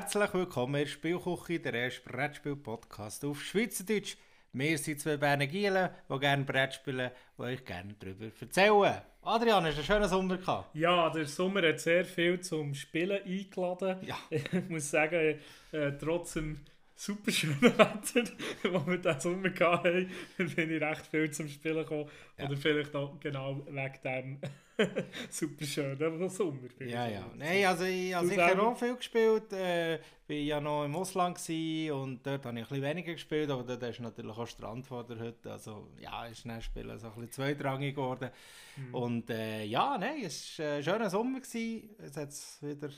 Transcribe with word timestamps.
herzlich 0.00 0.32
willkommen 0.32 0.76
in 0.76 0.84
der 0.84 0.86
Spielküche, 0.86 1.58
der 1.58 1.74
erste 1.74 2.08
Brettspiel-Podcast 2.08 3.24
auf 3.24 3.42
Schweizerdeutsch. 3.42 4.16
Wir 4.52 4.78
sind 4.78 5.00
zwei 5.00 5.16
Berner 5.16 5.48
Gielen, 5.48 5.90
die 6.08 6.18
gerne 6.20 6.44
Brett 6.44 6.74
spielen, 6.74 7.10
die 7.36 7.42
euch 7.42 7.64
gerne 7.64 7.96
darüber 7.98 8.26
erzählen. 8.40 9.02
Adrian, 9.22 9.64
hast 9.64 9.74
du 9.74 9.78
einen 9.80 9.84
schönen 9.84 10.08
Sommer 10.08 10.36
gehabt? 10.36 10.72
Ja, 10.76 11.10
der 11.10 11.26
Sommer 11.26 11.66
hat 11.66 11.80
sehr 11.80 12.04
viel 12.04 12.38
zum 12.38 12.74
Spielen 12.74 13.24
eingeladen. 13.24 13.98
Ja. 14.06 14.16
Ich 14.30 14.68
muss 14.68 14.88
sagen, 14.88 15.40
äh, 15.72 15.92
trotz 15.98 16.34
dem 16.34 16.60
super 16.98 17.30
schönen 17.30 17.62
Wetter, 17.62 18.24
das 18.62 18.86
wir 18.86 18.98
diesen 18.98 19.20
Sommer 19.20 19.50
hatten, 19.60 20.10
bin 20.36 20.70
ich 20.70 20.82
recht 20.82 21.06
viel 21.06 21.30
zum 21.30 21.48
Spielen 21.48 21.76
gekommen. 21.76 22.10
Ja. 22.36 22.46
Oder 22.46 22.56
vielleicht 22.56 22.94
auch 22.96 23.20
genau 23.20 23.62
wegen 23.66 24.02
dem 24.02 24.38
super 25.30 25.64
schönen 25.64 26.28
Sommer. 26.28 26.68
bin 26.76 26.88
Ja, 26.88 27.06
ja. 27.06 27.30
Nein, 27.36 27.64
also 27.66 27.84
ich 27.84 28.12
habe 28.12 28.26
sicher 28.26 28.48
selber? 28.48 28.66
auch 28.66 28.76
viel 28.76 28.96
gespielt. 28.96 29.52
Äh, 29.52 30.00
war 30.26 30.36
ja 30.36 30.60
noch 30.60 30.84
im 30.84 30.96
Ausland 30.96 31.38
und 31.48 32.26
dort 32.26 32.44
habe 32.44 32.58
ich 32.58 32.64
ein 32.64 32.68
bisschen 32.68 32.82
weniger 32.82 33.12
gespielt, 33.12 33.48
aber 33.48 33.62
dort 33.62 33.82
ist 33.84 34.00
natürlich 34.00 34.36
auch 34.36 34.46
Strand 34.46 34.84
vor 34.84 35.04
der 35.04 35.20
Hütte. 35.20 35.52
Also 35.52 35.88
ja, 36.00 36.26
ist 36.26 36.44
das 36.44 36.64
Spielen 36.64 36.98
so 36.98 37.06
ein 37.06 37.14
bisschen 37.14 37.30
zweitrangig 37.30 37.94
geworden. 37.94 38.30
Mhm. 38.76 38.94
Und 38.94 39.30
äh, 39.30 39.62
ja, 39.64 39.96
nein, 39.98 40.24
es 40.24 40.58
war 40.58 40.66
ein 40.66 40.82
schöner 40.82 41.10
Sommer. 41.10 41.38
Gewesen. 41.38 41.90
Es 41.98 42.16
hat's 42.16 42.58
wieder, 42.60 42.88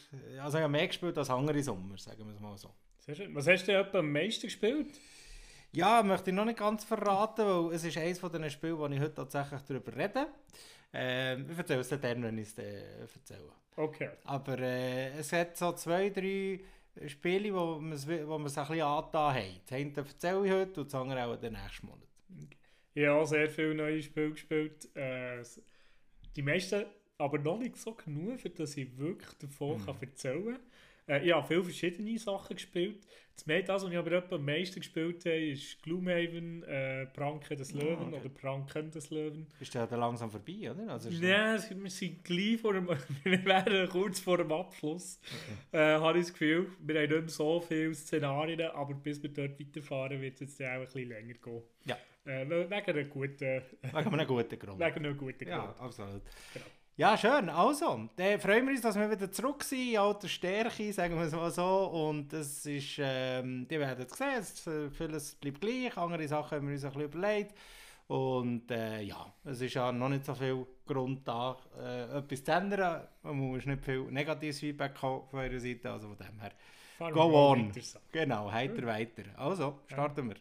also 0.42 0.56
ich 0.56 0.62
habe 0.62 0.72
mehr 0.72 0.86
gespielt 0.86 1.18
als 1.18 1.28
andere 1.28 1.62
Sommer, 1.62 1.98
sagen 1.98 2.24
wir 2.26 2.34
es 2.34 2.40
mal 2.40 2.56
so. 2.56 2.74
Sehr 3.10 3.24
schön. 3.24 3.34
Was 3.34 3.48
hast 3.48 3.66
du 3.66 3.72
etwa 3.72 3.98
am 3.98 4.12
meisten 4.12 4.46
gespielt? 4.46 5.00
Ja, 5.72 6.00
möchte 6.00 6.30
ich 6.30 6.36
noch 6.36 6.44
nicht 6.44 6.60
ganz 6.60 6.84
verraten, 6.84 7.44
weil 7.44 7.74
es 7.74 7.82
ist 7.82 7.98
eines 7.98 8.20
von 8.20 8.30
den 8.30 8.48
Spielen, 8.48 8.78
wo 8.78 8.86
ich 8.86 9.00
heute 9.00 9.14
tatsächlich 9.14 9.60
darüber 9.62 9.96
rede. 9.96 10.28
Ähm, 10.92 11.46
ich 11.50 11.58
erzähle 11.58 11.80
es 11.80 11.88
dann, 11.88 12.22
wenn 12.22 12.38
ich 12.38 12.46
es 12.46 12.54
dir 12.54 12.84
erzähle. 13.00 13.50
Okay. 13.74 14.10
Aber 14.22 14.56
äh, 14.60 15.18
es 15.18 15.32
hat 15.32 15.56
so 15.56 15.72
zwei, 15.72 16.10
drei 16.10 16.60
Spiele, 17.08 17.52
wo 17.52 17.80
man 17.80 17.92
es 17.94 18.06
wo 18.06 18.36
ein 18.36 18.44
bisschen 18.44 18.62
angetan 18.62 19.34
hat. 19.34 19.60
Das 19.66 19.76
eine 19.76 19.92
erzähle 19.96 20.46
ich 20.46 20.52
heute 20.52 20.80
und 20.80 20.86
das 20.86 21.00
andere 21.00 21.24
auch 21.24 21.36
den 21.36 21.54
nächsten 21.54 21.86
Monat. 21.88 23.12
Auch 23.12 23.24
sehr 23.24 23.50
viele 23.50 23.74
neue 23.74 24.00
Spiele 24.02 24.30
gespielt. 24.30 24.88
Äh, 24.96 25.42
die 26.36 26.42
meisten 26.42 26.84
aber 27.18 27.38
noch 27.38 27.58
nicht 27.58 27.76
so 27.76 27.92
genug, 27.92 28.40
für 28.40 28.50
dass 28.50 28.76
ich 28.76 28.96
wirklich 28.96 29.32
davon 29.34 29.84
kann 29.84 29.96
erzählen 30.00 30.44
kann. 30.44 30.60
Äh, 31.10 31.26
ich 31.26 31.32
habe 31.34 31.46
viele 31.46 31.64
verschiedene 31.64 32.18
Sachen 32.18 32.54
gespielt. 32.56 33.06
Das 33.34 33.46
meiste, 33.46 33.68
das, 33.68 33.82
was 33.84 33.90
ich 33.90 33.96
aber 33.96 34.22
am 34.32 34.44
meisten 34.44 34.80
gespielt 34.80 35.24
habe, 35.24 35.34
ist 35.52 35.82
Gloomhaven, 35.82 36.62
äh, 36.64 37.06
Pranken 37.06 37.56
des 37.56 37.72
Löwen 37.72 38.08
okay. 38.08 38.16
oder 38.20 38.28
Pranken 38.28 38.90
des 38.90 39.08
Löwen. 39.10 39.46
Ist 39.58 39.74
der 39.74 39.86
dann 39.86 40.00
langsam 40.00 40.30
vorbei, 40.30 40.70
oder? 40.70 40.90
Also 40.92 41.08
Nein, 41.10 41.54
es- 41.56 41.70
wir 41.70 41.90
sind 41.90 42.22
gleich 42.22 42.60
vor 42.60 42.74
dem, 42.74 42.86
wir 43.24 43.44
wären 43.46 43.88
kurz 43.88 44.20
vor 44.20 44.36
dem 44.36 44.52
Abschluss, 44.52 45.18
äh, 45.72 45.78
habe 45.78 46.18
ich 46.18 46.24
das 46.26 46.32
Gefühl. 46.34 46.66
Wir 46.80 46.96
haben 46.96 47.08
nicht 47.08 47.20
mehr 47.20 47.28
so 47.28 47.60
viele 47.62 47.94
Szenarien, 47.94 48.60
aber 48.60 48.92
bis 48.94 49.22
wir 49.22 49.30
dort 49.30 49.58
weiterfahren, 49.58 50.20
wird 50.20 50.34
es 50.34 50.40
jetzt 50.58 50.60
auch 50.62 50.66
ein 50.74 50.84
bisschen 50.84 51.08
länger 51.08 51.34
gehen. 51.34 51.62
Ja. 51.86 51.96
Äh, 52.26 52.46
wegen 52.50 52.72
einer 52.72 53.04
guten, 53.04 53.40
wegen 53.40 53.96
einem 53.96 54.26
guten 54.26 54.58
Grund. 54.58 54.78
wegen 54.78 54.96
einem 55.06 55.16
guten 55.16 55.48
Ja, 55.48 55.64
Grund. 55.64 55.80
absolut. 55.80 56.22
Genau. 56.52 56.66
Ja, 57.00 57.16
schön. 57.16 57.48
Also, 57.48 58.10
dann 58.14 58.38
freuen 58.38 58.66
wir 58.66 58.74
uns, 58.74 58.82
dass 58.82 58.94
wir 58.94 59.10
wieder 59.10 59.32
zurück 59.32 59.64
sind 59.64 59.92
in 59.92 59.96
alter 59.96 60.28
Stärke, 60.28 60.92
sagen 60.92 61.16
wir 61.16 61.24
es 61.24 61.32
mal 61.32 61.50
so. 61.50 61.86
Und 61.86 62.30
es 62.34 62.66
ist, 62.66 62.96
ähm, 62.98 63.66
die 63.66 63.80
werden 63.80 64.04
es 64.06 64.18
sehen, 64.18 64.70
äh, 64.70 64.90
vieles 64.90 65.34
bleibt 65.36 65.62
gleich, 65.62 65.96
andere 65.96 66.28
Sachen 66.28 66.58
haben 66.58 66.66
wir 66.66 66.74
uns 66.74 66.84
ein 66.84 66.92
bisschen 66.92 67.10
überlegt. 67.10 67.54
Und 68.06 68.70
äh, 68.70 69.00
ja, 69.00 69.32
es 69.46 69.62
ist 69.62 69.72
ja 69.72 69.90
noch 69.90 70.10
nicht 70.10 70.26
so 70.26 70.34
viel 70.34 70.66
Grund 70.84 71.26
da, 71.26 71.56
äh, 71.80 72.18
etwas 72.18 72.44
zu 72.44 72.52
ändern. 72.52 73.08
Man 73.22 73.34
muss 73.34 73.64
nicht 73.64 73.82
viel 73.82 74.02
negatives 74.02 74.60
Feedback 74.60 75.00
haben 75.00 75.26
von 75.30 75.40
eurer 75.40 75.58
Seite, 75.58 75.90
also 75.90 76.08
von 76.08 76.18
dem 76.18 76.38
her. 76.38 76.52
Fahren 76.98 77.14
Go 77.14 77.50
on. 77.50 77.74
weiter. 77.74 78.00
Genau, 78.12 78.52
heiter 78.52 78.86
weiter. 78.86 79.22
Also, 79.38 79.78
starten 79.86 80.28
wir. 80.28 80.36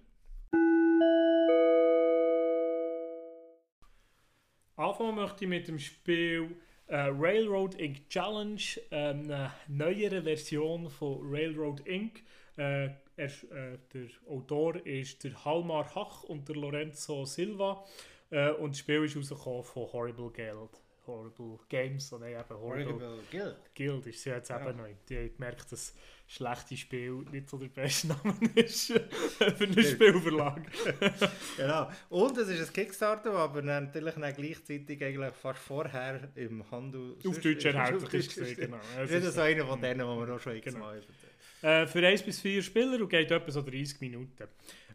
Anfangen 4.80 5.16
möchte 5.16 5.44
ich 5.44 5.50
mit 5.50 5.68
dem 5.68 5.78
Spiel 5.78 6.56
äh, 6.88 6.96
Railroad 6.96 7.76
Inc. 7.76 8.08
Challenge, 8.10 8.62
ähm, 8.92 9.24
eine 9.26 9.52
neuere 9.68 10.24
Version 10.24 10.90
von 10.90 11.20
Railroad 11.22 11.82
Inc. 11.86 12.24
Äh, 12.56 12.92
er, 13.18 13.26
äh, 13.28 13.78
der 13.94 14.08
Autor 14.30 14.78
ist 14.86 15.22
der 15.26 15.44
Halmar 15.44 15.94
Hach 15.94 16.24
und 16.24 16.48
der 16.48 16.56
Lorenzo 16.56 17.26
Silva. 17.26 17.84
Äh, 18.30 18.52
und 18.52 18.72
das 18.72 18.80
Spiel 18.80 19.04
ist 19.04 19.18
rausgekommen 19.18 19.64
von 19.66 19.92
Horrible 19.92 20.32
Guild. 20.32 20.82
Horrible 21.06 21.60
Games, 21.68 22.14
oder 22.14 22.28
eben 22.28 22.50
Horrible 22.50 23.20
Guild. 23.30 23.58
Guild 23.76 24.08
ist 24.08 24.22
sie 24.22 24.30
jetzt 24.30 24.50
Ja. 24.50 24.66
eben 24.66 24.78
neu. 24.78 24.94
Die 25.10 25.18
haben 25.18 25.34
gemerkt, 25.36 25.70
dass 25.74 25.94
schlechte 26.30 26.78
Spiel 26.78 27.26
nicht 27.32 27.50
so 27.50 27.58
der 27.58 27.70
beste 27.70 28.08
Name 28.08 28.36
ist 28.56 28.88
für 28.88 29.64
einen 29.64 29.84
Spielverlag. 29.84 30.62
Genau. 31.58 31.90
Und 32.10 32.38
es 32.38 32.50
ist 32.50 32.68
ein 32.68 32.74
Kickstarter, 32.74 33.32
aber 33.34 33.62
natürlich 33.64 34.14
dann 34.14 34.34
gleichzeitig 34.36 35.04
eigentlich 35.04 35.34
fast 35.34 35.60
vorher 35.60 36.30
im 36.36 36.64
Handel... 36.72 37.16
Auf 37.28 37.40
Deutsch 37.40 37.66
erhältlich 37.66 38.28
ist 38.28 38.36
gesehen, 38.38 38.56
genau. 38.58 38.78
Das 38.96 39.10
Es 39.10 39.24
ist 39.26 39.34
so 39.34 39.42
einer 39.42 39.66
von 39.66 39.82
denen, 39.82 40.00
die 40.00 40.06
wir 40.06 40.36
auch 40.36 40.40
schon 40.40 40.54
Genau. 40.54 40.68
x-mal 40.68 40.96
erzählt 40.98 41.29
Äh, 41.62 41.88
für 41.88 42.06
1 42.06 42.24
bis 42.24 42.40
4 42.40 42.62
Spieler 42.62 43.02
und 43.02 43.10
geht 43.10 43.32
etwa 43.32 43.52
so 43.52 43.62
30 43.62 44.00
Minuten. 44.02 44.48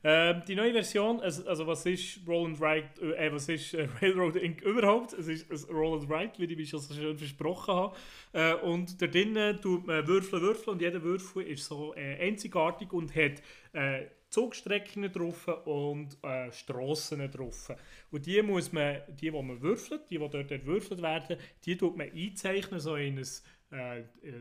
Ähm, 0.07 0.43
die 0.47 0.55
neue 0.55 0.73
Version, 0.73 1.21
also, 1.21 1.47
also 1.47 1.67
was 1.67 1.87
ist 1.87 2.21
Roll 2.27 2.49
and 2.49 2.61
Write, 2.61 3.01
äh, 3.17 3.33
was 3.33 3.49
ist 3.49 3.73
äh, 3.73 3.89
Railroad 4.03 4.37
Inc. 4.37 4.61
überhaupt? 4.61 5.15
Es 5.15 5.29
ist 5.29 5.51
ein 5.51 5.75
Roll 5.75 5.99
and 5.99 6.11
Write, 6.11 6.39
wie 6.39 6.63
ich 6.63 6.69
schon 6.69 6.81
so 6.81 6.93
schön 6.93 7.17
versprochen 7.17 7.75
habe. 7.75 7.97
Äh, 8.33 8.55
und 8.57 9.01
da 9.01 9.07
drinnen 9.07 9.61
tut 9.63 9.87
man 9.87 10.07
Würfel, 10.07 10.43
Würfel 10.43 10.75
und 10.75 10.83
jeder 10.83 11.03
Würfel 11.03 11.45
ist 11.45 11.65
so 11.65 11.95
äh, 11.95 12.19
einzigartig 12.21 12.93
und 12.93 13.17
hat 13.17 13.43
äh, 13.73 14.07
Zugstrecken 14.29 15.11
drauf 15.13 15.47
und 15.65 16.19
äh, 16.23 16.51
Strassen 16.51 17.31
drauf. 17.31 17.71
Und 18.11 18.27
die 18.27 18.43
muss 18.43 18.73
man, 18.73 19.01
die, 19.09 19.31
die 19.31 19.31
man 19.31 19.63
würfelt, 19.63 20.11
die, 20.11 20.19
die 20.19 20.29
dort 20.29 20.51
entwürfelt 20.51 21.01
werden, 21.01 21.39
die 21.65 21.77
tut 21.77 21.97
man 21.97 22.11
einzeichnen, 22.11 22.81
so 22.81 22.97
in 22.97 23.17
ein, 23.17 23.23
äh, 23.23 23.25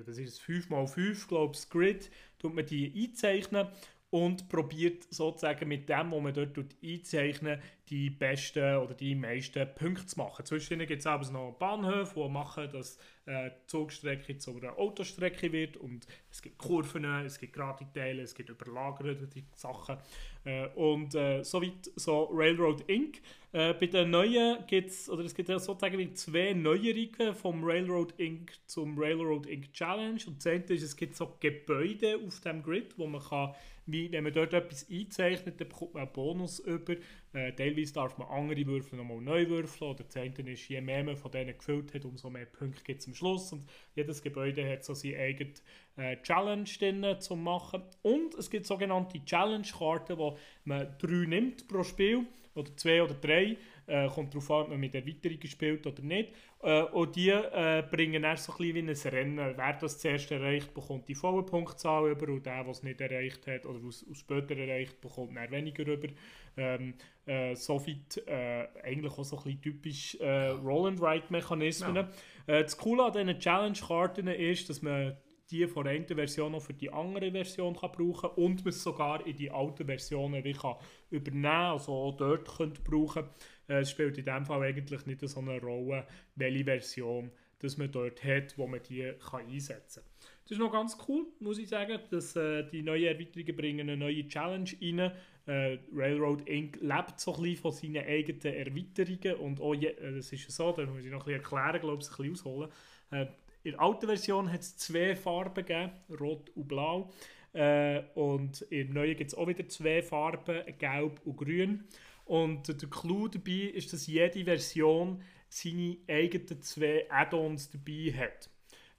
das 0.05 0.17
ist 0.17 0.47
ein 0.47 0.61
5x5, 0.61 1.27
glaube 1.27 1.55
ich, 1.55 1.69
Grid, 1.69 2.11
tut 2.39 2.53
man 2.53 2.65
die 2.65 2.93
einzeichnen 2.95 3.67
und 4.09 4.47
probiert 4.47 5.05
sozusagen 5.09 5.67
mit 5.67 5.89
dem, 5.89 6.11
was 6.11 6.21
man 6.21 6.33
dort 6.33 6.53
tut, 6.53 6.75
einzeichnen, 6.83 7.59
die 7.89 8.11
besten 8.11 8.77
oder 8.77 8.93
die 8.93 9.15
meisten 9.15 9.67
Punkte 9.73 10.05
zu 10.05 10.19
machen. 10.19 10.45
Zwischendurch 10.45 10.89
gibt 10.89 10.99
es 10.99 11.07
aber 11.07 11.27
noch 11.31 11.53
Bahnhöfe, 11.53 12.13
die 12.15 12.29
machen, 12.29 12.69
dass 12.71 12.99
äh, 13.25 13.51
Zugstrecke 13.67 14.37
zu 14.37 14.57
einer 14.57 14.77
Autostrecke 14.77 15.51
wird 15.51 15.77
und 15.77 16.05
es 16.29 16.41
gibt 16.41 16.57
Kurven, 16.57 17.05
es 17.25 17.39
gibt 17.39 17.53
gerade 17.53 17.85
Teile, 17.93 18.23
es 18.23 18.35
gibt 18.35 18.49
überlagerte 18.49 19.27
Sachen 19.55 19.97
äh, 20.43 20.67
und 20.75 21.15
äh, 21.15 21.43
soweit 21.43 21.91
so 21.95 22.29
Railroad 22.31 22.83
Inc. 22.87 23.21
Äh, 23.51 23.73
bei 23.75 23.85
den 23.87 24.09
neuen 24.09 24.65
gibt 24.67 24.89
es, 24.89 25.09
oder 25.09 25.23
es 25.23 25.33
gibt 25.33 25.49
ja 25.49 25.59
sozusagen 25.59 26.15
zwei 26.15 26.53
Neuerungen 26.53 27.35
vom 27.35 27.63
Railroad 27.63 28.13
Inc. 28.17 28.51
zum 28.65 28.97
Railroad 28.97 29.45
Inc. 29.45 29.71
Challenge 29.73 30.19
und 30.27 30.37
das 30.37 30.47
eine 30.47 30.63
ist, 30.65 30.83
es 30.83 30.95
gibt 30.95 31.15
so 31.15 31.37
Gebäude 31.39 32.19
auf 32.25 32.39
dem 32.41 32.61
Grid, 32.61 32.97
wo 32.97 33.07
man 33.07 33.21
kann, 33.21 33.53
wie, 33.85 34.11
wenn 34.11 34.23
man 34.23 34.33
dort 34.33 34.53
etwas 34.53 34.87
einzeichnet, 34.89 35.59
dann 35.59 35.69
bekommt 35.69 35.93
man 35.93 36.03
einen 36.03 36.13
Bonus 36.13 36.59
über. 36.59 36.95
Äh, 37.33 37.51
teilweise 37.53 37.93
darf 37.93 38.17
man 38.17 38.27
andere 38.27 38.65
Würfel 38.65 38.97
nochmal 38.97 39.21
neu 39.21 39.47
würfeln 39.49 39.91
oder 39.91 40.05
eine 40.15 40.51
ist, 40.51 40.69
je 40.69 40.81
mehr 40.81 41.03
man 41.03 41.17
von 41.17 41.31
denen 41.31 41.57
gefüllt 41.57 41.93
hat, 41.93 42.05
umso 42.05 42.29
mehr 42.29 42.45
Punkte 42.45 42.83
gibt 42.83 43.01
es 43.01 43.07
am 43.07 43.15
Schluss 43.15 43.51
und 43.51 43.65
jedes 43.95 44.21
Gebäude 44.21 44.69
hat 44.69 44.83
so 44.83 44.93
seine 44.93 45.17
eigene 45.17 45.53
äh, 45.97 46.17
Challenge 46.21 46.69
drin 46.79 47.19
zum 47.19 47.43
machen 47.43 47.83
und 48.03 48.35
es 48.35 48.49
gibt 48.49 48.65
sogenannte 48.65 49.23
Challenge-Karten, 49.25 50.17
wo 50.17 50.37
man 50.63 50.95
drei 50.99 51.25
nimmt 51.25 51.67
pro 51.67 51.83
Spiel 51.83 52.27
oder 52.55 52.75
zwei 52.77 53.01
oder 53.01 53.15
drei, 53.15 53.57
äh, 53.87 54.07
kommt 54.07 54.33
darauf 54.33 54.51
an, 54.51 54.61
ob 54.63 54.69
man 54.69 54.79
mit 54.79 54.95
Erweiterungen 54.95 55.47
spielt 55.47 55.87
oder 55.87 56.01
nicht. 56.03 56.33
Äh, 56.63 56.83
und 56.83 57.15
die 57.15 57.29
äh, 57.29 57.83
bringen 57.91 58.23
dann 58.23 58.37
so 58.37 58.53
ein 58.53 58.57
bisschen 58.57 58.87
wie 58.87 58.91
ein 58.91 59.13
Rennen. 59.13 59.53
Wer 59.57 59.73
das 59.73 59.99
zuerst 59.99 60.31
erreicht, 60.31 60.73
bekommt 60.73 61.09
die 61.09 61.15
volle 61.15 61.43
Punktzahl 61.43 62.09
über 62.09 62.31
und 62.31 62.45
der, 62.45 62.63
der 62.63 62.71
es 62.71 62.83
nicht 62.83 63.01
erreicht 63.01 63.45
hat 63.47 63.65
oder 63.65 63.79
was 63.83 64.05
aus 64.09 64.17
später 64.17 64.55
erreicht, 64.55 65.01
bekommt 65.01 65.35
dann 65.35 65.51
weniger 65.51 65.85
über. 65.85 66.07
Ähm, 66.55 66.93
äh, 67.25 67.55
Soweit 67.55 68.17
äh, 68.27 68.67
eigentlich 68.81 69.11
auch 69.11 69.25
so 69.25 69.37
ein 69.37 69.43
bisschen 69.43 69.61
typisch 69.61 70.15
äh, 70.21 70.47
Roll-and-Write-Mechanismen. 70.49 71.95
Ja. 71.95 72.09
Äh, 72.47 72.63
das 72.63 72.77
Coole 72.77 73.03
an 73.03 73.11
diesen 73.11 73.39
Challenge-Karten 73.39 74.27
ist, 74.27 74.69
dass 74.69 74.81
man 74.81 75.17
die 75.51 75.67
von 75.67 75.83
der 75.83 75.93
einen 75.93 76.07
Version 76.07 76.53
noch 76.53 76.61
für 76.61 76.73
die 76.73 76.91
andere 76.91 77.31
Version 77.31 77.75
kann 77.75 77.91
brauchen 77.91 78.29
und 78.31 78.63
man 78.63 78.69
es 78.69 78.81
sogar 78.81 79.25
in 79.25 79.35
die 79.35 79.51
alten 79.51 79.85
Versionen 79.85 80.43
wie 80.43 80.53
kann 80.53 80.75
übernehmen 81.09 81.45
also 81.45 81.91
auch 81.91 82.17
dort 82.17 82.47
könnt 82.57 82.83
brauchen. 82.83 83.25
Äh, 83.67 83.81
es 83.81 83.91
spielt 83.91 84.17
in 84.17 84.25
dem 84.25 84.45
Fall 84.45 84.61
eigentlich 84.63 85.05
nicht 85.05 85.27
so 85.27 85.39
eine 85.39 85.59
Rolle, 85.59 86.05
welche 86.35 86.63
Version 86.63 87.31
dass 87.63 87.77
man 87.77 87.89
dort 87.89 88.23
hat, 88.25 88.57
wo 88.57 88.67
man 88.67 88.81
die 88.83 89.13
kann 89.29 89.47
einsetzen 89.47 90.03
kann. 90.03 90.29
Das 90.43 90.51
ist 90.51 90.59
noch 90.59 90.71
ganz 90.71 90.97
cool, 91.07 91.25
muss 91.39 91.57
ich 91.57 91.69
sagen, 91.69 91.97
dass 92.11 92.35
äh, 92.35 92.63
die 92.69 92.81
neuen 92.81 93.05
Erweiterungen 93.05 93.55
bringen 93.55 93.89
eine 93.89 93.97
neue 93.97 94.27
Challenge 94.27 94.69
rein. 94.81 95.11
Äh, 95.45 95.79
Railroad 95.93 96.47
Inc. 96.47 96.77
lebt 96.81 97.19
so 97.19 97.33
ein 97.35 97.43
bisschen 97.43 97.61
von 97.61 97.71
seinen 97.71 98.05
eigenen 98.05 98.53
Erweiterungen 98.53 99.39
und 99.39 99.61
auch 99.61 99.73
je, 99.73 99.87
äh, 99.87 100.15
das 100.15 100.33
ist 100.33 100.51
so, 100.51 100.73
da 100.73 100.85
muss 100.85 101.05
ich 101.05 101.11
noch 101.11 101.25
ein 101.25 101.39
bisschen 101.39 101.41
erklären, 101.41 101.79
glaube 101.79 102.03
ich, 102.03 102.09
ein 102.09 102.15
bisschen 102.17 102.31
ausholen. 102.33 102.71
Äh, 103.11 103.27
in 103.63 103.71
der 103.71 103.79
alten 103.79 104.07
Version 104.07 104.51
hat 104.51 104.59
es 104.59 104.75
zwei 104.75 105.15
Farben 105.15 105.65
gegeben, 105.65 105.91
rot 106.19 106.49
und 106.55 106.67
blau. 106.67 107.13
Äh, 107.53 108.01
und 108.15 108.61
in 108.63 108.87
der 108.87 108.93
neuen 108.93 109.15
gibt 109.15 109.31
es 109.31 109.37
auch 109.37 109.47
wieder 109.47 109.65
zwei 109.69 110.01
Farben, 110.01 110.63
gelb 110.77 111.21
und 111.23 111.37
grün. 111.37 111.85
Und 112.25 112.67
der 112.67 112.89
Clou 112.89 113.27
dabei 113.27 113.71
ist, 113.73 113.91
dass 113.93 114.07
jede 114.07 114.43
Version 114.43 115.21
seine 115.49 115.97
eigenen 116.07 116.61
zwei 116.61 117.05
Add-ons 117.09 117.69
dabei 117.69 118.13
hat. 118.17 118.49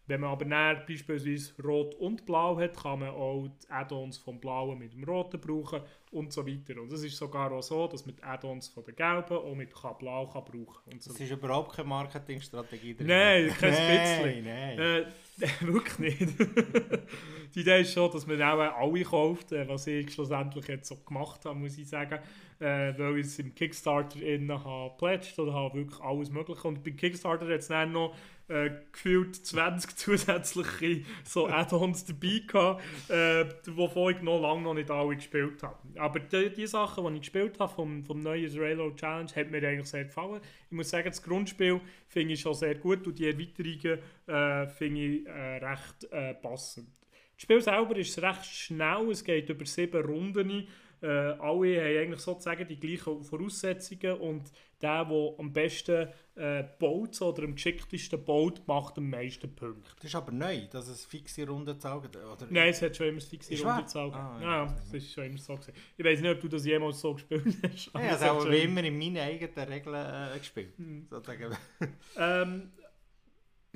Wenn 0.07 0.21
man 0.21 0.31
aber 0.31 0.45
näher 0.45 0.85
beispielsweise 0.87 1.55
Rot 1.63 1.95
und 1.95 2.27
Blau 2.27 2.59
hat, 2.59 2.77
kann 2.77 3.01
man 3.01 3.09
auch 3.09 3.49
die 3.49 3.71
Add-ons 3.71 4.19
vom 4.19 4.39
Blauen 4.39 4.79
mit 4.79 4.93
dem 4.93 5.05
Roten 5.05 5.41
brauchen 5.41 5.81
und 6.15 6.33
so 6.33 6.47
weiter. 6.47 6.81
Und 6.81 6.93
es 6.93 7.03
ist 7.03 7.17
sogar 7.17 7.51
auch 7.51 7.63
so, 7.63 7.89
dass 7.89 8.07
man 8.07 8.15
die 8.15 8.23
Add-ons 8.23 8.69
von 8.69 8.85
der 8.85 8.95
Gelben 8.95 9.37
auch 9.37 9.55
mit 9.55 9.71
Blau 9.99 10.27
kann 10.27 10.45
brauchen 10.45 10.91
kann. 10.91 11.01
So 11.01 11.11
das 11.11 11.21
ist 11.21 11.31
überhaupt 11.31 11.75
keine 11.75 11.89
Marketingstrategie 11.89 12.95
drin. 12.95 13.09
Nein, 13.09 13.53
kein 13.59 13.71
bisschen. 14.23 14.45
Nein, 14.45 14.79
äh, 14.79 15.05
wirklich 15.61 15.99
nicht. 15.99 16.39
die 17.55 17.61
Idee 17.61 17.81
ist 17.81 17.93
schon, 17.93 18.11
dass 18.13 18.27
man 18.27 18.41
auch 18.41 18.59
alle 18.59 19.03
kauft, 19.03 19.53
äh, 19.53 19.69
was 19.69 19.87
ich 19.89 20.13
schlussendlich 20.13 20.69
jetzt 20.69 20.89
so 20.89 20.97
gemacht 20.97 21.45
habe, 21.45 21.59
muss 21.59 21.77
ich 21.77 21.89
sagen. 21.89 22.21
Äh, 22.61 22.97
weil 22.97 23.19
ich 23.19 23.27
es 23.27 23.39
im 23.41 23.53
Kickstarter 23.53 24.23
innen 24.23 24.65
habe 24.65 24.95
pledged 24.97 25.37
oder 25.41 25.53
habe 25.53 25.79
wirklich 25.79 26.01
alles 26.01 26.31
mögliche. 26.31 26.69
Und 26.69 26.85
beim 26.85 26.97
Kickstarter 26.97 27.47
hat 27.47 27.61
es 27.61 27.67
dann 27.67 27.91
noch 27.91 28.15
äh, 28.49 28.71
gefühlt 28.93 29.35
20 29.35 29.97
zusätzliche 29.97 31.03
so 31.25 31.49
Add-ons 31.49 32.05
dabei 32.05 32.43
gehabt, 32.47 32.83
äh, 33.11 33.47
wovon 33.75 34.15
ich 34.15 34.23
noch 34.23 34.41
lange 34.41 34.63
noch 34.63 34.75
nicht 34.75 34.91
alle 34.91 35.17
gespielt 35.17 35.63
habe. 35.63 35.79
Aber 36.05 36.21
die, 36.21 36.51
die 36.51 36.67
Sachen, 36.67 37.07
die 37.07 37.15
ich 37.15 37.21
gespielt 37.21 37.59
habe 37.59 37.73
vom, 37.73 38.05
vom 38.05 38.21
neuen 38.21 38.59
Railroad 38.59 38.97
Challenge, 38.97 39.31
hat 39.35 39.51
mir 39.51 39.67
eigentlich 39.67 39.87
sehr 39.87 40.05
gefallen. 40.05 40.39
Ich 40.67 40.77
muss 40.77 40.91
sagen, 40.91 41.09
das 41.09 41.23
Grundspiel 41.23 41.81
finde 42.09 42.35
ich 42.35 42.43
schon 42.43 42.53
sehr 42.53 42.75
gut 42.75 43.07
und 43.07 43.19
die 43.19 43.27
Erweiterungen 43.27 44.01
äh, 44.27 44.67
finde 44.67 45.01
ich 45.01 45.27
äh, 45.27 45.65
recht 45.65 46.05
äh, 46.13 46.35
passend. 46.35 46.89
Das 47.35 47.43
Spiel 47.43 47.63
selber 47.63 47.97
ist 47.97 48.21
recht 48.21 48.45
schnell, 48.45 49.09
es 49.13 49.25
geht 49.25 49.49
über 49.49 49.65
sieben 49.65 50.05
Runden. 50.05 50.69
Äh, 51.01 51.07
alle 51.07 51.81
haben 51.81 51.99
eigentlich 51.99 52.21
sozusagen 52.21 52.69
die 52.69 52.79
gleichen 52.79 53.25
Voraussetzungen 53.25 54.19
und 54.19 54.53
der, 54.85 55.05
der 55.05 55.35
am 55.39 55.53
besten 55.53 56.09
äh, 56.37 56.65
baut 56.79 57.21
oder 57.23 57.45
am 57.45 57.55
geschicktesten 57.55 58.23
baut, 58.25 58.67
macht 58.67 58.99
am 58.99 59.09
meisten 59.09 59.55
Punkte. 59.55 59.91
Das 59.97 60.05
ist 60.05 60.15
aber 60.15 60.33
neu, 60.33 60.67
dass 60.71 60.89
es 60.89 61.05
fixe 61.05 61.47
Rundenzahl 61.47 62.01
gibt? 62.03 62.19
Nein, 62.51 62.69
es 62.69 62.83
hat 62.83 62.97
schon 62.97 63.09
immer 63.09 63.21
fixe 63.21 63.55
Rundenzahl 63.63 64.11
ah, 64.13 64.39
ja, 64.41 64.65
ja, 64.65 64.67
das 64.67 64.93
ist 64.93 65.13
schon 65.13 65.25
immer 65.25 65.39
so 65.39 65.55
gewesen. 65.55 65.73
Ich 65.97 66.05
weiß 66.05 66.21
nicht, 66.21 66.31
ob 66.31 66.41
du 66.41 66.49
das 66.49 66.67
jemals 66.67 67.01
so 67.01 67.15
gespielt 67.15 67.45
hast. 67.63 67.91
Ja, 67.95 68.11
also 68.11 68.25
aber 68.27 68.51
wie 68.51 68.59
immer 68.59 68.85
in 68.85 68.99
meinen 68.99 69.19
eigenen 69.19 69.69
Regeln 69.69 69.95
äh, 69.95 70.39
gespielt. 70.39 70.77
Hm. 70.77 71.09
ähm, 72.19 72.73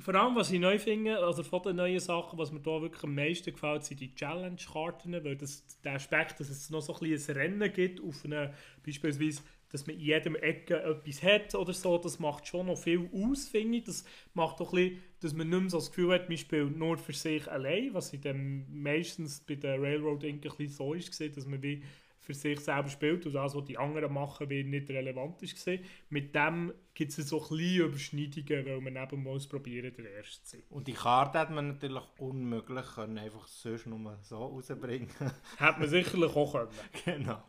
vor 0.01 0.15
allem, 0.15 0.35
was 0.35 0.51
ich 0.51 0.59
neu 0.59 0.79
finde, 0.79 1.17
also 1.17 1.43
von 1.43 1.61
den 1.61 1.75
neuen 1.75 1.99
Sachen, 1.99 2.39
was 2.39 2.51
mir 2.51 2.61
da 2.61 2.81
wirklich 2.81 3.03
am 3.03 3.15
meisten 3.15 3.51
gefällt, 3.51 3.83
sind 3.83 3.99
die 3.99 4.15
Challenge-Karten, 4.15 5.11
weil 5.11 5.35
das, 5.35 5.65
der 5.83 5.93
Aspekt, 5.93 6.39
dass 6.39 6.49
es 6.49 6.69
noch 6.69 6.81
so 6.81 6.95
ein, 6.97 7.11
ein 7.11 7.35
Rennen 7.35 7.73
gibt, 7.73 8.01
auf 8.01 8.23
eine, 8.23 8.53
beispielsweise 8.85 9.41
dass 9.71 9.87
man 9.87 9.95
in 9.95 10.01
jedem 10.01 10.35
Ecke 10.35 10.81
etwas 10.81 11.23
hat 11.23 11.55
oder 11.55 11.73
so, 11.73 11.97
das 11.97 12.19
macht 12.19 12.47
schon 12.47 12.67
noch 12.67 12.77
viel 12.77 13.09
aus, 13.13 13.47
finde 13.47 13.77
ich. 13.77 13.83
Das 13.83 14.03
macht 14.33 14.59
auch 14.61 14.73
ein 14.73 14.75
bisschen, 14.75 15.03
dass 15.21 15.33
man 15.33 15.49
nicht 15.49 15.59
mehr 15.59 15.69
so 15.69 15.77
das 15.77 15.89
Gefühl 15.89 16.13
hat, 16.13 16.29
man 16.29 16.37
spielt 16.37 16.77
nur 16.77 16.97
für 16.97 17.13
sich 17.13 17.49
allein, 17.49 17.93
was 17.93 18.13
in 18.13 18.21
dem 18.21 18.81
meistens 18.81 19.41
bei 19.41 19.55
der 19.55 19.81
Railroad 19.81 20.23
ein 20.23 20.39
bisschen 20.39 20.69
so 20.69 20.93
ist, 20.93 21.19
dass 21.19 21.45
man 21.45 21.61
wie 21.61 21.83
für 22.29 22.35
sich 22.35 22.59
selber 22.59 22.89
spielt 22.89 23.25
und 23.25 23.33
das, 23.33 23.55
was 23.55 23.65
die 23.65 23.79
anderen 23.79 24.13
machen, 24.13 24.51
wie 24.51 24.63
nicht 24.63 24.87
relevant 24.91 25.41
ist. 25.41 25.67
Mit 26.09 26.35
dem 26.35 26.71
gibt 26.93 27.17
es 27.17 27.27
so 27.27 27.39
kleine 27.39 27.85
Überschneidungen, 27.85 28.65
weil 28.67 28.81
man 28.81 29.03
eben 29.03 29.23
mal 29.23 29.39
probieren, 29.49 29.91
der 29.97 30.11
Erste 30.11 30.43
zu 30.43 30.57
sein. 30.57 30.63
Und 30.69 30.87
die 30.87 30.93
Karte 30.93 31.39
hat 31.39 31.49
man 31.49 31.69
natürlich 31.69 32.03
unmöglich 32.19 32.85
können, 32.93 33.17
einfach 33.17 33.47
sonst 33.47 33.87
nur 33.87 34.15
so 34.21 34.37
rausbringen. 34.37 35.09
Hat 35.57 35.79
man 35.79 35.89
sicherlich 35.89 36.35
auch 36.35 36.51
können. 36.51 36.69
genau. 37.03 37.41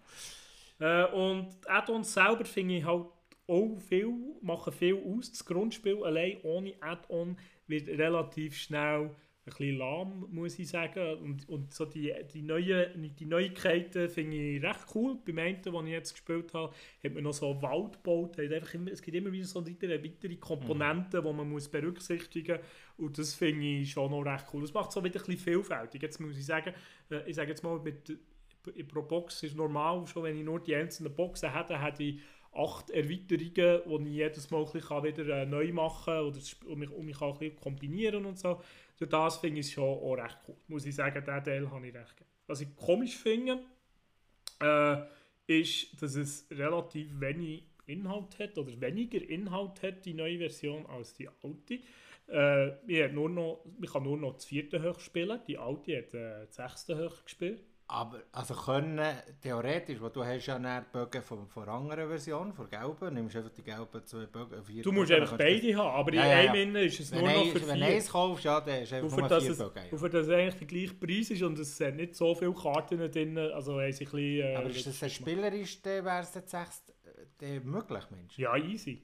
Äh, 0.81 1.05
und 1.06 1.49
Add-ons 1.67 2.12
selber 2.12 2.44
finde 2.44 2.79
ich 2.79 2.85
halt 2.85 3.06
auch 3.47 3.77
viel, 3.88 4.12
machen 4.43 4.73
viel 4.73 4.97
aus. 4.97 5.31
Das 5.31 5.44
Grundspiel 5.44 6.03
allein 6.03 6.38
ohne 6.43 6.75
Add-on 6.81 7.37
wird 7.67 7.88
relativ 7.88 8.56
schnell 8.56 9.11
ein 9.47 9.56
bisschen 9.56 9.79
lahm, 9.79 10.27
muss 10.31 10.59
ich 10.59 10.69
sagen. 10.69 11.19
Und, 11.19 11.49
und 11.49 11.75
so 11.75 11.85
die, 11.85 12.15
die, 12.32 12.43
neuen, 12.43 13.15
die 13.17 13.27
Neuigkeiten 13.27 14.09
finde 14.09 14.37
ich 14.37 14.62
recht 14.62 14.87
cool. 14.94 15.19
Beim 15.25 15.38
einen, 15.38 15.62
den 15.62 15.87
ich 15.87 15.93
jetzt 15.93 16.12
gespielt 16.12 16.55
habe, 16.55 16.73
hat 17.03 17.15
man 17.15 17.25
noch 17.25 17.32
so 17.32 17.61
Wald 17.61 17.94
gebaut. 17.94 18.38
Immer, 18.38 18.93
es 18.93 19.03
gibt 19.03 19.17
immer 19.17 19.32
wieder 19.32 19.47
so 19.47 19.67
weitere, 19.67 20.03
weitere 20.03 20.37
Komponenten, 20.37 21.21
mhm. 21.21 21.27
die 21.27 21.32
man 21.32 21.49
muss 21.49 21.69
berücksichtigen 21.69 22.59
muss. 22.59 23.06
Und 23.06 23.19
das 23.19 23.35
finde 23.35 23.67
ich 23.67 23.91
schon 23.91 24.11
noch 24.11 24.23
recht 24.23 24.47
cool. 24.53 24.62
Das 24.62 24.73
macht 24.73 24.91
es 24.91 24.94
so 24.94 25.03
wieder 25.03 25.21
ein 25.21 25.27
bisschen 25.27 25.43
vielfältig. 25.43 26.03
Jetzt 26.03 26.21
muss 26.21 26.37
ich 26.38 26.47
sagen, 26.47 26.73
äh, 27.11 27.29
ich 27.29 27.35
sage 27.35 27.50
jetzt 27.50 27.65
mal, 27.65 27.81
mit 27.81 28.19
pro 28.89 29.03
Box 29.03 29.43
ist 29.43 29.57
normal, 29.57 30.07
schon 30.07 30.25
wenn 30.25 30.37
ich 30.37 30.45
nur 30.45 30.61
die 30.61 30.75
einzelnen 30.75 31.15
Boxen 31.15 31.53
hätte, 31.53 31.81
hätte 31.81 32.03
ich 32.03 32.21
acht 32.53 32.91
Erweiterungen, 32.91 34.05
die 34.05 34.11
ich 34.11 34.17
jedes 34.17 34.51
Mal 34.51 34.65
wieder 34.67 35.43
äh, 35.43 35.47
neu 35.47 35.73
machen 35.73 36.05
kann 36.05 36.25
oder 36.25 36.39
mich, 36.77 36.91
und 36.91 37.07
mich 37.07 37.21
auch 37.21 37.41
ein 37.41 37.57
kombinieren 37.57 38.27
und 38.27 38.39
so. 38.39 38.61
Durch 38.99 39.11
das 39.11 39.39
finde 39.39 39.61
ich 39.61 39.67
es 39.67 39.73
schon 39.73 39.85
auch 39.85 40.15
recht 40.15 40.39
cool. 40.49 40.57
Muss 40.69 40.85
ich 40.85 40.95
sagen, 40.95 41.25
diesen 41.25 41.45
Teil 41.45 41.71
habe 41.71 41.87
ich 41.87 41.95
recht 41.95 42.17
gerne. 42.17 42.31
Was 42.47 42.61
ich 42.61 42.75
komisch 42.77 43.17
finde, 43.17 43.62
äh, 44.61 44.97
ist, 45.47 46.01
dass 46.03 46.17
es 46.17 46.47
relativ 46.51 47.21
wenig 47.21 47.65
Inhalt 47.87 48.39
hat 48.39 48.59
oder 48.59 48.81
weniger 48.81 49.23
Inhalt 49.23 49.83
hat, 49.83 50.05
die 50.05 50.15
neue 50.15 50.39
Version, 50.39 50.87
als 50.87 51.15
die 51.15 51.29
alte. 51.29 51.81
Äh, 52.29 52.69
ich, 52.87 53.13
nur 53.13 53.29
noch, 53.29 53.65
ich 53.81 53.91
kann 53.91 54.05
nur 54.05 54.17
noch 54.17 54.35
das 54.35 54.45
vierte 54.45 54.83
hoch 54.83 55.01
spielen, 55.01 55.41
die 55.47 55.59
alte 55.59 55.99
hat 55.99 56.15
äh, 56.15 56.47
das 56.47 56.55
sechste 56.56 57.05
hoch 57.05 57.25
gespielt. 57.25 57.65
Aber 57.93 58.23
also 58.31 58.55
können, 58.55 59.05
theoretisch, 59.43 60.01
weil 60.01 60.11
du 60.11 60.25
hast 60.25 60.47
ja 60.47 60.55
eine 60.55 60.87
Bögen 60.93 61.20
von, 61.23 61.49
von 61.49 61.65
einer 61.65 61.73
anderen 61.73 62.09
Version, 62.09 62.53
von 62.53 62.70
gelben, 62.70 63.15
nimmst 63.15 63.35
einfach 63.35 63.51
die 63.51 63.65
gelben 63.65 64.06
zwei 64.06 64.27
Bögen, 64.27 64.63
vier 64.63 64.85
Du 64.85 64.93
musst 64.93 65.11
einfach 65.11 65.37
beide 65.37 65.75
haben, 65.77 65.97
aber 65.97 66.15
ja, 66.15 66.23
in 66.23 66.51
einem 66.51 66.77
ja. 66.77 66.82
ist 66.82 67.01
es 67.01 67.11
wenn 67.11 67.19
nur 67.19 67.32
noch 67.32 67.47
für 67.47 67.59
vier. 67.59 67.69
Wenn 67.69 67.81
du 67.81 67.87
eins 67.87 68.09
kaufst, 68.09 68.44
ja, 68.44 68.61
dann 68.61 68.82
ist 68.82 68.93
einfach 68.93 69.19
nur 69.19 69.41
vier 69.41 69.56
Bögen. 69.56 69.82
Ja. 69.91 69.99
Und 69.99 70.15
das 70.15 70.29
eigentlich 70.29 70.55
der 70.55 70.67
gleiche 70.69 70.94
Preis 70.94 71.31
ist 71.31 71.43
und 71.43 71.59
es 71.59 71.77
sind 71.77 71.97
nicht 71.97 72.15
so 72.15 72.32
viele 72.37 72.55
Karten 72.55 73.11
drin, 73.11 73.37
also 73.37 73.77
ein 73.79 73.89
bisschen... 73.89 74.19
Äh, 74.20 74.55
aber 74.55 74.70
ist 74.70 74.87
das 74.87 75.03
ein 75.03 75.11
spielerisch, 75.11 75.85
wäre 75.85 76.20
es 76.20 76.37
äh, 77.43 77.59
möglich, 77.59 78.05
Mensch? 78.13 78.39
Ja, 78.39 78.56
easy. 78.56 79.03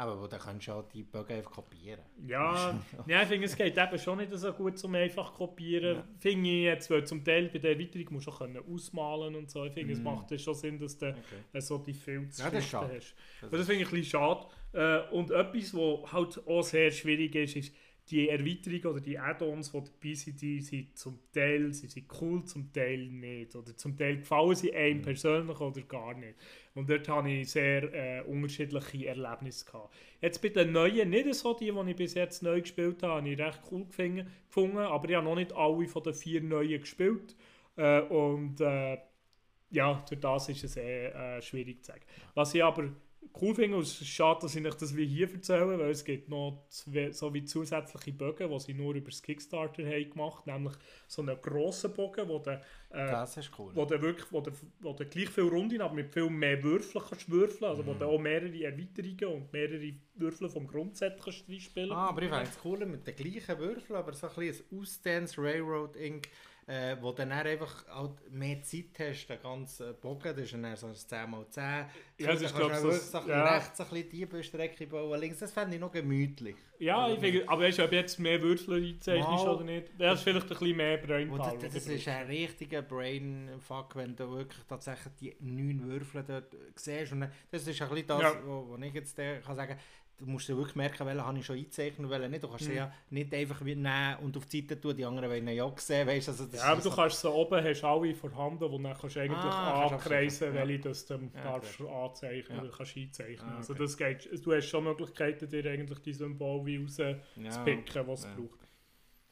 Aber 0.00 0.20
wo 0.20 0.28
dann 0.28 0.38
kannst 0.38 0.68
du 0.68 0.72
auch 0.72 0.88
die 0.88 1.02
Bögen 1.02 1.36
einfach 1.36 1.50
kopieren. 1.50 2.04
Ja, 2.24 2.80
ja 3.08 3.22
ich 3.22 3.28
finde, 3.28 3.46
es 3.46 3.56
geht 3.56 3.76
eben 3.76 3.98
schon 3.98 4.18
nicht 4.18 4.32
so 4.32 4.52
gut, 4.52 4.82
um 4.84 4.94
einfach 4.94 5.34
kopieren. 5.34 5.96
Ja. 5.96 6.04
Finde 6.20 6.48
ich 6.48 6.62
jetzt, 6.62 6.88
weil 6.88 7.04
zum 7.04 7.24
Teil 7.24 7.48
bei 7.48 7.58
der 7.58 7.72
Erweiterung 7.72 8.06
musst 8.12 8.28
du 8.28 8.30
auch 8.30 8.38
können 8.38 8.62
ausmalen 8.72 9.34
und 9.34 9.50
so. 9.50 9.64
Ich 9.64 9.72
finde, 9.72 9.92
mm. 9.92 9.96
es 9.96 10.00
macht 10.00 10.40
schon 10.40 10.54
Sinn, 10.54 10.78
dass 10.78 10.96
du 10.96 11.08
okay. 11.08 11.60
so 11.60 11.78
die 11.78 11.94
Filzschriften 11.94 12.60
ja, 12.60 12.90
hast. 12.94 13.14
Das, 13.40 13.50
das 13.50 13.66
finde 13.66 13.82
ich 13.82 13.88
ein 13.88 13.90
bisschen 13.90 14.04
schade. 14.04 14.46
Äh, 14.72 15.00
und 15.10 15.32
etwas, 15.32 15.74
was 15.74 16.12
halt 16.12 16.46
auch 16.46 16.62
sehr 16.62 16.92
schwierig 16.92 17.34
ist, 17.34 17.56
ist, 17.56 17.74
die 18.10 18.28
Erweiterung 18.28 18.92
oder 18.92 19.00
die 19.00 19.18
Add-ons, 19.18 19.72
die 19.72 19.78
dabei 19.78 20.14
sind, 20.14 20.38
sind 20.38 20.98
zum 20.98 21.18
Teil 21.32 21.72
sie 21.72 21.88
sind 21.88 22.06
cool, 22.20 22.44
zum 22.44 22.72
Teil 22.72 23.06
nicht. 23.06 23.54
Oder 23.54 23.76
zum 23.76 23.96
Teil 23.96 24.18
gefallen 24.18 24.54
sie 24.54 24.74
einem 24.74 24.98
mhm. 24.98 25.02
persönlich 25.02 25.60
oder 25.60 25.80
gar 25.82 26.14
nicht. 26.14 26.34
Und 26.74 26.88
dort 26.88 27.08
hatte 27.08 27.28
ich 27.28 27.50
sehr 27.50 27.92
äh, 27.92 28.22
unterschiedliche 28.22 29.06
Erlebnisse. 29.06 29.64
Gehabt. 29.64 29.94
Jetzt 30.20 30.40
bei 30.40 30.48
den 30.48 30.72
neuen, 30.72 31.10
nicht 31.10 31.34
so 31.34 31.54
die, 31.54 31.70
die 31.70 31.90
ich 31.90 31.96
bis 31.96 32.14
jetzt 32.14 32.42
neu 32.42 32.60
gespielt 32.60 33.02
habe, 33.02 33.14
habe 33.14 33.28
ich 33.28 33.38
recht 33.38 33.60
cool 33.70 33.84
gefunden, 33.86 34.78
aber 34.78 35.08
ich 35.08 35.14
habe 35.16 35.24
noch 35.24 35.34
nicht 35.34 35.52
alle 35.52 35.86
von 35.88 36.02
den 36.02 36.14
vier 36.14 36.40
neuen 36.40 36.80
gespielt. 36.80 37.36
Äh, 37.76 38.00
und 38.02 38.60
äh, 38.60 38.98
ja, 39.70 40.04
durch 40.08 40.20
das 40.20 40.48
ist 40.48 40.64
es 40.64 40.76
eh, 40.76 41.08
äh, 41.08 41.42
schwierig 41.42 41.84
zu 41.84 41.92
sagen. 41.92 42.04
Was 42.34 42.54
ich 42.54 42.64
aber 42.64 42.90
cool 43.40 43.54
finde. 43.54 43.76
Und 43.76 43.82
es 43.82 44.00
ist 44.00 44.08
schade, 44.08 44.40
dass 44.42 44.54
ich 44.54 44.62
nicht 44.62 44.80
das 44.80 44.96
wie 44.96 45.06
hier 45.06 45.32
erzähle, 45.32 45.78
weil 45.78 45.90
es 45.90 46.04
gibt 46.04 46.28
noch 46.28 46.66
zwei, 46.68 47.12
so 47.12 47.32
wie 47.32 47.44
zusätzliche 47.44 48.12
Bögen, 48.12 48.50
die 48.50 48.60
sie 48.60 48.74
nur 48.74 48.94
über 48.94 49.10
das 49.10 49.22
Kickstarter 49.22 49.84
haben 49.84 50.10
gemacht 50.10 50.46
nämlich 50.46 50.74
so 51.06 51.22
einen 51.22 51.40
grossen 51.40 51.92
Bogen, 51.92 52.28
wo 52.28 52.38
der, 52.38 52.62
äh, 52.90 53.06
das 53.10 53.36
ist 53.36 53.50
cool. 53.58 53.72
wo 53.74 53.84
der 53.84 54.00
wirklich, 54.02 54.26
wo 54.30 54.40
der, 54.40 54.52
wo 54.80 54.92
der 54.92 55.06
gleich 55.06 55.28
viel 55.28 55.44
Runden, 55.44 55.80
aber 55.80 55.94
mit 55.94 56.12
viel 56.12 56.30
mehr 56.30 56.62
Würfeln 56.62 57.04
kannst 57.08 57.30
würfeln, 57.30 57.70
also 57.70 57.82
mhm. 57.82 57.86
wo 57.86 57.94
der 57.94 58.08
auch 58.08 58.18
mehrere 58.18 58.64
Erweiterungen 58.64 59.42
und 59.42 59.52
mehrere 59.52 59.92
Würfel 60.14 60.48
vom 60.48 60.66
Grundset 60.66 61.20
kannst 61.22 61.44
spielen. 61.62 61.92
Ah, 61.92 62.08
aber 62.08 62.22
ich 62.22 62.30
finde 62.30 62.44
es 62.44 62.58
cool 62.64 62.84
mit 62.86 63.06
den 63.06 63.16
gleichen 63.16 63.58
Würfeln, 63.58 63.96
aber 63.96 64.12
so 64.12 64.28
ein 64.28 64.34
bisschen 64.34 64.66
ein 64.70 64.78
Ausdance 64.78 65.40
Railroad 65.40 65.96
Inc 65.96 66.28
äh, 66.68 66.96
wo 67.00 67.12
dann 67.12 67.32
einfach 67.32 67.86
halt 67.88 68.30
mehr 68.30 68.62
Zeit 68.62 68.98
hast, 68.98 69.26
den 69.26 69.40
ganzen 69.40 69.94
Bogen, 70.02 70.36
das 70.36 70.44
ist 70.44 70.52
dann 70.52 70.76
so 70.76 70.86
ein 70.86 70.92
10x10. 70.92 71.56
Ja, 71.56 71.86
das 72.18 72.42
ist 72.42 72.54
glaube 72.54 72.72
ich 72.72 72.78
so, 72.78 73.18
ja. 73.26 73.56
rechts 73.56 73.80
ein 73.80 73.88
bisschen 73.88 74.10
tiefe 74.10 74.42
Strecke 74.42 74.86
bauen, 74.86 75.18
links, 75.18 75.38
das 75.38 75.50
fände 75.50 75.76
ich 75.76 75.80
noch 75.80 75.90
gemütlich. 75.90 76.56
Ja, 76.78 77.04
also, 77.04 77.14
ich 77.14 77.20
finde, 77.20 77.48
aber 77.48 77.62
weißt 77.62 77.78
du, 77.78 77.84
ob 77.84 77.92
jetzt 77.92 78.18
mehr 78.20 78.40
Würfel 78.42 78.84
einzeichnest 78.84 79.44
oder 79.44 79.64
nicht, 79.64 79.88
das 79.98 80.18
ist 80.18 80.24
vielleicht 80.24 80.42
ein 80.42 80.48
bisschen 80.48 80.76
mehr 80.76 80.98
Brainpower. 80.98 81.56
Das, 81.58 81.72
das 81.72 81.86
ist 81.86 82.06
ein 82.06 82.26
richtiger 82.26 82.82
Brainfuck, 82.82 83.96
wenn 83.96 84.14
du 84.14 84.30
wirklich 84.30 84.64
tatsächlich 84.68 85.14
die 85.20 85.36
neun 85.40 85.88
Würfel 85.88 86.22
dort 86.22 86.54
siehst. 86.74 87.12
Und 87.12 87.28
das 87.50 87.66
ist 87.66 87.80
ein 87.80 87.88
bisschen 87.88 88.06
das, 88.06 88.20
ja. 88.20 88.32
was 88.44 88.80
ich 88.82 88.94
jetzt 88.94 89.16
kann 89.16 89.56
sagen 89.56 89.76
du 90.18 90.26
musst 90.26 90.48
ja 90.48 90.56
wirklich 90.56 90.74
merken, 90.76 91.06
welchen 91.06 91.24
habe 91.24 91.38
ich 91.38 91.46
schon 91.46 91.56
eingezeichnet 91.56 92.00
und 92.00 92.10
welchen 92.10 92.30
nicht. 92.30 92.42
Du 92.42 92.48
kannst 92.48 92.64
Mhm. 92.64 92.70
sie 92.70 92.74
ja 92.76 92.92
nicht 93.10 93.32
einfach 93.32 93.64
wie 93.64 93.74
nehmen 93.76 94.16
und 94.22 94.36
auf 94.36 94.46
die 94.46 94.60
Seite 94.60 94.80
tun, 94.80 94.96
die 94.96 95.04
anderen 95.04 95.30
wollen 95.30 95.48
ja 95.48 95.72
sehen, 95.76 96.06
weißt 96.06 96.28
also 96.28 96.44
das 96.46 96.60
Ja, 96.60 96.72
aber 96.72 96.82
du 96.82 96.90
kannst 96.90 97.20
so 97.20 97.32
oben 97.32 97.64
hast 97.64 97.84
alle 97.84 98.14
vorhanden, 98.14 98.70
wo 98.70 98.78
dann 98.78 98.96
kannst 98.98 99.16
du 99.16 99.20
eigentlich 99.20 99.38
Ah, 99.44 99.86
kannst 99.88 100.06
ankreisen, 100.06 100.48
ja. 100.48 100.54
welche 100.54 100.80
das 100.80 101.06
du 101.06 101.14
Ja, 101.14 101.42
darfst 101.42 101.80
anzeichnen 101.80 102.56
Ja. 102.58 102.62
oder 102.64 102.72
kannst 102.76 102.96
einzeichnen. 102.96 103.48
Ah, 103.48 103.56
Also 103.58 103.72
okay. 103.74 103.82
das 103.82 103.96
geht, 103.96 104.44
du 104.44 104.52
hast 104.54 104.66
schon 104.68 104.84
Möglichkeiten, 104.84 105.48
dir 105.48 105.70
eigentlich 105.70 105.98
die 106.00 106.12
Symbole 106.12 106.66
wie 106.66 106.76
raus 106.78 106.94
zu 106.96 107.20
ja. 107.36 107.50
was 108.06 108.20
es 108.24 108.26
braucht. 108.34 108.67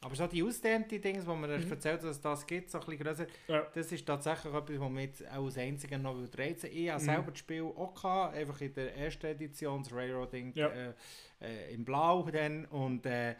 Aber 0.01 0.15
so 0.15 0.27
die 0.27 0.43
ausdehnten 0.43 1.01
Dinge, 1.01 1.25
wo 1.25 1.33
man 1.33 1.49
Mhm. 1.49 1.71
erzählt, 1.71 2.03
dass 2.03 2.11
es 2.11 2.21
das 2.21 2.45
gibt, 2.45 2.69
so 2.69 2.79
ein 2.79 2.85
bisschen 2.85 3.03
grösser, 3.03 3.25
Ja. 3.47 3.65
das 3.73 3.91
ist 3.91 4.05
tatsächlich 4.05 4.53
etwas, 4.53 4.79
was 4.79 4.89
mir 4.91 5.01
jetzt 5.01 5.27
auch 5.27 5.45
als 5.45 5.57
einziger 5.57 5.97
noch 5.97 6.15
reizen. 6.37 6.69
Ich 6.71 6.89
habe 6.89 7.01
Mhm. 7.01 7.05
selber 7.05 7.31
das 7.31 7.39
Spiel 7.39 7.63
auch 7.63 7.93
gehabt, 7.95 8.35
einfach 8.35 8.61
in 8.61 8.73
der 8.75 8.95
ersten 8.95 9.25
Edition, 9.25 9.81
das 9.81 9.91
Railroading 9.91 10.53
Ja. 10.55 10.67
äh, 10.67 10.93
äh, 11.41 11.73
in 11.73 11.83
Blau 11.83 12.21
dann. 12.31 12.65
Und 12.65 13.07
äh, 13.07 13.35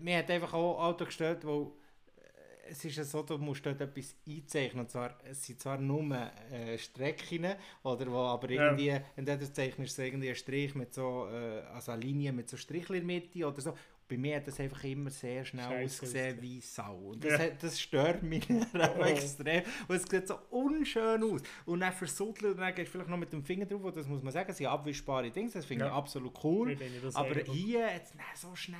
mir 0.00 0.18
hat 0.18 0.30
einfach 0.30 0.54
auch 0.54 0.80
Auto 0.84 1.04
gestellt, 1.04 1.44
wo 1.44 1.76
äh, 2.16 2.70
es 2.70 2.84
ist 2.84 2.96
ja 2.96 3.02
so, 3.02 3.24
du 3.24 3.36
musst 3.36 3.66
dort 3.66 3.80
etwas 3.80 4.14
einzeichnen. 4.24 4.82
Und 4.84 4.90
zwar, 4.92 5.18
es 5.28 5.44
sind 5.44 5.58
zwar 5.60 5.78
nur 5.78 6.30
äh, 6.52 6.78
Strecken, 6.78 7.44
oder 7.82 8.06
wo 8.06 8.18
aber 8.18 8.48
Ja. 8.52 8.66
irgendwie, 8.70 9.00
entweder 9.16 9.52
zeichnest 9.52 9.98
du 9.98 10.02
irgendwie 10.06 10.28
einen 10.28 10.36
Strich 10.36 10.76
mit 10.76 10.94
so, 10.94 11.26
äh, 11.28 11.62
also 11.74 11.90
eine 11.90 12.02
Linie 12.02 12.32
mit 12.32 12.48
so 12.48 12.56
der 12.56 13.02
Mitte 13.02 13.44
oder 13.48 13.60
so. 13.60 13.74
Bei 14.10 14.16
mir 14.16 14.36
hat 14.36 14.46
das 14.46 14.58
einfach 14.58 14.82
immer 14.84 15.10
sehr 15.10 15.44
schnell 15.44 15.64
Scheisse 15.64 15.84
ausgesehen 16.06 16.40
wie 16.40 16.60
Sau. 16.62 16.96
Und 17.10 17.22
das, 17.22 17.32
Ja. 17.32 17.38
hat, 17.40 17.62
das 17.62 17.78
stört 17.78 18.22
mich 18.22 18.48
Oh. 18.74 19.02
extrem. 19.04 19.62
Und 19.86 19.96
es 19.96 20.04
sieht 20.04 20.26
so 20.26 20.38
unschön 20.48 21.22
aus. 21.22 21.42
Und 21.66 21.80
dann 21.80 21.92
versuddelt 21.92 22.54
und 22.54 22.60
dann 22.60 22.74
gehst 22.74 22.88
du 22.88 22.92
vielleicht 22.92 23.10
noch 23.10 23.18
mit 23.18 23.32
dem 23.32 23.44
Finger 23.44 23.66
drauf. 23.66 23.84
Und 23.84 23.96
das 23.96 24.06
muss 24.08 24.22
man 24.22 24.32
sagen, 24.32 24.48
das 24.48 24.56
sind 24.56 24.66
abwischbare 24.66 25.30
Dinge. 25.30 25.50
Das 25.50 25.66
finde 25.66 25.84
ich 25.84 25.90
Ja. 25.90 25.94
absolut 25.96 26.32
cool. 26.42 26.70
Ich 26.72 27.16
Aber 27.16 27.34
hier 27.34 27.86
jetzt 27.92 28.14
dann 28.14 28.24
so 28.34 28.56
schnell 28.56 28.78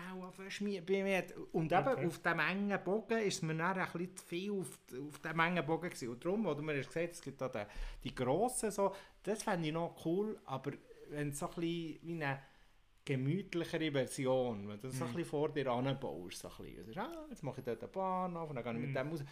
mir. 0.61 1.25
Und 1.53 1.73
eben 1.73 1.89
Okay. 1.89 2.07
auf 2.07 2.19
diesem 2.19 2.39
engen 2.41 2.85
Bogen 2.85 3.19
ist 3.19 3.35
es 3.37 3.43
mir 3.43 3.55
dann 3.55 3.79
ein 3.79 3.87
bisschen 3.93 4.17
zu 4.17 4.25
viel 4.25 4.51
auf, 4.53 4.79
auf 5.09 5.19
diesem 5.19 5.41
engen 5.41 5.67
Bogen 5.67 5.91
gewesen. 5.91 6.09
Und 6.09 6.25
darum, 6.25 6.47
oder 6.47 6.63
man 6.63 6.77
hast 6.79 6.87
gesagt, 6.89 7.13
es 7.13 7.21
gibt 7.21 7.41
da 7.41 7.49
die, 7.49 7.65
die 8.09 8.15
grossen 8.15 8.71
so, 8.71 8.95
das 9.23 9.43
fände 9.43 9.69
ich 9.69 9.75
noch 9.75 9.95
cool, 10.07 10.39
aber 10.47 10.73
wenn 11.11 11.31
es 11.31 11.39
so 11.39 11.47
ein 11.49 11.55
bisschen 11.55 11.99
wie 12.03 12.13
eine 12.23 12.39
gemütlichere 13.17 13.91
Version, 13.93 14.69
wenn 14.69 14.81
du 14.81 14.89
das 14.89 14.99
so 14.99 15.05
ein 15.05 15.11
Mhm. 15.11 15.17
bisschen 15.17 15.31
vor 15.31 15.49
dir 15.51 15.67
anbaust, 15.71 16.39
so 16.39 16.49
ein 16.49 16.55
bisschen. 16.65 16.87
Also, 16.87 17.01
ah, 17.01 17.27
jetzt 17.31 17.43
mache 17.43 17.61
ich 17.61 17.65
dort 17.65 17.83
eine 17.83 17.93
Bahn 17.93 18.37
auf 18.37 18.49
und 18.51 18.57
dann 18.57 18.65
gehe 18.65 18.73
ich 18.75 18.79
mit 18.81 18.91
Mhm. 18.91 18.95
dem 18.95 19.09
raus. 19.09 19.25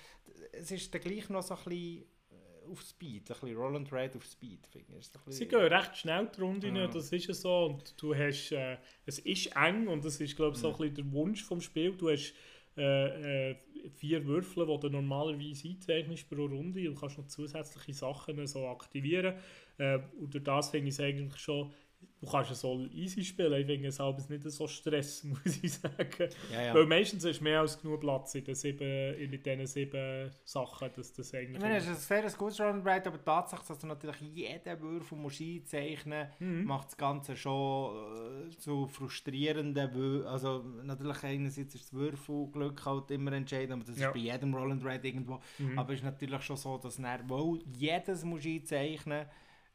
Es 0.52 0.70
ist 0.70 0.92
dann 0.94 1.00
gleich 1.02 1.28
noch 1.28 1.42
so 1.42 1.54
ein 1.54 1.64
bisschen 1.64 2.04
äh, 2.32 2.70
auf 2.72 2.82
Speed, 2.82 3.30
ein 3.30 3.38
bisschen 3.40 3.56
Roll 3.56 3.76
and 3.76 3.92
Ride 3.92 4.16
auf 4.16 4.24
Speed, 4.24 4.66
finde 4.66 4.86
ich. 4.98 5.06
Ein 5.14 5.20
Sie 5.32 5.44
bisschen- 5.44 5.48
gehen 5.48 5.60
recht 5.72 5.96
schnell 5.96 6.28
die 6.36 6.40
Runde 6.40 6.68
Ja. 6.68 6.86
das 6.88 7.12
ist 7.12 7.26
ja 7.26 7.34
so. 7.34 7.66
Und 7.66 7.94
du 8.02 8.14
hast, 8.14 8.50
äh, 8.52 8.76
es 9.04 9.18
ist 9.20 9.54
eng 9.56 9.86
und 9.88 10.04
das 10.04 10.20
ist, 10.20 10.34
glaube 10.36 10.54
ich, 10.54 10.60
so 10.60 10.72
ein 10.72 10.76
bisschen 10.76 10.94
der 10.96 11.12
Wunsch 11.12 11.44
vom 11.44 11.60
Spiel. 11.60 11.92
Du 11.96 12.10
hast 12.10 12.34
äh, 12.78 13.52
äh, 13.52 13.56
vier 13.94 14.22
Würfel, 14.26 14.66
die 14.66 14.80
du 14.80 14.88
normalerweise 14.90 15.66
einzeichnest 15.68 16.28
pro 16.28 16.44
Runde. 16.44 16.82
Du 16.84 16.94
kannst 16.94 17.16
noch 17.16 17.26
zusätzliche 17.26 17.94
Sachen 17.94 18.46
so 18.46 18.66
aktivieren. 18.66 19.34
Äh, 19.78 19.98
und 20.20 20.34
durch 20.34 20.44
das 20.44 20.68
finde 20.70 20.88
ich 20.88 20.94
es 20.94 21.00
eigentlich 21.00 21.40
schon, 21.40 21.72
du 22.20 22.26
kannst 22.30 22.50
es 22.50 22.60
so 22.60 22.80
easy 22.92 23.22
spielen. 23.22 23.52
Ich 23.60 23.66
finde 23.66 23.88
es 23.88 24.00
aber 24.00 24.18
nicht 24.28 24.42
so 24.50 24.66
Stress, 24.66 25.22
muss 25.24 25.40
ich 25.62 25.72
sagen. 25.72 26.08
ja, 26.52 26.62
ja. 26.62 26.74
Weil 26.74 26.86
meistens 26.86 27.24
ist 27.24 27.40
mehr 27.42 27.60
als 27.60 27.80
genug 27.80 28.00
Platz 28.00 28.34
in 28.34 28.44
den 28.44 28.54
sieben, 28.54 29.14
in 29.14 29.30
diesen 29.30 29.66
sieben 29.66 30.30
Sachen, 30.44 30.90
dass 30.96 31.12
das 31.12 31.34
eigentlich... 31.34 31.56
Ich 31.56 31.60
meine, 31.62 31.76
es 31.76 31.86
ist 31.86 32.10
ein 32.10 32.22
sehr 32.30 32.38
gutes 32.38 32.58
Ride, 32.60 33.06
aber 33.06 33.18
die 33.18 33.24
Tatsache, 33.24 33.64
dass 33.68 33.78
du 33.78 33.86
natürlich 33.86 34.20
jeden 34.22 34.80
Würfel 34.80 35.18
musst 35.18 35.40
einzeichnen 35.40 36.26
musst, 36.28 36.40
Mhm. 36.40 36.64
macht 36.64 36.86
das 36.88 36.96
Ganze 36.96 37.36
schon 37.36 38.46
äh, 38.46 38.50
zu 38.56 38.86
frustrierenden 38.86 39.94
Wür 39.94 40.26
Also 40.26 40.64
natürlich 40.82 41.22
einerseits 41.22 41.74
ist 41.74 41.84
das 41.84 41.92
Würfelglück 41.92 42.84
halt 42.86 43.10
immer 43.10 43.32
entscheidend, 43.32 43.72
aber 43.74 43.84
das 43.84 43.98
Ja. 43.98 44.08
ist 44.08 44.14
bei 44.14 44.20
jedem 44.20 44.54
Roll 44.54 44.72
and 44.72 44.84
Ride 44.84 45.06
irgendwo. 45.06 45.38
Mhm. 45.58 45.78
Aber 45.78 45.92
es 45.92 46.00
ist 46.00 46.04
natürlich 46.04 46.42
schon 46.42 46.56
so, 46.56 46.78
dass 46.78 46.96
du 46.96 47.58
jedes 47.72 48.24
musst 48.24 48.46
einzeichnen 48.46 49.26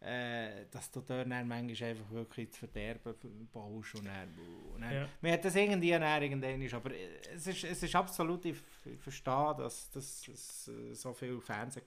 äh, 0.01 0.65
dass 0.72 0.89
du 0.89 1.01
dort 1.01 1.29
dann 1.29 1.48
manchmal 1.48 1.89
einfach 1.89 2.10
wirklich 2.12 2.51
zu 2.51 2.60
verderben 2.60 3.13
baust 3.53 3.96
und 3.96 4.05
dann, 4.05 4.29
und 4.74 4.81
dann 4.81 4.93
Ja. 4.93 5.08
Man 5.22 5.31
hat 5.31 5.46
das 5.46 5.55
irgendwie 5.55 5.91
dann 5.91 6.24
irgendwann, 6.24 6.74
aber 6.74 6.91
es 7.34 7.46
ist, 7.46 7.63
es 7.63 7.84
ist 7.84 7.96
absolut, 7.96 8.43
ich, 8.46 8.58
verstehe, 9.00 9.55
dass, 9.60 9.91
dass 9.91 10.27
es 10.27 10.67
äh, 10.70 10.96
so 10.96 11.13
viele 11.13 11.39
Fans 11.39 11.75
sich 11.75 11.84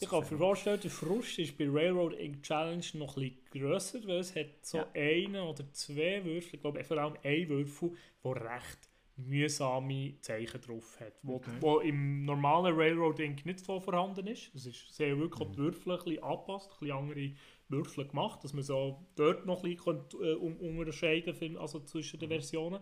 Ich 0.00 0.08
kann 0.08 0.20
mir 0.30 0.38
vorstellen, 0.38 0.80
der 0.80 0.90
Frust 0.90 1.38
ist 1.38 1.56
bei 1.56 1.66
Railroad 1.70 2.18
Ink 2.18 2.42
Challenge 2.42 2.84
noch 2.94 3.16
ein 3.16 3.22
bisschen 3.50 3.62
grösser, 3.68 4.06
weil 4.06 4.18
es 4.18 4.36
hat 4.36 4.66
so 4.66 4.78
Ja. 4.78 4.86
einen 4.94 5.36
oder 5.36 5.72
zwei 5.72 6.22
Würfel, 6.22 6.54
ich 6.56 6.60
glaube 6.60 6.84
vor 6.84 6.98
allem 6.98 7.16
ein 7.24 7.48
Würfel, 7.48 7.92
der 8.22 8.34
recht 8.36 8.89
mühsame 9.26 10.14
Zeichen 10.20 10.60
drauf 10.60 10.98
hat, 11.00 11.14
wo, 11.22 11.36
Okay. 11.36 11.50
wo 11.60 11.78
im 11.80 12.24
normalen 12.24 12.74
Railroad 12.74 13.18
Ink 13.20 13.44
nicht 13.46 13.60
so 13.60 13.80
vorhanden 13.80 14.26
ist. 14.26 14.54
Es 14.54 14.66
ist 14.66 14.94
sehr 14.94 15.18
wirklich 15.18 15.48
Mhm. 15.48 15.52
die 15.52 15.58
Würfel 15.58 15.92
ein 15.92 15.98
bisschen 16.04 16.22
angepasst, 16.22 16.70
ein 16.72 16.78
bisschen 16.80 16.96
andere 16.96 17.32
Würfel 17.68 18.06
gemacht, 18.08 18.42
dass 18.44 18.52
man 18.52 18.62
so 18.62 19.06
dort 19.16 19.46
noch 19.46 19.62
ein 19.64 19.74
bisschen 19.74 20.00
äh, 20.22 20.34
unterscheiden 20.34 21.38
kann, 21.38 21.56
also 21.56 21.80
zwischen 21.80 22.18
den 22.20 22.28
Mhm. 22.28 22.32
Versionen, 22.34 22.80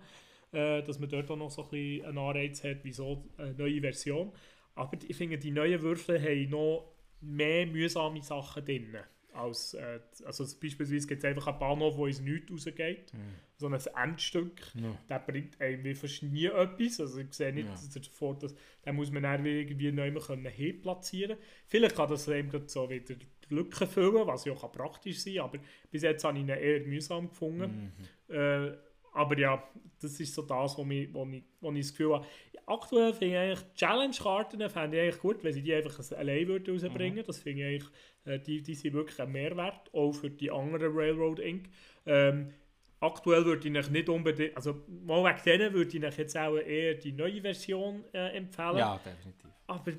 äh, 0.52 0.82
dass 0.82 0.98
man 0.98 1.08
dort 1.08 1.30
auch 1.30 1.36
noch 1.36 1.50
so 1.50 1.62
ein 1.64 1.68
bisschen 1.70 2.06
einen 2.06 2.18
Anreiz 2.18 2.64
hat, 2.64 2.78
wieso 2.82 3.24
eine 3.36 3.54
neue 3.54 3.80
Version. 3.80 4.32
Aber 4.74 4.96
ich 5.06 5.16
finde, 5.16 5.38
die 5.38 5.50
neuen 5.50 5.82
Würfel 5.82 6.20
haben 6.22 6.50
noch 6.50 6.92
mehr 7.20 7.66
mühsame 7.66 8.22
Sachen 8.22 8.64
drin. 8.64 8.96
Als, 9.32 9.74
äh, 9.74 10.00
also 10.24 10.44
beispielsweise 10.44 11.06
gibt 11.06 11.22
es 11.22 11.24
einfach 11.24 11.46
einen 11.48 11.58
Bahnhof, 11.58 11.96
wo 11.96 12.06
ins 12.06 12.20
Nichts 12.20 12.50
rausgeht. 12.50 13.12
So 13.56 13.66
ein 13.66 13.78
Endstück. 14.02 14.60
Ja. 14.74 14.96
Der 15.08 15.18
bringt 15.20 15.60
einem 15.60 15.94
fast 15.94 16.22
nie 16.22 16.46
etwas. 16.46 17.00
Also 17.00 17.18
ich 17.18 17.32
sehe 17.32 17.52
nicht 17.52 17.66
Ja. 17.66 17.72
dass 17.72 17.90
davor, 17.90 18.38
dass 18.38 18.54
den 18.84 18.96
muss 18.96 19.10
man 19.10 19.22
dann 19.22 19.44
wie 19.44 19.60
irgendwie 19.60 19.92
neu 19.92 20.12
können 20.14 20.46
hinplatzieren 20.46 21.36
Vielleicht 21.66 21.96
kann 21.96 22.08
das 22.08 22.26
eben 22.28 22.68
so 22.68 22.88
wieder 22.88 23.14
die 23.14 23.54
Lücken 23.54 23.86
füllen, 23.86 24.26
was 24.26 24.44
ja 24.44 24.52
auch 24.52 24.60
kann 24.60 24.72
praktisch 24.72 25.20
sein 25.20 25.38
aber 25.38 25.58
bis 25.90 26.02
jetzt 26.02 26.24
habe 26.24 26.36
ich 26.36 26.44
ihn 26.44 26.48
eher 26.48 26.80
mühsam 26.86 27.28
gefunden. 27.28 27.92
Mhm. 28.28 28.34
Äh, 28.34 28.72
aber 29.12 29.38
ja, 29.38 29.62
das 30.00 30.20
ist 30.20 30.34
so 30.34 30.42
das, 30.42 30.76
wo, 30.78 30.84
mich, 30.84 31.12
wo, 31.12 31.26
ich, 31.26 31.42
wo 31.60 31.72
ich 31.72 31.80
das 31.80 31.90
Gefühl 31.90 32.14
habe. 32.14 32.26
Aktuell 32.66 33.12
finde 33.12 33.34
ich 33.34 33.36
eigentlich 33.36 33.74
Challenge-Karten 33.74 34.70
fände 34.70 34.96
ich 34.96 35.02
eigentlich 35.02 35.20
gut, 35.20 35.42
wenn 35.42 35.52
sie 35.52 35.62
die 35.62 35.74
einfach 35.74 35.98
allein 36.12 36.46
würden 36.46 36.74
rausbringen. 36.74 37.24
Das 37.26 37.38
finde 37.38 37.62
ich 37.62 37.66
eigentlich, 37.66 37.92
die, 38.36 38.62
die 38.62 38.74
sind 38.74 38.94
wirklich 38.94 39.20
ein 39.20 39.32
Mehrwert, 39.32 39.92
auch 39.94 40.12
für 40.12 40.30
die 40.30 40.50
anderen 40.50 40.92
Railroad 40.94 41.38
Inc. 41.38 41.68
Ähm, 42.06 42.52
aktuell 43.00 43.44
würde 43.44 43.68
ich 43.68 43.90
nicht 43.90 44.08
unbedingt, 44.08 44.56
also 44.56 44.82
mal 45.06 45.24
wegen 45.24 45.42
denen 45.44 45.72
würde 45.72 45.96
ich 46.08 46.16
jetzt 46.16 46.36
auch 46.36 46.56
eher 46.56 46.94
die 46.94 47.12
neue 47.12 47.40
Version 47.40 48.04
äh, 48.12 48.36
empfehlen. 48.36 48.78
ja, 48.78 48.98
definitiv. 48.98 49.50
Aber 49.66 49.92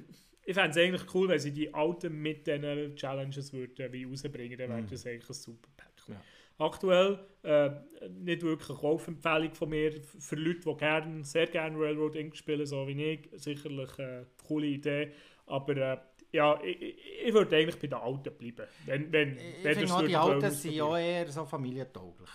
ich 0.45 0.53
fände 0.53 0.71
es 0.71 0.77
eigentlich 0.77 1.13
cool, 1.13 1.27
wenn 1.29 1.39
sie 1.39 1.51
die 1.51 1.74
alten 1.74 2.21
mit 2.21 2.48
diesen 2.48 2.95
Challenges 2.95 3.53
würden, 3.53 3.91
wie 3.93 4.03
rausbringen, 4.05 4.57
dann 4.57 4.69
wäre 4.69 4.81
Mhm. 4.81 4.88
das 4.89 5.05
eigentlich 5.05 5.29
ein 5.29 5.33
super 5.33 5.69
Pack. 5.77 5.89
Ja. 6.07 6.21
Aktuell 6.57 7.19
äh, 7.43 7.69
nicht 8.09 8.41
wirklich 8.41 8.69
eine 8.69 8.79
Kaufempfehlung 8.79 9.53
von 9.53 9.69
mir 9.69 9.91
für 10.03 10.36
Leute, 10.36 10.59
die 10.59 10.77
gern, 10.77 11.24
sehr 11.24 11.48
gerne 11.48 11.77
Railroad 11.79 12.15
Inc. 12.15 12.36
spielen, 12.36 12.65
so 12.65 12.86
wie 12.88 13.01
ich. 13.13 13.29
Sicherlich 13.36 13.98
eine 13.98 14.25
coole 14.45 14.67
Idee. 14.67 15.12
Aber 15.45 15.77
äh, 15.77 15.98
ja, 16.31 16.59
ich, 16.63 16.95
ich, 17.25 17.33
würde 17.33 17.55
eigentlich 17.55 17.79
bei 17.79 17.88
den 17.88 17.93
Alten 18.00 18.33
bleiben. 18.38 18.67
Wenn, 18.86 19.12
wenn, 19.12 19.38
Ich 19.38 19.63
wenn 19.63 19.74
finde 19.75 19.81
das 19.81 19.91
auch, 19.91 20.01
die 20.03 20.15
Alten 20.15 20.51
sind 20.51 20.74
ja 20.74 20.98
eher 20.98 21.27
so 21.31 21.45
familientauglich. 21.45 22.29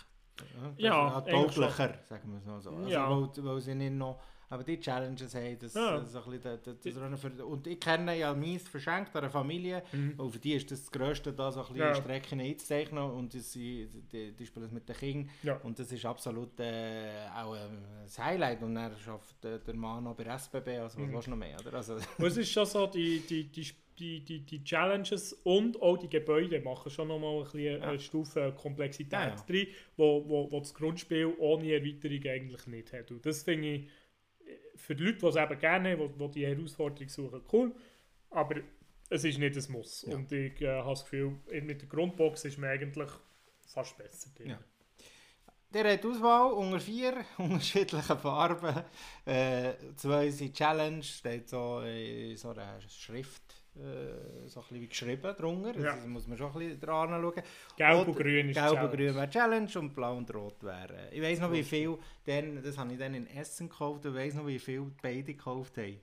Ja, 0.77 1.21
das 1.21 1.33
eigentlich 1.33 1.55
tauglicher, 1.55 1.99
sagen 2.09 2.31
wir 2.31 2.37
es 2.39 2.45
mal 2.45 2.61
so. 2.61 2.69
Also, 2.71 2.89
Ja. 2.89 3.09
weil, 3.09 3.29
weil 3.45 3.61
sie 3.61 3.73
nicht 3.75 3.93
noch, 3.93 4.19
aber 4.49 4.63
die 4.65 4.79
Challenges 4.79 5.33
haben, 5.33 5.57
das, 5.59 5.73
Ja. 5.73 5.97
das, 5.97 6.11
das, 6.11 6.23
das, 6.61 6.93
das 6.93 7.21
für, 7.21 7.45
und 7.45 7.65
ich 7.67 7.79
kenne 7.79 8.17
ja 8.17 8.33
meins 8.33 8.67
verschenkt 8.67 9.15
an 9.15 9.23
einer 9.23 9.29
Familie, 9.31 9.81
Mhm. 9.93 10.15
und 10.19 10.31
für 10.31 10.39
die 10.39 10.53
ist 10.53 10.69
das, 10.69 10.81
das 10.81 10.91
Grösste, 10.91 11.31
da 11.31 11.51
so 11.53 11.61
ein 11.61 11.67
bisschen 11.67 11.79
Ja. 11.87 11.95
Strecken 11.95 12.41
einzuzeichnen 12.41 13.11
und 13.11 13.31
die, 13.33 13.39
sie- 13.39 13.87
die, 14.11 14.33
die 14.33 14.45
spielen 14.45 14.65
es 14.65 14.71
mit 14.73 14.87
den 14.89 14.95
Kindern 14.97 15.29
Ja. 15.41 15.55
und 15.63 15.79
das 15.79 15.89
ist 15.93 16.05
absolut 16.05 16.59
äh, 16.59 17.27
auch 17.33 17.53
ein 17.53 17.81
Highlight 18.17 18.61
und 18.61 18.75
dann 18.75 18.91
schafft 18.97 19.41
der, 19.41 19.59
Mann 19.73 20.03
noch 20.03 20.15
bei 20.15 20.25
SBB, 20.25 20.67
also 20.79 20.97
was 20.99 21.07
Mhm. 21.07 21.13
willst 21.13 21.27
du 21.27 21.31
noch 21.31 21.37
mehr, 21.37 21.57
oder? 21.61 21.73
Also, 21.77 21.95
Und 22.17 22.25
es 22.25 22.35
ist 22.37 22.51
schon 22.51 22.65
so, 22.65 22.87
die, 22.87 23.21
die, 23.21 23.45
die, 23.49 23.65
die, 23.99 24.23
die, 24.23 24.41
die 24.41 24.63
Challenges 24.63 25.33
und 25.43 25.81
auch 25.81 25.97
die 25.97 26.09
Gebäude 26.09 26.59
machen 26.61 26.91
schon 26.91 27.07
nochmal 27.07 27.37
ein 27.37 27.43
bisschen 27.43 27.81
eine 27.81 27.93
Ja. 27.93 27.99
Stufe 27.99 28.53
Komplexität 28.57 29.11
Ja, 29.13 29.27
ja. 29.29 29.35
drin, 29.47 29.67
wo, 29.97 30.27
wo, 30.27 30.51
wo 30.51 30.59
das 30.59 30.73
Grundspiel 30.73 31.33
ohne 31.37 31.71
Erweiterung 31.71 32.23
eigentlich 32.25 32.67
nicht 32.67 32.93
hat. 32.93 33.11
Und 33.11 33.25
das 33.25 33.43
finde 33.43 33.67
ich 33.69 33.81
äh, 33.85 33.87
für 34.75 34.95
die 34.95 35.03
Leute, 35.03 35.19
die 35.19 35.25
es 35.27 35.35
eben 35.35 35.59
gerne 35.59 35.91
haben, 35.91 36.13
die, 36.13 36.17
die 36.17 36.31
die 36.31 36.45
Herausforderung 36.47 37.09
suchen, 37.09 37.41
cool. 37.53 37.75
Aber 38.29 38.55
es 39.09 39.23
ist 39.23 39.37
nicht 39.37 39.55
ein 39.55 39.71
Muss. 39.71 40.05
Ja. 40.07 40.15
Und 40.15 40.31
ich 40.31 40.61
äh, 40.61 40.67
habe 40.67 40.89
das 40.89 41.03
Gefühl, 41.03 41.37
mit 41.61 41.81
der 41.81 41.87
Grundbox 41.87 42.45
ist 42.45 42.57
man 42.57 42.69
eigentlich 42.71 43.09
fast 43.65 43.97
besser 43.97 44.29
drin. 44.35 44.49
Ja. 44.49 44.59
Der 45.73 45.91
hat 45.93 46.05
Auswahl 46.05 46.53
unter 46.53 46.79
vier 46.79 47.25
unterschiedlichen 47.37 48.17
Farben. 48.17 48.83
Äh, 49.25 49.73
zwei 49.95 50.29
sind 50.29 50.55
Challenge, 50.55 51.03
steht 51.03 51.49
so 51.49 51.81
in 51.81 52.37
so 52.37 52.49
einer 52.49 52.79
Schrift 52.81 53.64
äh, 53.77 54.47
so 54.47 54.59
ein 54.59 54.63
bisschen 54.67 54.81
wie 54.81 54.87
geschrieben 54.87 55.35
drunter. 55.37 55.79
Ja. 55.79 55.91
Also 55.93 56.07
muss 56.07 56.27
man 56.27 56.37
schon 56.37 56.47
ein 56.51 56.59
bisschen 56.59 56.79
dran 56.79 57.09
schauen. 57.09 57.33
Gelb 57.77 57.99
Oder 57.99 58.07
und 58.07 58.15
grün 58.17 58.49
ist 58.49 58.55
Gelb 58.55 58.69
und 58.69 58.75
Challenge. 58.75 58.95
grün 58.95 59.15
wäre 59.15 59.29
Challenge 59.29 59.69
und 59.79 59.93
blau 59.95 60.15
und 60.17 60.33
rot 60.35 60.63
wäre. 60.63 61.09
Ich 61.11 61.21
weiß 61.21 61.39
noch, 61.41 61.51
wie 61.51 61.63
viel, 61.63 61.97
denn, 62.25 62.61
das 62.63 62.77
habe 62.77 62.91
ich 62.93 62.99
dann 62.99 63.13
in 63.13 63.27
Essen 63.27 63.69
gekauft, 63.69 64.05
und 64.05 64.11
ich 64.13 64.17
weiß 64.19 64.35
noch, 64.35 64.47
wie 64.47 64.59
viel 64.59 64.83
beide 65.01 65.23
gekauft 65.33 65.77
haben. 65.77 65.99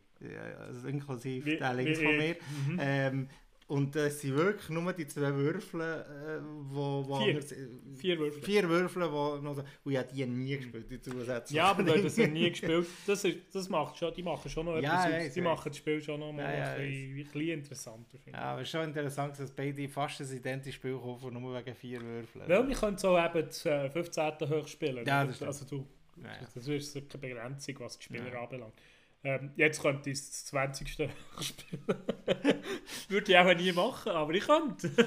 Also 0.69 0.87
inklusive 0.87 1.47
Wie- 1.47 1.57
der 1.57 1.75
links 1.75 1.99
von 2.01 2.17
mir. 2.17 2.37
Mhm. 2.69 2.79
Ähm, 2.81 3.29
und 3.69 3.95
es 3.97 4.21
sind 4.21 4.37
wirklich 4.37 4.69
nur 4.71 4.93
die 4.93 5.07
zwei 5.07 5.35
Würfel, 5.35 5.81
äh, 5.81 6.41
wo, 6.71 7.05
wo 7.09 7.17
Vier. 7.21 7.35
anders- 7.35 7.53
äh, 7.53 7.67
Vier 7.97 8.19
Würfel. 8.19 8.43
Vier 8.43 8.69
Würfel, 8.69 9.11
wo 9.13 9.37
noch 9.37 9.55
so, 9.55 9.63
und 9.85 9.93
ich 9.93 9.99
habe 9.99 10.09
die 10.13 10.27
nie 10.27 10.57
gespielt, 10.57 10.91
die 10.91 11.01
zusätzlichen. 11.01 11.57
Ja, 11.57 11.71
aber 11.71 11.85
hast 11.87 12.05
das 12.05 12.17
ja 12.17 12.27
nie 12.27 12.51
gespielt. 12.51 12.87
Das, 13.07 13.25
ist, 13.25 13.37
das 13.53 13.69
macht 13.69 13.97
schon, 13.97 14.13
die 14.15 14.23
machen 14.23 14.51
schon 14.51 14.67
noch 14.67 14.81
Ja, 14.81 15.07
etwas 15.09 15.27
aus. 15.29 15.35
Die 15.35 15.41
machen 15.41 15.69
das 15.69 15.77
Spiel 15.77 16.03
schon 16.03 16.21
noch 16.21 16.33
mal 16.33 16.43
Ja, 16.43 16.53
ja, 16.59 16.73
ein, 16.73 16.87
bisschen, 16.89 17.11
ein 17.11 17.25
bisschen 17.25 17.49
interessanter. 17.59 18.19
Finde 18.19 18.39
Ja, 18.39 18.45
aber 18.45 18.61
es 18.63 18.69
ist 18.69 18.73
schon 18.73 18.85
interessant, 18.85 19.39
dass 19.39 19.51
beide 19.51 19.89
fast 19.89 20.21
ein 20.21 20.37
identisches 20.37 20.75
Spiel 20.77 20.99
kaufen, 20.99 21.33
nur 21.41 21.57
wegen 21.59 21.75
vier 21.75 22.01
Würfeln. 22.01 22.49
Weil 22.49 22.69
wir 22.69 22.75
können 22.77 22.99
so 22.99 23.19
eben 23.19 23.47
das 23.47 23.65
äh, 23.67 23.89
15. 23.91 24.33
hoch 24.51 24.67
spielen. 24.69 25.07
Ja, 25.07 25.25
das 25.25 25.37
stimmt. 25.37 25.49
also 25.49 25.65
du, 25.65 25.87
Ja, 26.23 26.29
ja. 26.29 26.49
das 26.55 26.69
ist 26.69 26.95
keine 26.95 27.21
Begrenzung, 27.35 27.77
was 27.81 27.99
die 27.99 28.05
Spieler 28.05 28.33
Ja. 28.33 28.43
anbelangt. 28.43 28.75
Ähm, 29.25 29.53
jetzt 29.57 29.81
könnte 29.81 30.11
ich 30.11 30.19
das 30.19 30.47
20. 30.47 30.91
spielen. 30.91 31.13
Würde 33.09 33.33
ich 33.33 33.39
auch 33.39 33.55
nie 33.55 33.73
machen, 33.73 34.13
aber 34.13 34.33
ich 34.35 34.45
könnte. 34.45 34.91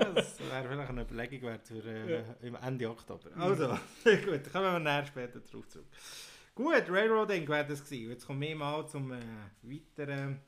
Ja, 0.00 0.12
das 0.12 0.40
wäre 0.40 0.68
vielleicht 0.68 0.90
eine 0.90 1.02
Überlegung 1.02 1.42
wert 1.42 1.68
für 1.68 1.84
äh, 1.84 2.24
im 2.42 2.56
Ende 2.56 2.90
Oktober. 2.90 3.30
Also, 3.36 3.68
gut, 4.04 4.52
kommen 4.52 4.72
wir 4.72 4.78
näher 4.80 5.06
später 5.06 5.40
drauf 5.40 5.68
zurück. 5.68 5.86
Gut, 6.54 6.84
Railroading 6.88 7.46
wäre 7.48 7.66
das 7.66 7.84
gewesen. 7.84 8.10
Jetzt 8.10 8.26
kommen 8.26 8.40
wir 8.40 8.56
mal 8.56 8.88
zum 8.88 9.12
äh, 9.12 9.18
weiteren 9.62 10.40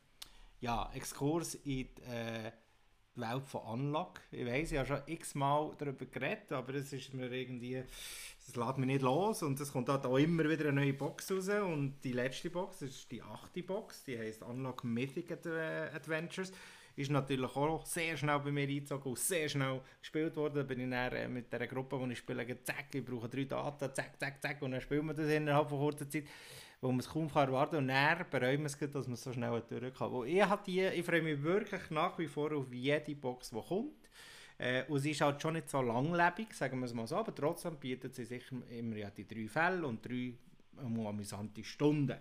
ja, 0.61 0.91
Exkurs 0.95 1.55
in 1.55 1.63
die, 1.65 2.03
äh, 2.03 2.51
Welt 3.15 3.47
von 3.47 3.61
Unlock. 3.63 4.21
Ich 4.31 4.47
weiß, 4.47 4.73
ich 4.73 4.79
habe 4.79 4.89
schon 4.89 5.03
x-mal 5.07 5.73
darüber 5.79 6.07
geredet, 6.07 6.53
aber 6.53 6.75
es 6.75 6.93
ist 6.93 7.13
mir 7.13 7.31
irgendwie, 7.31 7.77
es 7.77 8.57
lässt 8.57 8.79
mich 8.79 8.87
nicht 8.87 9.03
los 9.03 9.43
und 9.43 9.61
es 9.61 9.73
kommt 9.73 9.89
halt 9.89 10.07
auch 10.07 10.17
immer 10.17 10.49
wieder 10.49 10.69
eine 10.69 10.81
neue 10.81 10.95
Box 10.95 11.31
raus 11.31 11.49
und 11.49 11.97
die 12.03 12.13
letzte 12.13 12.51
Box 12.51 12.83
ist 12.83 13.11
die 13.11 13.23
achte 13.23 13.63
Box, 13.63 14.05
die 14.05 14.19
heißt 14.19 14.43
Unlock 14.43 14.85
Mythic 14.85 15.31
Ad 15.33 15.49
Adventures. 15.95 16.53
Ist 16.95 17.11
natürlich 17.11 17.57
auch 17.57 17.87
sehr 17.87 18.19
schnell 18.19 18.39
bei 18.41 18.53
mir 18.53 18.69
eingezogen 18.69 19.13
und 19.13 19.19
sehr 19.19 19.49
schnell 19.49 19.81
gespielt 20.01 20.37
worden. 20.37 20.57
Da 20.57 20.63
bin 20.63 20.79
ich 20.79 20.91
dann 20.91 21.13
äh, 21.13 21.27
mit 21.27 21.51
der 21.51 21.67
Gruppe, 21.67 21.99
die 22.05 22.13
ich 22.13 22.19
spiele, 22.19 22.45
gesagt, 22.45 22.67
zack, 22.67 22.95
ich 22.95 23.03
brauche 23.03 23.31
drei 23.31 23.45
Daten, 23.45 23.95
zack, 23.95 24.21
zack, 24.21 24.43
zack 24.43 24.61
und 24.61 24.73
dann 24.73 24.81
spielen 24.83 25.07
wir 25.07 25.15
das 25.15 25.31
innerhalb 25.31 25.71
von 25.71 25.79
kurzer 25.79 26.09
Zeit 26.09 26.25
wo 26.83 26.89
man 26.89 26.99
es 26.99 27.09
kaum 27.09 27.29
erwarten 27.35 27.77
kann. 27.77 27.83
Und 27.85 27.89
dann 27.89 28.27
bereuen 28.29 28.61
wir 28.61 28.67
es, 28.67 28.77
dass 28.77 29.07
man 29.07 29.15
es 29.15 29.23
so 29.23 29.33
schnell 29.33 29.63
durchkam. 29.69 30.25
Ich, 30.27 30.69
ich 30.69 31.07
freue 31.07 31.23
mich 31.23 31.43
wirklich 31.43 31.91
nach 31.91 32.19
wie 32.19 32.27
vor 32.27 32.53
auf 32.53 32.73
jede 32.73 33.15
Box, 33.15 33.51
die 33.51 33.61
kommt. 33.61 34.11
Äh, 34.59 34.85
und 34.89 34.99
sie 34.99 35.13
ist 35.13 35.21
halt 35.21 35.41
schon 35.41 35.55
nicht 35.55 35.71
so 35.71 35.81
langlebig, 35.81 36.53
sagen 36.53 36.79
wir 36.81 36.87
es 36.87 36.93
mal 36.93 37.07
so, 37.07 37.17
aber 37.17 37.35
trotzdem 37.35 37.77
bietet 37.77 38.15
sie 38.15 38.25
sicher 38.25 38.57
immer 38.71 38.97
ja 38.97 39.11
die 39.11 39.27
drei 39.27 39.49
Fälle 39.49 39.87
und 39.87 40.05
drei 40.05 40.35
ähm, 40.81 41.07
amüsante 41.07 41.65
Stunden. 41.65 42.17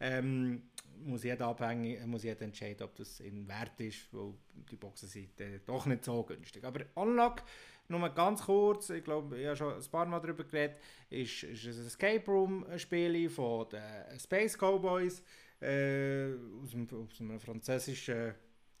Ähm, 0.00 0.62
muss 1.04 1.24
jeder 1.24 1.46
abhängig, 1.48 2.04
muss 2.06 2.24
jeder 2.24 2.42
entscheiden, 2.42 2.84
ob 2.84 2.94
das 2.96 3.20
ihm 3.20 3.46
wert 3.48 3.78
ist, 3.80 4.12
weil 4.12 4.32
die 4.70 4.76
Boxen 4.76 5.08
sind 5.08 5.40
äh, 5.40 5.60
doch 5.66 5.86
nicht 5.86 6.04
so 6.04 6.22
günstig. 6.22 6.64
Aber 6.64 6.80
Unlock, 6.94 7.42
nur 7.88 8.08
ganz 8.10 8.42
kurz, 8.42 8.90
ich 8.90 9.04
glaube, 9.04 9.38
ich 9.38 9.46
habe 9.46 9.56
schon 9.56 9.74
ein 9.74 9.90
paar 9.90 10.06
Mal 10.06 10.20
darüber 10.20 10.44
geredet, 10.44 10.78
ist, 11.10 11.42
ist 11.44 11.66
ein 11.66 11.86
Escape 11.86 12.24
Room 12.26 12.66
Spiel 12.76 13.28
von 13.28 13.68
den 13.68 14.18
Space 14.18 14.56
Cowboys 14.56 15.22
äh, 15.60 16.32
aus, 16.62 16.70
dem, 16.70 16.88
aus 16.90 17.20
einem 17.20 17.40
französischen 17.40 18.34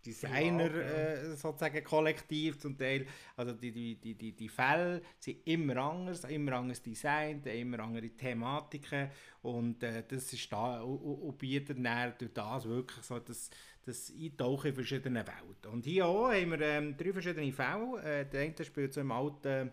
Designer 0.04 0.70
ja. 0.70 0.82
äh, 0.82 1.36
sozusagen 1.36 1.82
Kollektiv 1.82 2.58
zum 2.58 2.76
Teil. 2.76 3.06
Also 3.36 3.52
die, 3.52 3.72
die, 3.72 3.96
die, 3.96 4.14
die, 4.14 4.32
die 4.32 4.48
Fälle 4.48 5.02
sind 5.18 5.46
immer 5.46 5.76
anders, 5.76 6.24
immer 6.24 6.52
anders 6.52 6.82
designt, 6.82 7.46
immer 7.46 7.80
andere 7.80 8.10
Thematiken 8.10 9.10
und 9.42 9.82
äh, 9.82 10.02
das 10.06 10.32
ist 10.32 10.52
da 10.52 10.82
und 10.82 10.98
und 10.98 11.38
bietet 11.38 11.78
dann 11.82 12.12
durch 12.18 12.32
das 12.32 12.66
wirklich 12.66 13.04
so 13.04 13.18
das, 13.18 13.50
das 13.84 14.12
Eintauchen 14.18 14.68
in 14.68 14.74
verschiedene 14.74 15.24
Welten. 15.26 15.72
Und 15.72 15.84
hier 15.84 16.06
auch 16.06 16.32
haben 16.32 16.50
wir 16.50 16.60
ähm, 16.60 16.96
drei 16.96 17.12
verschiedene 17.12 17.52
Fälle. 17.52 18.02
Äh, 18.02 18.26
der 18.26 18.42
eine 18.42 18.64
spielt 18.64 18.92
so 18.92 19.00
im 19.00 19.12
alten 19.12 19.70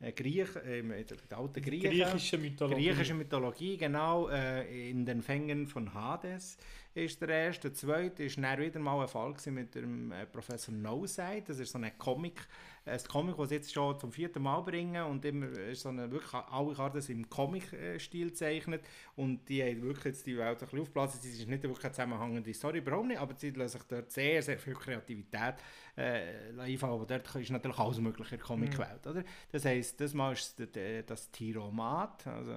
äh, 0.00 0.12
Griech, 0.12 0.54
äh, 0.56 0.78
in 0.80 0.88
der 0.90 1.38
alten 1.38 1.62
Griechen. 1.62 1.90
Griechische 1.90 2.38
Mythologie. 2.38 2.86
Griechische 2.86 3.14
Mythologie, 3.14 3.76
genau. 3.76 4.28
Äh, 4.28 4.90
in 4.90 5.04
den 5.04 5.22
Fängen 5.22 5.66
von 5.66 5.92
Hades 5.92 6.56
ist 6.94 7.20
der 7.20 7.28
erste. 7.28 7.68
Der 7.68 7.74
zweite 7.74 8.24
ist 8.24 8.38
dann 8.38 8.60
wieder 8.60 8.78
mal 8.80 9.00
ein 9.02 9.08
Fall 9.08 9.34
mit 9.46 9.74
dem 9.74 10.12
äh, 10.12 10.26
Professor 10.26 10.72
No-Side. 10.74 11.44
Das 11.46 11.58
ist 11.58 11.72
so 11.72 11.78
ein 11.78 11.98
Comic, 11.98 12.46
ein 12.88 13.00
Comic, 13.08 13.36
das 13.36 13.48
sie 13.50 13.54
jetzt 13.56 13.72
schon 13.72 13.98
zum 13.98 14.10
vierten 14.12 14.42
Mal 14.42 14.60
bringen 14.62 15.04
und 15.04 15.24
immer 15.24 15.46
ist 15.50 15.82
so 15.82 15.90
eine, 15.90 16.10
wirklich 16.10 16.32
alle 16.34 16.74
Karten 16.74 17.00
sind 17.00 17.18
im 17.18 17.28
Comic-Stil 17.30 18.28
gezeichnet 18.28 18.82
und 19.16 19.48
die 19.48 19.62
haben 19.62 19.82
wirklich 19.82 20.04
jetzt 20.06 20.26
die 20.26 20.36
Welt 20.36 20.58
ein 20.58 20.58
bisschen 20.58 20.80
aufgeblasen. 20.80 21.20
Es 21.22 21.26
ist 21.38 21.48
nicht 21.48 21.62
wirklich 21.62 21.84
eine 21.84 21.92
zusammenhängende 21.92 22.54
Story, 22.54 22.78
überhaupt 22.78 23.06
nicht, 23.08 23.20
aber 23.20 23.34
sie 23.36 23.50
lassen 23.50 23.78
sich 23.78 23.86
dort 23.88 24.10
sehr, 24.10 24.42
sehr 24.42 24.58
viel 24.58 24.74
Kreativität 24.74 25.54
äh, 25.96 26.58
einfallen. 26.58 26.92
Aber 26.94 27.06
dort 27.06 27.34
ist 27.36 27.50
natürlich 27.50 27.78
alles 27.78 27.98
mögliche 27.98 28.34
in 28.34 28.38
der 28.38 28.46
Comic-Welt, 28.46 29.06
oder? 29.06 29.24
Das 29.52 29.64
heisst, 29.64 30.00
das 30.00 30.14
Mal 30.14 30.32
ist 30.32 30.58
es 30.60 30.70
d- 30.70 31.02
das 31.02 31.30
Tiromat, 31.30 32.26
also, 32.26 32.54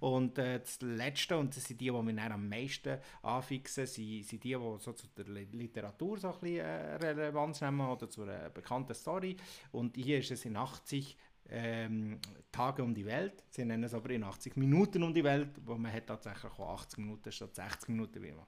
und 0.00 0.38
äh, 0.38 0.60
das 0.60 0.80
Letzte, 0.82 1.36
und 1.36 1.56
das 1.56 1.64
sind 1.64 1.80
die, 1.80 1.90
die 1.90 2.14
dann 2.16 2.32
am 2.32 2.48
meisten 2.48 2.98
anfixen, 3.22 3.86
sind, 3.86 4.24
sind 4.24 4.44
die, 4.44 4.50
die 4.54 4.76
so 4.78 4.92
zu 4.92 5.06
der 5.16 5.26
Li- 5.26 5.48
Literatur 5.52 6.18
so 6.18 6.28
ein 6.28 6.40
bisschen 6.40 6.58
äh, 6.58 6.94
Relevanz 6.96 7.60
nehmen 7.60 7.80
oder 7.88 8.08
zu 8.08 8.22
einer 8.22 8.50
bekannten 8.50 8.94
Story. 8.94 9.36
Und 9.72 9.96
hier 9.96 10.18
ist 10.18 10.30
es 10.30 10.44
in 10.44 10.56
80 10.56 11.16
ähm, 11.48 12.18
Tage 12.52 12.82
um 12.82 12.94
die 12.94 13.04
Welt. 13.06 13.44
Sie 13.50 13.64
nennen 13.64 13.84
es 13.84 13.94
aber 13.94 14.10
in 14.10 14.24
80 14.24 14.56
Minuten 14.56 15.02
um 15.02 15.12
die 15.12 15.24
Welt, 15.24 15.50
wo 15.64 15.76
man 15.76 15.92
hat 15.92 16.06
tatsächlich 16.06 16.52
auch 16.52 16.74
80 16.74 16.98
Minuten 16.98 17.32
statt 17.32 17.54
60 17.54 17.88
Minuten 17.88 18.22
wie 18.22 18.28
immer. 18.28 18.46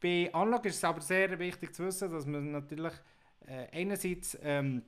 Bei 0.00 0.30
Unlock 0.32 0.64
ist 0.66 0.76
es 0.76 0.84
aber 0.84 1.00
sehr 1.00 1.38
wichtig 1.38 1.74
zu 1.74 1.84
wissen, 1.84 2.10
dass 2.10 2.26
man 2.26 2.52
natürlich 2.52 2.94
äh, 3.46 3.66
einerseits 3.72 4.38
ähm, 4.42 4.82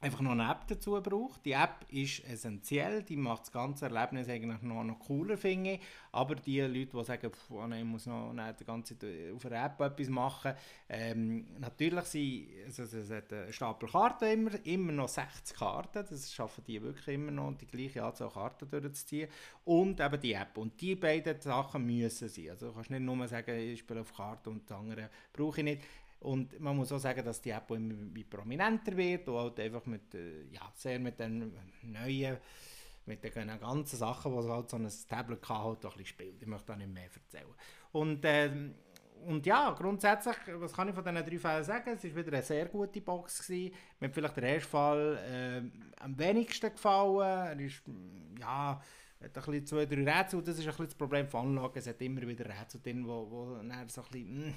einfach 0.00 0.20
noch 0.20 0.30
eine 0.32 0.50
App 0.50 0.66
dazu 0.66 1.00
braucht. 1.02 1.44
Die 1.44 1.52
App 1.52 1.84
ist 1.90 2.24
essentiell, 2.24 3.02
die 3.02 3.16
macht 3.16 3.42
das 3.42 3.52
ganze 3.52 3.84
Erlebnis 3.86 4.28
eigentlich 4.28 4.62
noch, 4.62 4.82
noch 4.82 4.98
cooler, 4.98 5.36
finde 5.36 5.72
ich. 5.72 5.80
Aber 6.12 6.34
die 6.34 6.60
Leute, 6.60 6.96
die 6.96 7.04
sagen, 7.04 7.30
pff, 7.30 7.50
oh 7.50 7.66
nein, 7.66 7.80
ich 7.80 7.84
muss 7.84 8.06
noch 8.06 8.32
nicht 8.32 8.60
die 8.60 8.64
ganze 8.64 8.98
Zeit 8.98 9.32
auf 9.34 9.44
einer 9.46 9.64
App 9.64 9.80
etwas 9.80 10.08
machen, 10.08 10.54
ähm, 10.88 11.46
natürlich 11.58 12.04
sind, 12.04 12.48
also 12.66 12.82
es 12.82 13.10
hat 13.10 13.32
einen 13.32 13.52
Stapel 13.52 13.88
Karten 13.88 14.24
immer, 14.24 14.66
immer 14.66 14.92
noch 14.92 15.08
60 15.08 15.56
Karten, 15.56 16.04
das 16.08 16.32
schaffen 16.32 16.64
die 16.66 16.82
wirklich 16.82 17.14
immer 17.14 17.30
noch, 17.30 17.52
die 17.58 17.66
gleiche 17.66 18.02
Anzahl 18.02 18.30
Karten 18.30 18.68
durchzuziehen. 18.70 19.28
Und 19.64 20.00
eben 20.00 20.20
die 20.20 20.32
App. 20.32 20.56
Und 20.56 20.80
die 20.80 20.96
beiden 20.96 21.40
Sachen 21.40 21.86
müssen 21.86 22.28
sein. 22.28 22.50
Also 22.50 22.68
du 22.68 22.74
kannst 22.74 22.90
nicht 22.90 23.02
nur 23.02 23.28
sagen, 23.28 23.56
ich 23.56 23.80
spiele 23.80 24.00
auf 24.00 24.14
Karten 24.14 24.48
und 24.48 24.68
die 24.68 24.74
anderen 24.74 25.08
brauche 25.32 25.60
ich 25.60 25.64
nicht. 25.64 25.82
Und 26.20 26.60
man 26.60 26.76
muss 26.76 26.92
auch 26.92 26.98
sagen, 26.98 27.24
dass 27.24 27.40
die 27.40 27.50
App 27.50 27.70
auch 27.70 27.76
immer 27.76 27.94
prominenter 28.28 28.94
wird 28.96 29.26
und 29.28 29.38
halt 29.38 29.58
einfach 29.60 29.86
mit, 29.86 30.14
äh, 30.14 30.44
ja, 30.52 30.70
sehr 30.74 30.98
mit 30.98 31.18
den 31.18 31.52
neuen, 31.82 32.36
mit 33.06 33.24
den 33.24 33.58
ganzen 33.58 33.96
Sachen, 33.96 34.32
die 34.32 34.48
halt 34.48 34.68
so 34.68 34.76
ein 34.76 34.88
Tablet 35.08 35.42
kann, 35.42 35.64
halt 35.64 35.78
ein 35.78 35.90
bisschen 35.90 36.06
spielt. 36.06 36.42
Ich 36.42 36.46
möchte 36.46 36.66
da 36.66 36.76
nicht 36.76 36.92
mehr 36.92 37.04
erzählen. 37.04 37.54
Und, 37.92 38.20
ähm, 38.24 38.74
und 39.26 39.46
ja, 39.46 39.70
grundsätzlich, 39.70 40.36
was 40.54 40.72
kann 40.72 40.88
ich 40.88 40.94
von 40.94 41.04
diesen 41.04 41.24
drei 41.24 41.38
Fällen 41.38 41.64
sagen? 41.64 41.90
Es 41.94 42.04
war 42.04 42.16
wieder 42.16 42.32
eine 42.32 42.42
sehr 42.42 42.66
gute 42.66 43.00
Box. 43.00 43.46
Gewesen. 43.46 43.74
Mir 43.98 44.08
hat 44.08 44.14
vielleicht 44.14 44.36
der 44.36 44.44
erste 44.44 44.68
Fall 44.68 45.18
ähm, 45.26 45.72
am 46.00 46.18
wenigsten 46.18 46.70
gefallen. 46.70 47.58
Er 47.58 47.60
ist, 47.60 47.82
ja, 48.38 48.72
hat 48.72 48.82
ein 49.22 49.32
bisschen 49.32 49.66
zwei, 49.66 49.86
drei 49.86 50.18
Rätsel. 50.18 50.42
Das 50.42 50.58
ist 50.58 50.64
ein 50.64 50.70
bisschen 50.70 50.86
das 50.86 50.94
Problem 50.94 51.28
von 51.28 51.48
Anlagen. 51.48 51.78
Es 51.78 51.86
hat 51.86 52.00
immer 52.00 52.22
wieder 52.22 52.46
Rätsel 52.46 52.80
drin, 52.82 53.06
wo, 53.06 53.30
wo 53.30 53.56
dann 53.56 53.88
so 53.88 54.02
ein 54.02 54.06
bisschen, 54.10 54.48
mm, 54.48 54.54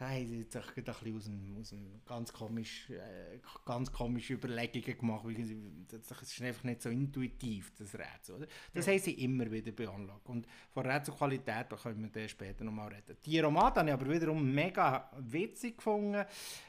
da 0.00 0.08
haben 0.08 0.26
sie 0.26 0.38
jetzt 0.38 0.56
auch 0.56 0.66
ein 0.76 0.82
bisschen 0.82 1.14
aus 1.14 1.24
dem, 1.24 1.56
aus 1.60 1.68
dem 1.68 2.00
ganz, 2.06 2.32
komisch, 2.32 2.88
äh, 2.88 3.38
ganz 3.66 3.92
komische 3.92 4.32
Überlegungen 4.32 4.98
gemacht. 4.98 5.26
Weil 5.26 5.44
sie, 5.44 5.58
das 5.90 6.22
ist 6.22 6.40
einfach 6.40 6.64
nicht 6.64 6.80
so 6.80 6.88
intuitiv, 6.88 7.70
das 7.78 7.94
Rätsel. 7.94 8.36
Oder? 8.36 8.46
Das 8.72 8.88
haben 8.88 8.98
sie 8.98 9.12
immer 9.22 9.50
wieder 9.50 9.72
bei 9.72 9.86
Anlage. 9.86 10.22
Und 10.24 10.46
von 10.70 10.86
Rätselqualität 10.86 11.66
da 11.68 11.76
können 11.76 12.00
wir 12.00 12.08
dann 12.08 12.30
später 12.30 12.64
nochmal 12.64 12.88
reden. 12.88 13.14
Die 13.26 13.40
Romat 13.40 13.76
habe 13.76 13.88
ich 13.88 13.92
aber 13.92 14.08
wiederum 14.08 14.54
mega 14.54 15.10
witzig 15.18 15.76
gefunden. 15.76 16.24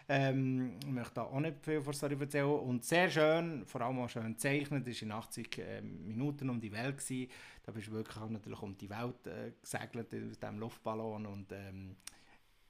Ähm, 0.10 0.74
ich 0.82 0.92
möchte 0.92 1.14
da 1.14 1.24
auch 1.24 1.40
nicht 1.40 1.64
viel 1.64 1.80
von 1.80 1.94
Story 1.94 2.18
erzählen. 2.20 2.50
Und 2.50 2.84
sehr 2.84 3.10
schön, 3.10 3.66
vor 3.66 3.80
allem 3.80 4.00
auch 4.00 4.10
schön 4.10 4.34
gezeichnet, 4.34 4.86
ist 4.90 5.04
in 5.04 5.12
80 5.14 5.58
ähm, 5.58 6.06
Minuten 6.06 6.50
um 6.50 6.60
die 6.60 6.74
Welt 6.74 6.98
gewesen. 6.98 7.32
Da 7.64 7.72
bist 7.72 7.88
du 7.88 7.94
wirklich 7.94 8.18
auch 8.18 8.30
natürlich 8.30 8.62
um 8.62 8.78
die 8.78 8.90
Welt 8.90 9.26
äh, 9.26 9.54
gesegelt 9.62 10.14
aus 10.14 10.38
diesem 10.38 10.60
Luftballon 10.60 11.26
und 11.26 11.50
ähm, 11.54 11.96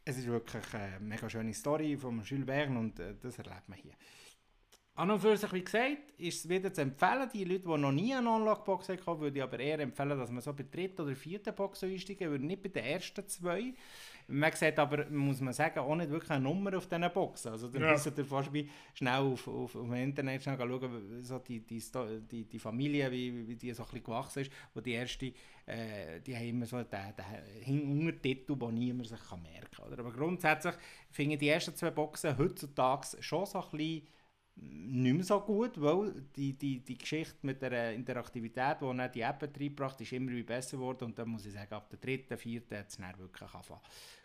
es 0.05 0.17
ist 0.17 0.27
wirklich 0.27 0.63
eine 0.73 0.99
mega 0.99 1.29
schöne 1.29 1.53
Story 1.53 1.95
von 1.97 2.21
Jules 2.23 2.45
Verne 2.45 2.79
und 2.79 2.99
äh, 2.99 3.15
das 3.21 3.37
erlebt 3.37 3.67
man 3.67 3.77
hier. 3.77 3.93
An 4.95 5.09
und 5.09 5.21
für 5.21 5.37
sich, 5.37 5.51
wie 5.53 5.63
gesagt, 5.63 6.11
ist 6.17 6.43
es 6.43 6.49
wieder 6.49 6.73
zu 6.73 6.81
empfehlen. 6.81 7.29
Die 7.33 7.45
Leute, 7.45 7.61
die 7.61 7.77
noch 7.77 7.91
nie 7.91 8.13
eine 8.13 8.29
Unlock-Box 8.29 8.89
haben, 8.89 9.21
würde 9.21 9.37
ich 9.37 9.43
aber 9.43 9.59
eher 9.59 9.79
empfehlen, 9.79 10.19
dass 10.19 10.29
man 10.29 10.41
so 10.41 10.51
bei 10.51 10.63
der 10.63 10.71
dritten 10.71 11.01
oder 11.01 11.15
vierten 11.15 11.55
Box 11.55 11.83
einsteigen 11.83 12.29
würde, 12.29 12.45
nicht 12.45 12.61
bei 12.61 12.69
den 12.69 12.83
ersten 12.83 13.25
zwei. 13.27 13.73
Man 14.31 14.51
sieht 14.53 14.79
aber, 14.79 15.09
muss 15.09 15.41
man 15.41 15.53
sagen, 15.53 15.79
auch 15.79 15.95
nicht 15.95 16.09
wirklich 16.09 16.31
eine 16.31 16.43
Nummer 16.43 16.77
auf 16.77 16.87
diesen 16.87 17.11
Boxen. 17.13 17.51
Also 17.51 17.67
dann 17.67 17.81
Ja. 17.81 17.91
müsst 17.91 18.05
ihr 18.17 18.25
fast 18.25 18.53
wie 18.53 18.69
schnell 18.93 19.13
auf, 19.19 19.47
auf, 19.47 19.75
auf 19.75 19.83
dem 19.83 19.93
Internet 19.93 20.41
schnell 20.41 20.57
schauen, 20.57 21.23
so 21.23 21.39
die, 21.39 21.59
die, 21.59 21.83
die, 22.31 22.45
die 22.45 22.59
Familie, 22.59 23.11
wie, 23.11 23.47
wie 23.47 23.55
die 23.55 23.73
so 23.73 23.83
ein 23.83 23.89
bisschen 23.89 24.03
gewachsen 24.03 24.39
ist. 24.43 24.51
Wo 24.73 24.79
die 24.79 24.93
erste, 24.93 25.33
äh, 25.65 26.21
die 26.25 26.35
haben 26.35 26.47
immer 26.47 26.65
so 26.65 26.81
den, 26.81 26.99
den 27.67 27.91
Untertitel, 27.91 28.55
den 28.55 28.73
niemand 28.73 29.07
sich 29.09 29.19
kann 29.29 29.41
merken 29.41 29.69
kann. 29.75 29.99
Aber 29.99 30.11
grundsätzlich 30.11 30.75
finde 31.09 31.33
ich 31.33 31.39
die 31.39 31.49
ersten 31.49 31.75
zwei 31.75 31.91
Boxen 31.91 32.37
heutzutage 32.37 33.21
schon 33.21 33.45
so 33.45 33.59
ein 33.61 33.69
bisschen 33.71 34.07
nicht 34.55 35.13
mehr 35.15 35.23
so 35.23 35.39
gut, 35.39 35.79
weil 35.81 36.13
die, 36.35 36.53
die, 36.57 36.79
die 36.83 36.97
Geschichte 36.97 37.35
mit 37.41 37.61
der 37.61 37.93
Interaktivität, 37.93 38.77
die 38.81 38.85
dann 38.97 39.11
die 39.11 39.21
App 39.21 39.41
reingebracht 39.41 39.99
ist, 40.01 40.11
immer 40.11 40.31
wie 40.31 40.43
besser 40.43 40.77
geworden. 40.77 41.05
Und 41.05 41.17
dann 41.17 41.29
muss 41.29 41.45
ich 41.45 41.53
sagen, 41.53 41.73
ab 41.73 41.89
der 41.89 41.99
dritten, 41.99 42.37
vierten 42.37 42.77
hat 42.77 42.89
es 42.89 42.97
dann 42.97 43.17
wirklich 43.17 43.49
angefangen 43.53 43.81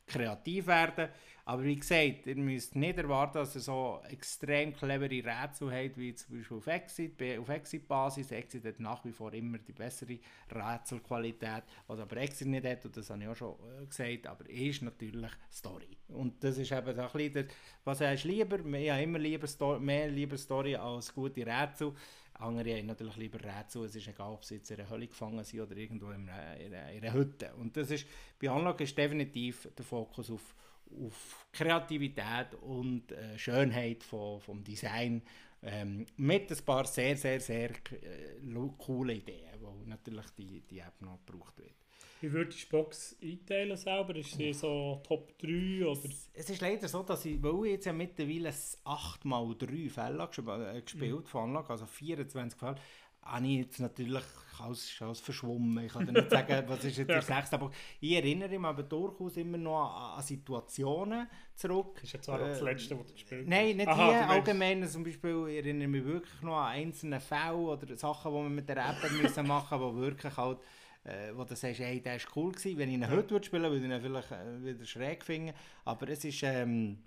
kreativ 0.07 0.67
werden. 0.67 1.09
Aber 1.49 1.63
wie 1.63 1.77
gesagt, 1.77 2.27
ihr 2.27 2.35
müsst 2.35 2.75
nicht 2.75 2.99
erwarten, 2.99 3.39
dass 3.39 3.55
ihr 3.55 3.61
so 3.61 4.01
extrem 4.11 4.75
clevere 4.75 5.25
Rätsel 5.25 5.71
habt, 5.71 5.97
wie 5.97 6.13
zum 6.13 6.39
Beispiel 6.39 6.57
auf 6.57 6.67
Exit. 6.67 7.23
Auf 7.39 7.49
Exit-Basis, 7.49 8.33
Exit 8.33 8.65
hat 8.65 8.81
nach 8.81 9.05
wie 9.05 9.13
vor 9.13 9.33
immer 9.33 9.59
die 9.59 9.73
bessere 9.73 10.19
Rätselqualität, 10.53 11.63
was 11.87 12.01
aber 12.01 12.17
Exit 12.17 12.49
nicht 12.49 12.67
hat, 12.67 12.85
und 12.85 12.97
das 12.97 13.11
habe 13.11 13.23
ich 13.23 13.29
auch 13.29 13.37
schon 13.37 13.55
äh, 13.81 13.87
gesagt, 13.87 14.27
aber 14.27 14.51
ist 14.51 14.83
natürlich 14.83 15.31
Story. 15.53 15.97
Und 16.09 16.43
das 16.43 16.59
ist 16.59 16.73
eben 16.73 16.95
so 16.97 17.03
ein 17.03 17.11
bisschen, 17.13 17.49
was 17.85 18.01
hast 18.01 18.25
du 18.25 18.29
lieber? 18.29 18.59
Ich 18.59 18.91
habe 18.91 19.03
immer 19.03 19.19
lieber 19.21 19.47
Sto 19.47 19.79
mehr 19.79 20.09
lieber 20.09 20.37
Story 20.37 20.75
als 20.75 21.15
gute 21.15 21.47
Rätsel. 21.47 21.93
Andere 22.39 22.77
haben 22.77 22.87
natürlich 22.87 23.17
lieber 23.17 23.43
Rätsel, 23.43 23.85
es 23.85 23.97
ist 23.97 24.09
egal, 24.09 24.33
ob 24.33 24.45
sie 24.45 24.57
jetzt 24.57 24.71
in 24.71 24.81
einer 24.81 24.91
Höhle 24.91 25.07
gefangen 25.07 25.43
sind 25.45 25.61
oder 25.61 25.77
irgendwo 25.77 26.11
in 26.11 26.29
einer, 26.29 26.57
in 26.59 26.75
einer, 26.75 26.93
in 26.93 27.03
einer 27.03 27.13
Hütte. 27.13 27.55
Und 27.55 27.77
das 27.77 27.91
ist, 27.91 28.07
bei 28.41 28.51
Anlage 28.51 28.85
ist 28.85 28.97
definitiv 28.97 29.69
der 29.77 29.85
Fokus 29.85 30.31
auf, 30.31 30.55
auf 31.03 31.47
Kreativität 31.53 32.55
und 32.61 33.11
äh, 33.13 33.39
Schönheit 33.39 34.03
von, 34.03 34.41
vom 34.41 34.63
Design 34.63 35.23
ähm, 35.63 36.07
mit 36.17 36.51
ein 36.51 36.65
paar 36.65 36.85
sehr, 36.85 37.17
sehr, 37.17 37.41
sehr 37.41 37.71
äh, 37.71 38.69
coole 38.79 39.15
Ideen, 39.15 39.61
wo 39.61 39.83
natürlich 39.87 40.27
die, 40.37 40.61
die 40.61 40.79
App 40.79 41.01
noch 41.01 41.25
gebraucht 41.25 41.59
wird. 41.59 41.86
Wie 42.21 42.33
würdest 42.33 42.63
du 42.63 42.67
die 42.67 42.71
Box 42.71 43.17
einteilen 43.23 43.77
selber? 43.77 44.17
Ist 44.17 44.33
sie 44.37 44.53
so 44.53 45.03
Top 45.07 45.39
3 45.39 45.85
oder? 45.87 46.09
Es 46.33 46.51
ist 46.51 46.61
leider 46.61 46.89
so, 46.89 47.03
dass 47.03 47.25
ich, 47.25 47.43
weil 47.43 47.67
ich 47.67 47.73
jetzt 47.73 47.87
ja 47.87 47.93
mittlerweile 47.93 48.49
8x3 48.51 49.91
Fälle 49.91 50.29
äh, 50.75 50.81
gespielt 50.81 51.29
von 51.29 51.51
Anlage, 51.51 51.71
also 51.71 51.87
24 51.87 52.59
Fälle, 52.59 52.77
habe 53.23 53.47
ich 53.47 53.59
jetzt 53.59 53.81
natürlich 53.81 54.23
alles, 54.61 54.97
alles 55.01 55.21
verschwommen. 55.21 55.85
Ich 55.85 55.93
kann 55.93 56.07
dir 56.07 56.13
nicht 56.13 56.31
sagen, 56.31 56.65
was 56.69 56.85
ist 56.85 56.97
jetzt 56.99 57.09
der 57.11 57.23
sechste, 57.23 57.57
aber 57.57 57.71
ich 58.01 58.13
erinnere 58.13 58.59
mich 58.59 58.67
aber 58.67 58.83
durchaus 58.85 59.37
immer 59.37 59.59
noch 59.59 59.91
an, 59.91 60.19
an 60.19 60.23
Situationen 60.23 61.29
zurück. 61.55 61.95
Das 61.97 62.05
ist 62.05 62.13
ja 62.15 62.21
zwar 62.23 62.41
auch 62.41 62.47
das 62.47 62.61
Äh, 62.61 62.65
letzte, 62.65 62.99
was 62.99 63.07
du 63.09 63.13
gespielt 63.13 63.43
hast. 63.43 63.49
Nein, 63.49 63.77
nicht 63.77 63.89
Aha, 63.89 64.11
hier 64.11 64.31
allgemein. 64.31 64.89
Zum 64.89 65.05
Beispiel 65.05 65.47
ich 65.49 65.57
erinnere 65.57 65.89
mich 65.89 66.05
wirklich 66.05 66.43
noch 66.43 66.57
an 66.57 66.73
einzelne 66.73 67.21
Fälle 67.21 67.57
oder 67.57 67.97
Sachen, 67.97 68.33
die 68.33 68.39
wir 68.39 68.49
mit 68.49 68.69
der 68.69 68.79
App 68.79 69.11
müssen 69.23 69.47
machen 69.47 69.81
mussten, 69.81 69.97
die 69.97 70.03
wirklich 70.03 70.37
halt, 70.37 70.59
äh, 71.07 71.33
wo 71.37 71.45
du 71.45 71.55
sagst, 71.55 71.81
hey, 71.81 72.01
der 72.01 72.17
ist 72.17 72.29
cool 72.37 72.53
gewesen. 72.53 72.79
Wenn 72.79 72.89
ich 72.89 72.95
ihn 72.97 73.09
heute 73.11 73.31
würde 73.31 73.47
spielen 73.47 73.63
würde, 73.63 73.81
würde 73.81 73.87
ich 73.87 73.93
ihn 73.93 74.01
vielleicht 74.03 74.33
äh, 74.33 74.65
wieder 74.65 74.85
schräg 74.85 75.25
finden. 75.25 75.53
Aber 75.85 76.09
es 76.09 76.25
ist, 76.25 76.43
ähm, 76.43 76.99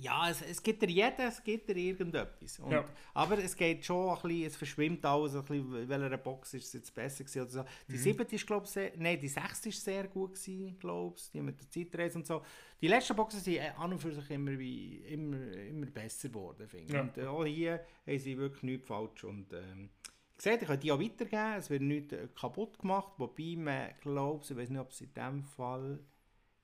ja, 0.00 0.28
es, 0.28 0.42
es 0.42 0.60
gibt 0.62 0.82
dir 0.82 0.88
jeden, 0.90 1.20
es 1.28 1.42
gibt 1.44 1.68
dir 1.68 1.76
irgendetwas. 1.76 2.58
Und, 2.58 2.72
Ja. 2.72 2.84
Aber 3.14 3.38
es 3.38 3.56
geht 3.56 3.84
schon 3.84 4.08
ein 4.10 4.20
bisschen, 4.20 4.44
es 4.46 4.56
verschwimmt 4.56 5.04
alles, 5.04 5.34
ein 5.36 5.44
bisschen, 5.44 5.82
in 5.82 5.88
welcher 5.88 6.16
Box 6.18 6.54
ist 6.54 6.66
es 6.66 6.72
jetzt 6.72 6.92
besser 6.94 7.22
gewesen 7.24 7.42
oder 7.42 7.50
so. 7.50 7.64
Die 7.88 7.92
Mhm. 7.92 7.98
siebte 7.98 8.34
ist, 8.34 8.46
glaube 8.46 8.64
ich, 8.66 8.72
sehr, 8.72 8.92
nein, 8.96 9.20
die 9.20 9.28
sechste 9.28 9.68
ist 9.68 9.82
sehr 9.84 10.08
gut 10.08 10.34
gewesen, 10.34 10.76
glaube 10.78 11.14
ich, 11.16 11.30
die 11.30 11.40
mit 11.40 11.60
der 11.60 11.70
Zeitreise 11.70 12.18
und 12.18 12.26
so. 12.26 12.42
Die 12.82 12.88
letzten 12.88 13.14
Boxen 13.16 13.40
sind 13.40 13.56
äh, 13.58 13.70
an 13.78 13.92
und 13.92 14.00
für 14.00 14.12
sich 14.12 14.28
immer, 14.30 14.58
wie, 14.58 14.96
immer, 15.06 15.52
immer 15.52 15.86
besser 15.86 16.28
geworden, 16.28 16.68
finde 16.68 16.86
ich. 16.86 16.92
Ja. 16.92 17.00
Und 17.02 17.16
äh, 17.18 17.26
auch 17.26 17.44
hier 17.46 17.80
haben 18.06 18.18
sie 18.18 18.36
wirklich 18.36 18.62
nichts 18.64 18.88
falsch. 18.88 19.22
Und, 19.24 19.52
ähm, 19.52 19.88
sehe, 20.42 20.58
ich 20.58 20.66
kann 20.66 20.80
die 20.80 20.92
auch 20.92 21.00
weitergeben, 21.00 21.54
es 21.58 21.70
wird 21.70 21.82
nichts 21.82 22.12
äh, 22.12 22.28
kaputt 22.38 22.78
gemacht, 22.78 23.12
wobei 23.18 23.56
man, 23.56 23.90
glaube 24.00 24.44
ich, 24.44 24.56
weiß 24.56 24.70
nicht, 24.70 24.80
ob 24.80 24.90
es 24.90 25.00
in 25.00 25.14
dem 25.14 25.44
Fall, 25.44 26.00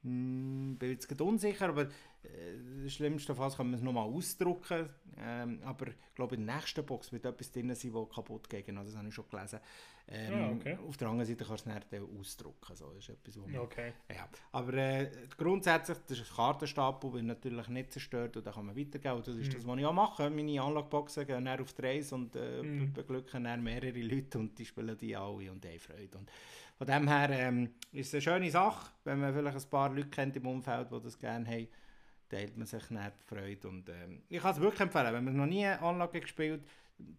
hm, 0.02 0.76
bin 0.78 0.90
jetzt 0.90 1.20
unsicher, 1.20 1.68
aber 1.68 1.82
äh, 2.22 2.88
schlimmstenfalls 2.88 3.56
kann 3.56 3.66
man 3.66 3.74
es 3.74 3.82
nochmal 3.82 4.08
ausdrucken. 4.08 4.88
Ähm, 5.18 5.60
aber 5.64 5.88
ich 5.88 6.14
glaube, 6.14 6.34
in 6.36 6.46
der 6.46 6.56
nächsten 6.56 6.84
Box 6.84 7.12
wird 7.12 7.24
etwas 7.24 7.50
drin 7.52 7.74
sein, 7.74 7.92
das 7.92 8.08
kaputt 8.14 8.48
geht. 8.48 8.68
Also, 8.70 8.82
das 8.90 8.96
habe 8.96 9.08
ich 9.08 9.14
schon 9.14 9.28
gelesen. 9.30 9.60
Ähm, 10.08 10.34
Ah, 10.40 10.50
okay. 10.52 10.78
Auf 10.88 10.96
der 10.96 11.08
anderen 11.08 11.26
Seite 11.28 11.44
kannst 11.44 11.66
du 11.66 11.70
es 11.70 11.80
dann 11.90 12.18
ausdrucken. 12.18 12.74
So, 12.74 12.86
das 12.94 13.08
ist 13.08 13.10
etwas, 13.10 13.36
man, 13.36 13.56
Okay. 13.56 13.92
ja. 14.12 14.28
Aber 14.50 14.74
äh, 14.74 15.10
grundsätzlich, 15.36 15.98
der 16.08 16.16
Kartenstapel 16.34 17.12
wird 17.12 17.24
natürlich 17.24 17.68
nicht 17.68 17.92
zerstört 17.92 18.36
und 18.36 18.44
da 18.46 18.50
kann 18.52 18.66
man 18.66 18.76
weitergehen. 18.76 19.14
Und 19.14 19.26
das 19.28 19.36
ist 19.36 19.48
Mhm. 19.52 19.56
das, 19.56 19.66
was 19.66 19.78
ich 19.78 19.86
auch 19.86 19.92
mache. 19.92 20.28
Meine 20.30 20.60
Anlageboxen 20.60 21.26
gehen 21.26 21.44
dann 21.44 21.60
auf 21.60 21.72
die 21.72 21.82
Reise 21.82 22.14
und 22.16 22.34
äh, 22.34 22.62
Mhm. 22.62 22.92
beglücken 22.92 23.44
dann 23.44 23.62
mehrere 23.62 24.00
Leute 24.00 24.38
und 24.38 24.58
die 24.58 24.64
spielen 24.64 24.96
die 24.98 25.14
alle 25.16 25.50
und 25.52 25.64
haben 25.64 25.78
Freude. 25.78 26.18
Und 26.18 26.30
von 26.82 26.86
dem 26.88 27.06
her 27.06 27.30
ähm, 27.30 27.70
ist 27.92 28.08
es 28.08 28.14
eine 28.14 28.22
schöne 28.22 28.50
Sache, 28.50 28.90
wenn 29.04 29.20
man 29.20 29.32
vielleicht 29.32 29.56
ein 29.56 29.70
paar 29.70 29.88
Leute 29.94 30.08
kennt 30.08 30.34
im 30.34 30.46
Umfeld, 30.48 30.90
die 30.90 31.00
das 31.00 31.16
gerne 31.16 31.46
haben, 31.46 31.68
teilt 32.28 32.56
man 32.56 32.66
sich 32.66 32.82
dann 32.88 33.12
die 33.20 33.24
Freude. 33.24 33.68
Und, 33.68 33.88
ähm, 33.88 34.22
ich 34.28 34.42
kann 34.42 34.52
es 34.52 34.60
wirklich 34.60 34.80
empfehlen, 34.80 35.14
wenn 35.14 35.24
man 35.24 35.36
noch 35.36 35.46
nie 35.46 35.64
Anlage 35.64 36.20
gespielt 36.20 36.64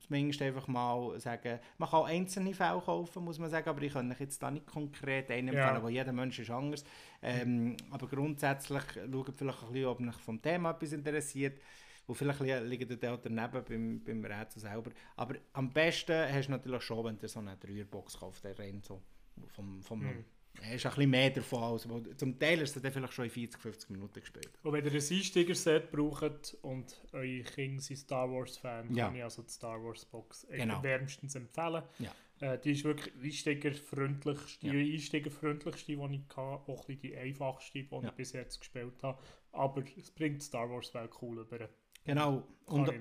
zumindest 0.02 0.42
einfach 0.42 0.68
mal 0.68 1.18
sagen, 1.18 1.60
man 1.78 1.90
kann 1.90 2.06
einzelne 2.08 2.54
Fälle 2.54 2.82
kaufen, 2.82 3.24
muss 3.24 3.40
man 3.40 3.50
sagen, 3.50 3.70
aber 3.70 3.82
ich 3.84 3.94
kann 3.94 4.12
euch 4.12 4.20
jetzt 4.20 4.44
da 4.44 4.52
nicht 4.52 4.66
konkret 4.66 5.32
einen 5.32 5.54
Ja. 5.54 5.54
empfehlen, 5.54 5.84
weil 5.84 5.92
jeder 5.94 6.12
Mensch 6.12 6.40
ist 6.40 6.50
anders. 6.50 6.84
Ähm, 7.22 7.78
aber 7.90 8.08
grundsätzlich 8.08 8.84
schaut 8.94 9.34
vielleicht 9.38 9.64
ein 9.64 9.72
bisschen, 9.72 9.86
ob 9.86 10.02
euch 10.02 10.16
vom 10.16 10.42
Thema 10.42 10.72
etwas 10.72 10.92
interessiert. 10.92 11.62
Und 12.06 12.16
vielleicht 12.16 12.42
li- 12.42 12.60
liegt 12.60 13.02
der 13.02 13.14
auch 13.14 13.18
daneben 13.22 13.64
beim, 13.64 14.04
beim 14.04 14.26
Rätsel 14.26 14.62
selber. 14.62 14.92
Aber 15.16 15.36
am 15.54 15.72
besten 15.72 16.34
hast 16.34 16.48
du 16.48 16.52
natürlich 16.52 16.82
schon, 16.82 17.06
wenn 17.06 17.18
du 17.18 17.28
so 17.30 17.40
eine 17.40 17.56
Dreierbox 17.56 18.20
kaufst, 18.20 18.44
rennt 18.46 18.84
so 18.86 19.02
vom, 19.48 19.82
vom 19.82 20.00
Mhm. 20.02 20.26
Er 20.62 20.76
ist 20.76 20.86
ein 20.86 20.92
bisschen 20.92 21.10
mehr 21.10 21.30
davon 21.32 21.64
aus. 21.64 21.86
aber 21.90 22.16
Zum 22.16 22.38
Teil 22.38 22.62
ist 22.62 22.76
er 22.76 22.82
dann 22.84 22.92
vielleicht 22.94 23.14
schon 23.14 23.26
in 23.26 23.32
40, 23.32 23.60
50 23.60 23.90
Minuten 23.90 24.20
gespielt. 24.20 24.52
Und 24.62 24.72
wenn 24.74 24.86
ihr 24.86 24.92
ein 24.92 24.96
Einsteiger-Set 24.98 25.92
braucht 25.92 26.56
und 26.62 27.02
eure 27.12 27.40
Kinder 27.42 27.82
sind 27.82 27.98
Star 27.98 28.32
Wars-Fan, 28.32 28.94
Ja. 28.94 29.08
kann 29.08 29.16
ich 29.16 29.24
also 29.24 29.42
die 29.42 29.50
Star 29.50 29.84
Wars-Box 29.84 30.46
Genau. 30.52 30.82
wärmstens 30.84 31.34
empfehlen. 31.36 31.82
Ja. 31.98 32.12
Äh, 32.40 32.60
die 32.60 32.72
ist 32.74 32.84
wirklich 32.84 33.14
einsteigerfreundlichste, 33.24 34.68
Ja. 34.68 34.74
die 34.74 34.94
einsteigerfreundlichste, 34.94 35.86
die 35.88 35.94
ich 35.94 36.36
hatte. 36.38 36.40
Auch 36.72 36.88
ein 36.88 37.00
die 37.00 37.16
einfachste, 37.18 37.84
die 37.84 37.90
Ja. 37.92 38.02
ich 38.04 38.12
bis 38.12 38.34
jetzt 38.34 38.60
gespielt 38.60 39.02
habe. 39.02 39.22
Aber 39.52 39.84
es 39.98 40.12
bringt 40.12 40.42
Star 40.44 40.70
Wars-Welt 40.70 41.12
cool 41.22 41.40
über. 41.40 41.68
Genau. 42.06 42.44
Und, 42.66 42.92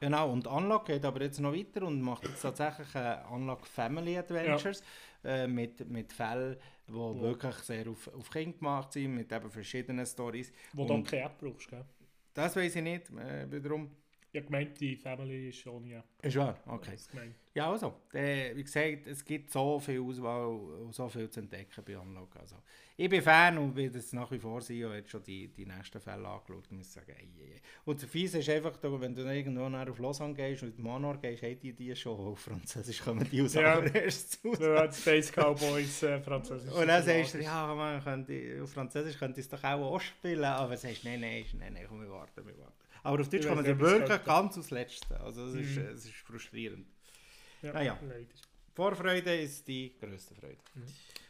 genau. 0.00 0.32
Und 0.32 0.46
Unlock 0.48 0.86
geht 0.86 1.04
aber 1.04 1.22
jetzt 1.22 1.38
noch 1.38 1.54
weiter 1.54 1.82
und 1.86 2.02
macht 2.02 2.24
jetzt 2.26 2.42
tatsächlich 2.42 2.92
äh, 2.96 3.18
Unlock 3.30 3.64
Family 3.66 4.18
Adventures 4.18 4.82
äh, 5.24 5.46
mit, 5.46 5.88
mit 5.88 6.12
Fällen, 6.12 6.56
die 6.88 6.92
Wo- 6.94 7.20
wirklich 7.20 7.54
sehr 7.56 7.88
auf, 7.88 8.08
auf 8.14 8.30
Kinder 8.30 8.56
gemacht 8.58 8.92
sind, 8.92 9.14
mit 9.14 9.32
eben 9.32 9.50
verschiedenen 9.50 10.06
Stories. 10.06 10.52
Wo 10.72 10.84
du 10.86 10.94
und- 10.94 11.08
keine 11.08 11.24
App 11.24 11.38
brauchst, 11.38 11.68
gell? 11.68 11.84
Das 12.34 12.54
weiß 12.54 12.76
ich 12.76 12.82
nicht, 12.82 13.10
äh, 13.10 13.50
wiederum. 13.50 13.90
Ich 14.38 14.44
habe 14.44 14.52
gemeint, 14.52 14.80
die 14.80 14.94
Family 14.96 15.48
ist 15.48 15.58
schon 15.58 15.84
ja. 15.86 16.02
Ist 16.22 16.36
wahr, 16.36 16.56
okay. 16.66 16.96
Ja, 17.54 17.72
also, 17.72 17.92
äh, 18.12 18.54
wie 18.54 18.62
gesagt, 18.62 19.06
es 19.08 19.24
gibt 19.24 19.50
so 19.50 19.80
viel 19.80 20.00
Auswahl 20.00 20.46
und 20.46 20.94
so 20.94 21.08
viel 21.08 21.28
zu 21.28 21.40
entdecken 21.40 21.82
bei 21.84 21.98
Unlock. 21.98 22.36
Also, 22.36 22.54
ich 22.96 23.08
bin 23.08 23.20
Fan 23.20 23.58
und 23.58 23.74
will 23.74 23.90
das 23.90 24.12
nach 24.12 24.30
wie 24.30 24.38
vor 24.38 24.60
sein. 24.60 24.76
Ich 24.76 24.84
habe 24.84 24.94
jetzt 24.96 25.10
schon 25.10 25.24
die, 25.24 25.48
die 25.48 25.66
nächsten 25.66 26.00
Fälle 26.00 26.28
angeschaut 26.28 26.70
und 26.70 26.78
muss 26.78 26.92
sagen, 26.92 27.12
ey, 27.18 27.28
ey. 27.52 27.60
Und 27.84 28.00
das 28.00 28.08
Fiese 28.08 28.38
ist 28.38 28.48
einfach, 28.48 28.78
wenn 28.80 29.12
du 29.12 29.22
irgendwo 29.22 29.62
auf 29.62 29.98
Lausanne 29.98 30.34
gehst 30.34 30.62
und 30.62 30.78
in 30.78 30.84
Manor 30.84 31.16
gehst, 31.18 31.42
haben 31.42 31.58
die 31.58 31.72
die 31.72 31.96
schon 31.96 32.16
auf 32.16 32.38
Französisch 32.38 33.00
kommen 33.00 33.28
die 33.30 33.42
aus 33.42 33.54
Ja. 33.54 33.74
raus. 33.74 34.38
Wir 34.42 34.78
haben 34.78 34.92
Space 34.92 35.32
Cowboys 35.32 36.02
äh, 36.04 36.20
französisch. 36.20 36.72
Und 36.72 36.86
dann 36.86 37.02
sagst 37.02 37.34
du, 37.34 37.42
ja, 37.42 37.74
man 37.74 38.02
könnte, 38.04 38.60
auf 38.62 38.70
Französisch 38.70 39.18
könnte 39.18 39.40
es 39.40 39.48
doch 39.48 39.64
auch, 39.64 39.94
auch 39.94 40.00
spielen, 40.00 40.44
aber 40.44 40.74
du 40.74 40.78
sagst, 40.78 41.04
nein, 41.04 41.20
nein, 41.20 41.44
nein, 41.58 41.72
nein, 41.72 41.86
komm, 41.88 42.00
wir 42.02 42.10
warten, 42.10 42.46
wir 42.46 42.56
warten. 42.58 42.72
Aber 43.02 43.20
auf 43.20 43.28
Deutsch 43.28 43.42
Ich 43.42 43.48
kommen 43.48 43.64
sie 43.64 43.78
wirklich 43.78 44.24
ganz 44.24 44.58
aus 44.58 44.70
Letzten. 44.70 45.14
Also 45.14 45.46
es 45.46 45.54
ist, 45.54 45.76
Mhm. 45.76 45.82
es 45.88 46.04
ist 46.04 46.14
frustrierend. 46.16 46.86
Ja, 47.62 47.72
Ah 47.74 47.82
ja. 47.82 47.98
leider. 48.02 48.26
Vorfreude 48.74 49.34
ist 49.36 49.66
die 49.66 49.94
größte 49.98 50.34
Freude. 50.34 50.58
Mhm. 50.74 50.84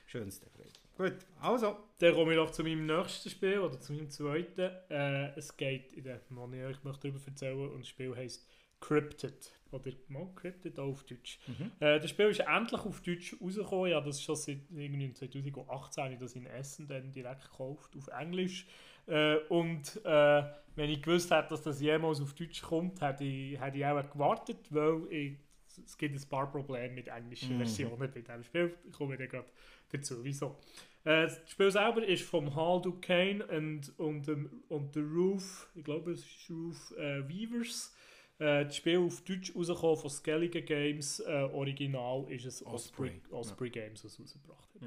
Schönste 0.06 0.46
Freude. 0.50 0.70
Gut, 0.96 1.24
also. 1.40 1.76
Dann 1.98 2.14
komme 2.14 2.32
ich 2.32 2.36
noch 2.38 2.50
zu 2.50 2.62
meinem 2.62 2.86
nächsten 2.86 3.30
Spiel 3.30 3.58
oder 3.60 3.78
zu 3.80 3.92
meinem 3.92 4.10
zweiten. 4.10 4.70
Äh, 4.90 5.36
es 5.36 5.56
geht 5.56 5.92
in 5.92 6.04
der, 6.04 6.20
wo 6.30 6.46
ich 6.46 6.82
möchte 6.84 7.08
darüber 7.08 7.20
erzählen 7.26 7.70
und 7.70 7.80
das 7.80 7.88
Spiel 7.88 8.14
heisst 8.16 8.46
Cryptid. 8.80 9.52
Oder 9.70 9.92
mal 10.08 10.28
Cryptid 10.34 10.78
auch 10.78 10.88
auf 10.92 11.04
Deutsch. 11.04 11.38
Mhm. 11.46 11.72
Äh, 11.80 12.00
das 12.00 12.10
Spiel 12.10 12.26
ist 12.28 12.40
endlich 12.40 12.80
auf 12.80 13.00
Deutsch 13.02 13.36
rausgekommen. 13.40 13.90
Ja, 13.90 14.00
das 14.00 14.16
ist 14.16 14.22
schon 14.24 14.36
seit 14.36 14.58
irgendwie 14.70 15.12
2018 15.12 16.04
habe 16.04 16.14
ich 16.14 16.20
das 16.20 16.34
in 16.36 16.46
Essen 16.46 16.86
dann 16.88 17.12
direkt 17.12 17.42
gekauft, 17.42 17.94
auf 17.96 18.08
Englisch. 18.08 18.66
Äh, 19.08 19.36
und 19.48 20.00
äh, 20.04 20.42
wenn 20.76 20.90
ich 20.90 21.02
gewusst 21.02 21.30
hätte, 21.30 21.48
dass 21.50 21.62
das 21.62 21.80
jemals 21.80 22.20
auf 22.20 22.34
Deutsch 22.34 22.62
kommt, 22.62 23.00
hätte 23.00 23.24
ich, 23.24 23.60
hätte 23.60 23.78
ich 23.78 23.84
auch 23.84 24.10
gewartet, 24.10 24.58
weil 24.70 25.06
ich, 25.10 25.36
es 25.84 25.96
gibt 25.96 26.14
ein 26.14 26.28
paar 26.28 26.50
Probleme 26.50 26.94
mit 26.94 27.08
englischen 27.08 27.54
Mhm. 27.54 27.58
Versionen 27.58 27.98
bei 27.98 28.06
diesem 28.20 28.44
Spiel. 28.44 28.74
Ich 28.86 28.92
komme 28.92 29.16
dann 29.16 29.28
gerade 29.28 29.48
dazu. 29.90 30.22
Wieso? 30.22 30.56
Äh, 31.04 31.22
das 31.22 31.40
Spiel 31.50 31.70
selber 31.70 32.06
ist 32.06 32.22
vom 32.22 32.54
Hal 32.54 32.80
Duquesne 32.82 33.44
und, 33.46 33.98
und, 33.98 34.28
und 34.68 34.94
der 34.94 35.02
Roof, 35.02 35.68
ich 35.74 35.84
glaube 35.84 36.12
es 36.12 36.20
ist 36.20 36.50
Roof 36.50 36.94
äh, 36.98 37.28
Weavers. 37.28 37.94
Äh, 38.38 38.64
das 38.66 38.76
Spiel 38.76 38.98
auf 38.98 39.20
Deutsch 39.22 39.52
rausgekommen 39.54 39.96
von 39.96 40.10
Skellige 40.10 40.62
Games. 40.62 41.20
Äh, 41.20 41.48
Original 41.52 42.24
ist 42.28 42.44
es 42.44 42.64
Osprey, 42.64 43.20
Osprey, 43.30 43.36
Osprey 43.38 43.70
Games, 43.70 44.04
was 44.04 44.20
rausgebracht 44.20 44.68
hat. 44.74 44.82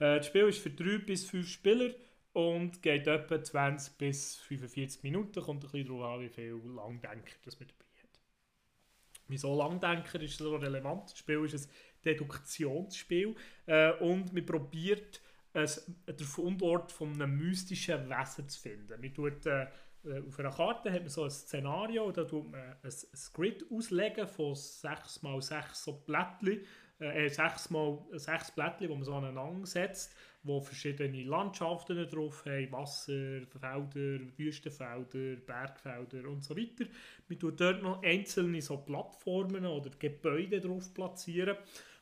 Äh, 0.00 0.16
das 0.16 0.26
Spiel 0.26 0.48
ist 0.48 0.58
für 0.58 0.70
3 0.70 0.98
bis 0.98 1.28
5 1.28 1.48
Spieler 1.48 1.90
und 2.32 2.82
geht 2.82 3.06
etwa 3.06 3.42
20 3.42 3.98
bis 3.98 4.36
45 4.36 5.02
Minuten. 5.02 5.42
Kommt 5.42 5.64
ein 5.64 5.70
bisschen 5.70 5.86
darauf 5.88 6.14
an, 6.14 6.20
wie 6.20 6.28
viel 6.28 6.60
Langdenker 6.74 7.36
das 7.44 7.58
man 7.58 7.68
dabei 7.68 8.02
hat. 8.02 8.20
Wieso 9.28 9.56
Langdenker 9.56 10.20
ist 10.20 10.38
so 10.38 10.56
relevant? 10.56 11.10
Das 11.10 11.18
Spiel 11.18 11.44
ist 11.44 11.54
ein 11.54 11.72
Deduktionsspiel 12.04 13.34
äh, 13.66 13.92
und 13.92 14.32
man 14.32 14.46
probiert 14.46 15.20
den 15.52 16.26
Fundort 16.26 16.92
von 16.92 17.12
einem 17.14 17.36
mystischen 17.36 18.08
Wesen 18.08 18.48
zu 18.48 18.60
finden. 18.60 19.00
Man 19.00 19.14
tut, 19.14 19.46
äh, 19.46 19.66
äh, 20.04 20.22
auf 20.26 20.38
einer 20.38 20.50
Karte 20.50 20.92
hat 20.92 21.00
man 21.00 21.08
so 21.08 21.24
ein 21.24 21.30
Szenario, 21.30 22.10
da 22.12 22.24
tut 22.24 22.50
man 22.50 22.60
ein, 22.60 22.76
ein 22.82 23.32
Grid 23.32 23.64
auslegen 23.70 24.28
von 24.28 24.54
6 24.54 25.20
x 25.22 25.46
6 25.46 25.84
so 25.84 25.92
Blättchen, 26.06 26.64
äh, 27.00 27.28
6 27.28 27.70
mal 27.70 27.98
6 28.12 28.52
Blättchen, 28.52 28.88
die 28.88 28.94
man 28.94 29.04
so 29.04 29.14
aneinander 29.14 29.66
setzt, 29.66 30.14
wo 30.42 30.60
verschiedene 30.60 31.24
Landschaften 31.24 32.08
drauf 32.08 32.44
haben, 32.46 32.72
Wasser, 32.72 33.42
Felder, 33.46 34.20
Wüstenfelder, 34.36 35.36
Bergfelder 35.44 36.28
und 36.28 36.44
so 36.44 36.56
weiter. 36.56 36.84
Man 37.28 37.38
tut 37.38 37.60
dort 37.60 37.82
noch 37.82 38.02
einzelne 38.02 38.62
so 38.62 38.78
Plattformen 38.78 39.66
oder 39.66 39.90
Gebäude 39.98 40.60
drauf 40.60 40.92
platzieren. 40.94 41.56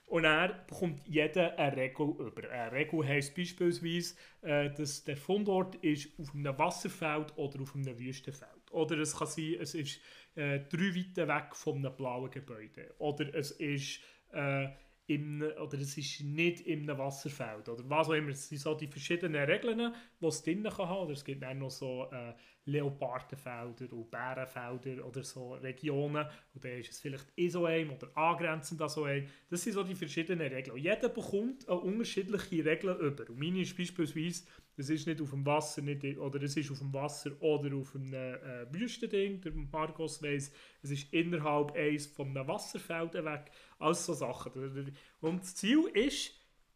Und 0.08 0.24
er 0.24 0.54
bekommt 0.66 1.06
jeder 1.06 1.58
eine 1.58 1.76
Regel 1.76 2.14
über. 2.18 2.48
Eine 2.50 2.72
Regel 2.72 3.06
heisst 3.06 3.34
beispielsweise, 3.34 4.14
äh, 4.40 4.70
dass 4.70 5.04
der 5.04 5.18
Fundort 5.18 5.74
ist 5.76 6.18
auf 6.18 6.34
einem 6.34 6.56
Wasserfeld 6.56 7.36
oder 7.36 7.60
auf 7.60 7.74
einem 7.74 7.98
Wüstenfeld. 7.98 8.70
Oder 8.70 8.98
es 8.98 9.14
kann 9.14 9.26
sein, 9.26 9.56
es 9.60 9.74
ist 9.74 10.00
äh, 10.34 10.60
drei 10.60 10.94
Weite 10.94 11.28
weg 11.28 11.54
von 11.54 11.76
einem 11.76 11.94
blauen 11.94 12.30
Gebäude. 12.30 12.94
Oder 12.98 13.34
es 13.34 13.50
ist, 13.50 14.00
äh, 14.32 14.68
im, 15.08 15.42
oder 15.42 15.78
es 15.78 15.96
ist 15.96 16.20
nicht 16.20 16.66
einem 16.68 16.98
Wasserfeld. 16.98 17.68
Oder 17.68 17.82
was 17.88 18.08
auch 18.08 18.12
immer. 18.12 18.28
Es 18.28 18.48
sind 18.48 18.58
so 18.58 18.74
die 18.74 18.86
verschiedenen 18.86 19.42
Regeln, 19.42 19.94
die 20.20 20.26
es 20.26 20.42
drin 20.42 20.62
kann 20.62 20.88
haben. 20.88 21.04
Oder 21.04 21.12
es 21.12 21.24
gibt 21.24 21.42
dann 21.42 21.58
noch 21.58 21.70
so 21.70 22.08
äh, 22.12 22.34
Leopardenfelder 22.66 23.90
und 23.92 24.10
Bärenfelder 24.10 25.04
oder 25.06 25.24
so 25.24 25.54
Regionen. 25.54 26.26
Und 26.54 26.62
dann 26.62 26.72
ist 26.72 26.92
es 26.92 27.00
vielleicht 27.00 27.26
in 27.36 27.50
so 27.50 27.64
einem 27.64 27.90
oder 27.90 28.14
angrenzend 28.14 28.82
an 28.82 28.90
so 28.90 29.04
einem. 29.04 29.26
Das 29.48 29.62
sind 29.62 29.72
so 29.72 29.82
die 29.82 29.94
verschiedenen 29.94 30.52
Regeln. 30.52 30.76
Und 30.76 30.82
jeder 30.82 31.08
bekommt 31.08 31.66
eine 31.66 31.78
unterschiedliche 31.78 32.64
Regeln 32.64 32.98
über. 32.98 33.30
Und 33.30 33.38
meine 33.38 33.62
ist 33.62 33.76
beispielsweise, 33.78 34.44
es 34.76 34.90
ist 34.90 35.06
nicht 35.06 35.20
auf 35.20 35.30
dem 35.30 35.44
Wasser, 35.44 35.82
nicht, 35.82 36.04
oder 36.18 36.40
es 36.42 36.56
ist 36.56 36.70
auf 36.70 36.78
dem 36.78 36.92
Wasser 36.92 37.32
oder 37.40 37.74
auf 37.74 37.96
einem 37.96 38.12
äh, 38.12 38.66
Wüstending. 38.72 39.40
Der 39.40 39.52
Marcos 39.52 40.22
weiss, 40.22 40.52
es 40.82 40.90
ist 40.90 41.12
innerhalb 41.12 41.72
eines 41.72 42.06
von 42.06 42.28
einem 42.28 42.46
Wasserfeld 42.46 43.14
weg. 43.14 43.50
Alles 43.78 44.04
so 44.06 44.12
Sachen. 44.14 44.92
Und 45.20 45.42
das 45.42 45.54
Ziel 45.54 45.84
ist, 45.94 46.32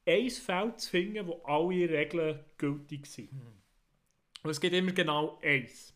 ein 0.07 0.31
Feld 0.31 0.81
zu 0.81 0.91
finden, 0.91 1.27
wo 1.27 1.41
alle 1.45 1.89
Regeln 1.89 2.41
gültig 2.59 3.07
sind. 3.07 3.31
Und 4.43 4.51
es 4.51 4.61
gibt 4.61 4.75
immer 4.75 4.93
genau 4.93 5.39
eins. 5.43 5.95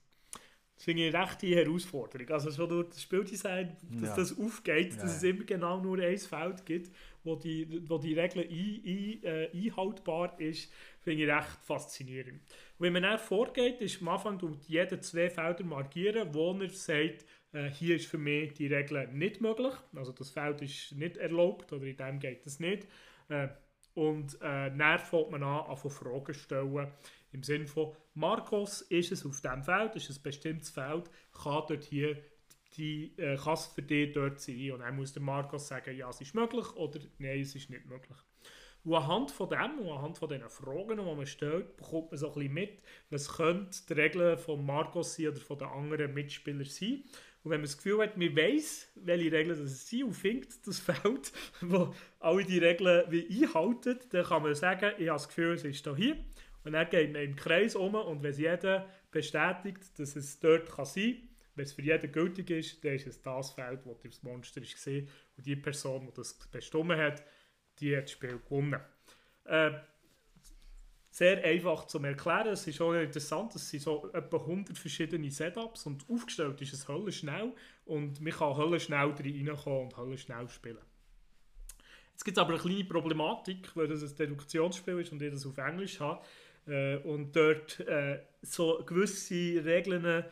Das 0.77 0.85
finde 0.85 1.09
ich 1.09 1.15
eine 1.15 1.27
rechte 1.27 1.47
Herausforderung. 1.49 2.29
Also 2.31 2.51
schon 2.53 2.69
durch 2.69 2.89
das 2.91 3.03
Spieldesign, 3.03 3.77
dass 3.99 4.11
Ja. 4.11 4.17
das 4.17 4.39
aufgeht, 4.39 4.93
Ja, 4.95 5.01
dass 5.03 5.17
es 5.17 5.23
ja. 5.23 5.31
immer 5.31 5.45
genau 5.45 5.81
nur 5.81 5.99
ein 5.99 6.19
Feld 6.19 6.65
gibt, 6.67 6.95
wo 7.25 7.35
die, 7.35 7.83
wo 7.89 7.97
die 7.99 8.13
Regel 8.13 8.43
ein, 8.43 8.83
ein, 8.85 9.25
äh, 9.25 9.51
einhaltbar 9.53 10.39
ist, 10.39 10.71
finde 11.01 11.25
ich 11.25 11.31
recht 11.31 11.59
faszinierend. 11.65 12.35
Und 12.79 12.85
wenn 12.85 12.93
man 12.93 13.03
dann 13.05 13.19
vorgeht, 13.19 13.81
ist 13.81 14.01
am 14.03 14.09
Anfang 14.09 14.39
jeder 14.69 15.01
zwei 15.01 15.31
Felder 15.31 15.65
markieren, 15.65 16.33
wo 16.35 16.53
er 16.53 16.69
sagt, 16.69 17.25
äh, 17.53 17.69
hier 17.69 17.97
ist 17.97 18.07
für 18.07 18.19
mich 18.19 18.55
die 18.55 18.67
Regel 18.67 19.07
nicht 19.09 19.41
möglich. 19.41 19.75
Also 19.95 20.13
das 20.13 20.31
Feld 20.31 20.63
ist 20.63 20.93
nicht 20.93 21.17
erlaubt 21.17 21.73
oder 21.73 21.85
in 21.85 21.97
dem 21.97 22.19
geht 22.19 22.47
es 22.47 22.61
nicht. 22.61 22.87
Äh, 23.29 23.49
und 23.95 24.35
äh, 24.43 24.71
dann 24.77 24.99
fängt 24.99 25.31
man 25.31 25.43
an, 25.43 25.67
an 25.67 25.77
Fragen 25.77 26.27
zu 26.27 26.35
stellen. 26.35 26.89
Im 27.33 27.43
Sinne 27.43 27.67
von, 27.67 27.95
Marcos, 28.15 28.83
ist 28.83 29.13
es 29.13 29.25
auf 29.25 29.41
diesem 29.41 29.63
Feld, 29.63 29.97
ist 29.97 30.11
es 30.11 30.19
ein 30.19 30.23
bestimmtes 30.23 30.71
Feld, 30.71 31.11
kann 31.33 31.65
dort 31.67 31.85
hier 31.85 32.17
die, 32.77 33.17
äh, 33.19 33.37
für 33.37 33.83
dich 33.83 34.13
dort 34.13 34.41
sein? 34.41 34.73
Und 34.73 34.81
dann 34.81 34.97
muss 34.97 35.13
der 35.13 35.23
Marcos 35.23 35.69
sagen, 35.69 35.97
ja, 35.97 36.09
es 36.11 36.21
ist 36.21 36.35
möglich 36.35 36.71
oder 36.77 37.01
nein, 37.19 37.41
es 37.41 37.55
ist 37.55 37.71
nicht 37.71 37.87
möglich. 37.87 38.17
Und 38.85 38.95
anhand 38.95 39.33
von 39.33 39.49
dem 39.49 39.81
und 39.81 39.91
anhand 39.91 40.17
von 40.17 40.29
diesen 40.29 40.49
Fragen, 40.49 40.99
die 40.99 41.03
man 41.03 41.27
stellt, 41.27 41.77
bekommt 41.77 42.13
man 42.13 42.19
so 42.19 42.29
ein 42.29 42.35
bisschen 42.35 42.55
mit, 42.55 42.83
was 43.11 43.37
könnte 43.37 43.79
die 43.89 43.93
Regeln 43.95 44.39
von 44.39 44.65
Marcos 44.65 45.17
sein 45.17 45.29
oder 45.29 45.41
von 45.41 45.59
den 45.59 45.69
anderen 45.69 46.15
Mitspielern 46.15 46.65
sein. 46.65 47.03
Und 47.47 47.53
wenn 47.53 47.61
man 47.61 47.67
das 47.67 47.77
Gefühl 47.77 48.03
hat, 48.03 48.17
man 48.17 48.37
weiss, 48.37 48.91
welche 48.97 49.31
Regeln 49.31 49.57
das 49.57 49.89
sind 49.89 50.03
und 50.03 50.15
findet 50.15 50.67
das 50.67 50.81
Feld, 50.81 51.33
wo 51.61 51.95
alle 52.19 52.45
die 52.45 52.59
Regeln 52.59 53.05
wie 53.09 53.25
einhalten, 53.45 54.01
dann 54.11 54.25
kann 54.25 54.43
man 54.43 54.57
sagen, 54.57 54.95
ich 54.99 55.07
habe 55.07 55.17
das 55.17 55.29
Gefühl, 55.29 55.55
es 55.55 55.63
ist 55.63 55.89
hier. 55.95 56.17
Und 56.65 56.73
dann 56.73 56.91
geht 56.91 57.13
man 57.13 57.23
im 57.23 57.37
Kreis 57.37 57.77
um 57.77 57.95
und 57.95 58.25
wenn 58.25 58.35
jeder 58.35 58.91
bestätigt, 59.13 59.97
dass 59.97 60.17
es 60.17 60.41
dort 60.41 60.69
kann 60.69 60.87
sein 60.87 61.13
kann, 61.13 61.29
wenn 61.55 61.65
es 61.67 61.73
für 61.73 61.83
jeden 61.83 62.11
gültig 62.11 62.51
ist, 62.51 62.85
dann 62.85 62.95
ist 62.95 63.07
es 63.07 63.23
das 63.23 63.53
Feld, 63.53 63.79
wo 63.85 63.95
das 63.95 64.25
Monster 64.25 64.61
gesehen 64.61 65.09
und 65.37 65.47
die 65.47 65.55
Person, 65.55 66.05
die 66.05 66.15
das 66.15 66.35
bestimmt 66.51 66.97
hat, 66.97 67.23
die 67.79 67.97
hat 67.97 68.07
das 68.07 68.11
Spiel 68.11 68.41
gewonnen. 68.41 68.81
Äh, 69.45 69.71
sehr 71.17 71.43
einfach 71.43 71.87
zu 71.87 71.99
erklären. 72.01 72.49
Es 72.49 72.67
ist 72.67 72.79
auch 72.83 72.93
interessant, 72.93 73.55
es 73.55 73.71
sind 73.71 73.83
so 73.83 74.11
etwa 74.13 74.37
100 74.37 74.77
verschiedene 74.77 75.31
Setups 75.31 75.87
und 75.87 76.05
aufgestellt 76.11 76.61
ist 76.61 76.75
es 76.75 76.87
höllisch 76.89 77.21
schnell 77.21 77.55
und 77.87 78.21
man 78.21 78.35
kann 78.35 78.55
höllisch 78.55 78.85
schnell 78.85 79.09
reinkommen 79.09 79.85
und 79.85 79.97
höllisch 79.97 80.25
schnell 80.25 80.47
spielen. 80.51 80.85
Jetzt 82.13 82.23
gibt 82.23 82.37
es 82.37 82.43
aber 82.43 82.53
eine 82.53 82.61
kleine 82.61 82.85
Problematik, 82.85 83.75
weil 83.75 83.89
das 83.89 84.03
ein 84.03 84.15
Deduktionsspiel 84.15 85.01
ist 85.01 85.11
und 85.11 85.23
ich 85.23 85.33
das 85.33 85.47
auf 85.47 85.57
Englisch 85.57 86.01
habe 86.01 86.23
äh, 86.67 86.97
und 86.97 87.35
dort 87.35 87.81
äh, 87.81 88.21
so 88.43 88.85
gewisse 88.85 89.65
Regeln 89.65 90.05
äh, 90.05 90.25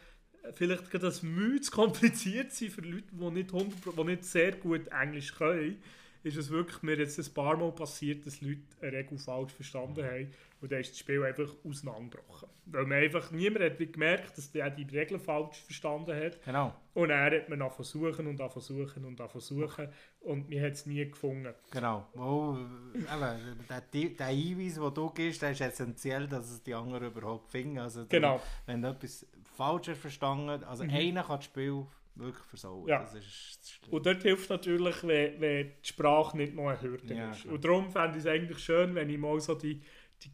vielleicht 0.52 0.90
gerade 0.90 1.06
das 1.06 1.20
zu 1.20 1.70
kompliziert 1.70 2.52
sind 2.52 2.72
für 2.72 2.82
Leute, 2.82 3.06
die 3.10 3.30
nicht, 3.30 3.54
100, 3.54 3.72
die 3.96 4.04
nicht 4.04 4.24
sehr 4.24 4.52
gut 4.52 4.88
Englisch 4.88 5.34
können, 5.34 5.82
ist 6.24 6.37
es 6.37 6.50
wirklich 6.50 6.82
mir 6.82 6.96
jetzt 6.98 7.18
ein 7.18 7.34
paar 7.34 7.56
Mal 7.56 7.70
passiert, 7.72 8.26
dass 8.26 8.40
Leute 8.40 8.62
eine 8.80 8.92
Regel 8.92 9.18
falsch 9.18 9.52
verstanden 9.52 10.04
haben 10.04 10.32
und 10.60 10.72
dann 10.72 10.80
ist 10.80 10.90
das 10.92 10.98
Spiel 10.98 11.22
einfach 11.22 11.54
auseinandergebrochen. 11.62 12.48
Weil 12.66 12.87
man 12.87 12.98
einfach, 12.98 13.30
niemand 13.30 13.64
hat 13.64 13.78
gemerkt, 13.78 14.38
dass 14.38 14.50
der 14.50 14.70
die 14.70 14.84
Regeln 14.84 15.20
falsch 15.20 15.58
verstanden 15.58 16.16
hat 16.16 16.42
Genau, 16.42 16.74
und 16.94 17.10
dann 17.10 17.32
hat 17.32 17.48
man 17.50 17.58
noch 17.58 17.74
versuchen 17.74 18.26
und 18.26 18.38
versuchen 18.38 19.04
und 19.04 19.18
versuchen 19.18 19.88
und 20.20 20.48
man 20.48 20.60
hat 20.62 20.72
es 20.72 20.87
nie 20.87 21.04
gefunden. 21.04 21.52
genau. 21.70 22.06
Wo, 22.14 22.56
eben, 22.94 23.66
der, 23.68 23.82
der 24.10 24.26
Hinweis, 24.26 24.74
den 24.74 24.94
du 24.94 25.10
gibst, 25.10 25.42
der 25.42 25.50
ist 25.50 25.60
essentiell, 25.60 26.26
dass 26.26 26.50
es 26.50 26.62
die 26.62 26.74
anderen 26.74 27.08
überhaupt 27.08 27.50
finden. 27.50 27.78
Also, 27.78 28.06
Genau. 28.08 28.40
Wenn 28.64 28.80
du 28.80 28.88
etwas 28.88 29.26
falsch 29.56 29.88
hast 29.88 30.00
verstanden 30.00 30.64
also 30.64 30.84
einer 30.84 31.22
kann 31.22 31.37
das 31.37 31.44
Spiel 31.44 31.87
wirklich 32.16 32.44
versauen. 32.46 32.88
Ja. 32.88 33.00
Das 33.00 33.14
ist 33.14 33.59
das 33.61 33.70
Schlimme. 33.70 33.92
Und 33.96 34.07
dort 34.07 34.22
hilft 34.22 34.50
natürlich, 34.50 35.03
wenn, 35.05 35.40
wenn 35.40 35.66
die 35.83 35.88
Sprache 35.88 36.37
nicht 36.37 36.55
noch 36.55 36.68
eine 36.68 36.81
Hürde 36.81 37.14
Ja, 37.14 37.31
ist. 37.33 37.42
klar. 37.42 37.55
Und 37.55 37.64
darum 37.64 37.90
fände 37.90 38.18
ich 38.18 38.24
es 38.24 38.31
eigentlich 38.31 38.59
schön, 38.59 38.94
wenn 38.94 39.09
ich 39.11 39.18
mal 39.18 39.40
so 39.40 39.55
die, 39.55 39.81
die, 40.22 40.31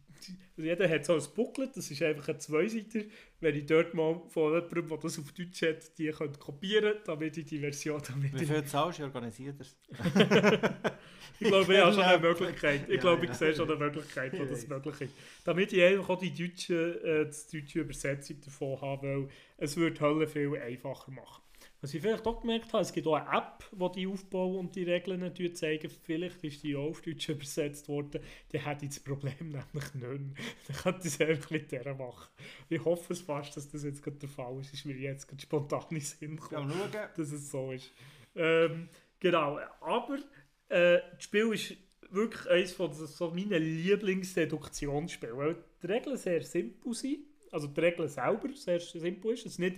die 0.57 0.61
jeder 0.63 0.87
hat 0.89 1.05
so 1.05 1.15
ein 1.15 1.23
Booklet, 1.35 1.75
das 1.75 1.89
ist 1.89 2.01
einfach 2.03 2.27
ein 2.29 2.39
Zweiseiter, 2.39 2.99
wenn 3.39 3.55
ich 3.55 3.65
dort 3.65 3.93
mal 3.93 4.21
von 4.29 4.53
jemandem, 4.53 4.87
der 4.87 4.97
das 4.99 5.19
auf 5.19 5.31
Deutsch 5.31 5.61
hat, 5.63 5.97
die 5.97 6.09
könnte 6.11 6.39
kopieren 6.39 6.95
damit 7.05 7.37
ich 7.37 7.45
die 7.45 7.59
Version 7.59 8.01
damit 8.07 8.39
Wie 8.39 8.43
ich, 8.43 8.49
viel 8.49 8.63
zahlst 8.65 8.99
du, 8.99 9.03
organisiert 9.03 9.59
das? 9.59 9.75
ich 11.39 11.47
glaube, 11.47 11.73
ich 11.73 11.79
habe 11.79 11.93
schon 11.93 12.03
eine 12.03 12.19
Möglichkeit. 12.19 12.89
Ich 12.89 12.99
Ja, 12.99 13.01
glaube, 13.01 13.25
ich 13.25 13.31
ja. 13.31 13.33
sehe 13.33 13.55
schon 13.55 13.69
eine 13.69 13.77
Möglichkeit, 13.79 14.37
wo 14.37 14.45
das 14.45 14.63
Ich 14.63 14.69
möglich 14.69 15.01
ist. 15.01 15.15
Damit 15.43 15.73
ich 15.73 15.81
einfach 15.83 16.09
auch 16.09 16.19
die 16.19 16.33
deutsche, 16.33 17.01
äh, 17.03 17.31
die 17.51 17.61
deutsche 17.61 17.79
Übersetzung 17.79 18.39
davon 18.41 18.81
habe, 18.81 19.07
weil 19.07 19.29
es 19.57 19.75
würde 19.77 19.99
Hölle 19.99 20.27
viel 20.27 20.55
einfacher 20.57 21.11
machen. 21.11 21.40
Was 21.81 21.95
ich 21.95 22.01
vielleicht 22.01 22.27
auch 22.27 22.39
gemerkt 22.41 22.71
habe, 22.73 22.83
es 22.83 22.93
gibt 22.93 23.07
auch 23.07 23.15
eine 23.15 23.35
App, 23.37 23.65
die 23.71 23.91
die 24.01 24.07
Aufbau 24.07 24.59
und 24.59 24.75
die 24.75 24.83
Regeln 24.83 25.19
natürlich 25.19 25.55
zeigen. 25.55 25.89
Vielleicht 26.03 26.43
ist 26.43 26.61
die 26.61 26.75
auch 26.75 26.89
auf 26.89 27.01
Deutsch 27.01 27.27
übersetzt 27.29 27.87
worden. 27.89 28.21
Die 28.51 28.59
hätte 28.59 28.85
das 28.85 28.99
Problem 28.99 29.33
nämlich 29.39 29.63
nicht 29.73 29.95
mehr. 29.95 30.09
Dann 30.67 30.77
könnte 30.77 31.07
ich 31.07 31.13
es 31.15 31.21
einfach 31.21 31.49
mit 31.49 31.71
der 31.71 31.95
machen. 31.95 32.29
Ich 32.69 32.85
hoffe 32.85 33.13
es 33.13 33.21
fast, 33.21 33.57
dass 33.57 33.67
das 33.67 33.83
jetzt 33.83 34.03
gerade 34.03 34.17
der 34.17 34.29
Fall 34.29 34.59
ist. 34.59 34.73
Ist 34.73 34.85
mir 34.85 34.95
jetzt 34.95 35.27
gerade 35.27 35.41
spontan 35.41 35.81
in 35.89 35.95
den 35.97 36.01
Sinn 36.05 36.35
Ja, 36.35 36.41
gekommen 36.41 36.71
schauen. 36.71 36.91
dass 37.17 37.31
es 37.31 37.49
so 37.49 37.71
ist. 37.71 37.91
Ähm, 38.35 38.87
genau, 39.19 39.59
aber 39.81 40.19
äh, 40.69 40.99
das 41.15 41.23
Spiel 41.23 41.51
ist 41.51 41.75
wirklich 42.11 42.47
eines 42.49 42.73
von 42.73 42.93
so 42.93 43.31
meinen 43.31 43.61
Lieblingsdeduktionsspielen, 43.61 45.37
weil 45.37 45.55
die 45.81 45.87
Regeln 45.87 46.17
sehr 46.17 46.43
simpel 46.43 46.93
sind, 46.93 47.19
also 47.51 47.67
die 47.67 47.79
Regeln 47.79 48.07
selber 48.07 48.49
sehr 48.53 48.79
simpel 48.79 49.33
ist, 49.33 49.45
es 49.45 49.59
nicht 49.59 49.77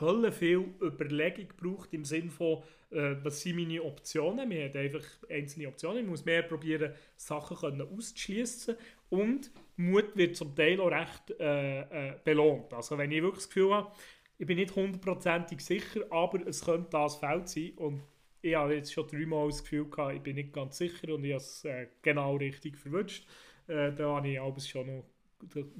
Hölle 0.00 0.32
viel 0.32 0.74
Überlegung 0.80 1.48
braucht 1.56 1.92
im 1.92 2.04
Sinne 2.04 2.30
von, 2.30 2.62
äh, 2.90 3.16
was 3.22 3.40
sind 3.40 3.56
meine 3.56 3.82
Optionen, 3.82 4.48
man 4.48 4.64
hat 4.64 4.76
einfach 4.76 5.04
einzelne 5.30 5.68
Optionen, 5.68 6.02
man 6.02 6.10
muss 6.10 6.24
mehr 6.24 6.42
probieren, 6.42 6.92
Sachen 7.16 7.56
können 7.56 7.82
auszuschließen 7.82 8.76
und 9.10 9.50
Mut 9.76 10.16
wird 10.16 10.36
zum 10.36 10.54
Teil 10.54 10.80
auch 10.80 10.90
recht 10.90 11.38
äh, 11.40 12.10
äh, 12.10 12.14
belohnt. 12.24 12.72
Also 12.72 12.98
wenn 12.98 13.10
ich 13.10 13.22
wirklich 13.22 13.44
das 13.44 13.48
Gefühl 13.48 13.74
habe, 13.74 13.92
ich 14.38 14.46
bin 14.46 14.58
nicht 14.58 14.74
hundertprozentig 14.74 15.60
sicher, 15.60 16.00
aber 16.10 16.46
es 16.46 16.64
könnte 16.64 16.90
das 16.90 17.16
Feld 17.16 17.48
sein 17.48 17.72
und 17.76 18.02
ich 18.42 18.56
habe 18.56 18.74
jetzt 18.74 18.92
schon 18.92 19.06
dreimal 19.06 19.48
das 19.48 19.62
Gefühl 19.62 19.88
gehabt, 19.88 20.16
ich 20.16 20.22
bin 20.22 20.34
nicht 20.34 20.52
ganz 20.52 20.78
sicher 20.78 21.14
und 21.14 21.24
ich 21.24 21.32
habe 21.32 21.42
es 21.42 21.64
äh, 21.64 21.86
genau 22.02 22.36
richtig 22.36 22.76
verwünscht. 22.76 23.26
Äh, 23.68 23.92
da 23.92 24.16
habe 24.16 24.28
ich 24.28 24.40
alles 24.40 24.68
schon 24.68 24.86
noch 24.86 25.04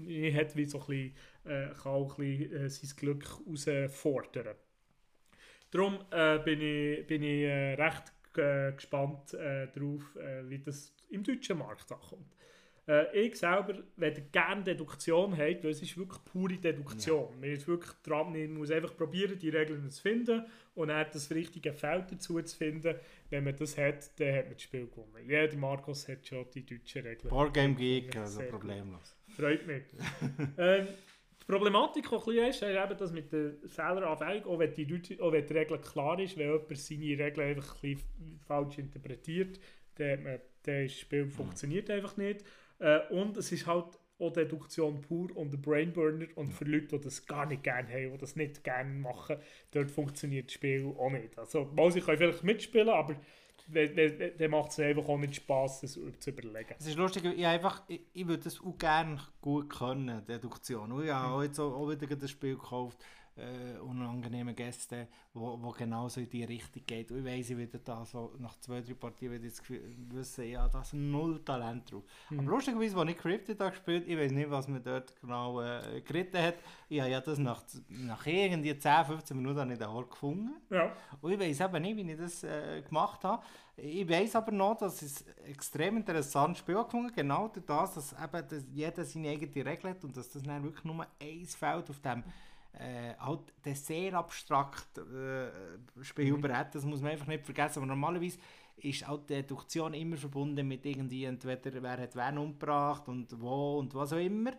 ich 0.07 0.35
hätte 0.35 0.57
wie 0.57 0.65
so 0.65 0.81
ein 0.81 0.87
bisschen, 0.87 1.15
äh, 1.45 1.69
kann 1.83 1.93
auch 1.93 2.19
ein 2.19 2.39
bisschen 2.39 2.65
äh, 2.65 2.69
sein 2.69 2.97
Glück 2.97 3.25
herausfordern. 3.25 4.57
Darum 5.73 5.99
äh, 6.11 6.39
bin 6.39 6.61
ich, 6.61 7.07
bin 7.07 7.23
ich 7.23 7.45
äh, 7.45 7.75
recht 7.75 8.13
äh, 8.37 8.73
gespannt 8.73 9.35
äh, 9.35 9.69
darauf, 9.75 10.17
wie 10.45 10.59
das 10.59 10.95
im 11.11 11.25
deutschen 11.25 11.59
Markt 11.59 11.91
ankommt. 11.91 12.37
Ich 13.15 13.37
selber, 13.37 13.79
wenn 13.97 14.17
ihr 14.17 14.23
gerne 14.33 14.65
Deduktion 14.65 15.39
habt, 15.39 15.63
weil 15.63 15.71
es 15.71 15.81
ist 15.81 15.97
wirklich 15.97 16.19
pure 16.25 16.57
Deduktion. 16.57 17.29
Ja. 17.35 17.41
Man 17.41 17.51
ist 17.51 17.69
wirklich 17.69 17.93
dran, 18.03 18.33
man 18.33 18.55
muss 18.55 18.73
einfach 18.73 18.97
probieren, 18.97 19.39
die 19.39 19.51
Regeln 19.51 19.89
zu 19.89 20.03
finden 20.03 20.45
und 20.75 20.89
dann 20.89 21.07
das 21.13 21.31
richtige 21.31 21.73
Feld 21.73 22.11
dazu 22.11 22.43
zu 22.43 22.57
finden. 22.57 22.97
Wenn 23.31 23.45
man 23.45 23.55
das 23.55 23.79
hat, 23.79 24.11
dann 24.19 24.35
hat 24.35 24.47
man 24.47 24.55
das 24.55 24.63
Spiel 24.63 24.89
gewonnen. 24.89 25.25
Jeder 25.25 25.57
Markus 25.57 26.09
hat 26.09 26.27
schon 26.27 26.45
die 26.53 26.67
deutschen 26.67 27.07
Regeln. 27.07 27.29
Boardgame 27.29 27.75
Geek, 27.77 28.17
also 28.17 28.43
problemlos. 28.43 29.15
Freut 29.29 29.65
mich. 29.65 29.85
ähm, 30.59 30.89
die 31.43 31.53
Problematik, 31.53 32.09
die 32.09 32.39
ist, 32.39 32.63
ist 32.63 32.63
eben 32.63 32.97
das 32.97 33.13
mit 33.13 33.33
der 33.33 33.55
Fehleranwägung, 33.67 34.53
auch 34.53 34.59
wenn 34.59 34.73
die, 34.73 34.85
Leute, 34.85 35.21
auch 35.23 35.33
wenn 35.33 35.47
die 35.47 35.53
Regel 35.53 35.79
klar 35.79 36.19
ist, 36.21 36.37
wenn 36.37 36.53
jemand 36.53 36.79
seine 36.79 37.25
Regeln 37.25 37.49
einfach 37.49 37.83
ein 37.83 37.99
falsch 38.47 38.79
interpretiert, 38.79 39.59
dann, 39.97 40.25
dann 40.25 40.41
das 40.63 40.93
Spiel 40.93 41.29
funktioniert 41.29 41.91
einfach 41.91 42.17
nicht. 42.17 42.45
Äh, 42.79 43.01
und 43.11 43.37
es 43.37 43.51
ist 43.51 43.67
halt 43.67 43.99
auch 44.19 44.33
Deduktion 44.33 45.01
pur 45.01 45.37
und 45.37 45.53
ein 45.53 45.61
Brainburner 45.61 46.27
und 46.37 46.53
für 46.53 46.65
Leute, 46.65 46.99
die 46.99 47.05
das 47.05 47.27
gar 47.27 47.47
nicht 47.47 47.65
gerne 47.65 47.89
haben, 47.89 48.13
die 48.13 48.19
das 48.19 48.37
nicht 48.37 48.63
gerne 48.63 48.95
machen, 48.95 49.37
dort 49.73 49.91
funktioniert 49.91 50.47
das 50.47 50.53
Spiel 50.53 50.95
auch 50.97 51.11
nicht. 51.11 51.37
Also, 51.37 51.65
mal, 51.75 51.91
sie 51.91 52.01
können 52.01 52.19
vielleicht 52.19 52.45
mitspielen, 52.45 52.89
aber 52.89 53.17
dann 53.69 54.51
macht 54.51 54.71
es 54.71 54.81
einfach 54.81 55.09
auch 55.09 55.19
nicht 55.19 55.37
Spass, 55.37 55.81
das 55.81 55.93
zu 55.93 56.31
überlegen. 56.31 56.75
Es 56.79 56.87
ist 56.87 56.97
lustig, 56.97 57.25
ich, 57.25 57.47
einfach, 57.47 57.83
ich, 57.89 58.01
ich 58.13 58.27
würde 58.27 58.45
das 58.45 58.61
auch 58.61 58.77
gerne 58.79 59.19
gut 59.41 59.71
können, 59.71 60.25
Deduktion. 60.27 61.03
Ich 61.03 61.11
habe 61.11 61.51
auch, 61.51 61.59
auch 61.59 61.91
wieder 61.91 62.17
das 62.17 62.31
Spiel 62.31 62.57
gekauft, 62.57 62.99
äh, 63.37 63.79
unangenehme 63.79 64.55
Gäste, 64.55 65.09
wo, 65.33 65.59
wo 65.61 65.71
genauso 65.71 66.21
in 66.21 66.29
die 66.29 66.45
Richtung 66.45 66.83
geht. 66.87 67.11
Und 67.11 67.19
ich 67.19 67.25
weiss, 67.25 67.51
ich 67.51 67.57
wieder 67.57 67.79
da 67.79 68.05
so 68.05 68.35
nach 68.39 68.59
zwei, 68.59 68.81
drei 68.81 68.95
Partien 68.95 69.33
wieder 69.33 69.49
das 69.49 69.59
Gefühl, 69.59 69.83
wissen, 70.11 70.45
ja, 70.45 70.69
das 70.69 70.89
ist 70.89 70.95
null 70.95 71.43
Talent 71.45 71.91
drauf. 71.91 72.03
Mhm. 72.31 72.41
Aber 72.41 72.51
lustigerweise, 72.51 72.97
als 72.97 73.11
ich 73.11 73.17
Cryptid 73.17 73.61
da 73.61 73.71
gespielt 73.71 74.07
ich 74.07 74.19
weiß 74.19 74.33
nicht, 74.33 74.51
was 74.51 74.69
mir 74.69 74.81
dort 74.81 75.19
genau 75.21 75.61
äh, 75.61 76.03
geritten 76.03 76.43
hat. 76.43 76.57
Ich 76.89 77.01
habe 77.01 77.11
ja 77.11 77.21
das 77.21 77.39
nach, 77.39 77.63
nach 77.89 78.27
irgendwie 78.27 78.77
10, 78.77 79.05
15 79.07 79.37
Minuten 79.37 79.71
in 79.71 79.79
der 79.79 79.93
Hall 79.93 80.05
gefunden. 80.05 80.53
Ja. 80.71 80.93
Und 81.21 81.33
ich 81.33 81.41
weiß 81.41 81.61
eben 81.61 81.83
nicht, 81.83 81.97
wie 81.97 82.13
ich 82.13 82.19
das 82.19 82.45
äh, 82.45 82.83
gemacht 82.83 83.25
habe. 83.25 83.43
Ich 83.77 84.07
weiß 84.07 84.37
aber 84.37 84.53
noch, 84.53 84.77
dass 84.77 85.01
es 85.01 85.25
extrem 85.47 85.97
interessantes 85.97 86.59
Spiel 86.59 86.77
gefunden 86.85 87.11
genau 87.15 87.49
durch 87.49 87.65
das, 87.65 87.95
dass 87.95 88.13
eben 88.13 88.49
dass 88.49 88.65
jeder 88.71 89.05
seine 89.05 89.31
eigene 89.31 89.67
Regel 89.67 89.91
hat 89.91 90.05
und 90.05 90.15
dass 90.15 90.29
das 90.29 90.43
dann 90.43 90.63
wirklich 90.63 90.85
nur 90.85 91.07
ein 91.19 91.47
Feld 91.47 91.89
auf 91.89 91.99
dem 92.01 92.23
äh, 92.79 93.15
halt 93.19 93.53
den 93.65 93.75
sehr 93.75 94.15
abstrakt 94.15 94.99
äh, 94.99 95.51
Spielbrett, 96.03 96.69
mhm. 96.69 96.73
das 96.73 96.85
muss 96.85 97.01
man 97.01 97.13
einfach 97.13 97.27
nicht 97.27 97.45
vergessen. 97.45 97.79
Aber 97.79 97.87
normalerweise 97.87 98.39
ist 98.77 99.09
auch 99.09 99.19
die 99.19 99.35
Deduktion 99.35 99.95
immer 99.95 100.17
verbunden 100.17 100.67
mit 100.67 100.85
irgendwie 100.87 101.25
entweder 101.25 101.83
wer 101.83 101.99
hat 101.99 102.17
wen 102.17 102.39
umgebracht 102.39 103.09
und 103.09 103.41
wo 103.41 103.79
und 103.79 103.95
was 103.95 104.13
auch 104.13 104.19
immer. 104.19 104.53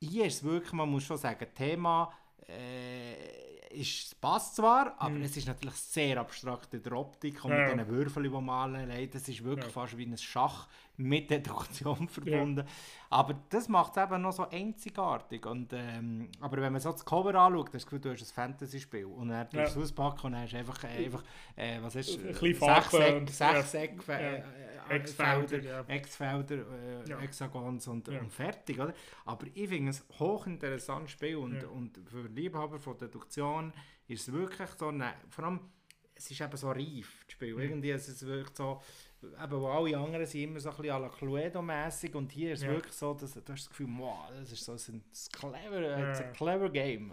Hier 0.00 0.26
ist 0.26 0.36
es 0.36 0.44
wirklich, 0.44 0.72
man 0.72 0.88
muss 0.88 1.04
schon 1.04 1.18
sagen, 1.18 1.46
Thema 1.54 2.10
äh, 2.48 3.50
ist, 3.70 4.20
passt 4.20 4.56
zwar, 4.56 5.00
aber 5.00 5.14
mm. 5.14 5.22
es 5.22 5.36
ist 5.36 5.46
natürlich 5.46 5.76
sehr 5.76 6.18
abstrakt 6.18 6.74
in 6.74 6.82
der 6.82 6.92
Optik 6.92 7.44
und 7.44 7.52
ja. 7.52 7.58
mit 7.58 7.72
diesen 7.72 7.88
Würfeln, 7.88 8.24
die 8.24 8.30
man 8.30 8.74
anlegt. 8.74 9.14
Das 9.14 9.28
ist 9.28 9.44
wirklich 9.44 9.66
ja. 9.66 9.72
fast 9.72 9.96
wie 9.96 10.06
ein 10.06 10.16
Schach 10.18 10.66
mit 11.00 11.30
Deduktion 11.30 12.08
verbunden. 12.08 12.66
Ja. 12.66 12.72
Aber 13.10 13.34
das 13.48 13.68
macht 13.68 13.96
es 13.96 14.02
eben 14.02 14.22
noch 14.22 14.32
so 14.32 14.48
einzigartig. 14.48 15.44
Und, 15.46 15.72
ähm, 15.72 16.28
aber 16.40 16.60
wenn 16.60 16.72
man 16.72 16.80
so 16.80 16.92
das 16.92 17.04
Cover 17.04 17.34
anschaut, 17.34 17.66
hast 17.66 17.68
du 17.68 17.72
das 17.72 17.84
Gefühl, 17.86 18.00
du 18.00 18.10
hast 18.12 18.22
ein 18.22 18.34
Fantasy-Spiel. 18.34 19.06
Und 19.06 19.28
dann 19.28 19.48
ja. 19.52 19.64
du 19.64 19.68
es 19.68 19.76
auspacken 19.76 20.28
und 20.28 20.36
hast 20.36 20.54
einfach, 20.54 20.84
äh, 20.84 21.04
einfach 21.06 21.24
äh, 21.56 21.78
was 21.80 21.96
ist, 21.96 22.18
ein 22.24 23.26
sechs, 23.26 23.72
sechs 23.72 23.74
Eck, 23.74 24.08
äh, 24.08 24.42
Ex-Felder, 24.90 25.62
ja. 25.62 25.84
Ex-Felder, 25.86 26.56
äh, 26.56 27.08
ja. 27.08 27.18
Hexagons 27.18 27.88
und, 27.88 28.08
ja. 28.08 28.20
und 28.20 28.32
fertig. 28.32 28.78
Oder? 28.78 28.94
Aber 29.24 29.46
ich 29.52 29.68
finde 29.68 29.90
es 29.90 30.02
ein 30.02 30.18
hochinteressantes 30.18 31.12
Spiel 31.12 31.36
und, 31.36 31.64
und 31.64 31.98
für 32.08 32.26
Liebhaber 32.28 32.78
von 32.78 32.98
Deduktion 32.98 33.72
ist 34.06 34.28
es 34.28 34.32
wirklich 34.32 34.68
so, 34.70 34.88
eine, 34.88 35.14
vor 35.28 35.44
allem, 35.44 35.60
es 36.14 36.30
ist 36.30 36.40
eben 36.40 36.56
so 36.56 36.70
reif, 36.70 37.24
das 37.24 37.32
Spiel. 37.32 37.54
Mhm. 37.54 37.60
Irgendwie 37.60 37.90
ist 37.90 38.08
es 38.08 38.26
wirklich 38.26 38.56
so, 38.56 38.80
eben, 39.22 39.60
wo 39.60 39.66
alle 39.66 39.96
anderen 39.96 40.26
sind 40.26 40.42
immer 40.42 40.60
so 40.60 40.70
ein 40.70 40.76
bisschen 40.76 40.92
à 40.92 40.98
la 40.98 41.08
Cluedo-mässig 41.08 42.14
und 42.14 42.32
hier 42.32 42.52
ist 42.52 42.62
es 42.62 42.68
wirklich 42.68 42.94
so, 42.94 43.14
dass 43.14 43.34
du 43.34 43.40
hast 43.40 43.48
das 43.48 43.68
Gefühl, 43.68 43.88
wow, 43.98 44.30
das 44.38 44.52
ist 44.52 44.64
so 44.64 44.72
ein, 44.72 45.02
clever, 45.32 45.82
ja. 45.82 46.12
ein 46.12 46.32
clever 46.32 46.70
Game. 46.70 47.12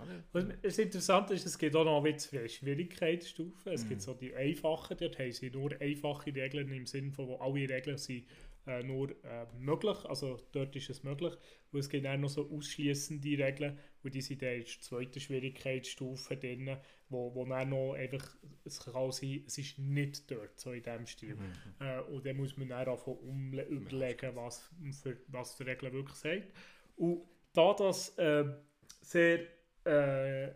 Das 0.62 0.78
Interessante 0.78 1.34
ist, 1.34 1.46
es 1.46 1.58
gibt 1.58 1.76
auch 1.76 1.86
noch 1.86 2.04
zwei 2.18 2.48
Schwierigkeitsstufen. 2.48 3.74
Es 3.74 3.84
mhm. 3.84 3.90
gibt 3.90 4.02
so 4.02 4.14
die 4.14 4.34
einfachen, 4.36 4.98
dort 4.98 5.20
haben 5.20 5.32
sie 5.32 5.50
nur 5.50 5.72
einfache 5.82 6.34
Regeln 6.34 6.72
im 6.72 6.86
Sinne 6.86 7.12
von, 7.12 7.28
wo 7.28 7.36
alle 7.38 7.70
Regeln 7.70 7.98
sind 7.98 8.26
äh, 8.68 8.84
nur 8.84 9.12
äh, 9.24 9.46
möglich, 9.58 9.98
also 10.06 10.38
dort 10.52 10.76
ist 10.76 10.90
es 10.90 11.04
möglich. 11.04 11.34
Und 11.72 11.80
es 11.80 11.90
gibt 11.90 12.06
auch 12.06 12.18
noch 12.18 12.30
so 12.30 12.50
ausschließende 12.50 13.38
Regeln, 13.38 13.80
und 14.04 14.14
die 14.14 14.22
sind 14.22 14.42
in 14.42 14.50
der 14.50 14.66
zweiten 14.66 15.20
Schwierigkeitsstufe 15.20 16.38
drin, 16.38 16.78
wo, 17.10 17.34
wo 17.34 17.46
dann 17.46 17.70
noch 17.70 17.94
einfach, 17.94 18.36
es 18.64 18.80
kann 18.80 19.12
sein, 19.12 19.44
es 19.46 19.58
ist 19.58 19.80
nicht 19.80 20.30
dort, 20.30 20.60
so 20.60 20.72
in 20.72 20.84
diesem 20.84 21.06
Stil. 21.06 21.36
Mhm. 21.36 21.86
Äh, 21.86 22.02
und 22.02 22.26
dann 22.26 22.38
muss 22.38 22.58
man 22.58 22.70
dann 22.70 22.88
einfach 22.88 23.08
überlegen, 23.08 24.36
was 24.36 24.70
für, 25.02 25.18
was 25.28 25.56
die 25.56 25.64
Regel 25.64 25.94
wirklich 25.94 26.18
sagt. 26.18 26.54
Und 26.96 27.22
da 27.54 27.74
das 27.74 28.18
äh, 28.18 28.46
sehr 29.02 29.40
äh, 29.88 30.50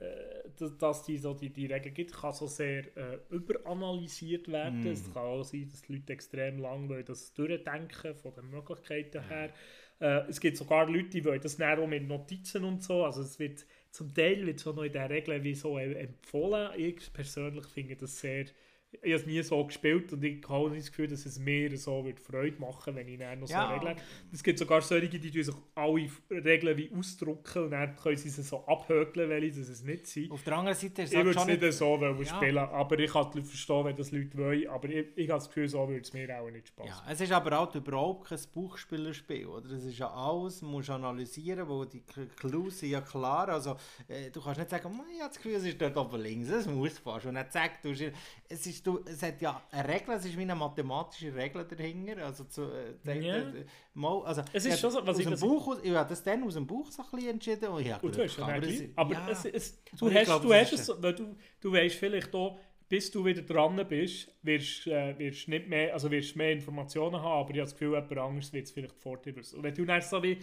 dass 0.78 1.04
die, 1.04 1.18
so 1.18 1.34
die, 1.34 1.50
die 1.50 1.66
Regel 1.66 1.92
gibt, 1.92 2.14
kann 2.14 2.34
so 2.34 2.48
sehr 2.48 2.86
äh, 2.98 3.20
überanalysiert 3.30 4.52
werden. 4.52 4.84
Mm. 4.84 4.88
Es 4.88 5.14
kann 5.14 5.24
auch 5.24 5.44
sein, 5.44 5.70
dass 5.70 5.82
die 5.82 5.94
Leute 5.94 6.14
extrem 6.14 6.60
lange 6.60 7.04
das 7.04 7.34
durchdenken 7.34 8.14
von 8.16 8.34
den 8.34 8.50
Möglichkeiten 8.50 9.24
her. 9.28 9.54
Äh, 10.00 10.28
es 10.28 10.40
gibt 10.40 10.58
sogar 10.58 10.90
Leute, 10.90 11.10
die 11.10 11.26
wollen 11.26 11.42
das 11.42 11.58
näher 11.58 11.88
mit 11.88 12.08
Notizen 12.08 12.66
und 12.66 12.84
so. 12.84 13.06
Also 13.06 13.22
es 13.22 13.40
wird 13.40 13.66
zum 13.92 14.14
Teil 14.14 14.46
wird 14.46 14.60
so 14.60 14.72
noch 14.72 14.84
in 14.84 14.94
der 14.94 15.10
Regel 15.10 15.44
wie 15.44 15.54
so 15.54 15.78
empfohlen. 15.78 16.72
Ich 16.78 17.12
persönlich 17.14 17.66
finde 17.68 17.96
das 17.98 18.20
sehr 18.20 18.46
ich 18.92 19.14
habe 19.14 19.22
es 19.22 19.26
nie 19.26 19.42
so 19.42 19.64
gespielt 19.66 20.12
und 20.12 20.24
ich 20.24 20.48
habe 20.50 20.70
nicht 20.70 20.82
das 20.82 20.92
Gefühl, 20.92 21.08
dass 21.08 21.26
es 21.26 21.40
mir 21.40 21.76
so 21.78 22.04
wird 22.04 22.20
Freude 22.20 22.60
machen 22.60 22.96
wenn 22.96 23.08
ich 23.08 23.18
dann 23.18 23.40
noch 23.40 23.48
so 23.48 23.54
ja. 23.54 23.74
Regeln 23.74 23.96
Es 24.34 24.44
gibt 24.44 24.60
sogar 24.60 24.82
solche, 24.82 25.08
die 25.18 25.44
sich 25.44 25.56
alle 25.76 26.10
Regeln 26.30 26.78
wie 26.78 26.92
ausdrucken 26.94 27.64
und 27.64 27.72
dann 27.72 27.96
können 27.96 28.18
sie 28.18 28.30
sie 28.30 28.44
so 28.44 28.66
abhökeln, 28.66 29.30
weil 29.30 29.50
dass 29.50 29.70
es 29.70 29.84
nicht 29.84 30.08
sind. 30.08 30.32
Auf 30.32 30.44
der 30.44 30.58
anderen 30.58 30.78
Seite 30.78 31.04
ist 31.04 31.14
es 31.14 31.20
Ich 31.20 31.26
würde 31.26 31.40
es 31.40 31.46
nicht 31.46 31.74
so 31.74 31.98
ja. 31.98 32.26
spielen, 32.26 32.58
aber 32.58 33.00
ich 33.00 33.12
kann 33.12 33.32
verstehen, 33.32 33.86
wenn 33.86 33.96
das 33.96 34.12
Leute 34.12 34.38
wollen, 34.38 34.68
aber 34.68 34.90
ich, 34.90 35.08
ich 35.16 35.30
habe 35.30 35.40
das 35.40 35.48
Gefühl, 35.48 35.70
so 35.70 35.88
würde 35.88 36.02
es 36.02 36.14
mir 36.14 36.40
auch 36.40 36.50
nicht 36.50 36.68
Spaß 36.68 36.88
ja, 36.88 37.04
Es 37.10 37.22
ist 37.22 37.32
aber 37.32 37.60
auch 37.60 37.74
überhaupt 37.74 38.28
kein 38.28 38.40
Buchspielerspiel, 38.54 39.46
oder? 39.46 39.72
Es 39.72 39.86
ist 39.86 39.98
ja 39.98 40.12
alles, 40.12 40.62
musst 40.62 40.90
analysieren, 40.90 41.68
wo 41.68 41.86
die 41.86 42.04
Clues 42.38 42.80
sind 42.80 42.90
ja 42.90 43.02
klar, 43.02 43.48
also 43.50 43.78
äh, 44.08 44.30
du 44.32 44.42
kannst 44.42 44.60
nicht 44.60 44.70
sagen, 44.70 44.92
ich 45.14 45.22
habe 45.22 45.30
das 45.30 45.38
Gefühl, 45.38 45.56
es 45.56 45.64
ist 45.64 45.82
dort 45.82 45.96
oben 45.96 46.22
links, 46.22 46.50
es 46.50 46.68
muss 46.68 47.00
fast 47.00 47.26
und 47.26 47.36
dann 47.36 47.50
zack, 47.50 47.82
du, 47.82 47.92
es 47.92 48.68
ist 48.68 48.81
du, 48.84 49.00
es 49.06 49.22
hat 49.22 49.42
ja 49.42 49.62
eine 49.72 49.88
Regel, 49.88 50.16
es 50.16 50.26
ist 50.26 50.38
wie 50.38 50.42
eine 50.42 50.56
mathematische 50.56 51.34
Regel 51.34 51.66
dahinter. 51.66 52.26
Also, 52.26 52.44
zu, 52.46 52.72
äh, 53.06 53.20
ja. 53.20 53.38
äh, 53.38 53.66
mal, 53.94 54.24
also 54.24 54.44
es 54.54 54.66
ist 54.66 54.80
schon 54.80 54.92
so, 54.92 55.06
was 55.06 55.20
ich 55.20 55.28
dem 55.28 55.40
Buch, 55.40 55.68
aus, 55.68 55.80
ich 55.84 55.92
habe 55.92 56.10
das 56.10 56.24
dann 56.24 56.44
aus 56.44 56.54
dem 56.56 56.68
Buch 56.68 56.92
so 56.92 57.02
ein 57.02 57.10
bisschen 57.12 57.30
entschieden. 57.32 57.70
Und 57.70 57.86
ja, 57.86 57.98
und 57.98 58.16
du 58.16 58.24
hast 58.24 58.40
aber, 58.40 58.64
es, 58.64 58.84
aber 58.96 59.14
ja. 59.14 59.30
es, 59.30 59.46
es, 59.46 59.84
du, 59.98 60.12
hast, 60.12 60.26
glaub, 60.26 60.42
du 60.42 60.54
hast 60.54 60.74
es, 60.74 60.86
so, 60.86 61.02
weil 61.02 61.14
du, 61.14 61.36
du 61.60 61.72
weißt 61.72 61.96
vielleicht 61.96 62.34
auch, 62.34 62.60
bis 62.90 63.10
du 63.10 63.24
wieder 63.24 63.42
dran 63.42 63.86
bist, 63.88 64.34
wirst, 64.42 64.88
äh, 64.88 65.18
wirst 65.18 65.48
nicht 65.48 65.70
mehr, 65.70 65.94
also 65.94 66.12
wirst 66.12 66.36
mehr 66.36 66.52
Informationen 66.52 67.22
haben, 67.22 67.42
aber 67.42 67.52
ich 67.52 67.60
habe 67.60 67.62
das 67.62 67.74
Gefühl, 67.74 67.94
jemand 67.94 68.18
anderes 68.18 68.52
wird 68.52 68.66
es 68.66 68.72
vielleicht 68.72 68.98
vor 68.98 69.18
dir 69.18 69.36
wissen. 69.36 69.58
Und 69.58 69.64
wenn 69.64 69.74
du 69.74 69.86
dann 69.86 70.02
so 70.02 70.22
wie 70.22 70.38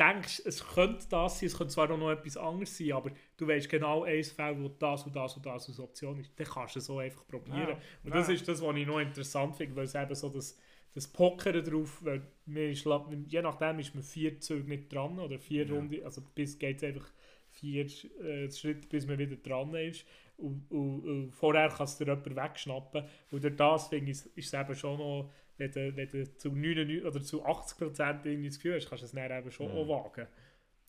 denkst, 0.00 0.42
es 0.46 0.66
könnte 0.66 1.06
das 1.08 1.38
sein, 1.38 1.46
es 1.48 1.56
könnte 1.56 1.74
zwar 1.74 1.88
noch 1.88 2.10
etwas 2.10 2.36
anderes 2.36 2.76
sein, 2.76 2.92
aber 2.92 3.10
du 3.36 3.46
weißt 3.46 3.68
genau 3.68 4.04
ein 4.04 4.24
Fall, 4.24 4.60
wo 4.60 4.68
das 4.68 5.04
und 5.04 5.14
das 5.14 5.36
und 5.36 5.44
das 5.44 5.68
als 5.68 5.78
Option 5.78 6.18
ist, 6.18 6.32
dann 6.36 6.46
kannst 6.46 6.74
du 6.74 6.78
es 6.78 6.86
so 6.86 6.98
einfach 6.98 7.26
probieren. 7.26 7.68
Ja, 7.68 7.78
und 8.04 8.14
das 8.14 8.28
ja. 8.28 8.34
ist 8.34 8.48
das, 8.48 8.62
was 8.62 8.76
ich 8.76 8.86
noch 8.86 8.98
interessant 8.98 9.56
finde, 9.56 9.76
weil 9.76 9.84
es 9.84 9.94
eben 9.94 10.14
so 10.14 10.28
das, 10.30 10.58
das 10.94 11.06
Pokern 11.06 11.62
drauf, 11.62 12.02
weil 12.02 12.22
ist, 12.46 12.86
je 13.26 13.42
nachdem 13.42 13.78
ist 13.78 13.94
man 13.94 14.02
vier 14.02 14.40
Züge 14.40 14.68
nicht 14.68 14.92
dran 14.92 15.18
oder 15.18 15.38
vier 15.38 15.66
ja. 15.66 15.74
Runden, 15.74 16.02
also 16.02 16.22
bis 16.34 16.58
geht 16.58 16.78
es 16.78 16.84
einfach 16.84 17.06
vier 17.50 17.86
äh, 18.22 18.50
Schritte, 18.50 18.88
bis 18.88 19.06
man 19.06 19.18
wieder 19.18 19.36
dran 19.36 19.74
ist. 19.74 20.06
Und, 20.36 20.70
und, 20.70 21.00
und 21.00 21.32
vorher 21.32 21.68
kannst 21.68 22.00
du 22.00 22.04
dir 22.04 22.12
jemanden 22.12 22.36
wegschnappen. 22.36 23.04
Und 23.30 23.44
durch 23.44 23.56
das 23.56 23.88
finde 23.88 24.12
ich, 24.12 24.18
ist 24.36 24.54
es 24.54 24.54
eben 24.54 24.74
schon 24.74 24.98
noch 24.98 25.30
wenn 25.60 25.70
du, 25.70 25.96
wenn 25.96 26.08
du 26.08 26.36
zu 26.36 26.48
99 26.50 27.04
oder 27.04 27.22
zu 27.22 27.44
80% 27.44 28.24
irgendwie 28.26 28.48
das 28.48 28.56
Gefühl 28.58 28.76
hast, 28.76 28.88
kannst 28.88 29.02
du 29.02 29.06
es 29.06 29.12
dann 29.12 29.30
eben 29.38 29.50
schon 29.52 29.68
Mhm. 29.70 29.78
auch 29.78 29.88
wagen. 29.88 30.26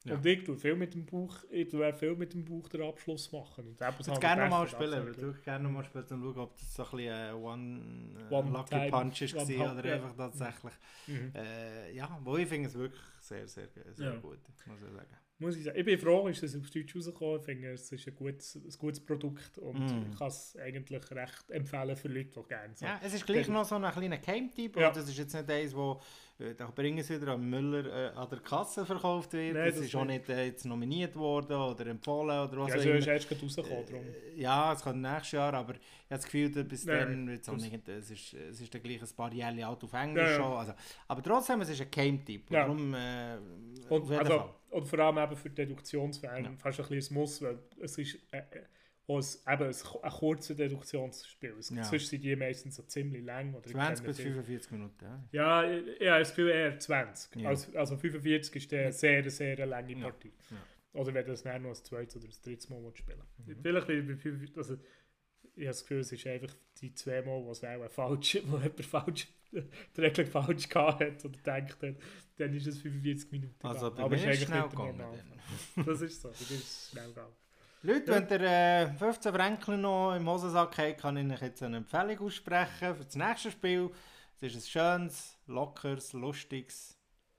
Ja. 0.04 0.16
Und 0.16 0.26
ich 0.26 0.44
tue 0.44 0.58
viel 0.58 0.76
mit 0.76 0.96
dem 0.96 1.06
Bauch, 1.06 1.44
ich 1.52 1.70
tue 1.70 1.94
viel 1.94 2.16
mit 2.16 2.34
dem 2.34 2.44
Bauch 2.44 2.68
den 2.70 2.82
Abschluss 2.82 3.32
machen. 3.32 3.68
Und 3.68 3.80
Ich 3.80 4.08
würde 4.08 4.20
gerne 4.20 4.44
nochmal 4.50 4.68
spielen, 4.68 5.12
ich 5.12 5.18
würde 5.22 5.40
gerne 5.42 5.64
nochmal 5.64 5.84
spielen 5.86 6.06
und 6.10 6.10
schauen, 6.34 6.38
ob 6.40 6.58
das 6.58 6.74
so 6.74 6.84
ein 6.84 6.90
bisschen 6.98 7.14
ein 7.14 7.36
One, 7.36 8.28
äh, 8.30 8.34
One 8.34 8.50
Lucky 8.52 8.70
time, 8.70 8.90
Punch 8.90 9.22
ist 9.22 9.36
one 9.36 9.74
oder 9.80 9.86
ja. 9.86 9.96
einfach 9.98 10.16
tatsächlich. 10.18 10.74
Mhm. 11.06 11.32
Äh, 11.36 11.92
ja, 11.94 12.20
wo 12.24 12.36
ich 12.38 12.48
finde 12.48 12.68
es 12.70 12.76
wirklich 12.76 13.00
sehr, 13.20 13.48
sehr, 13.48 13.68
sehr 13.94 14.14
Ja. 14.14 14.20
gut, 14.20 14.40
muss 14.66 14.82
ich 14.82 14.92
sagen. 14.92 15.18
Muss 15.42 15.56
ich 15.58 15.64
sagen. 15.64 15.78
Ich 15.80 15.86
bin 15.86 15.98
froh, 15.98 16.28
ist 16.28 16.44
es 16.44 16.56
auf 16.56 16.70
Deutsch 16.70 16.96
rausgekommen. 16.96 17.40
Ich 17.40 17.46
finde, 17.46 17.72
es 17.72 17.92
ist 17.92 18.08
ein 18.08 18.16
gutes, 18.16 18.56
ein 18.56 18.70
gutes 18.78 19.00
Produkt 19.04 19.58
und 19.58 19.80
Mm. 19.80 20.12
ich 20.12 20.18
kann 20.18 20.28
es 20.28 20.56
eigentlich 20.56 21.12
recht 21.12 21.50
empfehlen 21.50 21.96
für 21.96 22.08
Leute, 22.08 22.30
die 22.42 22.48
gerne 22.48 22.76
so. 22.76 22.86
Ja, 22.86 23.00
es 23.04 23.14
ist 23.14 23.26
gleich 23.26 23.48
noch 23.48 23.66
so 23.66 23.76
ein 23.76 23.92
kleiner 23.92 24.18
Game-Typ, 24.20 24.78
Ja. 24.78 24.88
und 24.90 24.96
das 24.98 25.10
ist 25.10 25.18
jetzt 25.18 25.34
nicht 25.34 25.50
eins, 25.50 25.76
wo 25.76 26.00
äh, 26.42 26.56
da 26.56 26.70
bringen 26.70 27.04
sie 27.04 27.22
wieder 27.22 27.34
an 27.34 27.50
Müller 27.50 27.86
äh, 27.86 28.16
an 28.16 28.28
der 28.30 28.40
Kasse 28.40 28.86
verkauft 28.86 29.34
wird. 29.34 29.54
Nein, 29.56 29.66
das, 29.68 29.76
das 29.76 29.86
ist 29.86 29.96
auch 29.96 30.06
nicht. 30.06 30.28
äh, 30.30 30.46
jetzt 30.48 30.66
nominiert 30.66 31.16
worden 31.16 31.56
oder 31.56 31.86
empfohlen 31.88 32.40
oder 32.48 32.58
was 32.58 32.70
Ja, 32.74 32.80
auch 32.80 32.86
immer. 32.86 32.96
ist 32.96 33.08
erst 33.08 33.30
gerade 33.30 33.42
rausgekommen. 33.42 33.86
Darum. 33.86 34.04
Äh, 34.06 34.42
Ja, 34.42 34.74
es 34.74 34.82
kommt 34.82 35.02
nächstes 35.02 35.32
Jahr, 35.32 35.54
aber 35.54 35.74
ich 35.76 35.80
habe 35.80 35.86
das 36.10 36.24
Gefühl, 36.26 36.50
bis 36.64 36.86
Nein, 36.86 37.00
dann 37.00 37.28
wird's 37.30 37.48
auch 37.50 37.54
das- 37.54 37.64
nicht, 37.64 37.88
es, 37.88 38.12
ist, 38.12 38.34
es 38.34 38.62
ist 38.62 38.74
dann 38.74 38.82
gleich 38.84 39.02
ein 39.02 39.16
paar 39.16 39.34
Jahre 39.34 39.66
alt 39.66 39.84
auf 39.84 39.94
Englisch 39.94 40.24
Ja, 40.24 40.32
ja. 40.32 40.38
schon. 40.38 40.54
Also, 40.58 40.74
aber 41.08 41.24
trotzdem, 41.24 41.62
es 41.62 41.70
ist 41.70 41.82
ein 41.82 41.92
Game-Typ. 41.92 42.50
Ja. 42.52 42.62
Darum, 42.62 42.94
äh, 42.94 43.38
Und, 43.90 44.12
also, 44.12 44.50
und 44.72 44.88
vor 44.88 45.00
allem 45.00 45.18
eben 45.18 45.36
für 45.36 45.50
die 45.50 45.56
Deduktionsfans 45.56 46.48
Ja. 46.48 46.54
fast 46.58 46.80
ein 46.80 46.88
bisschen 46.88 47.16
ein 47.16 47.20
Muss, 47.22 47.42
weil 47.42 47.60
es 47.82 47.98
ist 47.98 48.16
äh, 48.32 48.42
ein, 49.08 49.24
eben 49.54 49.64
ein, 49.64 49.76
ein 50.04 50.12
kurzes 50.12 50.56
Deduktionsspiel. 50.58 51.56
Es, 51.60 51.70
Ja. 51.70 51.84
Sonst 51.84 52.08
sind 52.10 52.24
die 52.24 52.36
meistens 52.36 52.76
so 52.76 52.84
ziemlich 52.84 53.24
lang. 53.26 53.54
Oder 53.54 53.66
ich 53.68 53.72
20 53.74 53.96
kenne 53.98 54.08
bis 54.08 54.18
viele- 54.18 54.30
45 54.36 54.72
Minuten. 54.72 55.06
Ja. 55.32 55.64
Ja, 55.64 55.72
ich, 55.72 55.88
ich 56.02 56.08
habe 56.08 56.20
das 56.20 56.30
Gefühl 56.30 56.50
eher 56.50 56.80
20. 56.80 57.36
Ja. 57.42 57.50
Also, 57.50 57.78
also 57.78 57.98
45 57.98 58.56
ist 58.64 58.74
eine 58.74 58.92
sehr, 58.92 59.30
sehr 59.30 59.66
lange. 59.66 59.96
Partie. 59.98 60.32
Ja. 60.50 60.58
Oder 60.94 61.14
wenn 61.14 61.26
du 61.26 61.32
das 61.32 61.44
dann 61.44 61.62
noch 61.64 61.70
ein 61.70 61.76
zweites 61.76 62.16
oder 62.18 62.26
ein 62.26 62.34
drittes 62.44 62.70
Mal 62.70 62.92
spielen 62.96 63.22
Mhm. 63.46 63.58
Vielleicht 63.62 63.88
bei 63.88 64.02
bei 64.02 64.16
45, 64.16 64.58
also 64.58 64.74
ich 65.56 65.64
habe 65.64 65.66
das 65.68 65.82
Gefühl, 65.82 66.00
es 66.00 66.12
ist 66.12 66.28
einfach 66.28 66.56
die 66.80 66.94
zwei 66.94 67.22
Mal, 67.22 67.44
wo 67.44 67.52
es 67.52 67.64
auch 67.64 67.90
falsch, 67.90 68.38
wo 68.46 68.58
jemand 68.58 68.86
falsch, 68.86 69.28
die 69.52 70.02
Regel 70.02 70.26
falsch 70.26 70.70
gehabt 70.70 71.02
hat 71.02 71.26
oder 71.26 71.38
gedacht 71.38 71.84
hat, 71.84 71.96
dann 72.38 72.54
ist 72.54 72.68
es 72.68 72.80
45 72.80 73.32
Minuten. 73.32 73.56
Also 73.68 73.92
bei 73.92 74.04
Aber 74.04 74.10
mir 74.10 74.16
es 74.16 74.22
ist 74.22 74.28
eigentlich 74.28 74.44
schnell 74.48 74.62
nicht 74.62 74.78
der 74.78 74.86
gegangen. 74.86 75.86
Das 75.86 76.02
ist 76.02 76.22
so, 76.22 76.30
das 76.30 76.52
ist 76.52 76.92
schnell 76.92 77.08
gegangen. 77.10 77.34
Leute, 77.84 78.12
wenn 78.12 78.28
ihr 78.30 78.48
äh, 78.48 78.94
15 78.94 79.34
Franken 79.34 79.82
noch 79.82 80.14
im 80.14 80.30
Hosensack 80.30 80.78
habt, 80.78 81.00
kann 81.00 81.18
ich 81.18 81.34
euch 81.34 81.42
jetzt 81.42 81.64
eine 81.64 81.78
Empfehlung 81.78 82.20
aussprechen 82.28 82.96
für 82.96 83.06
das 83.06 83.16
nächste 83.16 83.50
Spiel. 83.50 83.90
Es 84.40 84.54
ist 84.54 84.56
ein 84.56 84.70
schönes, 84.70 85.38
lockeres, 85.48 86.14
lustiges 86.14 86.96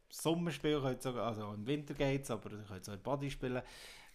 Sommerspiel. 0.09 0.81
Könnt 0.81 1.01
sogar, 1.01 1.29
also 1.29 1.53
im 1.53 1.65
Winter 1.65 1.95
geht 1.95 2.25
es, 2.25 2.31
aber 2.33 2.51
ihr 2.51 2.65
könnt 2.67 2.83
es 2.83 2.89
auch 2.89 2.95
in 2.95 3.03
Body 3.03 3.31
spielen. 3.31 3.63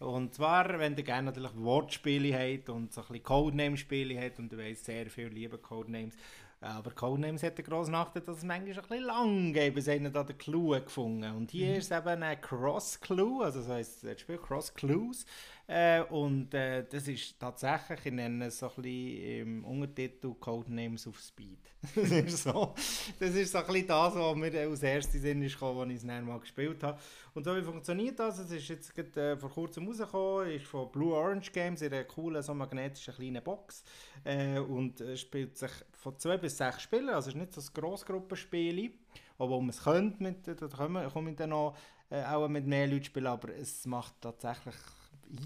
Und 0.00 0.34
zwar, 0.34 0.78
wenn 0.78 0.98
ihr 0.98 1.02
gerne 1.02 1.32
natürlich 1.32 1.56
Wortspiele 1.56 2.38
habt 2.38 2.68
und 2.68 2.92
so 2.92 3.00
ein 3.00 3.06
bisschen 3.06 3.22
Codename-Spiele 3.22 4.20
habt 4.20 4.38
und 4.38 4.52
ihr 4.52 4.58
weiss, 4.58 4.84
sehr 4.84 5.06
viel 5.08 5.28
liebe 5.28 5.56
Codenames. 5.56 6.14
Aber 6.60 6.90
Codenames 6.90 7.42
hat 7.42 7.56
den 7.56 7.64
grossen 7.64 7.92
Nachteil, 7.92 8.22
dass 8.22 8.38
es 8.38 8.44
manchmal 8.44 8.74
ein 8.74 8.82
bisschen 8.82 9.04
lang 9.04 9.52
geht, 9.52 9.74
bis 9.74 9.88
einer 9.88 10.10
da 10.10 10.24
den 10.24 10.36
Clou 10.36 10.70
gefunden 10.70 11.36
Und 11.36 11.52
hier 11.52 11.76
ist 11.76 11.90
es 11.90 11.98
eben 11.98 12.22
ein 12.22 12.40
Cross-Clue, 12.40 13.44
also 13.44 13.60
das 13.60 13.68
heisst, 13.68 14.04
das 14.04 14.20
Spiel 14.20 14.38
Cross-Clues. 14.38 15.24
Äh, 15.70 16.00
und 16.04 16.54
äh, 16.54 16.82
das 16.88 17.06
ist 17.08 17.38
tatsächlich, 17.38 18.06
ich 18.06 18.12
nenne 18.12 18.46
es 18.46 18.58
so 18.58 18.70
ein 18.70 18.82
bisschen 18.82 19.40
im 19.40 19.64
Untertitel 19.66 20.32
Codenames 20.40 21.06
of 21.06 21.20
Speed. 21.20 21.58
das, 21.94 22.10
ist 22.10 22.44
so, 22.44 22.74
das 23.20 23.34
ist 23.34 23.52
so 23.52 23.58
ein 23.58 23.66
bisschen 23.66 23.86
das, 23.86 24.14
was 24.14 24.36
mir 24.36 24.60
als 24.60 24.82
erstes 24.82 25.20
Sinn 25.20 25.42
gekommen, 25.42 25.80
als 25.80 25.90
ich 25.90 25.96
es 25.96 26.06
dann 26.06 26.24
mal 26.24 26.40
gespielt 26.40 26.82
habe. 26.82 26.98
Und 27.34 27.44
so 27.44 27.54
wie 27.54 27.62
funktioniert 27.62 28.18
das? 28.18 28.38
Es 28.38 28.50
ist 28.50 28.66
jetzt 28.66 28.94
gerade, 28.94 29.32
äh, 29.32 29.36
vor 29.36 29.50
kurzem 29.50 29.86
rausgekommen, 29.86 30.52
ist 30.52 30.64
von 30.64 30.90
Blue 30.90 31.14
Orange 31.14 31.52
Games 31.52 31.82
in 31.82 31.92
einer 31.92 32.04
coolen, 32.04 32.42
so 32.42 32.54
magnetischen 32.54 33.12
kleinen 33.12 33.44
Box. 33.44 33.84
Äh, 34.24 34.60
und 34.60 35.02
äh, 35.02 35.18
spielt 35.18 35.58
sich 35.58 35.72
von 35.92 36.18
zwei 36.18 36.38
bis 36.38 36.56
sechs 36.56 36.80
Spielern, 36.80 37.14
also 37.14 37.28
es 37.28 37.34
ist 37.34 37.40
nicht 37.40 37.52
so 37.52 37.60
ein 37.60 37.74
Grossgruppenspiel, 37.74 38.90
obwohl 39.36 39.60
man 39.60 39.68
es 39.68 39.84
könnte, 39.84 40.22
mit, 40.22 40.48
da 40.48 40.66
komme 40.68 41.10
komme 41.10 41.32
ich 41.32 41.36
dann 41.36 41.50
noch 41.50 41.76
äh, 42.08 42.24
auch 42.24 42.48
mit 42.48 42.66
mehr 42.66 42.86
Leuten 42.86 43.04
spielen, 43.04 43.26
aber 43.26 43.54
es 43.54 43.84
macht 43.84 44.14
tatsächlich 44.22 44.74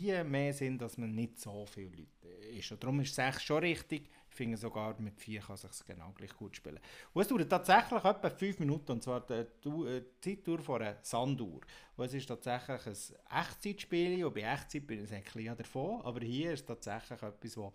hier 0.00 0.24
mehr 0.24 0.52
Sinn, 0.52 0.78
dass 0.78 0.98
man 0.98 1.14
nicht 1.14 1.40
so 1.40 1.66
viele 1.66 1.88
Leute 1.88 2.46
ist. 2.56 2.72
Und 2.72 2.82
darum 2.82 3.00
ist 3.00 3.14
6 3.14 3.42
schon 3.42 3.58
richtig. 3.58 4.08
Ich 4.28 4.36
finde 4.36 4.56
sogar 4.56 4.98
mit 4.98 5.20
4 5.20 5.40
kann 5.40 5.54
es 5.54 5.62
sich 5.62 5.86
genau 5.86 6.12
gleich 6.16 6.34
gut 6.34 6.56
spielen. 6.56 6.80
Und 7.12 7.22
es 7.22 7.28
dauert 7.28 7.50
tatsächlich 7.50 8.04
etwa 8.04 8.30
5 8.30 8.58
Minuten, 8.60 8.92
und 8.92 9.02
zwar 9.02 9.20
die, 9.20 9.44
die, 9.64 9.68
äh, 9.68 10.02
die 10.24 10.36
Zeitdauer 10.36 10.58
von 10.60 10.82
einer 10.82 10.96
Sanduhr. 11.02 11.60
Und 12.02 12.08
es 12.08 12.14
ist 12.14 12.26
tatsächlich 12.26 12.84
ein 12.84 13.40
Echtzeitspiel, 13.40 14.24
und 14.24 14.34
bei 14.34 14.40
Echtzeit 14.40 14.84
bin 14.88 15.04
ich 15.04 15.12
ein 15.12 15.22
bisschen 15.22 15.56
davon, 15.56 16.02
aber 16.02 16.18
hier 16.18 16.52
ist 16.52 16.66
tatsächlich 16.66 17.22
etwas, 17.22 17.56
wo, 17.56 17.72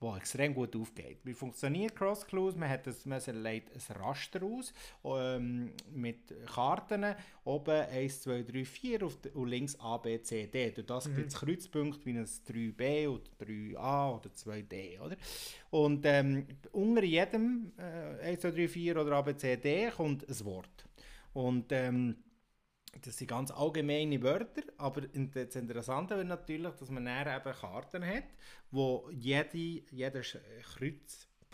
wo 0.00 0.16
extrem 0.16 0.54
gut 0.54 0.74
aufgeht. 0.74 1.18
Wie 1.24 1.34
funktioniert 1.34 1.94
Cross 1.94 2.26
Clues? 2.26 2.56
Man, 2.56 2.70
hat 2.70 2.86
das, 2.86 3.04
man 3.04 3.20
legt 3.42 3.70
ein 3.74 3.96
Raster 3.96 4.42
aus 4.42 4.72
ähm, 5.04 5.74
mit 5.92 6.34
Karten, 6.46 7.14
oben 7.44 7.82
1, 7.82 8.22
2, 8.22 8.44
3, 8.44 8.64
4 8.64 9.02
auf 9.04 9.20
de, 9.20 9.32
und 9.32 9.48
links 9.48 9.78
A, 9.78 9.98
B, 9.98 10.22
C, 10.22 10.46
D. 10.46 10.70
Durch 10.70 10.86
das 10.86 11.14
gibt 11.14 11.28
es 11.28 11.34
Kreuzpunkte 11.34 12.06
wie 12.06 12.16
ein 12.16 12.24
3B 12.24 13.08
oder 13.10 13.24
3A 13.42 14.16
oder 14.16 14.30
2D. 14.30 15.00
Oder? 15.00 15.16
Und 15.68 16.06
ähm, 16.06 16.46
unter 16.72 17.04
jedem 17.04 17.72
äh, 17.76 18.24
1, 18.24 18.40
2, 18.40 18.52
3, 18.52 18.68
4 18.68 18.96
oder 19.02 19.12
A, 19.16 19.20
B, 19.20 19.36
C, 19.36 19.54
D 19.58 19.90
kommt 19.90 20.26
ein 20.26 20.44
Wort. 20.46 20.86
Und 21.34 21.70
ähm, 21.72 22.16
das 23.02 23.18
sind 23.18 23.28
ganz 23.28 23.50
allgemeine 23.50 24.22
Wörter, 24.22 24.62
aber 24.78 25.02
das 25.02 25.56
Interessante 25.56 26.16
wird 26.16 26.26
natürlich, 26.28 26.74
dass 26.74 26.90
man 26.90 27.04
dann 27.04 27.26
eben 27.26 27.52
Karten 27.58 28.04
hat, 28.06 28.24
wo 28.70 29.08
jede, 29.12 29.56
jeder 29.90 30.20
Sch- 30.20 30.40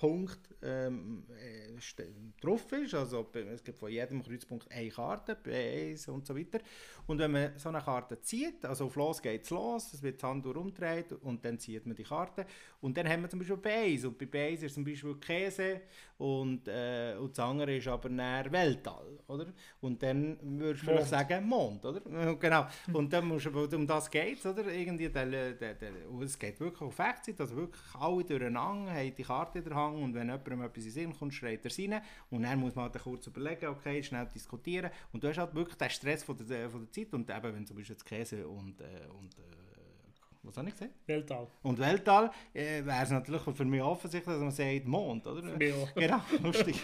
Kreuzpunkt 0.03 0.40
ähm, 0.62 1.24
äh, 1.30 2.03
drauf 2.40 2.70
ist. 2.72 2.94
Also 2.94 3.24
be- 3.24 3.40
es 3.53 3.62
gibt 3.62 3.78
von 3.78 3.90
jedem 3.90 4.22
Kreuzpunkt 4.22 4.70
eine 4.70 4.88
Karte, 4.90 5.34
B1 5.34 6.09
und 6.11 6.26
so 6.26 6.36
weiter. 6.36 6.59
Und 7.07 7.18
wenn 7.18 7.30
man 7.32 7.53
so 7.59 7.68
eine 7.68 7.80
Karte 7.80 8.20
zieht, 8.20 8.64
also 8.64 8.86
auf 8.86 8.96
los 8.96 9.22
geht 9.22 9.42
es 9.44 9.50
los, 9.50 9.92
es 9.94 10.03
wird 10.03 10.20
die 10.22 10.26
Hand 10.26 10.46
umgedreht 10.46 11.12
und 11.12 11.44
dann 11.44 11.59
zieht 11.59 11.86
man 11.86 11.96
die 11.96 12.03
Karte. 12.05 12.46
Und 12.80 12.96
dann 12.96 13.09
haben 13.09 13.22
wir 13.22 13.30
zum 13.30 13.38
Beispiel 13.40 13.57
B1 13.57 14.07
und 14.07 14.18
bei 14.18 14.26
B1 14.26 14.62
ist 14.64 14.74
zum 14.74 14.84
Beispiel 14.84 15.14
Käse 15.16 15.80
und, 16.18 16.68
äh, 16.68 17.16
und 17.18 17.36
das 17.36 17.44
andere 17.44 17.76
ist 17.76 17.88
aber 17.88 18.09
näher 18.09 18.50
Weltall, 18.50 19.18
oder? 19.26 19.46
Und 19.80 20.03
dann 20.03 20.38
würdest 20.61 20.82
du 20.82 20.86
vielleicht 20.86 21.09
sagen 21.09 21.46
Mond, 21.46 21.84
oder? 21.84 22.00
Genau. 22.40 22.66
Und 22.92 23.12
dann 23.12 23.26
musst 23.26 23.46
du, 23.46 23.76
um 23.76 23.86
das 23.86 24.11
geht 24.11 24.44
oder? 24.46 24.66
Irgendwie 24.72 25.09
der, 25.09 25.26
der, 25.26 25.74
der, 25.74 25.92
es 26.22 26.38
geht 26.38 26.59
wirklich 26.61 26.80
auf 26.82 26.98
Echtzeit, 26.98 27.40
also 27.40 27.57
wirklich 27.57 27.82
alle 27.98 28.24
durcheinander 28.24 28.92
haben 28.92 29.14
die 29.16 29.22
Karte 29.22 29.59
in 29.59 29.64
der 29.64 29.74
Hand 29.74 29.91
und 29.97 30.14
wenn 30.14 30.28
jemandem 30.28 30.62
etwas 30.62 30.78
in 30.78 30.84
den 30.84 30.93
Sinn 30.93 31.12
kommt, 31.18 31.34
schreit 31.34 31.64
er 31.64 31.78
rein 31.78 32.03
und 32.30 32.43
dann 32.43 32.59
muss 32.59 32.74
man 32.74 32.84
halt 32.84 33.03
kurz 33.03 33.26
überlegen, 33.26 33.66
okay, 33.66 34.03
schnell 34.03 34.26
diskutieren 34.26 34.90
und 35.12 35.22
du 35.22 35.28
hast 35.28 35.38
halt 35.38 35.55
wirklich 35.55 35.76
den 35.76 35.90
Stress 35.90 36.22
von 36.22 36.36
der, 36.36 36.70
von 36.70 36.80
der 36.80 36.93
Zeit 36.93 37.12
und 37.12 37.28
eben, 37.28 37.55
wenn 37.55 37.66
zum 37.66 37.76
Beispiel 37.76 37.95
jetzt 37.95 38.05
Käse 38.05 38.47
und, 38.47 38.80
äh, 38.80 39.07
und 39.18 39.38
äh, 39.38 39.62
was 40.45 40.57
habe 40.57 40.68
ich 40.68 40.74
gesagt? 40.74 40.93
Weltall. 41.07 41.47
Und 41.62 41.78
Weltall 41.78 42.30
äh, 42.53 42.84
wäre 42.84 43.03
es 43.05 43.11
natürlich 43.11 43.43
für 43.43 43.64
mich 43.64 43.80
offensichtlich, 43.80 44.34
dass 44.34 44.43
man 44.43 44.51
sagt 44.51 44.88
Mond, 44.88 45.24
oder? 45.26 45.43
Für 45.43 45.57
mich 45.57 45.72
auch. 45.72 45.95
Genau, 45.95 46.20
lustig. 46.43 46.80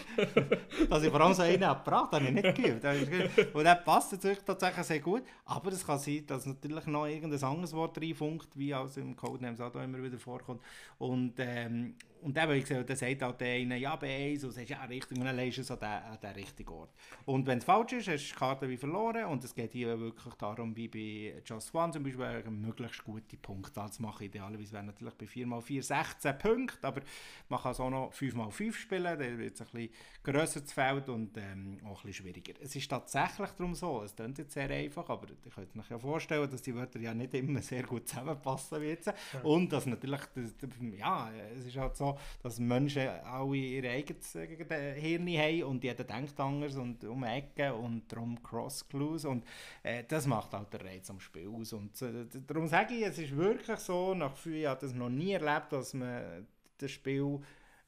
dass 0.89 1.03
ich 1.03 1.09
vor 1.09 1.19
allem 1.19 1.33
so 1.33 1.41
einen 1.41 1.59
gebracht 1.59 2.13
habe, 2.13 2.25
ich 2.25 2.31
nicht 2.31 2.55
geübt. 2.55 3.53
Und 3.53 3.63
der 3.63 3.75
passt 3.75 4.13
natürlich 4.13 4.39
tatsächlich 4.39 4.85
sehr 4.85 4.99
gut. 5.01 5.23
Aber 5.43 5.71
es 5.73 5.85
kann 5.85 5.99
sein, 5.99 6.25
dass 6.25 6.45
natürlich 6.45 6.85
noch 6.87 7.05
irgendein 7.05 7.43
anderes 7.43 7.73
Wort 7.73 7.99
reinfunkt, 8.01 8.47
wie 8.57 8.73
aus 8.73 8.95
im 8.95 9.15
Codenames 9.15 9.59
auch 9.59 9.75
immer 9.75 10.01
wieder 10.01 10.17
vorkommt. 10.17 10.61
Und, 10.97 11.33
ähm, 11.39 11.95
und 12.21 12.37
eben, 12.37 12.53
wie 12.53 12.59
gesagt, 12.61 12.89
dann 12.89 12.97
sagt 12.97 13.21
halt 13.21 13.41
der 13.41 13.53
eine, 13.55 13.77
ja, 13.77 13.95
B1, 13.95 14.43
und 14.45 14.51
sagst, 14.51 14.69
ja, 14.69 14.83
richtig, 14.85 15.17
und 15.17 15.25
dann 15.25 15.35
legst 15.35 15.57
du 15.57 15.61
es 15.61 15.71
an 15.71 15.79
den, 15.79 15.87
an 15.89 16.17
den 16.21 16.31
richtigen 16.31 16.69
Ort. 16.71 16.89
Und 17.25 17.47
wenn 17.47 17.59
es 17.59 17.63
falsch 17.63 17.93
ist, 17.93 18.07
hast 18.07 18.23
du 18.29 18.33
die 18.33 18.39
Karte 18.39 18.69
wie 18.69 18.77
verloren. 18.77 19.25
Und 19.25 19.43
es 19.43 19.53
geht 19.55 19.71
hier 19.73 19.99
wirklich 19.99 20.33
darum, 20.35 20.75
wie 20.75 20.87
bei 20.87 21.41
Just 21.45 21.73
One 21.73 21.91
zum 21.93 22.03
Beispiel, 22.03 22.25
eine 22.25 22.49
möglichst 22.51 23.03
gute 23.03 23.37
Punktzahl 23.37 23.91
zu 23.91 24.01
machen. 24.01 24.23
Idealerweise 24.25 24.73
wäre 24.73 24.83
natürlich 24.83 25.13
bei 25.15 25.25
4x4 25.25 25.81
16 25.81 26.37
Punkte, 26.37 26.87
aber 26.87 27.01
man 27.49 27.59
kann 27.61 27.71
es 27.71 27.79
auch 27.79 27.89
noch 27.89 28.11
5x5 28.13 28.73
spielen, 28.73 29.03
dann 29.03 29.37
wird 29.37 29.53
es 29.55 29.61
ein 29.61 29.67
bisschen 29.71 29.89
grösser 30.23 30.61
das 30.61 30.73
Feld 30.73 31.09
und 31.09 31.37
ähm, 31.37 31.77
auch 31.85 32.03
ein 32.03 32.07
bisschen 32.07 32.25
schwieriger. 32.25 32.53
Es 32.61 32.75
ist 32.75 32.89
tatsächlich 32.89 33.49
darum 33.51 33.75
so, 33.75 34.03
es 34.03 34.15
klingt 34.15 34.37
jetzt 34.37 34.53
sehr 34.53 34.69
einfach, 34.69 35.07
aber 35.09 35.27
ihr 35.29 35.51
könnt 35.51 35.77
euch 35.77 35.89
ja 35.89 35.97
vorstellen, 35.99 36.49
dass 36.49 36.61
die 36.61 36.75
Wörter 36.75 36.99
ja 36.99 37.13
nicht 37.13 37.33
immer 37.33 37.61
sehr 37.61 37.83
gut 37.83 38.07
zusammenpassen 38.07 38.81
wie 38.81 38.87
jetzt. 38.87 39.11
Und 39.43 39.71
dass 39.71 39.85
natürlich, 39.85 40.21
das- 40.35 40.53
ja, 40.97 41.31
es 41.57 41.65
ist 41.65 41.77
halt 41.77 41.95
so, 41.95 42.08
dass 42.41 42.59
Menschen 42.59 43.07
alle 43.07 43.55
ihr 43.55 43.89
eigenes 43.89 44.35
äh, 44.35 44.99
Hirn 44.99 45.27
haben 45.27 45.63
und 45.63 45.83
jeder 45.83 46.03
denkt 46.03 46.39
anders 46.39 46.75
und 46.75 47.03
um 47.03 47.23
Ecken 47.23 47.71
und 47.73 48.11
darum 48.11 48.41
Cross-Clues 48.41 49.25
und 49.25 49.45
äh, 49.83 50.03
das 50.07 50.27
macht 50.27 50.53
halt 50.53 50.73
den 50.73 50.81
Reiz 50.81 51.09
am 51.09 51.19
Spiel 51.19 51.47
aus. 51.49 51.73
Und 51.73 52.01
äh, 52.01 52.25
darum 52.47 52.67
sage 52.67 52.93
ich, 52.93 53.05
es 53.05 53.17
ist 53.17 53.35
wirklich 53.35 53.79
so, 53.79 54.13
nach 54.13 54.35
fünf 54.35 54.57
Jahren 54.57 54.79
das 54.81 54.93
noch 54.93 55.09
nie 55.09 55.33
erlebt, 55.33 55.71
dass 55.71 55.93
man 55.93 56.47
das 56.77 56.91
Spiel 56.91 57.39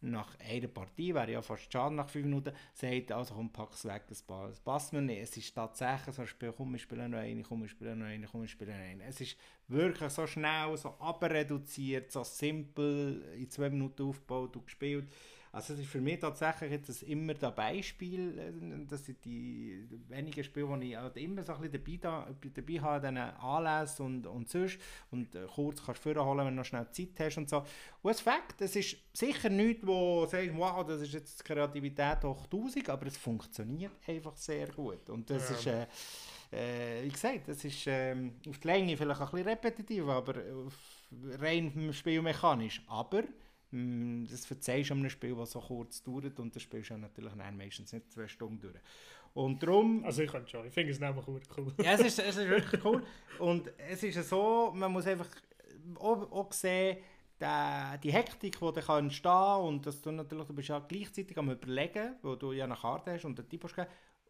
nach 0.01 0.37
einer 0.39 0.67
Partie, 0.67 1.13
wäre 1.13 1.31
ja 1.31 1.41
fast 1.41 1.71
schade 1.71 1.95
nach 1.95 2.09
fünf 2.09 2.25
Minuten, 2.25 2.53
sagt, 2.73 3.11
also 3.11 3.35
komm, 3.35 3.51
pack's 3.51 3.85
weg, 3.85 4.03
es 4.09 4.23
passt 4.23 4.93
mir 4.93 5.01
nicht. 5.01 5.21
Es 5.21 5.37
ist 5.37 5.53
tatsächlich 5.53 6.15
so 6.15 6.25
Spiel, 6.25 6.53
komm, 6.55 6.71
wir 6.71 6.79
spielen 6.79 7.11
noch 7.11 7.19
eine, 7.19 7.43
komm, 7.43 7.61
wir 7.61 7.69
spielen 7.69 7.99
noch 7.99 8.07
eine, 8.07 8.27
komm, 8.27 8.41
wir 8.41 8.47
spielen 8.47 8.71
noch 8.71 8.85
eine. 8.85 9.03
Es 9.05 9.21
ist 9.21 9.37
wirklich 9.67 10.11
so 10.11 10.25
schnell, 10.25 10.75
so 10.77 10.89
abreduziert, 10.99 12.11
so 12.11 12.23
simpel, 12.23 13.23
in 13.37 13.49
zwei 13.49 13.69
Minuten 13.69 14.03
aufgebaut 14.03 14.55
und 14.55 14.65
gespielt. 14.65 15.07
Also 15.53 15.73
das 15.73 15.81
ist 15.81 15.89
für 15.89 15.99
mich 15.99 16.19
tatsächlich 16.19 16.71
jetzt 16.71 17.03
immer 17.03 17.33
das 17.33 17.53
Beispiel, 17.53 18.37
äh, 18.39 18.85
das 18.87 19.05
sind 19.05 19.23
die 19.25 19.85
wenigen 20.07 20.43
Spiele, 20.43 20.79
die 20.79 20.91
ich 20.91 20.95
halt 20.95 21.17
immer 21.17 21.43
so 21.43 21.53
ein 21.53 21.61
bisschen 21.61 21.83
dabei, 21.83 21.97
da, 22.01 22.27
dabei 22.53 22.79
habe, 22.79 23.01
diesen 23.01 23.17
Anlässen 23.17 24.05
und, 24.05 24.27
und 24.27 24.49
sonst. 24.49 24.79
Und 25.11 25.35
äh, 25.35 25.45
kurz 25.53 25.85
kannst 25.85 26.05
du 26.05 26.13
vorholen, 26.13 26.45
wenn 26.45 26.55
du 26.55 26.61
noch 26.61 26.65
schnell 26.65 26.87
Zeit 26.91 27.19
hast 27.19 27.37
und 27.37 27.49
so. 27.49 27.65
Und 28.01 28.11
es 28.11 28.21
Fakt, 28.21 28.61
es 28.61 28.75
ist 28.77 28.95
sicher 29.13 29.49
nichts, 29.49 29.85
wo 29.85 30.25
sagst, 30.25 30.55
wow, 30.55 30.85
das 30.85 31.01
ist 31.01 31.13
jetzt 31.13 31.43
Kreativität 31.43 32.23
hoch 32.23 32.45
1000, 32.45 32.89
aber 32.89 33.07
es 33.07 33.17
funktioniert 33.17 33.91
einfach 34.07 34.37
sehr 34.37 34.67
gut. 34.67 35.09
Und 35.09 35.29
das 35.29 35.49
ja. 35.49 35.55
ist... 35.55 35.67
Äh, 35.67 35.87
äh, 36.53 37.03
wie 37.03 37.09
gesagt, 37.09 37.47
das 37.47 37.63
ist 37.63 37.87
ähm, 37.87 38.33
auf 38.49 38.57
die 38.57 38.67
Länge 38.67 38.97
vielleicht 38.97 39.21
ein 39.21 39.29
bisschen 39.31 39.47
repetitiv, 39.47 40.05
aber 40.07 40.35
rein 41.39 41.93
spielmechanisch. 41.93 42.83
Aber 42.87 43.23
das 43.71 44.45
verzeihst 44.45 44.89
du 44.89 44.93
einem 44.95 45.09
Spiel, 45.09 45.35
das 45.35 45.51
so 45.51 45.61
kurz 45.61 46.03
dauert 46.03 46.39
und 46.39 46.55
das 46.55 46.61
spielst 46.61 46.89
du 46.89 46.97
natürlich 46.97 47.33
meistens 47.35 47.93
nicht 47.93 48.11
zwei 48.11 48.27
Stunden 48.27 48.59
durch. 48.59 48.79
Und 49.33 49.63
darum... 49.63 50.03
Also 50.03 50.23
ich 50.23 50.31
kann 50.31 50.45
schon, 50.47 50.67
ich 50.67 50.73
finde 50.73 50.91
es 50.91 50.99
nämlich 50.99 51.25
cool. 51.27 51.41
ja, 51.83 51.93
es 51.93 52.01
ist, 52.01 52.19
es 52.19 52.37
ist 52.37 52.49
wirklich 52.49 52.83
cool. 52.83 53.03
Und 53.39 53.71
es 53.77 54.03
ist 54.03 54.29
so, 54.29 54.71
man 54.75 54.91
muss 54.91 55.07
einfach 55.07 55.29
auch, 55.99 56.31
auch 56.31 56.51
sehen, 56.51 56.97
die, 57.39 57.97
die 58.03 58.13
Hektik, 58.13 58.59
die 58.59 58.71
da 58.73 58.99
entstehen 58.99 59.31
kann 59.31 59.61
und 59.61 59.85
dass 59.85 60.01
du 60.01 60.11
natürlich, 60.11 60.47
du 60.47 60.53
bist 60.53 60.69
ja 60.69 60.79
gleichzeitig 60.79 61.37
am 61.37 61.49
überlegen, 61.49 62.15
wo 62.21 62.35
du 62.35 62.51
ja 62.51 62.65
eine 62.65 62.75
Karte 62.75 63.13
hast 63.13 63.25
und 63.25 63.37
den 63.37 63.47
Typ 63.49 63.63
hast 63.63 63.87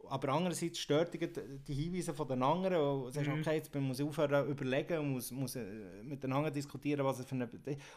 aber 0.10 0.30
andererseits 0.30 0.80
stört 0.80 1.14
die 1.14 1.74
Hinweise 1.74 2.14
von 2.14 2.28
den 2.28 2.44
anderen, 2.44 2.78
wo 2.78 3.06
du 3.06 3.12
sagst, 3.12 3.30
mhm. 3.30 3.40
okay, 3.40 3.56
jetzt 3.56 3.74
muss 3.76 4.00
ich 4.00 4.06
aufhören 4.06 4.48
überlegen 4.50 5.00
und 5.00 5.12
muss, 5.12 5.32
muss 5.32 5.56
äh, 5.56 6.04
miteinander 6.04 6.52
diskutieren, 6.52 7.06
was 7.06 7.20
es 7.20 7.26
für 7.26 7.36
eine... 7.36 7.50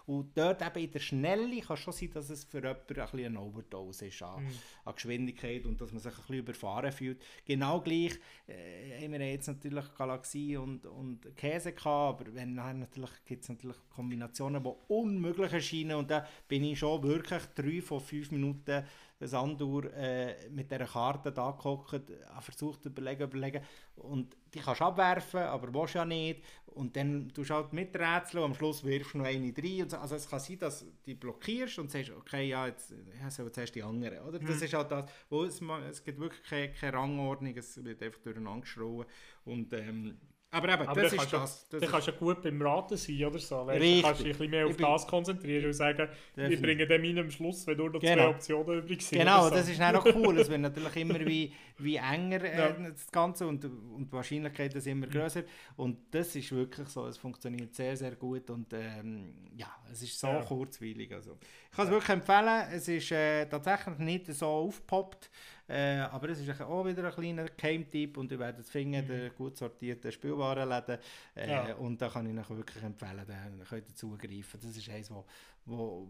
Und 0.07 0.37
dort 0.37 0.63
eben 0.63 0.85
in 0.85 0.91
der 0.91 0.99
Schnelle 0.99 1.61
kann 1.61 1.75
es 1.75 1.81
schon 1.81 1.93
sein, 1.93 2.11
dass 2.13 2.31
es 2.31 2.45
für 2.45 2.59
jemanden 2.59 2.81
ein 2.89 3.11
bisschen 3.11 3.27
eine 3.27 3.41
Overdose 3.41 4.07
ist 4.07 4.23
an, 4.23 4.45
mhm. 4.45 4.51
an 4.85 4.95
Geschwindigkeit 4.95 5.67
und 5.67 5.81
dass 5.81 5.93
man 5.93 6.01
sich 6.01 6.13
ein 6.13 6.17
bisschen 6.21 6.37
überfahren 6.37 6.93
fühlt. 6.93 7.23
Genau 7.45 7.81
gleich 7.81 8.19
äh, 8.47 9.03
haben 9.03 9.13
wir 9.13 9.31
jetzt 9.31 9.47
natürlich 9.47 9.85
Galaxie 9.97 10.57
und, 10.57 10.87
und 10.87 11.37
Käse 11.37 11.73
gehabt, 11.73 12.21
aber 12.21 12.35
wenn, 12.35 12.55
nein, 12.55 12.81
natürlich 12.81 13.11
gibt 13.25 13.43
es 13.43 13.49
natürlich 13.49 13.79
Kombinationen, 13.91 14.63
die 14.63 14.73
unmöglich 14.89 15.53
erscheinen 15.53 15.97
und 15.97 16.11
da 16.11 16.27
bin 16.49 16.65
ich 16.65 16.79
schon 16.79 17.03
wirklich 17.03 17.43
drei 17.55 17.81
von 17.83 18.01
fünf 18.01 18.31
Minuten 18.31 18.85
Sandur 19.29 19.93
äh, 19.95 20.49
mit 20.51 20.71
dieser 20.71 20.87
Karte 20.87 21.33
da 21.33 21.51
gehockt, 21.51 22.13
versucht 22.41 22.83
zu 22.83 22.89
überlegen, 22.89 23.23
überlegen. 23.23 23.63
Und 23.97 24.37
die 24.53 24.59
kannst 24.59 24.81
du 24.81 24.85
abwerfen, 24.85 25.41
aber 25.41 25.73
willst 25.73 25.95
ja 25.95 26.05
nicht. 26.05 26.43
Und 26.67 26.97
dann 26.97 27.29
tust 27.33 27.51
du 27.51 27.55
halt 27.55 27.73
miträtseln 27.73 28.43
und 28.43 28.51
am 28.51 28.55
Schluss 28.57 28.83
wirfst 28.83 29.15
du 29.15 29.19
noch 29.19 29.27
eine 29.27 29.53
rein. 29.57 29.89
So. 29.89 29.97
Also 29.97 30.17
es 30.17 30.29
kann 30.29 30.41
sein, 30.41 30.59
dass 30.59 30.81
du 30.81 30.87
die 31.07 31.15
blockierst 31.15 31.79
und 31.79 31.91
sagst, 31.91 32.11
okay, 32.11 32.49
ja, 32.49 32.67
jetzt, 32.67 32.93
ja, 33.21 33.31
so, 33.31 33.45
jetzt 33.45 33.59
hast 33.59 33.71
du 33.71 33.75
die 33.75 33.83
andere. 33.83 34.23
Oder? 34.23 34.41
Das 34.41 34.57
mhm. 34.57 34.63
ist 34.63 34.75
halt 34.75 34.91
das, 34.91 35.07
wo 35.31 35.45
es, 35.45 35.61
es 35.91 36.03
gibt 36.03 36.19
wirklich 36.19 36.43
keine, 36.43 36.73
keine 36.73 36.97
Rangordnung, 36.97 37.57
es 37.57 37.83
wird 37.85 38.03
einfach 38.03 38.21
durcheinander 38.21 38.63
geschrien. 38.63 39.05
Und 39.45 39.73
ähm, 39.73 40.19
aber 40.55 40.73
eben, 40.73 40.89
aber 40.89 41.03
das 41.03 41.13
ist 41.13 41.33
das. 41.33 41.69
Dann 41.69 41.81
kannst 41.81 42.07
du 42.07 42.13
ja 42.13 42.17
gut 42.17 42.43
beim 42.43 42.63
Raten 42.63 42.97
sein 42.97 43.25
oder 43.25 43.39
so. 43.39 43.67
Weißt, 43.67 43.83
du 43.83 44.03
kannst 44.03 44.21
dich 44.21 44.27
ein 44.27 44.33
bisschen 44.33 44.51
mehr 44.51 44.67
auf 44.67 44.77
das 44.77 45.07
konzentrieren 45.07 45.67
und 45.67 45.73
sagen, 45.73 46.09
wir 46.37 46.63
bringen 46.63 46.89
dem 46.89 47.03
rein 47.03 47.19
am 47.19 47.31
Schluss, 47.31 47.67
wenn 47.67 47.77
nur 47.77 47.91
noch 47.91 48.01
genau. 48.01 48.15
zwei 48.15 48.29
Optionen 48.29 48.79
übrig 48.79 49.03
sind. 49.03 49.19
Genau, 49.19 49.45
so. 49.45 49.51
das 49.51 49.69
ist 49.69 49.81
auch 49.81 50.07
cool. 50.15 50.39
Es 50.39 50.49
wird 50.49 50.61
natürlich 50.61 50.97
immer 50.97 51.21
wie, 51.21 51.53
wie 51.79 51.97
enger 51.97 52.43
äh, 52.45 52.59
ja. 52.59 52.91
das 52.91 53.11
Ganze 53.11 53.47
und, 53.47 53.65
und 53.65 54.07
die 54.07 54.13
Wahrscheinlichkeit 54.13 54.75
ist 54.75 54.87
immer 54.87 55.07
größer. 55.07 55.43
Und 55.77 55.99
das 56.11 56.37
ist 56.37 56.53
wirklich 56.53 56.89
so, 56.89 57.07
es 57.07 57.19
funktioniert 57.19 57.75
sehr, 57.75 57.97
sehr 57.97 58.15
gut 58.15 58.49
und 58.51 58.73
ähm, 58.73 59.35
ja, 59.57 59.69
es 59.91 60.03
ist 60.03 60.19
so 60.19 60.29
ja. 60.29 60.43
kurzweilig. 60.43 61.13
Also. 61.13 61.37
Ich 61.71 61.77
kann 61.77 61.87
es 61.87 61.91
wirklich 61.91 62.11
empfehlen, 62.11 62.65
es 62.73 62.89
ist 62.89 63.11
äh, 63.11 63.47
tatsächlich 63.47 63.99
nicht 63.99 64.33
so 64.33 64.47
aufgepoppt. 64.47 65.31
Äh, 65.67 66.01
aber 66.01 66.29
es 66.29 66.41
ist 66.41 66.61
auch 66.61 66.85
wieder 66.85 67.05
ein 67.07 67.13
kleiner 67.13 67.47
Game-Tipp 67.47 68.19
und 68.19 68.31
ihr 68.31 68.39
werdet 68.39 68.61
es 68.61 68.71
finden, 68.71 69.03
mhm. 69.03 69.09
der 69.09 69.31
gut 69.31 69.57
sortierte 69.57 70.13
Spielwarenläden. 70.13 70.99
Äh, 71.35 71.51
ja. 71.51 71.75
Und 71.77 72.01
da 72.01 72.09
kann 72.09 72.27
ich 72.27 72.39
euch 72.39 72.57
wirklich 72.57 72.83
empfehlen, 72.83 73.23
da 73.27 73.65
könnt 73.69 73.89
ihr 73.89 73.95
zugreifen. 73.95 74.61
Das 74.61 74.77
ist 74.77 74.89
eins, 74.91 75.11
wo, 75.11 75.25
wo, 75.65 76.09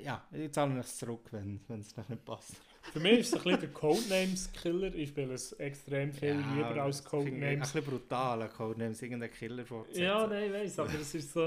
ja, 0.00 0.24
ich 0.30 0.52
zahle 0.52 0.78
es 0.78 0.96
zurück, 0.96 1.28
wenn 1.32 1.60
es 1.80 1.96
noch 1.96 2.08
nicht 2.08 2.24
passt. 2.24 2.54
Für 2.92 3.00
mich 3.00 3.20
ist 3.20 3.28
es 3.28 3.34
ein 3.34 3.42
bisschen 3.42 3.60
der 3.60 3.70
Codenames-Killer. 3.70 4.94
Ich 4.94 5.08
spiele 5.08 5.34
es 5.34 5.52
extrem 5.54 6.12
viel 6.12 6.40
ja, 6.40 6.54
lieber 6.54 6.82
als 6.82 7.02
Codenames. 7.02 7.42
Ein 7.42 7.60
bisschen 7.60 7.84
brutal, 7.84 8.48
Codenames, 8.50 9.02
irgendeinen 9.02 9.32
Killer 9.32 9.64
vorzusetzen. 9.64 10.04
Ja, 10.04 10.26
nein, 10.26 10.44
ich 10.44 10.52
weiß, 10.52 10.78
aber 10.78 10.94
es 10.94 11.14
ist 11.14 11.32
so, 11.32 11.46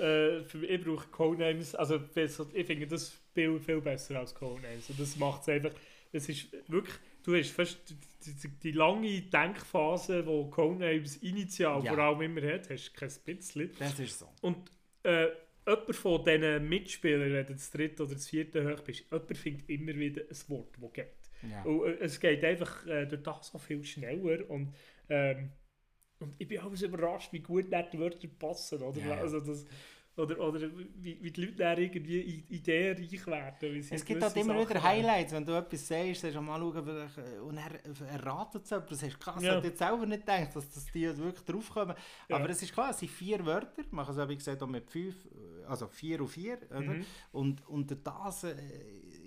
äh, 0.00 0.42
für, 0.42 0.66
ich 0.66 0.82
brauche 0.82 1.06
Codenames, 1.08 1.76
also 1.76 2.00
ich 2.14 2.66
finde 2.66 2.86
das 2.88 3.12
Spiel 3.12 3.60
viel 3.60 3.80
besser 3.80 4.18
als 4.18 4.34
Codenames 4.34 4.90
und 4.90 4.98
das 4.98 5.16
macht 5.16 5.42
es 5.42 5.48
einfach 5.50 5.72
es 6.12 6.28
ist 6.28 6.52
wirklich, 6.68 6.94
du 7.24 7.34
hast 7.34 7.50
fast 7.50 7.78
die, 7.88 7.96
die, 8.32 8.48
die 8.48 8.72
lange 8.72 9.22
Denkphase, 9.22 10.22
die 10.22 10.50
Codenames 10.50 11.16
initial 11.16 11.82
ja. 11.84 11.94
vor 11.94 12.02
allem 12.02 12.22
immer 12.22 12.52
hat, 12.52 12.70
hast 12.70 12.94
kein 12.94 13.10
bisschen. 13.24 13.70
Das 13.78 13.98
ist 13.98 14.18
so. 14.18 14.28
Und 14.42 14.70
äh, 15.02 15.28
jemand 15.66 15.96
von 15.96 16.24
diesen 16.24 16.68
Mitspielern, 16.68 17.32
wenn 17.32 17.46
du 17.46 17.52
das 17.54 17.70
dritte 17.70 18.04
oder 18.04 18.14
das 18.14 18.28
vierte 18.28 18.70
hoch 18.70 18.80
bist, 18.82 19.04
jemand 19.10 19.36
findet 19.36 19.68
immer 19.68 19.94
wieder 19.94 20.22
ein 20.22 20.48
Wort, 20.48 20.76
das 20.80 20.92
geht. 20.92 21.06
Ja. 21.50 21.62
Und, 21.62 21.84
äh, 21.86 21.96
es 22.00 22.20
geht 22.20 22.44
einfach 22.44 22.86
äh, 22.86 23.06
durch 23.06 23.22
das 23.22 23.48
so 23.48 23.58
viel 23.58 23.82
schneller 23.84 24.48
und 24.48 24.74
ähm, 25.08 25.50
und 26.22 26.36
ich 26.38 26.46
bin 26.46 26.60
auch 26.60 26.72
überrascht, 26.72 27.32
wie 27.32 27.40
gut 27.40 27.66
die 27.66 27.98
Wörter 27.98 28.28
passen. 28.38 28.80
Oder? 28.80 29.00
Ja. 29.00 29.16
Also 29.16 29.40
das, 29.40 29.66
oder, 30.16 30.38
oder 30.40 30.60
wie, 31.00 31.18
wie 31.22 31.30
die 31.30 31.40
Leute 31.40 31.56
dann 31.56 31.78
irgendwie 31.78 32.44
ideenreich 32.48 33.26
werden. 33.26 33.84
Es 33.90 34.04
gibt 34.04 34.22
halt 34.22 34.36
immer 34.36 34.60
wieder 34.60 34.82
Highlights, 34.82 35.32
wenn 35.32 35.44
du 35.44 35.52
etwas 35.52 35.88
sagst, 35.88 36.20
sagst 36.20 36.36
du 36.36 36.40
mal 36.42 36.60
schauen, 36.60 36.86
äh, 36.86 37.40
und 37.40 37.56
er 37.56 38.10
erratet 38.10 38.64
es 38.64 38.70
jemand. 38.70 38.90
Das 38.90 39.02
ist 39.02 39.18
krass, 39.18 39.42
ja. 39.42 39.58
ich 39.58 39.64
jetzt 39.64 39.78
selber 39.78 40.04
nicht 40.04 40.20
gedacht, 40.20 40.54
dass, 40.54 40.70
dass 40.70 40.84
die 40.86 41.16
wirklich 41.16 41.44
draufkommen. 41.44 41.96
Ja. 42.28 42.36
Aber 42.36 42.50
es 42.50 42.62
ist 42.62 42.72
klar, 42.74 42.90
es 42.90 42.98
sind 42.98 43.10
vier 43.10 43.44
Wörter, 43.46 43.84
machen 43.90 44.18
es 44.18 44.28
wie 44.28 44.36
gesagt 44.36 44.62
auch 44.62 44.68
mit 44.68 44.90
fünf, 44.90 45.16
also 45.66 45.86
vier 45.88 46.20
und 46.20 46.28
vier. 46.28 46.58
Mhm. 46.70 47.06
Und, 47.32 47.66
und 47.68 47.96
das 48.04 48.44
äh, 48.44 48.54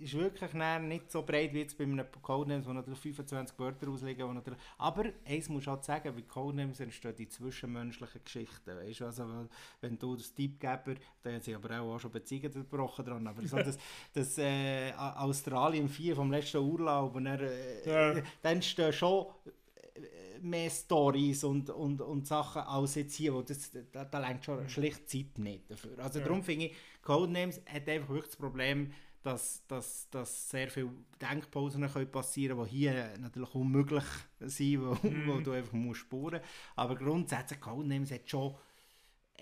ist 0.01 0.13
wirklich 0.13 0.53
nicht 0.53 1.11
so 1.11 1.23
breit 1.23 1.53
wie 1.53 1.59
jetzt 1.59 1.77
bei 1.77 1.83
einem 1.83 2.05
Codenames, 2.21 2.67
wo 2.67 2.73
natürlich 2.73 2.99
25 2.99 3.57
Wörter 3.59 3.87
ausliegen. 3.89 4.33
Natürlich, 4.33 4.59
aber 4.77 5.05
eins 5.25 5.49
muss 5.49 5.67
halt 5.67 5.83
sagen, 5.83 6.13
bei 6.15 6.21
Codenames 6.21 6.79
entstehen 6.79 7.15
die 7.15 7.27
zwischenmenschlichen 7.27 8.23
Geschichten. 8.23 8.77
Weißt, 8.77 9.01
also, 9.01 9.47
wenn 9.81 9.97
du 9.97 10.15
das 10.15 10.33
Tippgeber, 10.33 10.95
da 11.23 11.31
haben 11.31 11.41
sie 11.41 11.55
aber 11.55 11.79
auch 11.79 11.99
schon 11.99 12.11
Beziehungen 12.11 12.51
gebrochen 12.51 13.05
dran, 13.05 13.27
aber 13.27 13.45
so 13.45 13.57
das, 13.57 13.77
das 14.13 14.37
äh, 14.37 14.91
Australien 14.93 15.89
4 15.89 16.15
vom 16.15 16.31
letzten 16.31 16.57
Urlaub, 16.57 17.15
und 17.15 17.25
dann, 17.25 17.39
äh, 17.39 17.85
ja. 17.85 18.21
dann 18.41 18.55
entstehen 18.55 18.93
schon 18.93 19.27
äh, 19.45 20.39
mehr 20.39 20.69
Stories 20.69 21.43
und, 21.43 21.69
und, 21.69 22.01
und 22.01 22.27
Sachen 22.27 22.61
als 22.61 22.95
jetzt 22.95 23.15
hier, 23.15 23.33
wo 23.33 23.41
das, 23.41 23.71
da, 23.91 24.05
da 24.05 24.19
längt 24.19 24.45
schon 24.45 24.67
schlicht 24.69 25.09
Zeit 25.09 25.37
nicht 25.37 25.69
dafür. 25.69 25.97
Also 25.99 26.19
ja. 26.19 26.25
darum 26.25 26.43
finde 26.43 26.65
ich, 26.65 26.75
Codenames 27.01 27.61
hat 27.67 27.87
einfach 27.87 28.09
wirklich 28.09 28.31
das 28.31 28.35
Problem, 28.35 28.91
dass, 29.25 29.65
dass, 29.67 30.07
dass 30.11 30.49
sehr 30.49 30.69
viele 30.69 30.91
Denkpausen 31.19 31.89
können 31.91 32.11
passieren 32.11 32.57
können, 32.57 32.69
die 32.69 32.77
hier 32.77 33.17
natürlich 33.19 33.55
unmöglich 33.55 34.03
sind, 34.39 34.81
wo, 34.81 34.93
mm. 34.93 35.27
wo 35.27 35.39
du 35.39 35.51
einfach 35.51 35.73
musst 35.73 36.01
spuren 36.01 36.39
musst. 36.39 36.53
Aber 36.75 36.95
grundsätzlich 36.95 37.59
Codenames 37.59 38.11
hat 38.11 38.29
schon, 38.29 38.53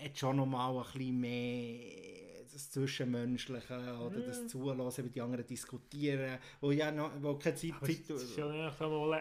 hat 0.00 0.18
schon 0.18 0.36
nochmal 0.36 0.74
ein 0.74 0.84
bisschen 0.84 1.20
mehr 1.20 2.44
das 2.50 2.70
Zwischenmenschliche 2.70 3.74
oder 3.74 4.18
mm. 4.18 4.26
das 4.26 4.46
Zulassen, 4.48 5.04
wie 5.04 5.10
die 5.10 5.20
anderen 5.20 5.46
diskutieren, 5.46 6.38
wo 6.62 6.70
ja 6.70 6.90
noch, 6.90 7.10
wo 7.20 7.34
keine 7.34 7.54
Zeit... 7.54 7.74
Zeit 7.82 8.08
ja, 8.38 8.72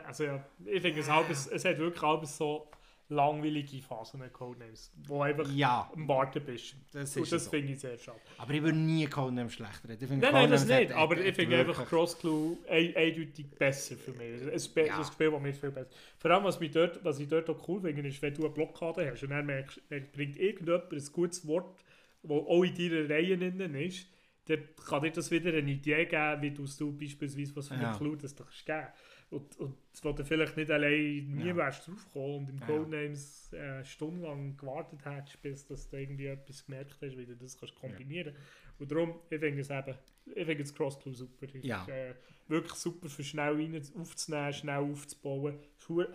also 0.05 0.23
ja, 0.23 0.45
ich 0.65 0.81
finde, 0.81 1.01
es, 1.01 1.09
halbes, 1.09 1.47
es 1.47 1.65
hat 1.65 1.77
wirklich 1.77 2.03
alles 2.03 2.37
so 2.37 2.69
langweilige 3.13 3.81
Phasen 3.81 4.19
mit 4.19 4.33
Codenames, 4.33 4.91
wo 5.07 5.21
einfach 5.21 5.49
ja. 5.51 5.89
am 5.93 6.07
Warten 6.07 6.43
bist. 6.43 6.75
Das 6.91 7.15
Und 7.15 7.31
das 7.31 7.45
so. 7.45 7.49
finde 7.49 7.73
ich 7.73 7.79
sehr 7.79 7.97
schade. 7.97 8.19
Aber 8.37 8.53
ich 8.53 8.61
würde 8.61 8.77
nie 8.77 9.05
Codenames 9.05 9.53
schlecht 9.53 9.87
reden. 9.87 10.19
Nein, 10.19 10.33
nein, 10.33 10.49
das 10.51 10.65
nicht. 10.65 10.91
Aber 10.91 11.17
ich 11.17 11.35
finde 11.35 11.57
einfach 11.57 11.85
Crossclue 11.87 12.57
eindeutig 12.69 13.49
besser 13.51 13.95
für 13.95 14.11
mich. 14.11 14.41
Es 14.41 14.65
ist 14.65 14.75
ja. 14.75 15.03
Spiel, 15.03 15.31
das 15.31 15.41
mir 15.41 15.53
viel 15.53 15.71
besser 15.71 15.89
Vor 16.17 16.31
allem, 16.31 16.43
was, 16.43 16.59
mich 16.59 16.71
dort, 16.71 17.03
was 17.03 17.19
ich 17.19 17.27
dort 17.27 17.49
auch 17.49 17.67
cool 17.67 17.81
finde, 17.81 18.07
ist, 18.07 18.21
wenn 18.21 18.33
du 18.33 18.45
eine 18.45 18.53
Blockade 18.53 19.11
hast 19.11 19.23
und 19.23 19.29
dann 19.29 19.45
merkst, 19.45 19.81
bringt 19.89 20.37
irgendjemand 20.37 20.91
ein 20.91 21.05
gutes 21.11 21.47
Wort, 21.47 21.83
das 22.23 22.31
auch 22.31 22.63
in 22.63 22.75
deiner 22.75 23.09
Reihe 23.09 23.37
drin 23.37 23.75
ist, 23.75 24.07
dann 24.45 24.59
kann 24.87 25.01
dir 25.01 25.11
das 25.11 25.31
wieder 25.31 25.49
eine 25.51 25.71
Idee 25.71 26.05
geben, 26.05 26.41
wie 26.41 26.51
du 26.51 26.91
beispielsweise 26.91 27.55
was 27.55 27.69
für 27.69 27.75
eine 27.75 27.83
ja. 27.83 27.97
Clue 27.97 28.17
das 28.17 28.35
geben 28.35 28.49
kannst. 28.65 28.93
Und, 29.33 29.59
und 29.59 29.75
wo 30.01 30.11
du 30.11 30.23
vielleicht 30.23 30.55
nicht 30.57 30.71
allein 30.71 31.27
nie 31.35 31.47
ja. 31.47 31.55
wärst 31.55 31.87
draufgekommen 31.87 32.35
und 32.37 32.49
im 32.49 32.59
ja. 32.59 32.65
Codenames 32.65 33.53
äh, 33.53 33.83
stundenlang 33.83 34.57
gewartet 34.57 35.03
hättest, 35.05 35.41
bis 35.41 35.65
dass 35.65 35.89
du 35.89 35.97
irgendwie 35.97 36.27
etwas 36.27 36.65
gemerkt 36.65 36.97
hast, 37.01 37.17
wie 37.17 37.25
du 37.25 37.35
das 37.35 37.57
kannst 37.57 37.75
kombinieren 37.75 38.33
kannst. 38.33 38.79
Und 38.79 38.91
darum, 38.91 39.15
ich 39.29 39.39
finde 39.39 39.61
es 39.61 39.69
eben, 39.69 39.95
ich 40.25 40.45
finde 40.45 40.63
das 40.63 40.73
Cross-Clue 40.73 41.13
super. 41.13 41.45
Ja. 41.61 41.83
ist, 41.83 41.89
äh, 41.89 42.15
wirklich 42.47 42.73
super 42.73 43.09
für 43.09 43.23
schnell 43.23 43.53
rein 43.55 43.81
aufzunehmen, 43.97 44.53
schnell 44.53 44.79
aufzubauen. 44.79 45.59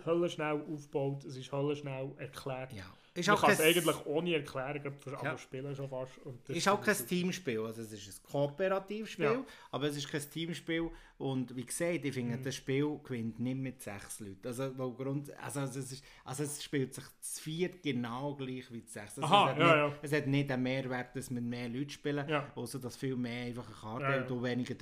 Hölle 0.05 0.29
schnell 0.29 0.61
aufgebaut, 0.61 1.23
es 1.25 1.37
ist 1.37 1.51
Hölle 1.51 1.75
schnell 1.75 2.11
erklärt. 2.17 2.73
Ja. 2.73 2.85
Ist 3.15 3.27
Man 3.27 3.37
auch 3.37 3.41
kann 3.41 3.51
es 3.51 3.61
eigentlich 3.61 4.05
ohne 4.05 4.35
Erklärung 4.35 4.93
für 4.99 5.11
Ja. 5.11 5.19
alle 5.19 5.37
Spieler 5.37 5.75
schon 5.75 5.89
fast. 5.89 6.13
Ist 6.47 6.67
auch 6.67 6.81
kein 6.81 6.95
super. 6.95 7.09
Teamspiel. 7.09 7.59
Also 7.61 7.81
es 7.81 7.91
ist 7.91 8.07
ein 8.07 8.31
Kooperativspiel, 8.31 9.25
Ja. 9.25 9.45
aber 9.71 9.87
es 9.87 9.97
ist 9.97 10.09
kein 10.09 10.21
Teamspiel. 10.29 10.89
Und 11.19 11.53
wie 11.55 11.65
gesagt, 11.65 12.05
ich 12.05 12.13
finde, 12.13 12.37
Mhm. 12.37 12.43
das 12.43 12.55
Spiel 12.55 12.97
gewinnt 13.03 13.39
nicht 13.41 13.57
mit 13.57 13.81
sechs 13.81 14.21
Leuten. 14.21 14.47
Also, 14.47 14.71
weil 14.77 14.91
Grund, 14.93 15.29
also, 15.37 15.59
es, 15.59 15.75
ist, 15.75 16.03
also 16.23 16.43
es 16.43 16.63
spielt 16.63 16.93
sich 16.93 17.03
zu 17.19 17.41
viert 17.43 17.83
genau 17.83 18.33
gleich 18.35 18.71
wie 18.71 18.85
zu 18.85 18.93
sechs. 18.93 19.19
Also 19.19 19.23
Aha, 19.23 19.49
es, 19.49 19.51
hat 19.51 19.59
ja, 19.59 19.65
nicht, 19.65 19.75
ja. 19.75 19.99
es 20.01 20.13
hat 20.13 20.27
nicht 20.27 20.49
einen 20.51 20.63
Mehrwert, 20.63 21.13
dass 21.15 21.29
wir 21.29 21.41
mehr 21.41 21.67
Leute 21.67 21.89
spielen, 21.89 22.27
Ja. 22.29 22.49
außer 22.55 22.79
dass 22.79 22.95
viel 22.95 23.17
mehr 23.17 23.47
einfach 23.47 23.67
eine 23.67 23.75
Karte 23.75 24.03
Ja, 24.05 24.15
ja. 24.15 24.21
und 24.21 24.29
du 24.29 24.41
weniger 24.41 24.73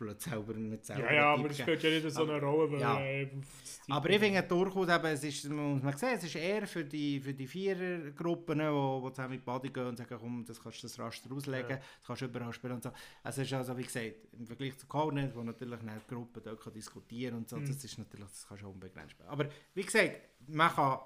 weil 0.00 0.14
du 0.14 0.20
selber 0.20 0.54
nicht 0.54 0.86
selber 0.86 1.04
Ja, 1.04 1.12
ja, 1.12 1.34
aber 1.34 1.48
das 1.48 1.56
geben. 1.58 1.78
spielt 1.78 1.82
ja 1.82 1.90
nicht 2.00 2.14
so 2.14 2.22
eine 2.22 2.40
Rolle, 2.40 2.72
weil 2.72 2.80
Ja. 2.80 3.00
äh, 3.00 3.26
das 3.26 3.80
Aber 3.90 4.08
ich 4.08 4.18
finde 4.18 4.42
durchaus, 4.42 4.88
eben, 4.88 5.04
es 5.06 5.24
ist, 5.24 5.50
muss 5.50 5.82
man 5.82 5.96
sehen, 5.98 6.14
es 6.16 6.24
ist 6.24 6.36
eher 6.36 6.66
für 6.66 6.84
die, 6.86 7.20
für 7.20 7.34
die 7.34 7.46
Vierergruppen, 7.46 8.58
die, 8.58 9.10
zusammen 9.14 9.30
mit 9.34 9.44
Body 9.44 9.68
gehen 9.68 9.86
und 9.88 9.98
sagen, 9.98 10.16
komm, 10.18 10.44
das 10.46 10.62
kannst 10.62 10.78
du 10.82 10.86
das 10.86 10.98
Raster 10.98 11.30
auslegen, 11.30 11.68
das 11.98 12.06
kannst 12.06 12.22
du 12.22 12.26
überall 12.26 12.52
spielen 12.54 12.72
und 12.72 12.82
so. 12.82 12.90
Also 13.22 13.42
es 13.42 13.48
ist 13.48 13.52
also, 13.52 13.76
wie 13.76 13.82
gesagt, 13.82 14.14
im 14.38 14.46
Vergleich 14.46 14.78
zu 14.78 14.86
Covenant, 14.86 15.34
wo 15.36 15.42
natürlich 15.42 15.73
nicht 15.82 16.10
die 16.10 16.14
Gruppen 16.14 16.42
dort 16.42 16.60
kann 16.60 16.72
diskutieren 16.72 17.36
und 17.36 17.48
so, 17.48 17.56
Mhm. 17.56 17.66
das 17.66 17.82
ist 17.84 17.98
natürlich, 17.98 18.26
das 18.28 18.46
du 18.48 18.54
auch 18.54 18.72
unbegrenzt 18.72 19.12
spielen. 19.12 19.28
Aber 19.28 19.48
wie 19.74 19.82
gesagt, 19.82 20.12
man 20.48 20.70
kann 20.70 20.98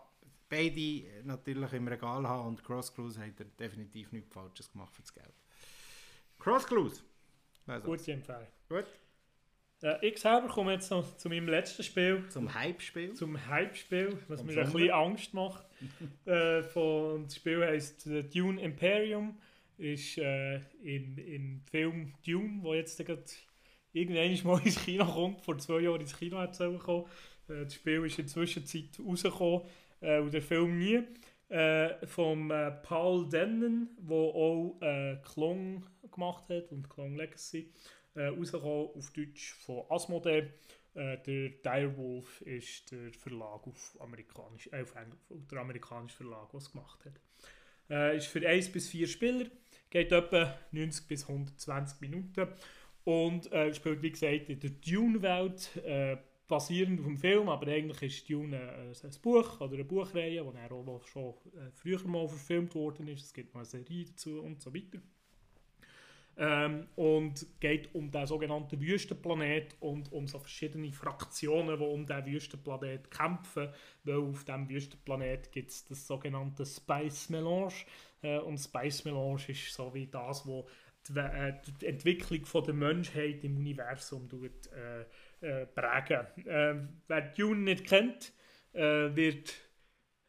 beide 0.49 1.03
natürlich 1.25 1.73
im 1.75 1.89
Regal 1.89 2.27
haben 2.27 2.49
und 2.49 2.64
Cross 2.64 2.95
Cruise 2.95 3.21
hat 3.21 3.39
er 3.39 3.47
definitiv 3.47 4.12
nichts 4.12 4.33
Falsches 4.33 4.71
gemacht 4.73 4.95
für 4.95 5.03
das 5.03 5.12
Geld. 5.12 5.35
Cross 6.39 6.66
Cruise. 6.66 7.03
Also, 7.66 7.87
Gute 7.87 8.12
Empfehlung. 8.12 8.47
Gut. 8.69 8.87
Äh, 9.83 10.09
ich 10.09 10.19
selber 10.19 10.49
komme 10.49 10.73
jetzt 10.73 10.91
noch 10.91 11.16
zu 11.19 11.29
meinem 11.29 11.49
letzten 11.49 11.83
Spiel. 11.83 12.25
Zum 12.31 12.53
Hype-Spiel. 12.53 13.12
zum 13.14 13.47
Hype-Spiel, 13.47 14.19
was 14.29 14.43
mir 14.43 14.59
ein 14.59 14.73
bisschen 14.73 14.91
Angst 14.91 15.35
macht. 15.35 15.66
äh, 16.25 16.62
von, 16.62 17.25
das 17.25 17.37
Spiel 17.37 17.64
heisst 17.64 18.07
äh, 18.07 18.23
Dune 18.25 18.61
Imperium. 18.61 19.39
Ist 19.77 20.19
äh, 20.19 20.57
im, 20.83 21.16
im 21.19 21.61
Film 21.71 22.12
Dune, 22.27 22.59
wo 22.62 22.75
jetzt 22.75 22.99
gerade 23.05 23.23
irgendwann 23.93 24.53
mal 24.53 24.61
ins 24.64 24.84
Kino 24.84 25.05
kommt, 25.05 25.41
vor 25.43 25.59
zwei 25.59 25.80
Jahren 25.80 26.01
ins 26.01 26.16
Kino 26.16 26.39
hat 26.39 26.53
es 26.53 26.59
gekommen. 26.59 27.07
Äh, 27.49 27.64
das 27.64 27.74
Spiel 27.74 28.05
ist 28.05 28.18
in 28.18 28.24
der 28.24 28.32
Zwischenzeit 28.32 28.99
rausgekommen 29.05 29.62
äh, 30.01 30.18
und 30.20 30.32
der 30.32 30.43
Film 30.43 30.78
nie. 30.78 31.03
Äh, 31.49 32.07
vom 32.07 32.51
äh, 32.51 32.70
Paul 32.70 33.26
Dennen, 33.28 33.97
der 34.01 34.16
auch 34.16 34.78
äh, 34.82 35.16
Klong 35.32 35.86
gemacht 36.12 36.45
hat 36.51 36.70
und 36.72 36.91
Klong 36.91 37.16
Legacy. 37.16 37.72
Äh, 38.14 38.26
rausgekommen 38.26 38.89
auf 38.95 39.11
Deutsch 39.12 39.55
von 39.55 39.84
Asmodee. 39.89 40.51
Äh, 40.95 41.18
der 41.18 41.51
Direwolf 41.64 42.41
ist 42.43 42.91
der 42.91 43.12
Verlag 43.12 43.66
auf 43.66 43.97
amerikanisch, 44.01 44.68
äh, 44.72 44.82
auf 44.82 44.95
Engl- 44.97 45.16
der 45.51 45.61
amerikanische 45.61 46.16
Verlag, 46.16 46.53
es 46.55 46.72
gemacht 46.72 47.05
hat. 47.05 47.20
Äh, 47.89 48.16
ist 48.16 48.26
für 48.26 48.47
1 48.47 48.72
bis 48.72 48.89
4 48.89 49.07
Spieler, 49.07 49.47
geht 49.91 50.12
etwa 50.12 50.59
90 50.72 51.07
bis 51.07 51.28
120 51.28 52.01
Minuten 52.01 52.49
und 53.09 53.50
äh, 53.52 53.72
spielt 53.72 54.02
wie 54.02 54.11
gesagt 54.11 54.50
in 54.50 54.61
der 54.61 54.68
Dune-Welt, 54.68 55.76
äh, 55.82 56.18
basierend 56.46 57.00
auf 57.00 57.06
dem 57.06 57.16
Film, 57.16 57.48
aber 57.48 57.66
eigentlich 57.68 58.02
ist 58.02 58.28
Dune 58.28 58.54
äh, 58.54 59.06
ein 59.06 59.22
Buch 59.22 59.62
oder 59.62 59.72
eine 59.72 59.84
Buchreihe, 59.84 60.44
die 60.44 60.52
dann 60.52 60.88
auch 60.88 61.06
schon 61.06 61.32
äh, 61.54 61.70
früher 61.72 62.06
mal 62.06 62.28
verfilmt 62.28 62.74
worden 62.74 63.09
ist. 63.09 63.24
Es 63.24 63.32
gibt 63.32 63.54
noch 63.54 63.61
eine 63.61 63.64
Serie 63.64 64.04
dazu 64.04 64.42
und 64.42 64.61
so 64.61 64.74
weiter. 64.74 64.98
Ähm, 66.36 66.86
und 66.96 67.46
geht 67.61 67.94
um 67.94 68.11
den 68.11 68.26
sogenannten 68.26 68.78
Wüstenplanet 68.78 69.76
und 69.80 70.12
um 70.12 70.26
so 70.26 70.38
verschiedene 70.38 70.92
Fraktionen, 70.92 71.78
die 71.78 71.84
um 71.84 72.04
diesen 72.04 72.26
Wüstenplanet 72.26 73.11
kämpfen, 73.11 73.70
weil 74.04 74.16
auf 74.18 74.44
diesem 74.44 74.68
Wüstenplanet 74.68 75.50
gibt 75.50 75.70
es 75.70 75.86
das 75.86 76.06
sogenannte 76.06 76.66
Spice 76.66 77.30
Melange 77.30 77.72
äh, 78.20 78.38
und 78.38 78.59
Spice 78.59 79.06
Melange 79.06 79.48
ist 79.48 79.72
so 79.72 79.94
wie 79.94 80.09
das, 80.09 80.46
wo 80.46 80.68
die, 81.09 81.18
äh, 81.18 81.54
die 81.80 81.86
Entwicklung 81.86 82.44
von 82.44 82.64
der 82.64 82.74
Menschheit 82.74 83.44
im 83.44 83.56
Universum 83.56 84.28
tut, 84.28 84.66
äh, 84.72 85.04
äh, 85.40 85.66
prägen. 85.66 86.26
Äh, 86.46 86.74
wer 87.06 87.20
Dune 87.36 87.61
nicht 87.61 87.86
kennt, 87.86 88.32
äh, 88.72 89.14
wird 89.14 89.54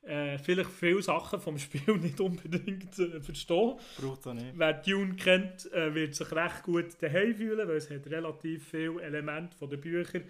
äh, 0.03 0.37
vielleicht 0.37 0.69
viele 0.69 1.01
Sachen 1.01 1.39
vom 1.39 1.57
Spiel 1.59 1.97
nicht 1.97 2.19
unbedingt 2.21 2.97
äh, 2.99 3.19
verstehen. 3.21 3.79
Braucht 3.99 4.27
auch 4.27 4.33
nicht. 4.33 4.53
Wer 4.55 4.73
Dune 4.73 5.15
kennt, 5.15 5.65
wird 5.71 6.15
sich 6.15 6.31
recht 6.31 6.63
gut 6.63 7.01
daheim 7.01 7.35
fühlen, 7.35 7.67
weil 7.67 7.77
es 7.77 7.89
hat 7.89 8.07
relativ 8.07 8.69
viele 8.69 9.01
Elemente 9.01 9.57
von 9.57 9.69
den 9.69 9.81
Büchern 9.81 10.23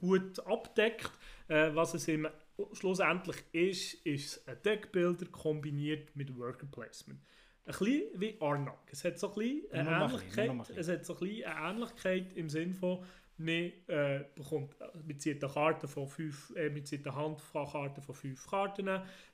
gut 0.00 0.38
abdeckt. 0.46 1.10
Was 1.48 1.94
es 1.94 2.06
im, 2.08 2.28
schlussendlich 2.72 3.36
ist, 3.52 3.94
ist 4.06 4.46
ein 4.46 4.58
Deckbilder 4.62 5.26
kombiniert 5.26 6.14
mit 6.14 6.36
Worker 6.36 6.66
Placement. 6.66 7.18
Ein 7.64 7.74
bisschen 7.78 8.20
wie 8.20 8.36
Arnak. 8.40 8.78
Es 8.90 9.04
hat 9.04 9.18
so 9.18 9.28
ein 9.28 9.34
bisschen 9.34 9.72
eine 9.72 9.90
Nur 9.90 9.98
noch 9.98 10.20
ein 10.20 10.26
bisschen, 10.26 10.50
Ähnlichkeit. 10.50 10.76
ein 10.76 10.80
Es 10.80 10.88
hat 10.88 11.04
so 11.04 11.14
ein 11.14 11.20
bisschen 11.20 11.44
eine 11.44 11.70
Ähnlichkeit 11.70 12.32
im 12.34 12.48
Sinn 12.48 12.74
von, 12.74 13.04
man, 13.38 13.72
äh, 13.86 14.24
bekommt, 14.34 14.76
man 14.80 15.18
zieht 15.18 15.42
eine 15.42 15.52
Karte 15.52 15.88
von 15.88 16.08
fünf, 16.08 16.52
äh, 16.56 16.70
man 16.70 16.84
zieht 16.84 17.06
eine 17.06 17.16
Handkarte 17.16 18.02
von 18.02 18.14
fünf 18.14 18.46
Karten. 18.46 18.86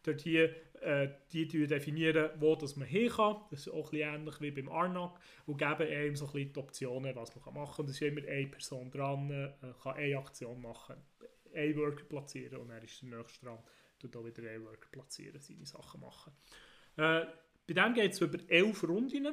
Dort 0.03 0.21
hier, 0.21 0.55
äh, 0.81 1.09
die 1.33 1.47
definieren, 1.47 2.31
wo 2.39 2.55
das 2.55 2.77
man 2.77 2.87
hin 2.87 3.11
kann. 3.11 3.37
Das 3.51 3.61
ist 3.61 3.69
auch 3.69 3.87
ein 3.87 3.91
bisschen 3.91 4.15
ähnlich 4.15 4.41
wie 4.41 4.51
beim 4.51 4.69
Arnak. 4.69 5.19
Und 5.47 5.59
geben 5.59 5.89
einem 5.89 6.17
so 6.17 6.27
ein 6.27 6.33
bisschen 6.33 6.53
die 6.53 6.61
Optionen, 6.61 7.17
was 7.17 7.35
man 7.35 7.55
machen 7.55 7.77
kann. 7.77 7.85
Es 7.87 8.01
ist 8.01 8.03
immer 8.03 8.27
eine 8.27 8.47
Person 8.47 8.91
dran, 8.91 9.31
äh, 9.31 9.53
kann 9.83 9.97
eine 9.97 10.19
Aktion 10.19 10.61
machen, 10.61 10.97
einen 11.55 11.77
Worker 11.77 12.05
platzieren 12.05 12.59
und 12.59 12.69
dann 12.69 12.83
ist 12.83 13.03
der 13.03 13.19
nächste 13.19 13.47
dran, 13.47 13.59
tut 13.99 14.17
auch 14.17 14.25
wieder 14.25 14.49
einen 14.49 14.65
Worker 14.65 14.89
platzieren, 14.93 15.41
seine 15.41 15.67
Sachen 15.67 16.01
machen. 16.01 16.33
Äh, 16.97 17.27
bei 17.69 17.75
dem 17.75 17.95
geht 17.95 18.13
es 18.13 18.21
über 18.21 18.39
elf 18.49 18.83
Runden, 18.83 19.29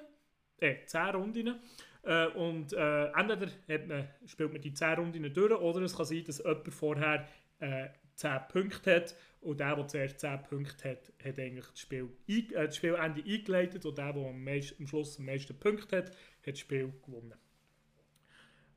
äh, 0.59 0.85
10 0.85 1.01
Runden. 1.15 1.59
Äh, 2.03 2.27
und 2.27 2.73
äh, 2.73 3.05
entweder 3.13 3.87
man, 3.87 4.07
spielt 4.25 4.51
man 4.51 4.61
die 4.61 4.73
10 4.73 4.99
Runden 4.99 5.33
durch, 5.33 5.59
oder 5.59 5.81
es 5.81 5.95
kann 5.95 6.05
sein, 6.05 6.23
dass 6.25 6.39
jemand 6.39 6.73
vorher 6.73 7.27
äh, 7.59 7.87
10 8.15 8.39
Punkte 8.49 8.95
hat 8.95 9.15
und 9.41 9.59
der, 9.59 9.75
der 9.75 9.87
zuerst 9.87 10.19
10 10.19 10.43
Punkte 10.43 10.91
hat, 10.91 11.13
hat 11.23 11.39
eigentlich 11.39 11.65
das, 11.65 11.79
Spiel 11.79 12.09
äh, 12.27 12.43
das 12.53 12.75
Spielende 12.75 13.23
eingeleitet 13.23 13.85
und 13.85 13.97
der, 13.97 14.13
der 14.13 14.25
am, 14.27 14.43
meist, 14.43 14.75
am 14.79 14.87
Schluss 14.87 15.17
am 15.17 15.25
meisten 15.25 15.57
Punkte 15.57 15.97
hat, 15.97 16.09
hat 16.09 16.15
das 16.45 16.59
Spiel 16.59 16.93
gewonnen. 17.05 17.33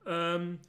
Ähm, 0.06 0.60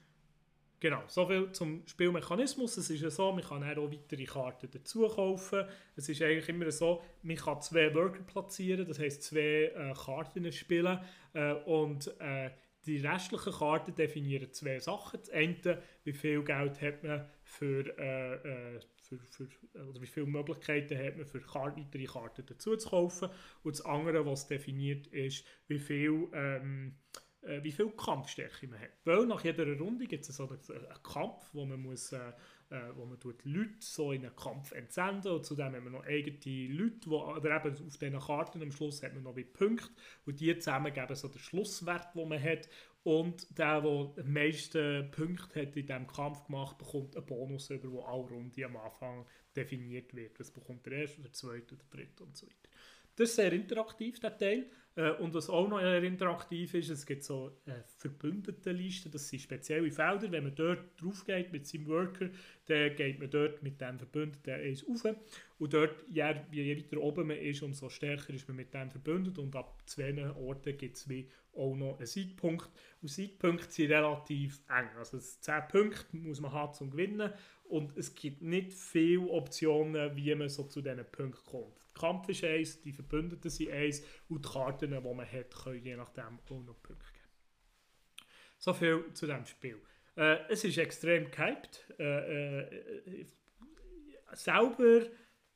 Genau, 0.82 1.04
soviel 1.08 1.52
zum 1.52 1.86
Spielmechanismus. 1.86 2.78
Es 2.78 2.90
ist 2.90 3.02
ja 3.02 3.10
so, 3.10 3.34
man 3.34 3.44
kann 3.44 3.64
auch 3.64 3.92
weitere 3.92 4.24
Karten 4.24 4.70
dazu 4.72 5.08
kaufen. 5.08 5.66
Es 5.98 6.08
ist 6.08 6.22
eigentlich 6.22 6.48
immer 6.48 6.72
so, 6.72 7.04
man 7.22 7.36
kann 7.36 7.62
zwei 7.62 7.94
Worker 7.94 8.24
platzieren, 8.24 8.88
das 8.88 8.98
heisst 8.98 9.24
zwei 9.24 9.74
äh, 9.76 9.94
Karten 9.94 10.50
spielen. 10.54 11.00
Äh, 11.34 11.54
und 11.66 12.08
äh, 12.22 12.52
die 12.86 13.06
restlichen 13.06 13.52
Karten 13.52 13.94
definieren 13.94 14.54
zwei 14.54 14.80
Sachen. 14.80 15.20
Das 15.20 15.30
eine, 15.32 15.82
wie 16.06 16.14
viel 16.14 16.44
Geld 16.44 16.82
hat 16.82 17.04
man 17.04 17.26
für, 17.44 17.86
äh, 18.00 18.36
äh, 18.36 18.80
für, 19.02 19.20
für 19.20 19.50
oder 19.90 20.02
wie 20.02 20.08
viele 20.08 20.28
Möglichkeiten 20.28 20.98
hat 20.98 21.18
man 21.18 21.26
für 21.26 21.42
Kar 21.42 21.76
weitere 21.76 22.06
Karten 22.06 22.46
dazu 22.46 22.78
zu 22.78 22.90
kaufen. 22.90 23.30
Und 23.64 23.78
das 23.78 23.86
andere, 23.86 24.26
was 24.26 24.48
definiert 24.48 25.08
ist, 25.08 25.46
wie 25.68 25.80
viel 25.80 26.30
ähm, 26.34 26.96
äh, 27.42 27.64
wie 27.64 27.72
viel 27.72 27.90
Kampfstärke 27.92 28.68
man 28.68 28.80
hat. 28.80 28.92
Weil 29.06 29.26
nach 29.26 29.44
jeder 29.44 29.66
Runde 29.78 30.06
gibt 30.06 30.28
es 30.28 30.36
so 30.36 30.48
einen, 30.48 30.60
einen 30.70 31.04
Kampf, 31.04 31.50
wo 31.54 31.66
man 31.66 31.82
muss, 31.82 32.12
äh, 32.12 32.32
äh, 32.70 32.96
wo 32.96 33.06
man 33.06 33.20
tut 33.20 33.44
Leute 33.46 33.76
so 33.80 34.12
in 34.12 34.26
einen 34.26 34.36
Kampf 34.36 34.72
entsenden 34.72 35.32
und 35.32 35.46
zudem 35.46 35.76
haben 35.76 35.84
wir 35.84 35.92
noch 35.92 36.06
eigene 36.06 36.74
Leute, 36.74 37.10
wo, 37.10 37.24
oder 37.24 37.56
eben 37.56 37.72
auf 37.72 37.98
diesen 37.98 38.20
Karten 38.20 38.62
am 38.62 38.72
Schluss 38.72 39.02
hat 39.04 39.14
man 39.14 39.24
noch 39.24 39.36
wie 39.36 39.44
Punkte 39.44 39.90
und 40.26 40.40
die 40.40 40.58
zusammen 40.58 40.94
geben 40.94 41.16
so 41.16 41.28
den 41.28 41.40
Schlusswert, 41.40 42.16
den 42.16 42.28
man 42.28 42.42
hat 42.42 42.68
und 43.04 43.58
der, 43.58 43.82
der 43.82 44.14
die 44.18 44.24
meisten 44.24 45.12
Punkte 45.12 45.62
hat 45.62 45.76
in 45.76 45.86
diesem 45.86 46.08
Kampf 46.08 46.46
gemacht, 46.46 46.78
bekommt 46.78 47.16
einen 47.16 47.26
Bonus 47.26 47.70
über, 47.70 47.92
wo 47.92 48.02
alle 48.04 48.24
Runden 48.24 48.64
am 48.64 48.78
Anfang 48.78 49.26
definiert 49.56 50.14
wird. 50.14 50.40
Was 50.40 50.52
bekommt 50.52 50.86
der 50.86 50.94
erste, 50.94 51.22
der 51.22 51.32
zweite, 51.32 51.76
der 51.76 51.86
dritte 51.90 52.24
und 52.24 52.36
so 52.36 52.46
weiter. 52.46 52.70
Das 53.16 53.30
ist 53.30 53.36
sehr 53.36 53.52
interaktiv, 53.54 54.20
der 54.20 54.38
Teil. 54.38 54.70
Äh, 55.00 55.12
und 55.12 55.34
was 55.34 55.50
auch 55.50 55.70
noch 55.70 55.80
eher 55.80 56.04
interaktiv 56.04 56.74
ist, 56.74 56.90
es 56.90 57.06
gibt 57.06 57.24
so 57.24 57.58
äh, 57.66 57.72
Verbündetenlisten, 58.00 59.10
das 59.10 59.30
sind 59.30 59.40
spezielle 59.42 59.90
Felder. 59.90 60.30
Wenn 60.30 60.44
man 60.44 60.56
dort 60.56 61.02
drauf 61.02 61.24
geht 61.26 61.54
mit 61.54 61.66
seinem 61.66 61.88
Worker, 61.88 62.30
dann 62.66 62.96
geht 62.98 63.18
man 63.18 63.30
dort 63.30 63.64
mit 63.64 63.80
dem 63.80 63.98
Verbündeten 63.98 64.54
eins 64.56 64.86
rauf. 64.86 65.16
Und 65.58 65.74
dort, 65.74 66.04
je, 66.10 66.36
je 66.52 66.78
weiter 66.78 66.98
oben 66.98 67.28
man 67.28 67.38
ist, 67.38 67.64
umso 67.64 67.88
stärker 67.88 68.34
ist 68.34 68.48
man 68.50 68.58
mit 68.58 68.74
dem 68.74 68.92
verbündet. 68.92 69.38
Und 69.38 69.56
ab 69.56 69.82
zwei 69.86 70.14
Orten 70.36 70.78
gibt 70.78 70.98
es 70.98 71.08
auch 71.56 71.76
noch 71.76 71.98
einen 71.98 72.06
Siegpunkt. 72.06 72.70
Und 73.02 73.08
Siegpunkte 73.08 73.72
sind 73.72 73.92
relativ 73.92 74.62
eng. 74.68 74.90
Also 74.98 75.18
10 75.18 75.68
Punkte 75.70 76.18
muss 76.18 76.42
man 76.42 76.52
haben 76.52 76.74
zum 76.74 76.92
Gewinnen. 76.92 77.32
Und 77.70 77.96
es 77.98 78.14
gibt 78.16 78.42
nicht 78.42 78.74
viele 78.74 79.30
Optionen, 79.30 80.16
wie 80.16 80.34
man 80.36 80.50
so 80.50 80.64
zu 80.64 80.82
diesen 80.82 81.06
Punkten 81.12 81.46
kommt. 81.46 81.78
Der 81.96 82.02
Kampf 82.02 82.28
ist 82.30 82.44
eins, 82.44 82.82
die 82.82 82.92
Verbündeten 82.92 83.50
sind 83.50 83.72
eins 83.72 84.04
und 84.28 84.44
die 84.44 84.50
Karten, 84.50 84.92
die 84.92 85.00
man 85.00 85.32
hat, 85.32 85.56
können 85.64 85.84
je 85.84 85.96
nachdem 85.96 86.40
auch 86.40 86.64
noch 86.64 86.82
Punkte 86.82 87.06
geben. 87.14 88.28
So 88.58 88.74
viel 88.74 89.06
zu 89.14 89.28
diesem 89.28 89.46
Spiel. 89.46 89.80
Äh, 90.16 90.38
es 90.50 90.64
ist 90.64 90.78
extrem 90.78 91.30
gehypt. 91.30 91.86
Äh, 92.00 92.62
äh, 92.62 93.26
selber 94.34 95.08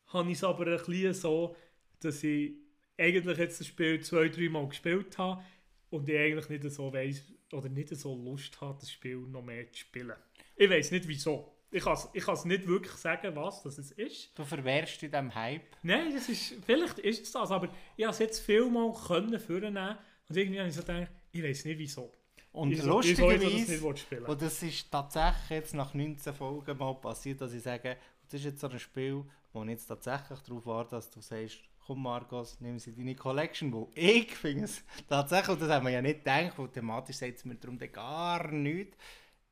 habe 0.07 0.29
ich 0.29 0.37
es 0.37 0.43
aber 0.43 0.67
ein 0.67 0.77
bisschen 0.77 1.13
so, 1.13 1.55
dass 1.99 2.23
ich 2.23 2.53
eigentlich 2.97 3.37
jetzt 3.37 3.59
das 3.59 3.67
Spiel 3.67 4.01
zwei, 4.01 4.29
drei 4.29 4.49
Mal 4.49 4.67
gespielt 4.69 5.17
habe 5.17 5.43
und 5.89 6.07
ich 6.07 6.17
eigentlich 6.17 6.49
nicht 6.49 6.71
so 6.71 6.93
weiss 6.93 7.23
oder 7.51 7.69
nicht 7.69 7.89
so 7.89 8.15
Lust 8.15 8.59
habe, 8.61 8.77
das 8.79 8.91
Spiel 8.91 9.17
noch 9.17 9.43
mehr 9.43 9.71
zu 9.71 9.79
spielen. 9.79 10.15
Ich 10.55 10.69
weiß 10.69 10.91
nicht 10.91 11.07
wieso. 11.07 11.52
Ich 11.73 11.83
kann 11.83 11.93
es 11.93 12.07
ich 12.13 12.45
nicht 12.45 12.67
wirklich 12.67 12.93
sagen, 12.93 13.35
was 13.35 13.63
das 13.63 13.79
ist. 13.79 14.37
Du 14.37 14.43
verwehrst 14.43 15.01
in 15.01 15.09
diesem 15.11 15.33
Hype? 15.33 15.63
Nein, 15.81 16.13
das 16.13 16.29
ist, 16.29 16.53
vielleicht 16.63 16.99
ist 16.99 17.23
es 17.23 17.31
das, 17.31 17.49
aber 17.49 17.67
ich 17.97 18.03
habe 18.05 18.13
es 18.13 18.19
jetzt 18.19 18.39
viel 18.39 18.69
mal 18.69 18.93
können 19.07 19.39
vornehmen 19.39 19.97
und 20.29 20.37
irgendwie 20.37 20.59
habe 20.59 20.69
ich 20.69 20.75
so 20.75 20.81
gedacht, 20.81 21.11
ich 21.31 21.43
weiß 21.43 21.65
nicht 21.65 21.79
wieso. 21.79 22.11
Und 22.51 22.77
lustigerweise, 22.83 23.81
das 23.81 24.29
und 24.29 24.41
das 24.41 24.61
ist 24.61 24.91
tatsächlich 24.91 25.49
jetzt 25.49 25.73
nach 25.73 25.95
19 25.95 26.33
Folgen 26.35 26.77
mal 26.77 26.93
passiert, 26.93 27.41
dass 27.41 27.53
ich 27.53 27.63
sage, 27.63 27.97
das 28.25 28.39
ist 28.39 28.45
jetzt 28.45 28.61
so 28.61 28.67
ein 28.67 28.79
Spiel, 28.79 29.25
wo 29.51 29.63
ich 29.63 29.69
jetzt 29.69 29.87
tatsächlich 29.87 30.39
darauf 30.41 30.65
warte, 30.67 30.91
dass 30.91 31.09
du 31.09 31.21
sagst, 31.21 31.57
komm 31.85 32.03
Marcos, 32.03 32.57
nimm 32.59 32.77
sie 32.77 32.91
in 32.91 32.97
deine 32.97 33.15
Collection, 33.15 33.73
wo 33.73 33.89
ich 33.95 34.35
finde 34.35 34.65
es 34.65 34.83
tatsächlich, 35.09 35.49
und 35.49 35.61
das 35.63 35.69
haben 35.69 35.85
wir 35.85 35.93
ja 35.93 36.01
nicht 36.03 36.19
gedacht, 36.19 36.53
weil 36.57 36.67
thematisch 36.69 37.15
sagt 37.15 37.37
es 37.37 37.45
mir 37.45 37.55
darum 37.55 37.79
gar 37.79 38.51
nichts, 38.51 38.95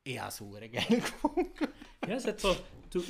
ich 0.03 0.19
habe 0.19 0.29
es 0.29 0.71
geil 0.71 0.99
gefunden. 0.99 1.51
Ja, 2.07 2.15
es 2.15 2.25
hat 2.25 2.39
so, 2.39 2.55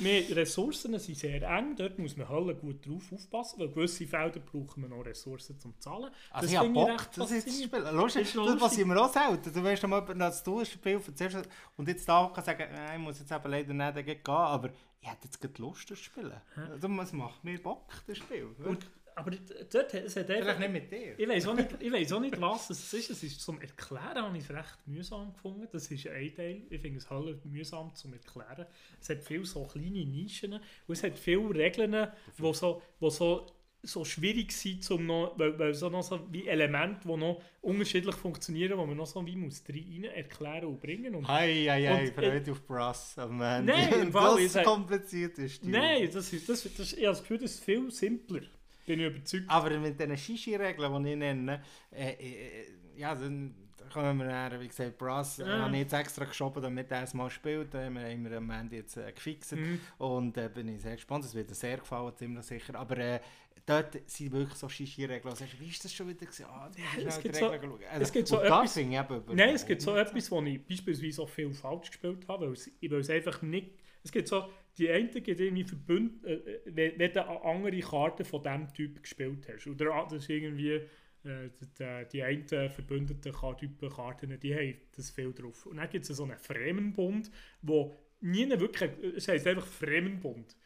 mehr 0.00 0.22
Ressourcen 0.36 0.98
sind 0.98 1.16
sehr 1.16 1.42
eng, 1.42 1.74
dort 1.76 1.98
muss 1.98 2.16
man 2.16 2.28
halt 2.28 2.60
gut 2.60 2.86
drauf 2.86 3.10
aufpassen, 3.12 3.58
weil 3.58 3.68
gewisse 3.70 4.06
Felder 4.06 4.40
brauchen 4.40 4.82
wir 4.82 4.88
noch 4.88 5.04
Ressourcen 5.04 5.58
zum 5.58 5.78
Zahlen. 5.80 6.10
Also 6.30 6.48
ich 6.48 6.56
habe 6.56 6.68
Bock, 6.68 7.10
das 7.16 7.30
jetzt 7.30 7.50
zu 7.50 7.64
spielen. 7.64 7.96
Lustig, 7.96 8.24
das 8.24 8.34
lustig. 8.34 8.60
passiert 8.60 8.86
mir 8.86 9.00
auch 9.00 9.12
selten. 9.12 9.52
Du 9.52 9.64
weißt 9.64 9.82
noch 9.82 9.90
mal, 9.90 10.00
dass 10.02 10.42
du 10.42 10.60
ein 10.60 10.66
Spiel 10.66 11.00
erzählst 11.04 11.48
und 11.76 11.88
jetzt 11.88 12.06
da 12.08 12.30
kann 12.34 12.44
sagen, 12.44 12.68
nein, 12.70 13.00
ich 13.00 13.04
muss 13.04 13.18
jetzt 13.18 13.32
eben 13.32 13.50
leider 13.50 13.72
nicht 13.72 14.24
gehen, 14.24 14.34
aber 14.34 14.70
ich 15.00 15.08
hätte 15.08 15.24
jetzt 15.24 15.40
gerade 15.40 15.60
Lust, 15.62 15.90
das 15.90 15.98
zu 15.98 16.04
spielen. 16.04 16.40
Also, 16.54 16.88
es 16.88 17.12
macht 17.12 17.42
mir 17.42 17.60
Bock, 17.60 17.90
das 18.06 18.18
Spiel. 18.18 18.54
Und, 18.64 18.86
aber 19.14 19.30
dort, 19.70 19.94
es 19.94 20.16
hat 20.16 20.30
einfach, 20.30 20.54
Vielleicht 20.56 20.60
nicht 20.60 20.72
mit 20.72 20.92
dir. 20.92 21.18
ich 21.18 21.28
weiß 21.28 21.46
auch, 21.48 21.54
nicht- 21.54 21.76
ich 21.80 21.92
weiss 21.92 22.12
auch 22.12 22.20
nicht, 22.20 22.40
was 22.40 22.70
es 22.70 22.92
ist. 22.94 23.10
Es 23.10 23.22
ist 23.22 23.40
zum 23.40 23.60
Erklären 23.60 24.16
habe 24.22 24.36
ich 24.36 24.44
es 24.44 24.50
recht 24.50 24.78
mühsam 24.86 25.32
gefunden. 25.32 25.66
Das 25.70 25.90
ist 25.90 26.06
ein 26.06 26.34
Teil. 26.34 26.62
Ich 26.70 26.80
finde 26.80 26.98
es 26.98 27.08
halt 27.10 27.44
mühsam 27.44 27.94
zum 27.94 28.12
Erklären. 28.12 28.66
Es 29.00 29.08
hat 29.10 29.22
viele 29.22 29.44
so 29.44 29.64
kleine 29.64 30.04
Nischen 30.04 30.52
und 30.54 30.62
es 30.88 31.02
hat 31.02 31.18
viele 31.18 31.54
Regeln, 31.54 32.08
die 32.38 32.54
so, 32.54 32.82
wo 33.00 33.10
so, 33.10 33.46
so 33.84 34.04
schwierig 34.04 34.52
sind, 34.52 34.84
zum 34.84 35.06
noch, 35.06 35.36
weil, 35.36 35.58
weil 35.58 35.74
so 35.74 35.90
noch 35.90 36.04
so 36.04 36.20
wie 36.30 36.46
Elemente, 36.46 37.00
die 37.08 37.16
noch 37.16 37.42
unterschiedlich 37.62 38.14
funktionieren, 38.14 38.78
die 38.78 38.86
man 38.86 38.96
noch 38.96 39.06
so 39.08 39.26
wie 39.26 39.34
muss 39.34 39.64
rein 39.68 40.04
erklären 40.04 40.66
und 40.66 40.80
bringen. 40.80 41.12
Und 41.16 41.26
Hei, 41.26 41.64
hei, 41.68 41.88
hei, 41.88 42.06
Und, 42.08 42.14
freut 42.14 42.48
auf 42.48 42.64
Brass 42.64 43.18
am 43.18 43.40
Ende. 43.42 43.72
Nein, 43.72 44.12
das 44.12 44.52
sag- 44.52 44.64
kompliziert 44.64 45.36
ist. 45.38 45.64
die 45.64 45.68
Nein, 45.68 46.08
das 46.14 46.32
ist, 46.32 46.48
das, 46.48 46.62
das, 46.76 46.92
ich 46.92 46.98
habe 46.98 47.06
das 47.08 47.20
Gefühl, 47.22 47.38
das 47.38 47.50
ist 47.54 47.64
viel 47.64 47.90
simpler. 47.90 48.42
Bin 48.86 49.00
ich 49.00 49.06
überzeugt. 49.06 49.44
Aber 49.48 49.70
mit 49.78 49.98
diesen 50.00 50.16
Shishi-Regeln, 50.16 51.04
die 51.04 51.10
ich 51.10 51.16
nenne, 51.16 51.62
äh, 51.92 52.12
äh, 52.12 52.66
ja, 52.96 53.14
dann 53.14 53.54
kommen 53.92 54.18
wir 54.18 54.26
dann, 54.26 54.60
wie 54.60 54.68
gesagt, 54.68 54.96
Brass 54.98 55.36
Ja. 55.38 55.46
habe 55.46 55.74
ich 55.74 55.82
jetzt 55.82 55.92
extra 55.92 56.24
geschoben, 56.24 56.62
damit 56.62 56.90
er 56.90 57.02
es 57.02 57.14
mal 57.14 57.30
spielt. 57.30 57.74
Äh, 57.74 57.90
wir 57.90 58.00
haben 58.02 58.24
wir 58.30 58.36
am 58.38 58.50
Ende 58.50 58.76
jetzt 58.76 58.96
äh, 58.96 59.12
gefixt. 59.12 59.52
Mhm. 59.52 59.80
Und 59.98 60.36
äh, 60.36 60.48
bin 60.52 60.68
ich 60.68 60.80
sehr 60.82 60.94
gespannt, 60.96 61.24
es 61.24 61.34
wird 61.34 61.50
dir 61.50 61.54
sehr 61.54 61.76
gefallen, 61.78 62.14
ziemlich 62.16 62.44
sicher. 62.44 62.74
Aber 62.74 62.96
äh, 62.98 63.20
dort 63.66 63.98
sind 64.10 64.32
wirklich 64.32 64.58
so 64.58 64.68
Shishi-Regeln. 64.68 65.34
Sagst, 65.36 65.60
wie 65.60 65.68
ist 65.68 65.84
das 65.84 65.92
schon 65.92 66.08
wieder? 66.08 66.20
gewesen? 66.20 66.46
Ah, 66.48 66.70
die 66.74 67.02
es 67.04 67.20
gibt 67.20 67.34
die 67.36 67.40
so-. 67.40 67.48
Also, 67.50 67.70
es 68.00 68.12
gibt 68.12 68.28
so 68.28 68.40
etwas- 68.40 68.76
eben 68.76 69.22
Nein, 69.34 69.54
es 69.54 69.66
gibt 69.66 69.82
so 69.82 69.96
etwas, 69.96 70.30
wo 70.30 70.42
ich 70.42 70.64
beispielsweise 70.66 71.22
auch 71.22 71.28
viel 71.28 71.52
falsch 71.52 71.90
gespielt 71.90 72.26
habe, 72.28 72.46
weil 72.46 72.52
es, 72.54 72.70
weil 72.82 73.00
es 73.00 73.10
einfach 73.10 73.42
nicht... 73.42 73.72
Es 74.04 74.10
gibt 74.10 74.26
so, 74.26 74.48
die 74.78 74.90
einen 74.90 75.10
gibt 75.10 75.40
irgendwie 75.40 75.64
Verbünd, 75.64 76.24
äh, 76.24 76.34
äh, 76.34 76.60
wenn, 76.66 76.98
wenn 76.98 77.12
du 77.12 77.26
eine 77.28 77.44
andere 77.44 77.80
Karte 77.80 78.24
von 78.24 78.42
diesem 78.42 78.72
Typ 78.72 79.02
gespielt 79.02 79.48
hast. 79.48 79.66
Oder 79.66 79.92
a- 79.92 80.08
das 80.08 80.28
irgendwie... 80.28 80.80
Äh, 81.24 81.50
die, 81.78 82.08
die 82.12 82.22
einen 82.24 82.48
verbündeten 82.48 83.32
Typen 83.56 83.88
Karten, 83.90 84.40
die 84.40 84.54
haben 84.54 84.74
das 84.96 85.12
viel 85.12 85.32
drauf. 85.32 85.66
Und 85.66 85.76
dann 85.76 85.88
gibt 85.88 86.08
es 86.08 86.16
so 86.16 86.24
einen 86.24 86.36
Fremenbund, 86.36 87.30
wo 87.60 87.94
nie 88.20 88.48
wirklich... 88.50 88.90
Es 89.16 89.28
heisst 89.28 89.46
einfach 89.46 89.66
Fremenbund. 89.66 90.56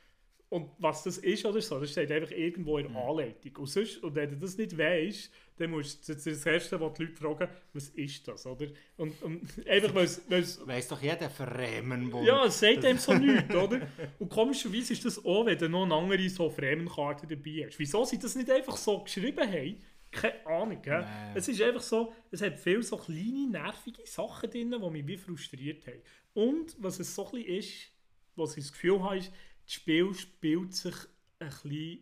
Und 0.49 0.71
was 0.79 1.03
das 1.03 1.19
ist 1.19 1.45
oder 1.45 1.61
so, 1.61 1.79
das 1.79 1.91
steht 1.91 2.11
einfach 2.11 2.31
irgendwo 2.31 2.79
in 2.79 2.91
der 2.91 2.97
Anleitung. 2.97 3.57
Und, 3.57 3.67
sonst, 3.67 4.03
und 4.03 4.15
wenn 4.15 4.31
du 4.31 4.37
das 4.37 4.57
nicht 4.57 4.79
weißt, 4.79 5.31
dann 5.59 5.71
musst 5.71 6.09
du 6.09 6.15
das 6.15 6.47
Erste, 6.47 6.81
was 6.81 6.93
die 6.95 7.05
Leute 7.05 7.17
fragen, 7.17 7.49
was 7.73 7.89
ist 7.91 8.29
das, 8.29 8.47
oder? 8.47 8.67
Und, 8.97 9.21
und 9.23 9.67
einfach, 9.67 9.95
weil 9.95 10.05
es-. 10.05 10.67
Weiss 10.67 10.89
doch 10.89 11.01
jeder 11.01 11.31
Fremenbund. 11.31 12.27
Ja, 12.27 12.45
es 12.45 12.61
sagt 12.61 12.85
einem 12.85 12.99
so 12.99 13.15
nichts, 13.15 13.55
oder? 13.55 13.89
Und 14.19 14.29
komischerweise 14.29 14.93
ist 14.93 15.05
das 15.05 15.25
auch, 15.25 15.47
wenn 15.47 15.59
du 15.59 15.69
noch 15.69 15.85
eine 15.85 15.95
andere 15.95 16.29
so 16.29 16.51
Fremenkarte 16.51 17.27
dabei 17.27 17.67
hast. 17.67 17.79
Wieso 17.79 18.05
sie 18.05 18.19
das 18.19 18.35
nicht 18.35 18.51
einfach 18.51 18.77
so 18.77 19.03
geschrieben 19.03 19.49
haben, 19.49 19.83
keine 20.11 20.47
Ahnung. 20.47 20.81
Nee. 20.85 21.05
Es 21.35 21.49
ist 21.49 21.61
einfach 21.61 21.83
so, 21.83 22.13
es 22.31 22.41
hat 22.41 22.59
viele 22.59 22.83
so 22.83 22.97
kleine, 22.97 23.51
nervige 23.51 24.07
Sachen 24.07 24.51
drin, 24.51 24.71
die 24.71 24.91
mich 24.91 25.07
wie 25.07 25.17
frustriert 25.17 25.87
haben. 25.87 26.01
Und 26.35 26.77
was 26.79 27.01
es 27.01 27.15
so 27.15 27.31
ein 27.33 27.43
ist, 27.43 27.91
was 28.35 28.57
ich 28.57 28.65
das 28.65 28.73
Gefühl 28.73 29.03
habe, 29.03 29.19
ist, 29.19 29.33
das 29.65 29.73
Spiel 29.75 30.15
spielt 30.15 30.75
sich 30.75 30.95
ein 31.39 31.49
bisschen 31.49 31.99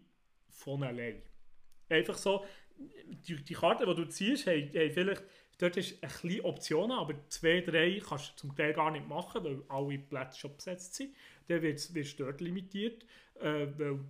von 0.48 0.82
allein. 0.82 1.22
Einfach 1.88 2.16
so, 2.16 2.44
die, 3.27 3.43
die 3.43 3.55
Karten, 3.55 3.87
die 3.87 3.95
du 3.95 4.09
ziehst, 4.09 4.47
haben, 4.47 4.68
haben 4.75 4.93
vielleicht, 4.93 5.22
dort 5.59 5.77
ist 5.77 6.03
ein 6.03 6.09
bisschen 6.09 6.45
Optionen, 6.45 6.93
aber 6.93 7.14
zwei, 7.29 7.61
drei 7.61 8.01
kannst 8.07 8.33
du 8.33 8.37
zum 8.37 8.57
Teil 8.57 8.72
gar 8.72 8.91
nicht 8.91 9.09
machen, 9.09 9.45
weil 9.45 9.62
alle 9.68 9.99
Plätze 9.99 10.39
schon 10.39 10.57
besetzt 10.57 10.95
sind. 10.95 11.14
Dann 11.49 11.62
wird 11.62 11.79
es 11.79 12.16
dort 12.16 12.41
limitiert, 12.41 13.05
äh, 13.41 13.66
weil 13.77 14.01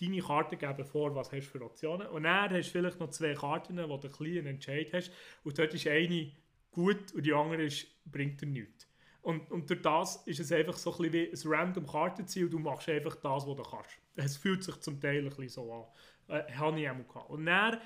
deine 0.00 0.20
Karten 0.20 0.58
geben 0.58 0.84
vor, 0.84 1.14
was 1.14 1.32
hast 1.32 1.46
du 1.46 1.58
für 1.58 1.64
Optionen. 1.64 2.08
Und 2.08 2.24
dann 2.24 2.50
hast 2.50 2.68
du 2.68 2.72
vielleicht 2.72 3.00
noch 3.00 3.10
zwei 3.10 3.34
Karten, 3.34 3.76
wo 3.88 3.96
du 3.96 4.08
einen 4.08 4.12
kleinen 4.12 4.46
Entscheid 4.46 4.92
hast. 4.92 5.12
Und 5.44 5.58
dort 5.58 5.74
ist 5.74 5.86
eine 5.86 6.32
gut 6.70 7.12
und 7.12 7.24
die 7.24 7.32
andere 7.32 7.64
ist, 7.64 7.86
bringt 8.06 8.40
dir 8.40 8.46
nichts. 8.46 8.88
Und, 9.20 9.48
und 9.52 9.70
durch 9.70 9.82
das 9.82 10.16
ist 10.26 10.40
es 10.40 10.50
einfach 10.50 10.76
so 10.76 10.92
ein 10.92 11.10
bisschen 11.10 11.12
wie 11.12 11.48
ein 11.48 11.52
random 11.52 11.86
Kartenziel. 11.86 12.48
Du 12.48 12.58
machst 12.58 12.88
einfach 12.88 13.14
das, 13.16 13.46
was 13.46 13.56
du 13.56 13.62
kannst. 13.62 13.98
Es 14.16 14.36
fühlt 14.36 14.64
sich 14.64 14.80
zum 14.80 15.00
Teil 15.00 15.18
ein 15.18 15.28
bisschen 15.28 15.48
so 15.48 15.72
an. 15.72 15.84
Äh, 16.28 16.52
habe 16.52 16.80
ich 16.80 16.88
einmal 16.88 17.06
gehabt. 17.06 17.30
Und 17.30 17.46
dann 17.46 17.78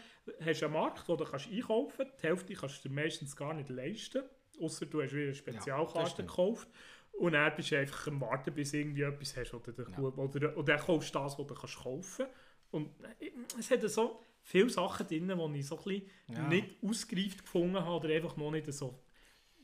hast 0.45 0.61
du 0.61 0.67
einen 0.67 0.75
Markt, 0.75 1.09
wo 1.09 1.17
du 1.17 1.25
kannst 1.25 1.49
einkaufen 1.51 1.97
kannst. 2.07 2.23
Die 2.23 2.27
Hälfte 2.27 2.55
kannst 2.55 2.85
du 2.85 2.89
dir 2.89 2.95
meistens 2.95 3.35
gar 3.37 3.55
nicht 3.55 3.69
leisten. 3.69 4.23
Außer 4.61 4.87
du 4.87 5.03
hast 5.03 5.13
wieder 5.13 5.25
eine 5.25 5.35
Spezialkarte 5.35 6.11
stimmt. 6.11 6.29
gekauft. 6.29 6.69
Und 7.13 7.33
dann 7.33 7.55
bist 7.57 7.71
du 7.71 7.79
einfach 7.79 8.07
am 8.09 8.21
Warten, 8.21 8.53
bis 8.55 8.73
du 8.73 8.79
irgendwie 8.79 9.03
etwas 9.03 9.37
hast, 9.37 9.55
oder, 9.55 9.73
Ja. 9.91 9.99
oder, 9.99 10.57
oder 10.57 10.63
dann 10.77 10.79
kaufst 10.85 11.15
das, 11.15 11.39
was 11.39 11.47
du 11.47 11.55
kannst 11.55 11.77
kaufen 11.77 12.27
Und 12.71 12.91
äh, 13.21 13.31
es 13.59 13.71
hat 13.71 13.81
so 13.83 14.23
viele 14.43 14.69
Sachen 14.71 15.07
drin, 15.09 15.29
die 15.29 15.59
ich 15.59 15.67
so 15.67 15.79
ein 15.79 15.85
bisschen 15.85 16.11
Ja. 16.29 16.49
nicht 16.49 16.77
ausgereift 16.83 17.43
gefunden 17.43 17.77
habe 17.81 18.05
oder 18.07 18.15
einfach 18.15 18.37
noch 18.37 18.51
nicht 18.51 18.71
so, 18.73 19.03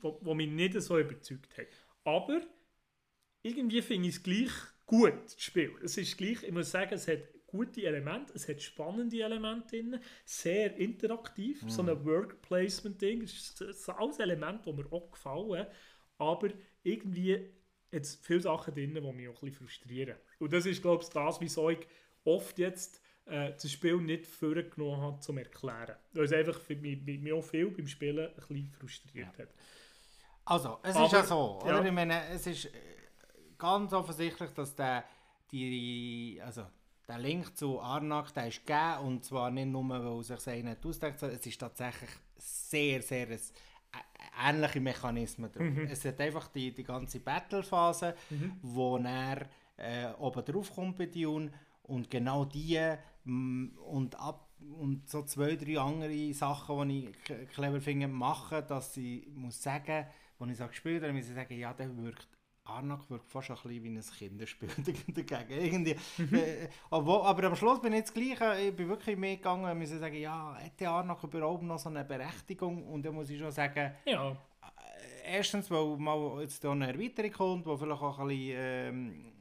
wo, 0.00 0.18
wo 0.22 0.34
mich 0.34 0.48
nicht 0.48 0.80
so 0.80 0.98
überzeugt 0.98 1.56
haben. 1.58 1.66
Aber 2.04 2.40
irgendwie 3.42 3.82
finde 3.82 4.08
ich 4.08 4.16
es 4.16 4.22
gleich 4.22 4.50
gut, 4.86 5.14
das 5.24 5.40
Spiel. 5.42 5.72
Es 5.82 5.96
ist 5.96 6.16
gleich, 6.16 6.42
ich 6.42 6.52
muss 6.52 6.70
sagen, 6.70 6.94
es 6.94 7.06
hat 7.08 7.20
gute 7.53 7.82
Elemente, 7.86 8.32
es 8.34 8.48
hat 8.48 8.61
spannende 8.61 9.22
Elemente 9.22 9.68
drin, 9.76 10.00
sehr 10.24 10.74
interaktiv, 10.76 11.62
so 11.68 11.82
ein 11.82 12.05
Work-Placement-Ding, 12.05 13.22
es 13.22 13.34
ist 13.34 13.61
das 13.61 13.88
alles 13.90 14.18
Elemente, 14.18 14.70
die 14.72 14.72
mir 14.82 14.90
auch 14.92 15.11
gefallen, 15.11 15.66
aber 16.18 16.48
irgendwie 16.82 17.34
hat 17.92 18.03
es 18.03 18.16
viele 18.16 18.40
Sachen 18.40 18.74
drin, 18.74 18.94
die 18.94 19.00
mich 19.00 19.28
auch 19.28 19.42
ein 19.42 19.50
bisschen 19.50 19.66
frustrieren. 19.66 20.16
Und 20.38 20.53
das 20.53 20.64
ist, 20.66 20.80
glaube 20.80 21.03
ich, 21.05 21.11
das, 21.11 21.40
wieso 21.40 21.68
ich 21.68 21.86
oft 22.24 22.59
jetzt 22.59 23.03
äh, 23.26 23.53
das 23.53 23.70
Spiel 23.70 23.98
nicht 23.98 24.26
vorgenommen 24.26 25.00
habe, 25.00 25.20
zum 25.20 25.36
Erklären. 25.38 25.94
Weil 26.12 26.24
es 26.24 26.32
einfach 26.32 26.59
für 26.59 26.74
mich, 26.74 27.03
mich 27.03 27.32
auch 27.32 27.42
viel 27.42 27.70
beim 27.70 27.86
Spielen 27.86 28.28
ein 28.28 28.34
bisschen 28.34 28.72
frustriert 28.72 29.38
hat. 29.38 29.48
Also, 30.44 30.78
es 30.82 30.96
Aber- 30.96 31.07
ist 31.07 31.12
ja 31.12 31.24
so, 31.24 31.61
oder? 31.62 31.80
ja. 31.80 31.84
Ich 31.84 31.92
meine, 31.92 32.28
es 32.30 32.46
ist 32.46 32.64
äh, 32.66 32.70
ganz 33.59 33.92
offensichtlich, 33.92 34.50
dass 34.53 34.74
der, 34.74 35.05
die, 35.53 36.40
also, 36.42 36.66
der 37.12 37.20
Link 37.20 37.56
zu 37.56 37.80
Arnak, 37.80 38.32
der 38.32 38.48
ist 38.48 38.66
gegeben, 38.66 39.06
und 39.06 39.24
zwar 39.24 39.50
nicht 39.50 39.66
nur, 39.66 39.88
weil 39.88 40.22
sich 40.22 40.48
einer 40.48 40.76
ausdenkt, 40.82 41.20
sondern 41.20 41.38
es 41.38 41.46
ist 41.46 41.58
tatsächlich 41.58 42.10
sehr, 42.38 43.02
sehr 43.02 43.28
ein, 43.28 44.54
ähnliche 44.56 44.80
Mechanismen 44.80 45.52
drin. 45.52 45.74
Mhm. 45.74 45.88
Es 45.90 46.04
hat 46.06 46.20
einfach 46.20 46.48
die, 46.48 46.72
die 46.72 46.84
ganze 46.84 47.20
Battle-Phase, 47.20 48.14
wo 48.62 48.96
er 48.96 49.46
äh, 49.76 50.12
oben 50.18 50.44
drauf 50.44 50.74
kommt 50.74 50.96
bei 50.96 51.06
Dune, 51.06 51.50
und 51.82 52.10
genau 52.10 52.44
die 52.44 52.80
mm, 53.24 53.76
und 53.90 54.18
ab 54.18 54.48
und 54.80 55.10
so 55.10 55.22
zwei, 55.24 55.56
drei 55.56 55.78
andere 55.78 56.32
Sachen, 56.32 56.88
die 56.88 57.08
ich 57.08 57.48
clever 57.50 57.80
finde, 57.80 58.08
machen, 58.08 58.62
dass 58.68 58.96
ich 58.96 59.26
muss 59.34 59.60
sagen, 59.60 60.06
wenn 60.38 60.48
ich 60.48 60.58
es 60.58 60.68
gespielt 60.68 61.02
habe, 61.02 61.12
muss 61.12 61.28
ich 61.28 61.34
sagen, 61.34 61.58
ja, 61.58 61.74
der 61.74 61.94
wirkt 61.96 62.28
Arnak 62.72 63.08
wirkt 63.10 63.30
fast 63.30 63.50
ein 63.50 63.56
bisschen 63.56 63.84
wie 63.84 63.88
ein 63.88 64.00
Kinderspiel 64.00 64.68
dagegen. 65.08 65.64
Irgendwie, 65.64 65.96
äh, 66.36 66.68
obwohl, 66.90 67.22
aber 67.22 67.44
am 67.44 67.56
Schluss 67.56 67.80
bin 67.80 67.92
ich 67.92 68.00
jetzt 68.00 68.14
gleich, 68.14 68.40
äh, 68.40 68.68
ich 68.68 68.76
bin 68.76 68.88
wirklich 68.88 69.16
mitgegangen, 69.16 69.80
ich 69.80 69.88
sagen, 69.88 70.16
ja, 70.16 70.56
hätte 70.56 70.88
Arnak 70.88 71.22
überhaupt 71.24 71.62
noch 71.62 71.78
so 71.78 71.88
eine 71.88 72.04
Berechtigung? 72.04 72.86
Und 72.88 73.04
da 73.04 73.12
muss 73.12 73.30
ich 73.30 73.38
schon 73.38 73.50
sagen, 73.50 73.92
Ja, 74.04 74.30
äh, 74.30 75.36
erstens, 75.36 75.70
weil 75.70 75.96
mal 75.96 76.40
jetzt 76.40 76.62
da 76.64 76.72
eine 76.72 76.88
Erweiterung 76.88 77.32
kommt, 77.32 77.66
wo 77.66 77.76
vielleicht 77.76 78.02
auch 78.02 78.18
ein 78.18 78.28
bisschen 78.28 78.56
ähm, 78.58 79.32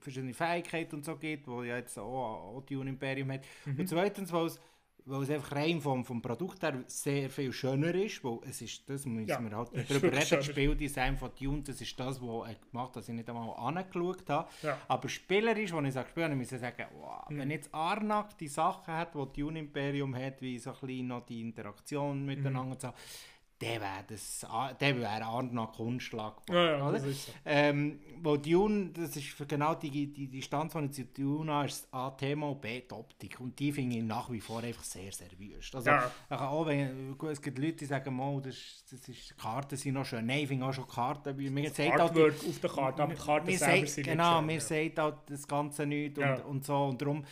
verschiedene 0.00 0.34
Fähigkeiten 0.34 0.96
und 0.96 1.04
so 1.04 1.16
gibt, 1.16 1.48
wo 1.48 1.62
ja 1.62 1.76
jetzt 1.76 1.98
auch, 1.98 2.56
auch 2.56 2.62
Dune 2.62 2.90
Imperium 2.90 3.32
hat. 3.32 3.40
Mhm. 3.64 3.80
Und 3.80 3.88
zweitens, 3.88 4.32
weil 4.32 4.46
es, 4.46 4.60
weil 5.08 5.22
es 5.22 5.30
einfach 5.30 5.52
rein 5.56 5.80
vom, 5.80 6.04
vom 6.04 6.20
Produkt 6.20 6.62
her 6.62 6.82
sehr 6.86 7.30
viel 7.30 7.52
schöner 7.52 7.94
ist, 7.94 8.22
weil 8.24 8.38
es 8.48 8.60
ist, 8.60 8.88
das 8.90 9.06
müssen 9.06 9.28
Ja, 9.28 9.40
wir 9.40 9.56
halt 9.56 9.70
darüber 9.88 10.08
reden, 10.12 10.26
das. 10.30 10.44
Spieldesign 10.44 11.16
von 11.16 11.30
Dune, 11.40 11.62
das 11.62 11.80
ist 11.80 11.98
das, 11.98 12.20
was 12.20 12.48
er 12.48 12.54
gemacht 12.70 12.88
hat, 12.88 12.96
dass 12.96 13.08
ich 13.08 13.14
nicht 13.14 13.28
einmal 13.28 13.54
angeschaut 13.56 14.28
habe. 14.28 14.48
Ja. 14.62 14.78
Aber 14.88 15.08
spielerisch, 15.08 15.72
wenn 15.72 15.84
ich 15.86 15.94
sage, 15.94 16.08
spielen, 16.10 16.36
muss 16.36 16.50
ich 16.52 16.58
sagen, 16.60 16.84
wow, 17.00 17.28
Mhm. 17.30 17.38
wenn 17.38 17.50
jetzt 17.50 17.72
Arnak 17.74 18.36
die 18.38 18.48
Sachen 18.48 18.94
hat, 18.94 19.14
die 19.14 19.40
Dune 19.40 19.58
Imperium 19.60 20.14
hat, 20.14 20.40
wie 20.42 20.58
so 20.58 20.70
ein 20.70 20.76
bisschen 20.80 21.06
noch 21.08 21.24
die 21.24 21.40
Interaktion 21.40 22.20
Mhm. 22.20 22.26
miteinander 22.26 22.72
und 22.72 22.80
so, 22.80 22.92
der 23.60 23.80
wäre 23.80 24.04
das, 24.06 24.46
der 24.80 24.96
wäre 24.98 25.24
Arnak 25.24 25.78
unschlagbar. 25.80 26.54
ja, 26.54 26.76
ja 26.78 26.82
oder? 26.88 26.92
das 26.98 27.06
ist 27.06 27.26
so. 27.26 27.32
Ähm, 27.46 28.00
wo 28.22 28.36
Dune, 28.36 28.90
das 28.92 29.16
ist 29.16 29.28
für 29.28 29.46
genau 29.46 29.74
die, 29.74 30.12
die 30.12 30.28
Distanz, 30.28 30.74
die 30.74 30.84
ich 30.84 30.92
zu 30.92 31.04
Dune 31.06 31.50
habe, 31.52 31.66
ist 31.66 31.88
A, 31.92 32.10
Thema 32.10 32.48
und 32.50 32.60
B, 32.60 32.82
die 32.82 32.92
Optik. 32.92 33.40
Und 33.40 33.58
die 33.58 33.72
finde 33.72 33.96
ich 33.96 34.02
nach 34.02 34.30
wie 34.30 34.40
vor 34.40 34.62
einfach 34.62 34.82
sehr, 34.84 35.10
sehr 35.10 35.28
wüst. 35.38 35.74
Also, 35.74 35.88
Ja. 35.90 36.10
auch 36.30 36.66
wenn, 36.66 37.16
gut, 37.16 37.30
es 37.30 37.40
gibt 37.40 37.58
Leute, 37.58 37.76
die 37.76 37.84
sagen, 37.86 38.14
mal, 38.14 38.40
das, 38.42 38.54
ist- 38.56 38.84
das 38.92 39.08
ist, 39.08 39.30
die 39.30 39.34
Karten 39.34 39.76
sind 39.76 39.94
noch 39.94 40.04
schön. 40.04 40.26
Nein, 40.26 40.40
ich 40.40 40.48
finde 40.48 40.66
auch 40.66 40.72
schon 40.74 40.86
Karten, 40.86 41.34
mir 41.54 41.70
sagt 41.70 41.78
auch 42.00 42.10
die- 42.10 42.20
Artwork 42.20 42.34
auf 42.48 42.58
der 42.60 42.70
Karte, 42.70 43.02
aber 43.02 43.14
die 43.14 43.20
Karten 43.22 43.50
selber 43.56 43.76
sagt- 43.76 43.88
sind 43.88 44.04
Genau, 44.04 44.42
nicht 44.42 44.46
mir 44.54 44.60
schön, 44.60 44.76
ja. 44.76 44.84
sagt 44.84 45.00
auch 45.00 45.24
das 45.26 45.48
Ganze 45.48 45.86
nichts 45.86 46.18
Ja. 46.18 46.34
und, 46.34 46.44
und 46.44 46.64
so. 46.66 46.76
Und 46.84 47.00
darum 47.00 47.24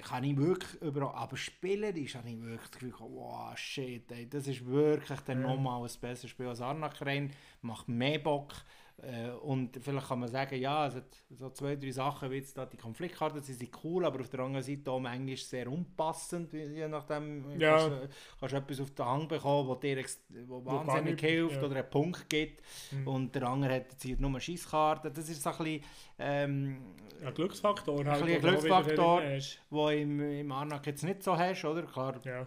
kann 0.00 0.24
ich 0.24 0.36
wirklich 0.36 0.80
überall. 0.80 1.14
Aber 1.14 1.36
spielerisch 1.36 2.14
habe 2.14 2.30
ich 2.30 2.40
wirklich 2.40 2.60
das 2.70 2.80
Gefühl, 2.80 2.94
wow, 2.98 3.56
shit, 3.56 4.10
ey, 4.10 4.28
das 4.28 4.46
ist 4.46 4.64
wirklich 4.66 5.20
dann 5.20 5.42
Ja. 5.42 5.48
nochmal 5.48 5.82
ein 5.82 5.90
besseres 6.00 6.30
Spiel 6.30 6.46
als 6.46 6.60
Arnak 6.60 7.00
Rein. 7.04 7.30
Macht 7.60 7.88
mehr 7.88 8.18
Bock. 8.18 8.52
Äh, 9.00 9.30
und 9.30 9.76
vielleicht 9.82 10.06
kann 10.08 10.20
man 10.20 10.28
sagen, 10.28 10.54
ja, 10.60 10.86
es 10.86 10.94
hat 10.94 11.04
so 11.30 11.50
zwei, 11.50 11.74
drei 11.76 11.90
Sachen, 11.90 12.30
wie 12.30 12.36
jetzt 12.36 12.56
da 12.56 12.66
die 12.66 12.76
Konfliktkarten, 12.76 13.42
sie 13.42 13.54
sind 13.54 13.70
cool, 13.82 14.04
aber 14.04 14.20
auf 14.20 14.28
der 14.28 14.40
anderen 14.40 14.62
Seite 14.64 14.90
auch 14.92 15.00
manchmal 15.00 15.36
sehr 15.36 15.66
unpassend, 15.70 16.52
je 16.52 16.86
nachdem, 16.86 17.58
Ja. 17.58 17.78
kannst, 17.78 17.86
du- 17.88 18.08
kannst 18.38 18.52
du 18.52 18.58
etwas 18.58 18.80
auf 18.80 18.90
den 18.92 19.04
Hang 19.06 19.26
bekommen, 19.28 19.68
wo 19.68 19.74
dir 19.74 20.04
wo 20.46 20.64
wahnsinnig 20.64 21.14
nicht- 21.14 21.20
hilft 21.20 21.56
ja. 21.56 21.62
oder 21.64 21.76
einen 21.80 21.90
Punkt 21.90 22.28
gibt 22.30 22.62
Mhm. 22.92 23.08
und 23.08 23.34
der 23.34 23.42
andere 23.48 23.74
hat 23.76 23.90
jetzt 23.92 24.02
hier 24.02 24.16
nur 24.18 24.38
Schießkarten. 24.38 25.12
Das 25.12 25.28
ist 25.28 25.42
so 25.42 25.50
ein 25.50 25.56
bisschen, 25.58 25.84
ähm, 26.18 26.82
Ein 27.24 27.34
Glücksfaktor. 27.34 27.96
Halt, 28.04 28.08
Ein 28.08 28.22
auch 28.22 28.26
wieder 28.26 28.38
Glücksfaktor. 28.40 29.22
wo 29.70 29.88
im, 29.88 30.20
im 30.20 30.52
Arnak 30.52 30.86
jetzt 30.86 31.02
nicht 31.02 31.22
so 31.22 31.36
hast, 31.36 31.64
oder? 31.64 31.82
Klar, 31.84 32.20
Ja. 32.24 32.46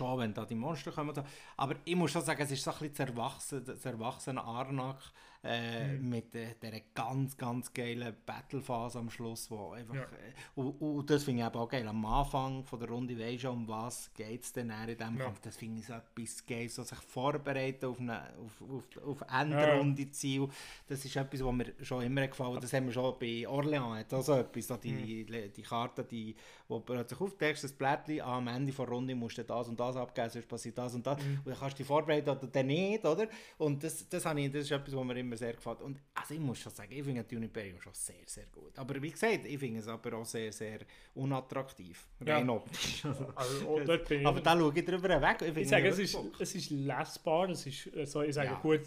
auch, 0.00 0.18
wenn 0.18 0.34
da 0.34 0.44
die 0.44 0.54
Monster 0.54 0.90
kommen. 0.92 1.14
Aber 1.56 1.74
ich 1.84 1.96
muss 1.96 2.10
schon 2.10 2.22
sagen, 2.22 2.42
es 2.42 2.50
ist 2.50 2.62
so 2.64 2.70
ein 2.70 2.78
bisschen 2.80 2.94
das 2.96 3.08
erwachsene, 3.08 3.60
das 3.62 3.84
erwachsene 3.86 4.42
Arnak 4.44 4.98
äh, 5.42 5.94
Mhm. 5.96 6.08
mit 6.10 6.34
äh, 6.34 6.54
dieser 6.62 6.80
ganz, 6.94 7.36
ganz 7.36 7.72
geilen 7.72 8.14
Battle-Phase 8.26 8.98
am 8.98 9.08
Schluss, 9.08 9.50
wo 9.50 9.70
einfach, 9.70 9.94
Ja. 9.94 10.02
äh, 10.02 10.06
und, 10.54 10.68
und 10.80 11.08
das 11.08 11.24
finde 11.24 11.42
ich 11.42 11.48
eben 11.48 11.56
auch 11.56 11.68
geil. 11.68 11.88
Am 11.88 12.04
Anfang 12.04 12.64
von 12.64 12.78
der 12.78 12.88
Runde 12.90 13.18
weisst 13.18 13.44
du, 13.44 13.50
um 13.50 13.66
was 13.66 14.12
geht 14.12 14.42
es 14.42 14.52
denn 14.52 14.68
in 14.70 14.96
diesem 14.98 15.16
Ja. 15.18 15.24
Kampf. 15.24 15.40
Das 15.40 15.56
finde 15.56 15.80
ich 15.80 15.86
so 15.86 15.94
etwas 15.94 16.44
geil, 16.46 16.68
so 16.68 16.82
sich 16.82 16.98
vorbereiten 16.98 17.86
auf 17.86 17.98
eine 18.00 18.22
auf, 18.38 18.62
auf, 18.70 19.02
auf 19.02 19.24
Endrunde 19.32 20.10
Ziel. 20.10 20.46
Das 20.86 21.04
ist 21.04 21.16
etwas, 21.16 21.42
was 21.42 21.52
mir 21.54 21.72
schon 21.82 22.02
immer 22.04 22.26
gefallen 22.28 22.56
hat. 22.56 22.62
Das 22.64 22.72
haben 22.74 22.86
wir 22.86 22.92
schon 22.92 23.14
bei 23.18 23.46
Orléans, 23.48 23.98
hat 24.00 24.12
auch 24.12 24.22
so 24.22 24.34
etwas, 24.34 24.66
so 24.66 24.76
die, 24.76 24.92
Mhm. 24.92 25.52
die 25.52 25.62
Karte, 25.62 26.04
die, 26.04 26.36
wo 26.70 26.80
plötzlich 26.80 27.20
aufdeckst, 27.20 27.64
das 27.64 27.72
Blättchen, 27.72 28.20
ah, 28.20 28.38
am 28.38 28.46
Ende 28.48 28.72
der 28.72 28.84
Runde 28.86 29.14
musst 29.14 29.38
du 29.38 29.44
das 29.44 29.68
und 29.68 29.78
das 29.78 29.96
abgeben, 29.96 30.30
sonst 30.30 30.48
passiert 30.48 30.78
das 30.78 30.94
und 30.94 31.06
das. 31.06 31.18
Mhm. 31.22 31.38
Und 31.38 31.46
dann 31.46 31.58
kannst 31.58 31.74
du 31.74 31.78
dich 31.78 31.86
vorbereiten 31.86 32.30
oder 32.30 32.46
dann 32.46 32.66
nicht, 32.66 33.04
oder? 33.04 33.26
Und 33.58 33.82
das, 33.82 34.08
das, 34.08 34.24
habe 34.24 34.40
ich, 34.40 34.50
das 34.52 34.62
ist 34.62 34.70
etwas, 34.70 34.94
was 34.94 35.04
mir 35.04 35.18
immer 35.18 35.36
sehr 35.36 35.52
gefällt. 35.52 35.82
Und 35.82 35.98
also 36.14 36.34
ich 36.34 36.40
muss 36.40 36.58
schon 36.58 36.72
sagen, 36.72 36.92
ich 36.92 37.02
finde 37.02 37.24
Dune 37.24 37.46
Imperium 37.46 37.80
schon 37.80 37.92
sehr, 37.92 38.22
sehr 38.26 38.46
gut. 38.46 38.78
Aber 38.78 39.02
wie 39.02 39.10
gesagt, 39.10 39.44
ich 39.44 39.58
finde 39.58 39.80
es 39.80 39.88
aber 39.88 40.16
auch 40.16 40.24
sehr, 40.24 40.52
sehr 40.52 40.78
unattraktiv. 41.14 42.06
Ja. 42.24 42.36
Rein 42.36 42.48
optisch. 42.48 43.04
Also, 43.10 43.26
Also, 43.36 43.68
oh, 43.68 43.80
dort 43.84 44.08
bin 44.08 44.26
aber 44.26 44.40
da 44.40 44.56
schaue 44.56 44.72
ich 44.74 44.84
drüber 44.84 45.20
weg. 45.20 45.42
Ich, 45.42 45.56
Ich 45.56 45.68
sage, 45.68 45.88
es 45.88 45.98
ist, 45.98 46.16
es 46.38 46.54
ist 46.54 46.70
lesbar, 46.70 47.48
es 47.50 47.66
ist, 47.66 47.94
äh, 47.94 48.06
so, 48.06 48.22
ich 48.22 48.34
sage 48.34 48.50
Ja. 48.50 48.60
gut, 48.60 48.82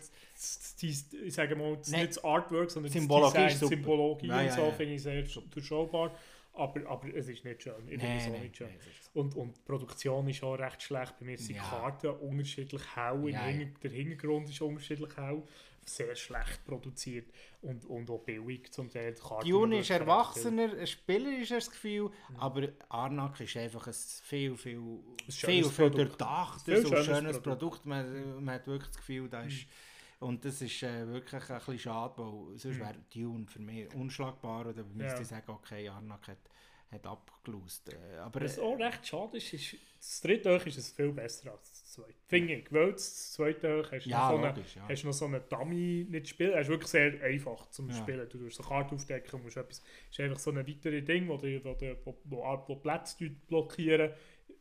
ich 0.82 1.34
sage 1.34 1.56
mal, 1.56 1.76
das, 1.78 1.90
nicht 1.90 2.10
das 2.10 2.24
Artwork, 2.24 2.72
sondern 2.72 2.92
Symbologie 2.92 3.38
das 3.38 3.54
ist 3.54 3.62
Design. 3.62 3.78
Symbologie 3.78 4.28
Ja, 4.28 4.40
und 4.40 4.46
ja, 4.46 4.56
so 4.56 4.62
ja. 4.62 4.72
finde 4.72 4.94
ich 4.94 5.04
sehr 5.04 5.24
durchschaubar, 5.24 6.12
aber, 6.54 6.88
aber 6.90 7.14
es 7.16 7.28
ist 7.28 7.44
nicht 7.44 7.64
schön, 7.64 7.74
ich 7.88 8.00
finde 8.00 8.18
es 8.18 8.28
auch 8.28 8.40
nicht 8.42 8.58
schön. 8.58 8.68
ist- 8.70 9.10
Und, 9.16 9.36
und 9.36 9.58
die 9.58 9.62
Produktion 9.62 10.28
ist 10.28 10.44
auch 10.44 10.56
recht 10.56 10.82
schlecht, 10.82 11.18
bei 11.20 11.26
mir 11.26 11.38
sind 11.38 11.56
Ja. 11.56 11.64
Karten 11.64 12.08
unterschiedlich 12.08 12.82
hell, 12.96 13.16
im 13.16 13.28
Ja, 13.30 13.50
ja. 13.50 13.66
Der 13.82 13.92
Hintergrund 13.92 14.50
ist 14.50 14.62
unterschiedlich 14.62 15.16
hell, 15.18 15.44
sehr 15.86 16.16
schlecht 16.16 16.64
produziert 16.66 17.26
und, 17.62 17.86
und 17.86 18.10
auch 18.10 18.20
billig 18.20 18.72
zum 18.72 18.90
Teil. 18.90 19.14
Dune 19.44 19.80
ist 19.80 19.90
erwachsener, 19.90 20.72
ein 20.80 20.88
Spieler 20.88 21.38
ist 21.40 21.52
das 21.52 21.70
Gefühl, 21.70 22.10
aber 22.38 22.70
Arnak 22.88 23.40
ist 23.42 23.58
einfach 23.58 23.88
ein 23.88 23.94
viel, 23.94 24.56
viel, 24.56 25.00
schönes 25.28 25.36
viel, 25.40 25.64
viel 25.66 25.72
Produkt. 25.90 25.98
durchdachtes 25.98 26.64
Viel 26.64 26.76
und 26.78 26.88
schönes 26.88 27.06
schönes 27.06 27.40
Produkt. 27.42 27.60
Produkt. 27.60 27.86
Man, 27.86 28.44
man 28.46 28.56
hat 28.56 28.68
wirklich 28.68 28.88
das 28.90 28.98
Gefühl, 28.98 29.28
da 29.28 29.42
ist, 29.44 29.66
und 30.24 30.44
das 30.46 30.62
ist 30.62 30.82
äh, 30.84 31.08
wirklich 31.08 31.44
ein 31.50 31.58
bisschen 31.58 31.80
schade, 31.80 32.14
weil 32.18 32.58
sonst 32.58 32.78
Mhm. 32.78 32.80
wäre 32.80 32.96
Dune 33.14 33.46
für 33.48 33.60
mich 33.60 33.94
unschlagbar 33.94 34.66
oder 34.68 34.84
müsste 34.84 35.16
Ja. 35.16 35.22
ich 35.22 35.28
sagen, 35.28 35.52
okay, 35.52 35.88
Arnak 35.90 36.28
hat, 36.28 36.38
hat 36.92 37.06
abgelöst. 37.06 37.94
Äh, 37.94 38.18
aber 38.18 38.42
Was 38.42 38.58
auch 38.60 38.78
recht 38.80 39.06
schade 39.08 39.38
ist, 39.38 39.54
ist, 39.54 39.76
das 40.00 40.22
dritte 40.22 40.54
Hoch 40.60 40.66
ist 40.66 40.78
es 40.78 40.92
viel 40.92 41.12
besser 41.12 41.52
als 41.52 41.70
das 41.70 41.92
zweite. 41.94 42.14
Finde 42.28 42.56
ich. 42.56 42.72
Weil 42.74 42.92
das 42.94 43.32
zweite 43.34 43.80
Hoch 43.80 43.92
hast 43.92 44.06
du 44.06 44.10
ja, 44.10 44.20
noch 44.20 44.30
so 44.32 44.38
eine, 44.44 44.48
logisch, 44.56 44.76
ja. 44.76 44.88
hast 44.90 45.04
du 45.04 45.08
noch 45.08 45.14
so 45.14 45.26
einen 45.26 45.42
Dummy 45.50 46.08
nicht 46.10 46.28
spielen. 46.28 46.54
Es 46.54 46.62
ist 46.62 46.70
wirklich 46.70 46.90
sehr 46.90 47.22
einfach 47.24 47.70
zum 47.70 47.90
Ja. 47.90 47.96
Spielen. 47.96 48.28
Du 48.30 48.38
musst 48.40 48.60
eine 48.60 48.68
Karte 48.70 48.96
aufdecken, 48.96 49.42
musst 49.44 49.58
etwas. 49.58 49.82
Es 50.12 50.18
ist 50.18 50.20
einfach 50.20 50.40
so 50.40 50.52
ein 50.52 50.58
weiteres 50.68 51.06
Ding, 51.06 51.28
wo, 51.30 51.38
die, 51.38 51.64
wo, 51.64 51.74
die, 51.74 51.96
wo, 52.04 52.18
wo, 52.26 52.64
wo 52.68 52.76
Plätze 52.76 53.30
blockieren. 53.48 54.12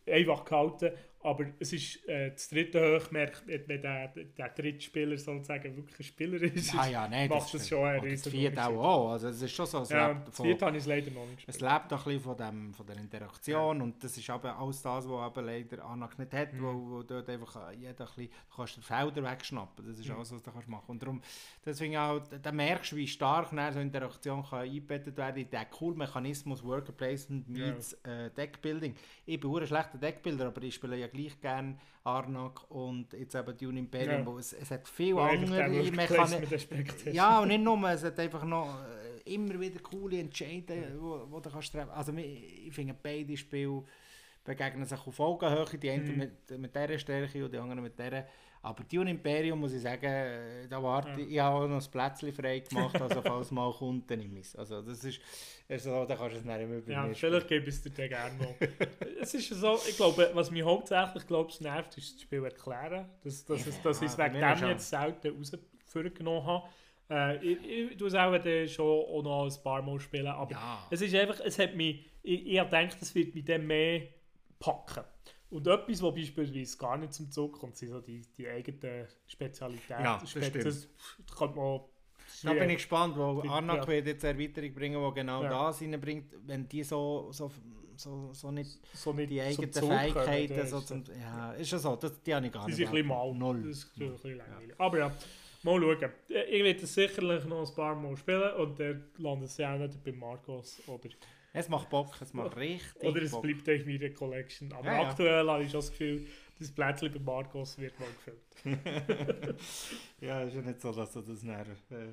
Einfach 0.06 0.44
gehalten. 0.44 0.92
Aber 1.22 1.46
es 1.60 1.72
ist 1.72 2.06
äh, 2.08 2.30
das 2.32 2.48
dritte 2.48 2.80
Hoch, 2.96 3.08
wenn 3.12 3.30
wenn 3.46 3.80
der, 3.82 4.08
der 4.08 4.48
dritte 4.50 4.80
Spieler 4.80 5.16
sozusagen 5.16 5.76
wirklich 5.76 6.00
ein 6.00 6.04
Spieler 6.04 6.42
ist. 6.42 6.72
Ja, 6.72 6.86
ja, 6.86 7.08
nein, 7.08 7.28
macht 7.28 7.54
das 7.54 7.68
schon 7.68 7.84
einen 7.86 8.00
oder 8.00 8.10
das 8.10 8.26
riesen 8.26 8.30
vierte 8.30 8.64
auch, 8.64 8.68
Unterschied. 8.70 8.78
auch. 8.78 9.10
Also 9.12 9.28
es 9.28 9.42
ist 9.42 9.52
schon 9.52 9.66
so, 9.66 9.78
es 9.80 9.90
Ja, 9.90 10.08
lebt 10.08 10.28
das 10.28 10.36
von, 10.36 10.60
habe 10.60 10.76
ich 10.76 10.86
leider 10.86 11.10
noch 11.12 11.26
nicht 11.26 11.48
Es 11.48 11.60
lebt 11.60 11.92
auch 11.92 11.98
ein 11.98 12.04
bisschen 12.04 12.20
von, 12.20 12.36
dem, 12.36 12.74
von 12.74 12.86
der 12.86 12.96
Interaktion 12.96 13.82
und 13.82 14.02
das 14.02 14.16
ist 14.16 14.28
eben 14.28 14.46
alles 14.46 14.82
das, 14.82 15.08
was 15.08 15.30
eben 15.36 15.46
leider 15.46 15.84
Anak 15.84 16.18
nicht 16.18 16.32
hat, 16.34 16.52
Mhm. 16.52 16.62
wo, 16.62 16.90
wo 16.90 17.02
dort 17.02 17.28
einfach 17.28 17.70
äh, 17.70 17.74
jeder 17.76 17.90
ein 17.90 17.96
bisschen, 17.96 18.28
du 18.28 18.56
kannst 18.56 18.76
den 18.76 18.82
Felder 18.82 19.22
wegschnappen, 19.22 19.86
das 19.86 19.98
ist 19.98 20.08
Mhm. 20.08 20.16
alles, 20.16 20.32
was 20.32 20.42
du 20.42 20.50
kannst 20.50 20.68
machen 20.68 20.84
Und 20.88 21.02
darum, 21.02 21.22
deswegen 21.64 21.96
auch, 21.96 22.20
da 22.42 22.52
merkst 22.52 22.92
du, 22.92 22.96
wie 22.96 23.06
stark 23.06 23.50
so 23.72 23.78
Interaktion 23.80 24.42
kann 24.44 24.60
eingebettet 24.60 25.16
werden 25.16 25.42
in 25.42 25.50
diesen 25.50 25.70
coolen 25.70 25.98
Mechanismus 25.98 26.62
Worker 26.64 26.92
Placement 26.92 27.48
meets 27.48 27.92
äh, 28.04 28.30
Deckbuilding. 28.30 28.94
Ich 29.26 29.38
bin 29.40 29.50
ein 29.56 29.66
schlechter 29.66 29.98
Deckbilder, 29.98 30.46
aber 30.46 30.62
ich 30.62 30.74
spiele 30.74 30.96
ja 30.96 31.06
gleich 31.12 31.40
gerne 31.40 31.76
Arnak 32.04 32.68
und 32.70 33.12
jetzt 33.12 33.34
eben 33.34 33.56
Dune 33.56 33.78
Imperium, 33.78 34.20
Ja. 34.20 34.26
wo 34.26 34.38
es, 34.38 34.52
es 34.52 34.70
hat 34.70 34.80
einfach 34.80 34.96
der 34.96 35.64
andere 35.66 35.90
Mechanismen. 35.92 36.86
Ja, 37.12 37.40
und 37.40 37.48
nicht 37.54 37.62
nur, 37.62 37.90
es 37.90 38.02
hat 38.02 38.18
einfach 38.18 38.44
noch 38.44 38.76
äh, 39.26 39.34
immer 39.34 39.60
wieder 39.60 39.78
coole 39.80 40.18
Entscheidungen, 40.18 41.00
wo, 41.00 41.26
wo 41.30 41.40
du 41.40 41.48
kannst 41.50 41.72
treffen. 41.72 41.90
Also 41.90 42.12
ich, 42.14 42.66
ich 42.68 42.74
finde, 42.74 42.94
beide 43.00 43.36
Spiele 43.36 43.84
begegnen 44.44 44.84
sich 44.84 45.06
auf 45.06 45.20
Augenhöhe, 45.20 45.78
die 45.78 45.90
einen 45.90 46.10
Mhm. 46.12 46.18
mit, 46.18 46.58
mit 46.58 46.74
dieser 46.74 46.98
Stärke 46.98 47.44
und 47.44 47.52
die 47.54 47.58
anderen 47.58 47.82
mit 47.84 47.96
dieser. 47.98 48.26
Aber 48.64 48.84
Dune 48.84 49.10
Imperium, 49.10 49.58
muss 49.58 49.72
ich 49.72 49.82
sagen, 49.82 50.04
äh, 50.04 50.68
da 50.68 50.80
warte 50.80 51.20
Ja. 51.20 51.26
ich. 51.26 51.38
Habe 51.40 51.56
auch 51.64 51.68
noch 51.68 51.84
ein 51.84 51.90
Plätzchen 51.90 52.32
frei 52.32 52.60
gemacht, 52.60 53.00
also 53.00 53.20
falls 53.20 53.50
mal 53.50 53.72
kommt, 53.72 54.08
dann 54.08 54.20
nehme 54.20 54.38
ich 54.38 54.46
es. 54.46 54.56
Also 54.56 54.80
das 54.82 55.02
ist, 55.02 55.20
also, 55.68 56.04
da 56.04 56.14
kannst 56.14 56.36
du 56.36 56.38
es 56.38 56.44
nicht 56.44 56.68
mehr 56.68 56.80
bei 56.80 56.92
Ja, 56.92 57.02
mir 57.02 57.14
vielleicht 57.14 57.48
gebe 57.48 57.68
ich 57.68 57.74
es 57.74 57.82
dir 57.82 57.90
dann 57.90 58.08
gerne 58.08 58.36
noch. 58.38 58.54
es 59.20 59.34
ist 59.34 59.48
so, 59.48 59.74
ich 59.88 59.96
glaube, 59.96 60.30
was 60.32 60.50
mich 60.52 60.62
hauptsächlich 60.62 61.26
glaube, 61.26 61.52
nervt, 61.60 61.98
ist 61.98 62.14
das 62.14 62.22
Spiel 62.22 62.44
erklären. 62.44 63.08
Dass, 63.24 63.44
dass, 63.44 63.66
es, 63.66 63.82
dass 63.82 64.00
ich 64.00 64.06
es 64.08 64.16
Ja, 64.16 64.26
wegen 64.32 64.40
dem 64.40 64.56
schon. 64.56 64.68
jetzt 64.68 64.88
selten 64.88 65.44
rausgenommen 65.94 66.46
habe. 66.46 66.68
Äh, 67.10 67.44
ich, 67.44 67.90
ich 67.90 67.96
tue 67.96 68.06
es 68.08 68.14
auch 68.14 68.32
schon 68.68 68.86
auch 68.86 69.22
noch 69.22 69.44
ein 69.46 69.62
paar 69.64 69.82
Mal 69.82 69.98
spielen, 69.98 70.28
aber 70.28 70.52
Ja. 70.52 70.86
es 70.90 71.00
ist 71.02 71.14
einfach, 71.14 71.40
es 71.40 71.58
hat 71.58 71.74
mich, 71.74 72.06
ich, 72.22 72.46
ich 72.46 72.58
gedacht, 72.58 72.96
es 73.00 73.12
wird 73.14 73.34
mich 73.34 73.44
dann 73.44 73.66
mehr 73.66 74.02
packen. 74.60 75.04
Und 75.52 75.66
etwas, 75.66 76.02
was 76.02 76.14
beispielsweise 76.14 76.78
gar 76.78 76.96
nicht 76.96 77.12
zum 77.12 77.30
Zug 77.30 77.58
kommt, 77.58 77.76
sind 77.76 77.90
so 77.90 78.00
die, 78.00 78.22
die 78.36 78.48
eigenen 78.48 79.06
Spezialitäten. 79.26 80.02
Ja, 80.02 80.18
das 80.18 80.30
stimmt. 80.30 80.54
man, 81.56 81.80
Da 82.42 82.52
bin 82.54 82.70
ich 82.70 82.76
gespannt, 82.76 83.16
wo 83.16 83.42
Die- 83.42 83.48
Arnak 83.48 83.82
ja. 83.82 83.88
wird 83.88 84.06
jetzt 84.06 84.24
eine 84.24 84.38
Erweiterung 84.42 84.74
bringen, 84.74 85.08
die 85.08 85.14
genau 85.20 85.42
Ja. 85.42 85.66
das 85.66 85.82
reinbringt, 85.82 86.32
wenn 86.46 86.66
die 86.68 86.82
so, 86.82 87.28
so, 87.32 87.50
so, 87.96 88.32
so 88.32 88.50
nicht 88.50 88.80
so 88.94 89.12
nicht 89.12 89.30
die 89.30 89.42
eigenen 89.42 89.72
Fähigkeiten 89.72 90.66
so 90.66 90.80
zum, 90.80 91.04
ja, 91.20 91.52
ist 91.52 91.70
ja 91.70 91.78
so, 91.78 91.96
das, 91.96 92.20
die 92.22 92.34
habe 92.34 92.46
ich 92.46 92.52
gar 92.52 92.62
die 92.64 92.70
nicht 92.70 92.76
sind 92.76 92.86
ein 92.88 92.92
bisschen 92.92 93.08
mal. 93.08 93.34
Null. 93.34 93.62
Das 93.68 93.76
ist 93.78 93.90
ein 94.00 94.10
bisschen 94.12 94.36
langweilig. 94.38 94.74
Aber 94.78 94.98
ja, 94.98 95.12
Mal 95.64 95.80
schauen. 95.80 96.10
Ich 96.28 96.64
werde 96.64 96.80
es 96.82 96.92
sicherlich 96.94 97.44
noch 97.44 97.68
ein 97.68 97.74
paar 97.76 97.94
Mal 97.94 98.16
spielen 98.16 98.52
und 98.54 98.80
dann 98.80 99.04
landet 99.18 99.48
es 99.48 99.56
ja 99.58 99.72
auch 99.74 99.78
nicht 99.78 100.02
bei 100.02 100.10
Marcos 100.12 100.80
oder... 100.88 101.08
Es 101.54 101.68
macht 101.68 101.90
Bock, 101.90 102.14
es 102.20 102.32
macht 102.32 102.56
richtig 102.56 103.02
Oder 103.02 103.22
es 103.22 103.30
Bock. 103.30 103.42
bleibt 103.42 103.68
in 103.68 103.86
meiner 103.86 104.10
Collection. 104.14 104.72
Aber 104.72 104.86
Ja, 104.86 105.02
ja. 105.02 105.08
aktuell 105.10 105.48
habe 105.48 105.62
ich 105.64 105.70
schon 105.70 105.80
das 105.80 105.90
Gefühl, 105.90 106.26
das 106.58 106.70
Plätzchen 106.72 107.12
bei 107.12 107.18
Marcos 107.20 107.76
wird 107.78 107.94
mal 108.00 108.08
gefüllt. 108.14 108.40
ja, 110.20 110.42
ist 110.42 110.54
ja 110.54 110.62
nicht 110.62 110.80
so, 110.80 110.92
dass 110.92 111.12
du 111.12 111.20
das 111.20 111.42
nachher 111.42 111.66
äh, 111.90 112.06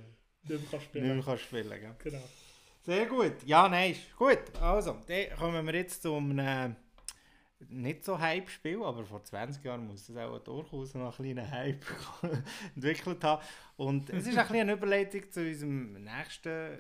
Nicht 0.43 0.49
mehr 0.49 0.57
kann 0.59 0.79
nicht 0.79 0.83
spielen. 0.83 1.23
mehr 1.25 1.37
spielen 1.37 1.69
gell? 1.69 1.95
Genau. 2.03 2.23
Sehr 2.85 3.05
gut. 3.05 3.33
Ja, 3.45 3.69
nein, 3.69 3.91
ist 3.91 4.15
gut. 4.15 4.39
Also, 4.59 4.97
dann 5.07 5.37
kommen 5.37 5.65
wir 5.65 5.75
jetzt 5.75 6.01
zu 6.01 6.15
einem 6.15 6.75
nicht 7.67 8.05
so 8.05 8.17
Hype-Spiel, 8.17 8.81
aber 8.83 9.03
vor 9.03 9.23
20 9.23 9.63
Jahren 9.63 9.85
muss 9.85 10.07
es 10.07 10.15
auch 10.15 10.39
durchaus 10.39 10.93
noch 10.93 11.19
einen 11.19 11.35
kleinen 11.35 11.51
Hype 11.51 11.85
entwickelt 12.75 13.23
haben. 13.23 13.43
Und 13.75 14.09
es 14.09 14.27
ist 14.27 14.37
ein 14.37 14.47
eine 14.47 14.73
Überleitung 14.73 15.29
zu 15.29 15.41
unserem 15.41 16.03
nächsten 16.03 16.49
äh, 16.49 16.77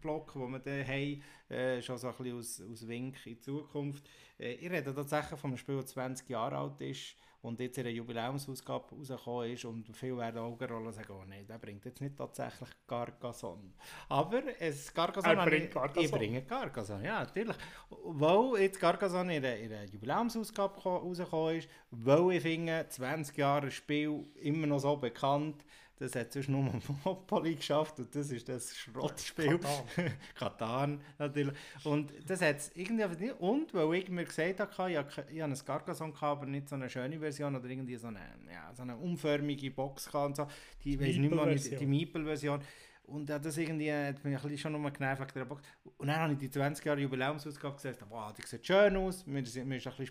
Block, 0.00 0.34
wo 0.36 0.46
wir 0.46 0.60
dann 0.60 0.86
haben, 0.86 1.22
äh, 1.48 1.82
schon 1.82 1.98
so 1.98 2.08
ein 2.08 2.14
bisschen 2.16 2.38
aus, 2.38 2.62
aus 2.70 2.86
Wink 2.86 3.26
in 3.26 3.40
Zukunft. 3.40 4.08
Äh, 4.38 4.54
ich 4.54 4.70
rede 4.70 4.94
tatsächlich 4.94 5.38
von 5.40 5.50
einem 5.50 5.58
Spiel, 5.58 5.76
das 5.76 5.86
20 5.86 6.28
Jahre 6.28 6.56
alt 6.56 6.80
ist 6.80 7.16
und 7.42 7.58
jetzt 7.60 7.76
in 7.78 7.86
einer 7.86 7.94
Jubiläumsausgabe 7.94 8.94
rausgekommen 8.94 9.50
ist 9.52 9.64
und 9.64 9.96
viele 9.96 10.16
werden 10.18 10.38
Augen 10.38 10.64
rollen 10.64 10.86
und 10.86 10.92
sagen, 10.92 11.12
oh 11.12 11.24
nein, 11.28 11.44
der 11.46 11.58
bringt 11.58 11.84
jetzt 11.84 12.00
nicht 12.00 12.16
tatsächlich 12.16 12.68
Carcassonne. 12.86 13.72
Aber 14.08 14.42
es 14.60 14.92
Carcassonne... 14.94 15.40
Er 15.40 15.44
bringt 15.46 15.64
ich- 15.64 15.70
Carcassonne. 15.70 16.04
Ich 16.06 16.10
bringe 16.12 16.42
Carcassonne, 16.42 17.04
ja, 17.04 17.20
natürlich. 17.24 17.56
Weil 18.04 18.62
jetzt 18.62 18.78
Carcassonne 18.80 19.36
in 19.36 19.42
der, 19.42 19.60
in 19.60 19.68
der 19.70 19.84
Jubiläumsausgabe 19.86 20.80
ko- 20.80 20.96
rausgekommen 20.98 21.56
ist, 21.56 21.68
weil 21.90 22.32
ich 22.36 22.42
finde, 22.42 22.86
20 22.88 23.36
Jahre 23.36 23.70
Spiel 23.70 24.24
immer 24.36 24.66
noch 24.68 24.78
so 24.78 24.96
bekannt, 24.96 25.64
das 26.02 26.14
hat 26.16 26.32
sonst 26.32 26.48
nur 26.48 26.62
Monopoly 27.04 27.54
geschafft 27.54 27.98
und 28.00 28.14
das 28.14 28.30
ist 28.30 28.48
das 28.48 28.76
Schrottspiel. 28.76 29.58
Katan. 29.58 30.12
Katan 30.34 31.00
natürlich. 31.18 31.54
Und 31.84 32.12
das 32.28 32.42
hat 32.42 32.56
es 32.56 32.72
irgendwie 32.74 33.24
nicht. 33.26 33.40
Und 33.40 33.72
weil 33.72 33.94
ich 33.94 34.08
mir 34.08 34.24
gesagt 34.24 34.60
habe, 34.78 34.90
ich 34.90 34.96
habe, 34.96 35.08
ke- 35.08 35.26
ich 35.30 35.40
habe 35.40 35.52
ein 35.52 35.64
Carcassonne 35.64 36.12
gehabt, 36.12 36.42
aber 36.42 36.46
nicht 36.46 36.68
so 36.68 36.74
eine 36.74 36.90
schöne 36.90 37.18
Version 37.18 37.54
oder 37.56 37.68
irgendwie 37.68 37.96
so 37.96 38.08
eine, 38.08 38.20
ja, 38.52 38.72
so 38.74 38.82
eine 38.82 38.96
umförmige 38.96 39.70
Box 39.70 40.08
und 40.14 40.36
so. 40.36 40.46
Die 40.84 40.98
weiß 41.00 41.16
nicht 41.16 41.30
mehr, 41.30 41.46
die 41.54 41.86
Meeple-Version. 41.86 41.88
Meeple-Version. 41.90 42.60
Und 43.04 43.28
ja, 43.28 43.38
das 43.38 43.56
irgendwie 43.58 43.92
hat 43.92 44.24
mich 44.24 44.34
ein 44.36 44.42
bisschen 44.42 44.58
schon 44.58 44.72
nochmal 44.72 44.92
genervt 44.92 45.20
wegen 45.22 45.32
der 45.40 45.44
Box. 45.44 45.62
Und 45.98 46.06
dann 46.06 46.16
habe 46.20 46.32
ich 46.34 46.38
die 46.38 46.50
20 46.50 46.84
Jahre 46.84 47.00
Jubiläumsausgabe 47.00 47.74
gesagt, 47.74 48.04
wow, 48.08 48.32
die 48.32 48.46
sieht 48.46 48.66
schön 48.66 48.96
aus. 48.96 49.26
Mir 49.26 49.42
ist, 49.42 49.54
mir 49.56 49.76
ist 49.76 49.86
ein 49.86 49.92
bisschen 49.96 50.06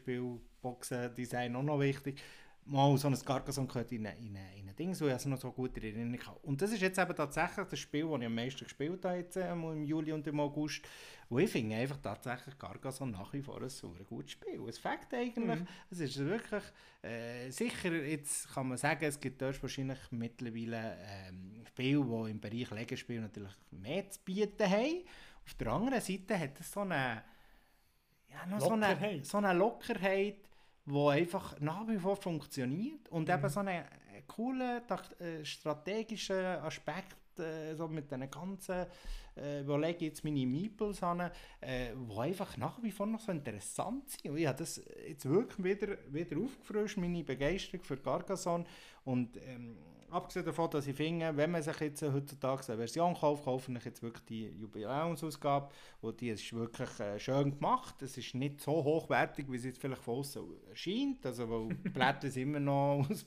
Spielboxen-Design 0.61 1.55
auch 1.55 1.63
noch 1.63 1.79
wichtig. 1.79 2.21
Mal 2.71 2.97
so 2.97 3.07
ein 3.09 3.19
Carcassonne 3.25 3.67
gehört 3.67 3.91
in 3.91 4.07
ein, 4.07 4.17
in 4.17 4.37
ein, 4.37 4.53
in 4.59 4.69
ein 4.69 4.75
Ding, 4.75 4.93
so 4.93 5.07
ich 5.07 5.13
es 5.13 5.25
noch 5.25 5.37
so 5.37 5.51
gut 5.51 5.75
in 5.77 5.83
Erinnerung 5.83 6.25
habe. 6.27 6.39
Und 6.43 6.61
das 6.61 6.71
ist 6.71 6.81
jetzt 6.81 6.97
eben 6.97 7.15
tatsächlich 7.15 7.67
das 7.67 7.79
Spiel, 7.79 8.07
das 8.09 8.19
ich 8.19 8.25
am 8.25 8.35
meisten 8.35 8.63
gespielt 8.63 9.03
habe 9.03 9.17
jetzt, 9.17 9.35
äh, 9.35 9.51
im 9.51 9.83
Juli 9.83 10.13
und 10.13 10.25
im 10.27 10.39
August. 10.39 10.81
Und 11.27 11.41
ich 11.41 11.49
finde 11.51 11.75
einfach 11.75 11.97
tatsächlich 12.01 12.57
Carcassonne 12.57 13.11
nach 13.11 13.33
wie 13.33 13.41
vor 13.41 13.61
ein 13.61 13.69
super 13.69 14.03
gutes 14.05 14.31
Spiel. 14.31 14.61
Es 14.69 14.77
fängt 14.77 15.13
eigentlich, 15.13 15.59
Mhm. 15.59 15.67
es 15.89 15.99
ist 15.99 16.17
wirklich, 16.17 16.63
äh, 17.01 17.49
sicher, 17.49 17.93
jetzt 17.93 18.53
kann 18.53 18.69
man 18.69 18.77
sagen, 18.77 19.03
es 19.05 19.19
gibt 19.19 19.41
dort 19.41 19.61
wahrscheinlich 19.61 19.99
mittlerweile 20.11 20.97
ähm, 21.01 21.63
Spiele, 21.67 22.05
die 22.05 22.31
im 22.31 22.39
Bereich 22.39 22.71
Legespiel 22.71 23.19
natürlich 23.21 23.53
mehr 23.71 24.09
zu 24.09 24.19
bieten 24.23 24.69
haben. 24.69 25.03
Auf 25.45 25.53
der 25.55 25.67
anderen 25.67 26.01
Seite 26.01 26.39
hat 26.39 26.59
es 26.59 26.71
so 26.71 26.81
eine, 26.81 27.23
ja, 28.29 28.45
noch 28.47 28.59
so 28.61 28.71
eine, 28.71 28.87
Lockerheit. 28.91 29.25
so 29.25 29.37
eine 29.39 29.53
Lockerheit, 29.53 30.37
die 30.85 31.07
einfach 31.09 31.59
nach 31.59 31.87
wie 31.87 31.97
vor 31.97 32.15
funktioniert 32.15 33.07
und 33.09 33.27
Mhm. 33.27 33.33
eben 33.33 33.49
so 33.49 33.59
einen 33.59 33.83
coolen 34.27 34.81
äh, 35.19 35.45
strategischen 35.45 36.45
Aspekt 36.45 37.39
äh, 37.39 37.75
so 37.75 37.87
mit 37.87 38.11
den 38.11 38.29
ganzen 38.29 38.85
äh, 39.35 39.65
wo 39.65 39.77
lege 39.77 39.97
ich 39.97 40.01
jetzt 40.01 40.23
meine 40.23 40.45
Meeples 40.45 41.01
an, 41.03 41.31
äh, 41.61 41.91
die 41.95 42.17
einfach 42.17 42.57
nach 42.57 42.81
wie 42.83 42.91
vor 42.91 43.07
noch 43.07 43.21
so 43.21 43.31
interessant 43.31 44.09
sind. 44.09 44.31
Und 44.31 44.37
ich 44.37 44.47
habe 44.47 44.57
das 44.57 44.81
jetzt 45.07 45.27
wirklich 45.27 45.63
wieder, 45.63 45.97
wieder 46.09 46.37
aufgefrischt, 46.37 46.97
meine 46.97 47.23
Begeisterung 47.23 47.83
für 47.83 47.97
Carcassonne. 47.97 48.65
Und 49.05 49.37
ähm, 49.37 49.77
abgesehen 50.11 50.45
davon, 50.45 50.69
dass 50.69 50.87
ich 50.87 50.95
finde, 50.95 51.35
wenn 51.35 51.51
man 51.51 51.61
sich 51.63 51.79
jetzt 51.79 52.01
heutzutage 52.01 52.63
eine 52.67 52.77
Version 52.77 53.13
kauft, 53.13 53.45
kaufe 53.45 53.71
ich 53.71 53.85
jetzt 53.85 54.01
wirklich 54.03 54.25
die 54.25 54.45
Jubiläumsausgabe. 54.59 55.69
Und 56.01 56.19
die 56.21 56.29
ist 56.29 56.51
wirklich 56.53 56.99
äh, 56.99 57.19
schön 57.19 57.51
gemacht. 57.51 58.01
Es 58.01 58.17
ist 58.17 58.35
nicht 58.35 58.61
so 58.61 58.71
hochwertig, 58.83 59.45
wie 59.51 59.57
es 59.57 59.65
jetzt 59.65 59.79
vielleicht 59.79 60.01
von 60.01 60.19
außen 60.19 60.43
erscheint. 60.69 61.25
Also, 61.25 61.49
weil 61.49 61.75
die 61.75 61.89
Blätter 61.89 62.29
sind 62.29 62.43
immer 62.43 62.59
noch 62.59 63.07
aus, 63.09 63.25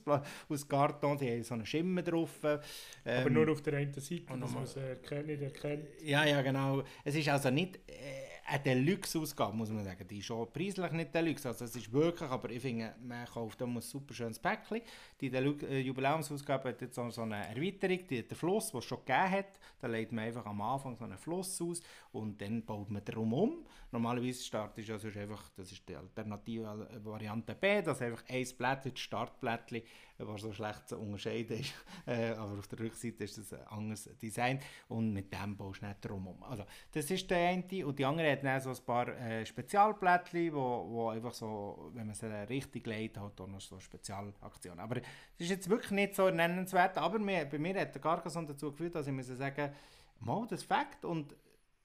aus 0.48 0.68
Karton, 0.68 1.18
die 1.18 1.30
haben 1.30 1.42
so 1.44 1.54
einen 1.54 1.66
Schimmer 1.66 2.02
drauf. 2.02 2.38
Aber 2.44 2.60
Ähm, 3.04 3.32
nur 3.32 3.50
auf 3.50 3.62
der 3.62 3.74
einen 3.74 3.92
Seite, 3.92 4.36
dass 4.38 4.54
man 4.54 4.64
es 4.64 4.76
erkennt, 4.76 5.26
nicht 5.26 5.42
erkennt. 5.42 5.88
ja, 6.02 6.24
ja, 6.24 6.42
genau. 6.42 6.82
Es 7.04 7.14
ist 7.14 7.28
also 7.28 7.50
nicht 7.50 7.76
äh, 7.88 8.23
eine 8.46 8.62
Deluxe-Ausgabe, 8.62 9.56
muss 9.56 9.70
man 9.70 9.84
sagen. 9.84 10.06
Die 10.06 10.18
ist 10.18 10.26
schon 10.26 10.52
preislich 10.52 10.92
nicht 10.92 11.14
Deluxe. 11.14 11.48
Also 11.48 11.64
es 11.64 11.74
ist 11.76 11.92
wirklich, 11.92 12.30
aber 12.30 12.50
ich 12.50 12.60
finde, 12.60 12.94
man 13.02 13.24
kauft 13.26 13.60
da 13.60 13.64
ein 13.64 13.80
super 13.80 14.12
schönes 14.12 14.38
Päckchen. 14.38 14.82
Die 15.20 15.30
Deluxe, 15.30 15.66
äh, 15.66 15.94
hat 15.94 16.80
jetzt 16.80 16.94
so 16.94 17.22
eine 17.22 17.48
Erweiterung, 17.48 18.06
die, 18.08 18.26
der 18.26 18.36
Fluss, 18.36 18.70
den 18.70 18.78
es 18.78 18.84
schon 18.84 18.98
gegeben 18.98 19.30
hat. 19.30 19.58
Da 19.80 19.86
legt 19.86 20.12
man 20.12 20.24
einfach 20.24 20.44
am 20.46 20.60
Anfang 20.60 20.96
so 20.96 21.04
einen 21.04 21.18
Fluss 21.18 21.60
aus 21.62 21.82
und 22.12 22.40
dann 22.40 22.64
baut 22.64 22.90
man 22.90 23.04
darum 23.04 23.32
um. 23.32 23.66
Normalerweise 23.90 24.42
startet 24.42 24.86
ja 24.86 24.98
sonst 24.98 25.16
einfach, 25.16 25.48
das 25.56 25.72
ist 25.72 25.88
die 25.88 25.96
alternative 25.96 26.88
äh, 26.90 27.04
Variante 27.04 27.54
B, 27.54 27.80
dass 27.80 28.02
einfach 28.02 28.24
ein 28.28 28.46
Blättchen, 28.58 28.92
das 28.92 29.00
Startblättchen, 29.00 29.82
was 30.18 30.42
so 30.42 30.52
schlecht 30.52 30.88
zu 30.88 30.98
unterscheiden 30.98 31.60
ist. 31.60 31.74
Äh, 32.06 32.32
aber 32.32 32.58
auf 32.58 32.66
der 32.66 32.80
Rückseite 32.80 33.24
ist 33.24 33.38
das 33.38 33.54
ein 33.54 33.66
anderes 33.68 34.10
Design 34.20 34.60
und 34.88 35.14
mit 35.14 35.32
dem 35.32 35.56
baust 35.56 35.80
du 35.80 35.86
nicht 35.86 36.04
drum 36.04 36.26
um. 36.26 36.42
Also, 36.42 36.64
das 36.92 37.10
ist 37.10 37.30
der 37.30 37.48
eine 37.48 37.86
und 37.86 37.98
die 37.98 38.04
andere 38.04 38.30
hat 38.30 38.44
dann 38.44 38.60
so 38.60 38.68
ein 38.70 38.84
paar 38.84 39.08
äh, 39.08 39.46
Spezialblättchen, 39.46 40.52
wo, 40.52 40.86
wo 40.86 41.08
einfach 41.08 41.32
so, 41.32 41.90
wenn 41.94 42.06
man 42.06 42.14
sie 42.14 42.26
richtig 42.26 42.86
legt, 42.86 43.16
hat 43.16 43.40
auch 43.40 43.46
noch 43.46 43.60
so 43.62 43.80
Spezialaktionen. 43.80 44.80
Aber 44.80 44.96
das 44.96 45.06
ist 45.38 45.48
jetzt 45.48 45.70
wirklich 45.70 45.92
nicht 45.92 46.14
so 46.14 46.28
nennenswert, 46.28 46.98
aber 46.98 47.18
mir, 47.18 47.46
bei 47.46 47.58
mir 47.58 47.80
hat 47.80 47.94
der 47.94 48.02
Carcassonne 48.02 48.48
dazu 48.48 48.70
geführt, 48.70 48.94
dass 48.96 49.06
ich 49.06 49.14
muss 49.14 49.26
sagen, 49.26 49.72
mal 50.20 50.46
das 50.46 50.62
Fakt 50.62 51.06
und 51.06 51.34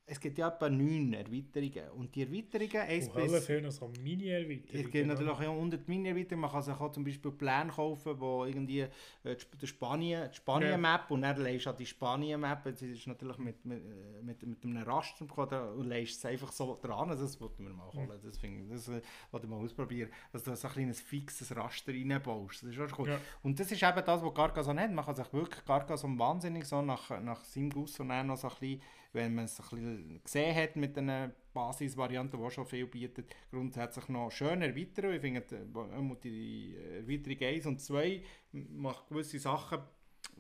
es 0.10 0.20
gibt 0.20 0.38
ja 0.38 0.48
etwa 0.48 0.70
neun 0.70 1.14
Erweiterungen. 1.14 1.92
Und 1.92 2.16
die 2.16 2.24
Erweiterungen, 2.24 2.88
eins 2.88 3.08
Und 3.08 3.16
bis... 3.16 3.32
Hölle 3.32 3.42
fehlen 3.42 3.64
noch 3.64 3.72
so 3.72 3.92
Mini-Erweiterungen. 4.02 4.86
Es 4.86 4.92
gibt 4.92 5.08
natürlich 5.08 5.32
auch 5.32 5.58
unter 5.58 5.78
die 5.78 5.90
Mini-Erweiterung, 5.90 6.42
man 6.42 6.52
kann 6.52 6.64
sich 6.64 6.74
auch 6.74 6.92
zum 6.92 7.04
Beispiel 7.04 7.32
Pläne 7.32 7.72
kaufen, 7.72 8.20
wo 8.20 8.46
irgendwie 8.46 8.82
äh, 8.82 8.90
die 9.24 9.32
Sp- 9.38 9.58
die 9.62 9.68
Spanien, 9.68 10.34
Spanien-Map 10.34 11.12
und 11.12 11.22
dann 11.22 11.42
legst 11.42 11.68
du 11.68 11.74
die 11.74 11.86
Spanien-Map, 11.86 12.64
das 12.64 12.82
ist 12.82 13.08
natürlich 13.08 13.38
mit, 13.38 13.64
mit, 13.66 13.84
äh, 13.84 14.24
mit, 14.24 14.42
mit 14.46 14.64
einem 14.64 14.84
Raster 14.84 15.28
und 15.76 15.88
legst 15.88 16.18
es 16.18 16.26
einfach 16.26 16.52
so 16.52 16.80
dran, 16.82 17.10
das 17.10 17.40
wollten 17.40 17.66
wir 17.66 17.74
mal 17.74 17.92
holen, 17.94 18.20
das, 18.24 18.38
finde 18.38 18.64
ich, 18.64 18.70
das 18.70 18.88
äh, 18.88 19.02
wollte 19.32 19.46
ich 19.46 19.52
mal 19.52 19.64
ausprobieren, 19.64 20.10
dass 20.32 20.44
du 20.44 20.56
so 20.56 20.68
ein 20.68 20.74
kleines 20.74 21.02
fixes 21.02 21.56
Raster 21.56 21.94
reinbaust, 21.94 22.64
das 22.64 22.72
ist 22.72 22.80
auch 22.80 23.00
cool. 23.00 23.10
Ja. 23.10 23.20
Und 23.44 23.60
das 23.60 23.72
ist 23.72 23.84
eben 23.84 24.04
das, 24.06 24.24
was 24.24 24.34
Carcassonne 24.34 24.82
hat, 24.82 24.92
man 24.92 25.06
kann 25.06 25.16
sich 25.16 25.32
wirklich 25.34 25.64
Carcassonne 25.66 26.18
wahnsinnig 26.18 26.66
so 26.66 26.82
nach, 26.82 27.22
nach 27.22 27.44
seinem 27.44 27.70
Guss 27.70 28.00
und 28.00 28.10
dann 28.10 28.28
noch 28.28 28.38
so 28.38 28.48
ein 28.48 28.54
bisschen, 28.60 28.82
wenn 29.14 29.36
man 29.36 29.46
es 29.46 29.60
ein 29.60 29.70
bisschen 29.70 30.24
gesehen 30.24 30.56
hat 30.56 30.76
mit 30.76 30.96
den 30.96 31.34
Basisvarianten, 31.54 32.42
die 32.42 32.52
schon 32.52 32.66
viel 32.66 32.86
bieten, 32.86 33.26
grundsätzlich 33.52 34.08
noch 34.10 34.32
schön 34.32 34.62
erweitern. 34.62 35.14
Ich 35.14 35.22
finde, 35.22 35.40
äh, 35.40 36.16
die 36.24 36.76
Erweiterung 36.76 37.56
1 37.56 37.66
und 37.66 37.82
2 37.82 38.24
macht 38.52 39.08
gewisse 39.08 39.40
Sachen 39.40 39.80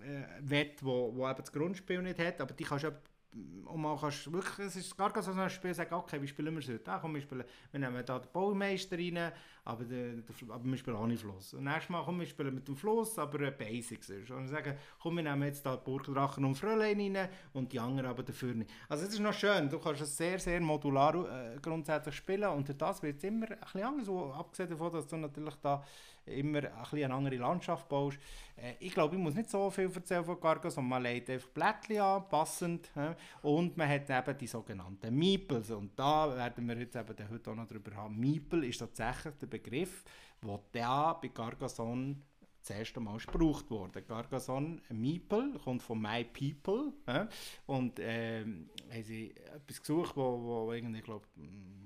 äh, 0.01 0.23
wett, 0.41 0.83
wo, 0.83 1.15
wo 1.15 1.27
eben 1.27 1.39
das 1.39 1.51
Grundspiel 1.51 2.01
nicht 2.01 2.19
hat, 2.19 2.41
aber 2.41 2.53
die 2.53 2.63
kannst 2.63 2.85
du 2.85 2.91
und 3.31 3.81
man 3.81 3.97
kannst 3.99 4.31
wirklich, 4.31 4.67
es 4.67 4.75
ist 4.75 4.97
gar 4.97 5.13
kein 5.13 5.21
so 5.21 5.31
ein 5.31 5.49
Spiel, 5.49 5.73
sagen, 5.73 5.93
okay, 5.93 6.19
wie 6.21 6.27
spielen 6.27 6.53
wir 6.53 6.61
es 6.61 6.67
heute? 6.67 6.91
Ah, 6.91 6.97
komm, 6.99 7.13
wir, 7.13 7.21
spielen, 7.21 7.43
wir 7.71 7.79
nehmen 7.79 8.03
da 8.03 8.17
den 8.17 8.31
Baumeister 8.31 8.97
rein, 8.97 9.31
aber, 9.65 9.85
der, 9.85 10.13
der, 10.13 10.35
aber 10.49 10.65
wir 10.65 10.77
spielen 10.77 10.97
ohne 10.97 11.17
Fluss. 11.17 11.53
Und 11.53 11.63
nächstes 11.63 11.89
Mal, 11.89 12.03
komm, 12.03 12.19
wir 12.19 12.27
spielen 12.27 12.55
mit 12.55 12.67
dem 12.67 12.75
Fluss, 12.75 13.17
aber 13.19 13.41
äh, 13.41 13.51
Basics. 13.51 14.09
ist. 14.09 14.31
Und 14.31 14.47
sagen, 14.47 14.75
komm, 15.01 15.17
wir 15.17 15.23
nehmen 15.23 15.43
jetzt 15.43 15.65
da 15.65 15.75
Burgdrachen 15.75 16.45
und 16.45 16.55
Fräulein 16.55 16.99
rein 16.99 17.29
und 17.53 17.71
die 17.71 17.79
anderen 17.79 18.09
aber 18.09 18.23
dafür 18.23 18.53
nicht. 18.53 18.69
Also 18.87 19.05
es 19.05 19.13
ist 19.13 19.19
noch 19.19 19.33
schön, 19.33 19.69
du 19.69 19.79
kannst 19.79 20.01
es 20.01 20.15
sehr, 20.15 20.39
sehr 20.39 20.59
modular 20.61 21.55
äh, 21.55 21.59
grundsätzlich 21.59 22.15
spielen 22.15 22.49
und 22.49 22.81
das 22.81 23.01
wird 23.03 23.17
es 23.17 23.23
immer 23.23 23.49
ein 23.49 23.59
bisschen 23.59 23.83
anders, 23.83 24.09
abgesehen 24.09 24.69
davon, 24.69 24.91
dass 24.91 25.07
du 25.07 25.17
natürlich 25.17 25.55
da 25.55 25.83
immer 26.25 26.59
ein 26.59 26.69
bisschen 26.81 27.05
eine 27.05 27.13
andere 27.13 27.37
Landschaft 27.37 27.87
baust. 27.87 28.19
Äh, 28.55 28.73
ich 28.79 28.93
glaube, 28.93 29.15
ich 29.15 29.21
muss 29.21 29.35
nicht 29.35 29.49
so 29.49 29.69
viel 29.69 29.91
erzählen 29.93 30.23
von 30.23 30.39
Carcassonne, 30.39 30.87
man 30.87 31.03
legt 31.03 31.29
einfach 31.29 31.49
Blättchen 31.49 31.99
an, 31.99 32.27
passend, 32.29 32.89
hä? 32.95 33.15
und 33.41 33.77
man 33.77 33.89
hat 33.89 34.09
eben 34.09 34.37
die 34.37 34.47
sogenannten 34.47 35.15
Meeples 35.15 35.71
und 35.71 35.97
da 35.97 36.35
werden 36.35 36.67
wir 36.67 36.77
jetzt 36.77 36.95
eben 36.95 37.29
heute 37.29 37.51
auch 37.51 37.55
noch 37.55 37.67
drüber 37.67 37.95
haben. 37.95 38.19
Meeple 38.19 38.67
ist 38.67 38.79
tatsächlich 38.79 39.35
der 39.35 39.47
Begriff, 39.49 40.03
der 40.43 40.59
da 40.71 41.13
bei 41.13 41.29
Carcassonne 41.29 42.15
das 42.61 42.77
erste 42.77 42.99
Mal 42.99 43.17
gebraucht 43.17 43.69
worden. 43.71 44.05
Carcassonne, 44.05 44.81
Meeple, 44.89 45.53
kommt 45.63 45.81
von 45.81 46.01
My 46.01 46.23
People. 46.23 46.93
Äh? 47.05 47.25
Und 47.65 47.99
äh, 47.99 48.41
haben 48.41 49.03
sie 49.03 49.33
etwas 49.35 49.79
gesucht, 49.79 50.15
wo, 50.15 50.41
wo 50.41 50.73
irgendwie, 50.73 51.01
glaub, 51.01 51.25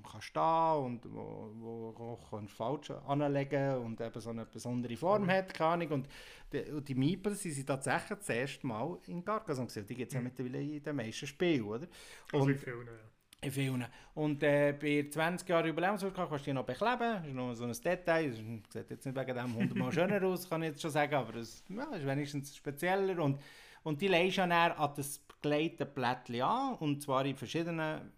kann 0.09 0.21
stehen 0.21 0.83
und 0.83 1.13
wo, 1.13 1.93
wo 1.95 2.19
kann 2.29 2.47
falsch 2.47 2.91
anlegen 2.91 3.77
und 3.77 4.01
eben 4.01 4.19
so 4.19 4.31
eine 4.31 4.45
besondere 4.45 4.97
Form 4.97 5.23
mhm. 5.23 5.31
hat, 5.31 5.53
keine 5.53 5.69
Ahnung. 5.71 5.91
Und 5.91 6.07
die, 6.51 6.71
und 6.71 6.87
die 6.87 6.95
Meeples 6.95 7.43
sind 7.43 7.65
tatsächlich 7.65 8.19
das 8.19 8.29
erste 8.29 8.65
Mal 8.67 8.97
in 9.07 9.23
Carcassonne 9.23 9.67
gesehen. 9.67 9.85
Die 9.85 9.95
gibt 9.95 10.11
es 10.11 10.17
mhm. 10.17 10.21
ja 10.21 10.23
mittlerweile 10.23 10.61
in 10.61 10.83
den 10.83 10.95
meisten 10.95 11.27
Spielen, 11.27 11.63
oder? 11.63 11.87
Und, 12.31 12.33
also 12.33 12.49
in 12.49 12.57
vielen, 12.57 12.87
ja. 12.87 13.12
In 13.43 13.51
vielen. 13.51 13.85
Und 14.15 14.41
äh, 14.43 14.73
bei 14.79 15.07
20 15.09 15.47
Jahren 15.49 15.67
Überlebenswirkung 15.67 16.29
kannst 16.29 16.45
du 16.45 16.51
die 16.51 16.53
noch 16.53 16.65
bekleben. 16.65 16.97
Das 16.99 17.27
ist 17.27 17.33
noch 17.33 17.53
so 17.53 17.65
ein 17.65 17.73
Detail. 17.73 18.29
Das 18.29 18.37
sieht 18.37 18.89
jetzt 18.89 19.05
nicht 19.05 19.17
wegen 19.17 19.35
dem 19.35 19.57
100 19.57 19.77
Mal 19.77 19.91
schöner 19.91 20.23
aus, 20.27 20.49
kann 20.49 20.63
ich 20.63 20.69
jetzt 20.69 20.81
schon 20.81 20.91
sagen, 20.91 21.13
aber 21.13 21.35
es 21.35 21.63
ja, 21.67 21.83
ist 21.95 22.05
wenigstens 22.05 22.55
spezieller. 22.55 23.21
Und, 23.21 23.39
und 23.83 24.01
die 24.01 24.07
legst 24.07 24.37
du 24.37 24.41
dann 24.41 24.51
an 24.51 24.91
das 24.95 25.19
begleitete 25.19 25.85
Blättchen 25.85 26.41
an, 26.41 26.75
und 26.75 27.01
zwar 27.01 27.25
in 27.25 27.35
verschiedenen 27.35 28.11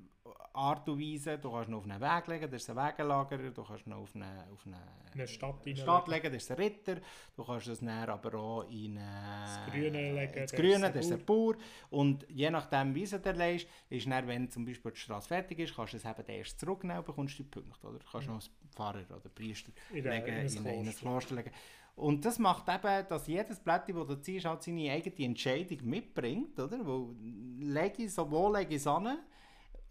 Art 0.55 0.87
und 0.89 0.99
Weise. 0.99 1.37
Du 1.37 1.51
kannst 1.51 1.69
ihn 1.69 1.75
auf 1.75 1.83
einen 1.83 2.01
Weg 2.01 2.27
legen, 2.27 2.51
das 2.51 2.61
ist 2.61 2.69
ein 2.69 2.75
Wegelager. 2.75 3.37
Du 3.37 3.63
kannst 3.63 3.85
ihn 3.85 3.93
auf 3.93 4.15
eine, 4.15 4.45
auf 4.51 4.65
eine, 4.65 4.77
eine 5.13 5.27
Stadt, 5.27 5.55
Stadt 5.75 6.07
legen, 6.07 6.33
das 6.33 6.43
ist 6.43 6.51
ein 6.51 6.57
Ritter. 6.57 6.97
Du 7.35 7.43
kannst 7.43 7.67
es 7.67 7.79
dann 7.79 8.09
aber 8.09 8.33
auch 8.35 8.69
in 8.69 8.95
das 8.95 9.71
Grüne 9.71 10.13
legen, 10.13 10.33
das 10.35 10.51
Grüne, 10.51 10.91
das 10.91 11.05
ist 11.05 11.11
ein 11.11 11.25
Bauer. 11.25 11.55
Und 11.89 12.25
je 12.29 12.49
nachdem, 12.49 12.95
wie 12.95 13.05
du 13.05 13.19
den 13.19 13.35
legst, 13.35 13.67
ist 13.89 14.07
dann, 14.09 14.27
wenn 14.27 14.49
zum 14.49 14.65
Beispiel 14.65 14.91
die 14.91 14.99
Straße 14.99 15.27
fertig 15.27 15.59
ist, 15.59 15.75
kannst 15.75 15.93
du 15.93 15.97
es 15.97 16.05
eben 16.05 16.27
erst 16.27 16.59
zurücknehmen 16.59 16.99
und 16.99 17.05
bekommst 17.05 17.37
die 17.37 17.43
Punkte. 17.43 17.87
Oder? 17.87 17.99
Du 17.99 18.05
kannst 18.11 18.27
mhm. 18.27 18.33
noch 18.33 18.41
als 18.41 18.51
Pfarrer 18.73 19.05
oder 19.09 19.29
Priester 19.29 19.71
in, 19.93 20.03
legen, 20.03 20.27
in, 20.27 20.47
in, 20.47 20.65
in 20.65 20.87
ein 20.87 20.95
Kloster 20.95 21.35
legen. 21.35 21.51
Und 21.95 22.25
das 22.25 22.39
macht 22.39 22.67
eben, 22.67 23.07
dass 23.07 23.27
jedes 23.27 23.59
Blättchen, 23.59 23.95
das 23.95 24.07
du 24.07 24.21
ziehst, 24.21 24.45
halt 24.45 24.61
seine 24.61 24.91
eigene 24.91 25.25
Entscheidung 25.25 25.79
mitbringt. 25.83 26.59
Oder? 26.59 26.85
Wo 26.85 27.15
lege 27.59 28.03
ich, 28.03 28.13
sowohl 28.13 28.57
lege 28.57 28.71
ich 28.71 28.81
es 28.81 28.87
an, 28.87 29.17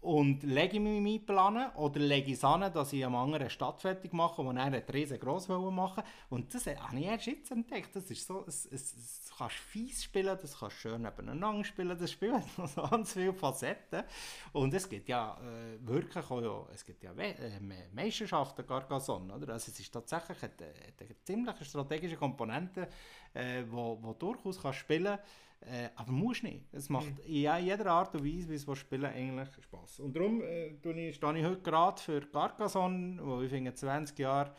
und 0.05 0.43
lege 0.43 0.75
ich 0.75 0.79
mich 0.79 1.15
einplanen 1.15 1.71
oder 1.75 1.99
lege 1.99 2.27
ich 2.27 2.37
es 2.37 2.43
an, 2.43 2.71
dass 2.71 2.93
ich 2.93 3.03
am 3.03 3.15
anderen 3.15 3.49
Stadt 3.49 3.81
fertig 3.81 4.13
mache, 4.13 4.45
wo 4.45 4.51
er 4.51 4.61
eine 4.61 4.83
riesengroß 4.87 5.47
machen 5.47 6.03
Und 6.29 6.53
das 6.53 6.67
habe 6.67 6.99
ich 6.99 7.05
erst 7.05 7.25
jetzt 7.25 7.51
entdeckt. 7.51 7.95
Das 7.95 8.11
ist 8.11 8.27
so, 8.27 8.43
es, 8.47 8.67
es, 8.67 8.93
es 8.93 9.31
kannst 9.35 9.55
fies 9.55 10.03
spielen, 10.03 10.37
das 10.39 10.59
kannst 10.59 10.77
schön 10.77 11.01
nebeneinander 11.01 11.63
spielen, 11.63 11.97
das 11.97 12.11
Spiel 12.11 12.33
hat 12.33 12.45
noch 12.57 12.67
so 12.67 12.83
ganz 12.83 13.13
viele 13.13 13.33
Facetten. 13.33 14.03
Und 14.53 14.75
es 14.75 14.87
gibt 14.87 15.09
ja 15.09 15.37
äh, 15.41 15.87
wirklich 15.87 16.29
auch, 16.29 16.41
ja, 16.41 16.67
es 16.71 16.85
gibt 16.85 17.03
ja 17.03 17.11
äh, 17.13 17.59
Meisterschaften 17.91 18.65
Carcassonne, 18.65 19.33
oder? 19.33 19.53
Also 19.53 19.71
es 19.71 19.79
ist 19.79 19.91
tatsächlich 19.91 20.37
eine, 20.43 20.51
eine 20.99 21.23
ziemlich 21.23 21.55
strategische 21.65 22.15
Komponente, 22.15 22.87
äh, 23.33 23.63
wo, 23.71 23.97
wo 23.99 24.13
durchaus 24.13 24.61
kannst 24.61 24.79
spielen 24.79 25.17
kannst 25.17 25.44
äh, 25.67 25.89
aber 25.95 26.11
musst 26.11 26.43
nicht. 26.43 26.65
Es 26.71 26.89
macht 26.89 27.11
mhm. 27.11 27.25
in 27.25 27.65
jeder 27.65 27.85
Art 27.87 28.13
und 28.15 28.25
Weise, 28.25 28.49
wie 28.49 28.55
es 28.55 28.79
spielen, 28.79 29.05
eigentlich 29.05 29.49
Spass. 29.63 29.99
Und 29.99 30.15
darum 30.15 30.41
äh, 30.41 30.75
stehe 30.77 31.09
ich 31.09 31.21
heute 31.23 31.61
gerade 31.61 32.01
für 32.01 32.21
Carcassonne, 32.21 33.19
wo 33.21 33.41
ich 33.41 33.49
finde, 33.49 33.73
20 33.73 34.17
Jahre 34.19 34.53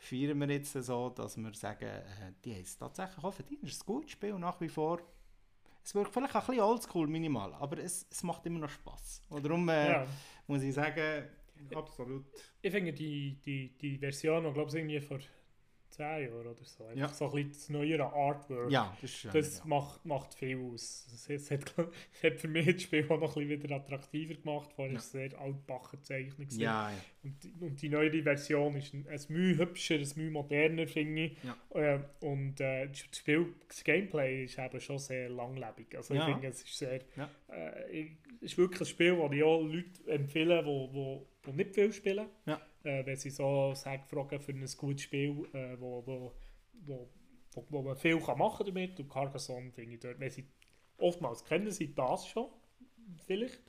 feiern 0.00 0.38
wir 0.38 0.48
jetzt 0.48 0.72
so, 0.72 1.10
dass 1.10 1.36
wir 1.36 1.54
sagen, 1.54 1.84
äh, 1.84 2.32
die 2.44 2.54
haben 2.54 2.62
es 2.62 2.76
tatsächlich 2.76 3.24
auch 3.24 3.32
verdient. 3.32 3.62
Es 3.62 3.72
ist 3.72 3.82
ein 3.82 3.86
gutes 3.86 4.10
Spiel 4.12 4.38
nach 4.38 4.60
wie 4.60 4.68
vor. 4.68 5.00
Es 5.82 5.94
wirkt 5.94 6.12
vielleicht 6.12 6.34
ein 6.34 6.46
bisschen 6.46 6.62
oldschool, 6.62 7.06
minimal, 7.06 7.54
aber 7.54 7.78
es, 7.78 8.06
es 8.10 8.22
macht 8.22 8.44
immer 8.46 8.60
noch 8.60 8.70
Spass. 8.70 9.22
Und 9.28 9.44
darum 9.44 9.68
äh, 9.68 9.92
ja. 9.92 10.06
muss 10.46 10.62
ich 10.62 10.74
sagen, 10.74 11.24
absolut. 11.74 12.26
Ich 12.60 12.70
finde 12.70 12.92
die, 12.92 13.40
die, 13.44 13.76
die 13.78 13.98
Version, 13.98 14.46
ich 14.46 14.54
glaube 14.54 14.68
ich, 14.68 14.76
irgendwie 14.76 15.00
vor 15.00 15.18
10 16.00 16.30
Jahren 16.30 16.46
oder 16.46 16.64
so. 16.64 16.84
Einfach 16.86 16.98
ja. 16.98 17.08
so 17.08 17.26
ein 17.26 17.30
bisschen 17.32 17.52
das 17.52 17.68
neuere 17.68 18.12
Artwork. 18.12 18.70
Ja, 18.70 18.96
das, 19.00 19.10
schön, 19.10 19.30
das 19.32 19.58
ja. 19.58 19.64
macht, 19.66 20.04
macht 20.06 20.34
viel 20.34 20.58
aus. 20.58 21.06
Es 21.28 21.50
hat, 21.50 21.74
hat 22.22 22.40
für 22.40 22.48
mich 22.48 22.66
das 22.66 22.82
Spiel 22.82 23.04
auch 23.04 23.20
noch 23.20 23.36
ein 23.36 23.46
bisschen 23.48 23.62
wieder 23.62 23.76
attraktiver 23.76 24.34
gemacht. 24.34 24.72
Vorher 24.72 24.94
war 24.94 25.00
es 25.00 25.12
sehr 25.12 25.38
altbachen 25.38 26.02
Zeichnung. 26.02 26.46
Ja, 26.50 26.90
ja. 26.90 26.96
Und, 27.22 27.62
und 27.62 27.82
die 27.82 27.88
neue 27.90 28.22
Version 28.22 28.76
ist 28.76 28.94
ein, 28.94 29.06
ein 29.08 29.20
Mühe 29.28 29.58
hübscher, 29.58 29.96
ein 29.96 30.08
Mühe 30.16 30.30
moderner, 30.30 30.86
finde 30.86 31.24
ich. 31.24 31.36
Ja. 31.42 31.94
Äh, 31.94 32.00
und 32.20 32.60
äh, 32.60 32.88
das, 32.88 33.18
Spiel, 33.18 33.54
das 33.68 33.84
Gameplay 33.84 34.44
ist 34.44 34.58
eben 34.58 34.80
schon 34.80 34.98
sehr 34.98 35.28
langlebig. 35.28 35.96
Also 35.96 36.14
ich 36.14 36.22
finde, 36.22 36.48
es 36.48 36.62
ist 36.62 36.78
sehr... 36.78 37.00
Äh, 37.48 38.10
ist 38.40 38.56
wirklich 38.56 38.80
ein 38.80 38.86
Spiel, 38.86 39.16
das 39.16 39.32
ich 39.32 39.42
auch 39.42 39.60
Leute 39.60 39.86
empfehle, 40.06 40.62
die, 40.62 40.88
die, 40.94 41.20
die 41.44 41.56
nicht 41.56 41.74
viel 41.74 41.92
spielen. 41.92 42.26
Ja 42.46 42.58
äh, 42.84 43.04
wenn 43.04 43.16
sie 43.16 43.30
so 43.30 43.74
sagen, 43.74 44.04
fragen 44.04 44.40
für 44.40 44.52
ein 44.52 44.66
gutes 44.76 45.02
Spiel, 45.02 45.46
äh, 45.52 45.78
wo, 45.80 46.06
wo, 46.06 46.34
wo, 46.86 47.10
wo, 47.68 47.82
man 47.82 47.96
viel 47.96 48.20
kann 48.20 48.38
machen 48.38 48.66
damit 48.66 48.98
und 48.98 49.08
Carcassonne 49.08 49.72
finde 49.72 49.94
ich 49.94 50.00
dort, 50.00 50.20
wenn 50.20 50.30
sie 50.30 50.46
oftmals 50.98 51.44
kennen 51.44 51.70
sie 51.70 51.94
das 51.94 52.26
schon, 52.26 52.48
vielleicht, 53.26 53.60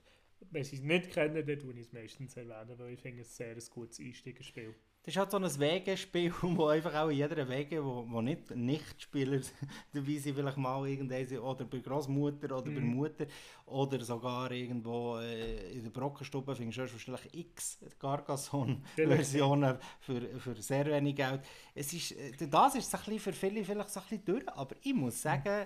wenn 0.51 0.63
sie 0.63 0.77
es 0.77 0.81
nicht 0.81 1.11
kennen, 1.11 1.45
dann 1.45 1.59
tue 1.59 1.73
ich 1.73 1.87
es 1.87 1.93
meistens 1.93 2.35
erwähnen, 2.35 2.77
weil 2.77 2.93
ich 2.93 2.99
finde 2.99 3.21
es 3.21 3.35
sehr 3.35 3.55
ein 3.55 3.63
gutes 3.69 3.99
Einsteigerspiel. 3.99 4.75
Das 5.03 5.15
ist 5.15 5.17
halt 5.17 5.31
so 5.31 5.37
ein 5.37 5.59
Wegespiel, 5.59 6.31
wo 6.41 6.67
einfach 6.67 6.93
auch 6.93 7.09
in 7.09 7.17
jeder 7.17 7.49
Wege, 7.49 7.83
wo, 7.83 8.05
wo 8.07 8.21
nicht 8.21 8.51
Nichtspieler 8.55 9.41
dabei 9.93 10.17
sind, 10.17 10.35
vielleicht 10.35 10.57
mal 10.57 10.87
irgendein, 10.87 11.27
oder 11.39 11.65
bei 11.65 11.79
Großmutter 11.79 12.55
oder 12.55 12.69
mm. 12.69 12.75
bei 12.75 12.81
mhm. 12.81 12.95
Mutter 12.95 13.25
oder 13.65 13.99
sogar 14.01 14.51
irgendwo 14.51 15.17
äh, 15.17 15.71
in 15.71 15.83
der 15.83 15.89
Brockenstube 15.89 16.55
findest 16.55 16.77
du 16.77 16.93
wahrscheinlich 16.93 17.33
x 17.33 17.79
Carcassonne-Versionen 17.97 19.79
für, 20.01 20.21
für 20.39 20.55
sehr 20.61 20.85
wenig 20.85 21.15
Geld. 21.15 21.41
Es 21.73 21.91
ist, 21.93 22.11
äh, 22.11 22.47
das 22.47 22.75
ist 22.75 22.93
ein 22.93 23.19
für 23.19 23.33
viele 23.33 23.65
vielleicht 23.65 23.89
so 23.89 24.01
ein 24.01 24.05
bisschen 24.07 24.25
durch, 24.25 24.47
aber 24.49 24.75
ich 24.83 24.93
muss 24.93 25.19
sagen, 25.19 25.65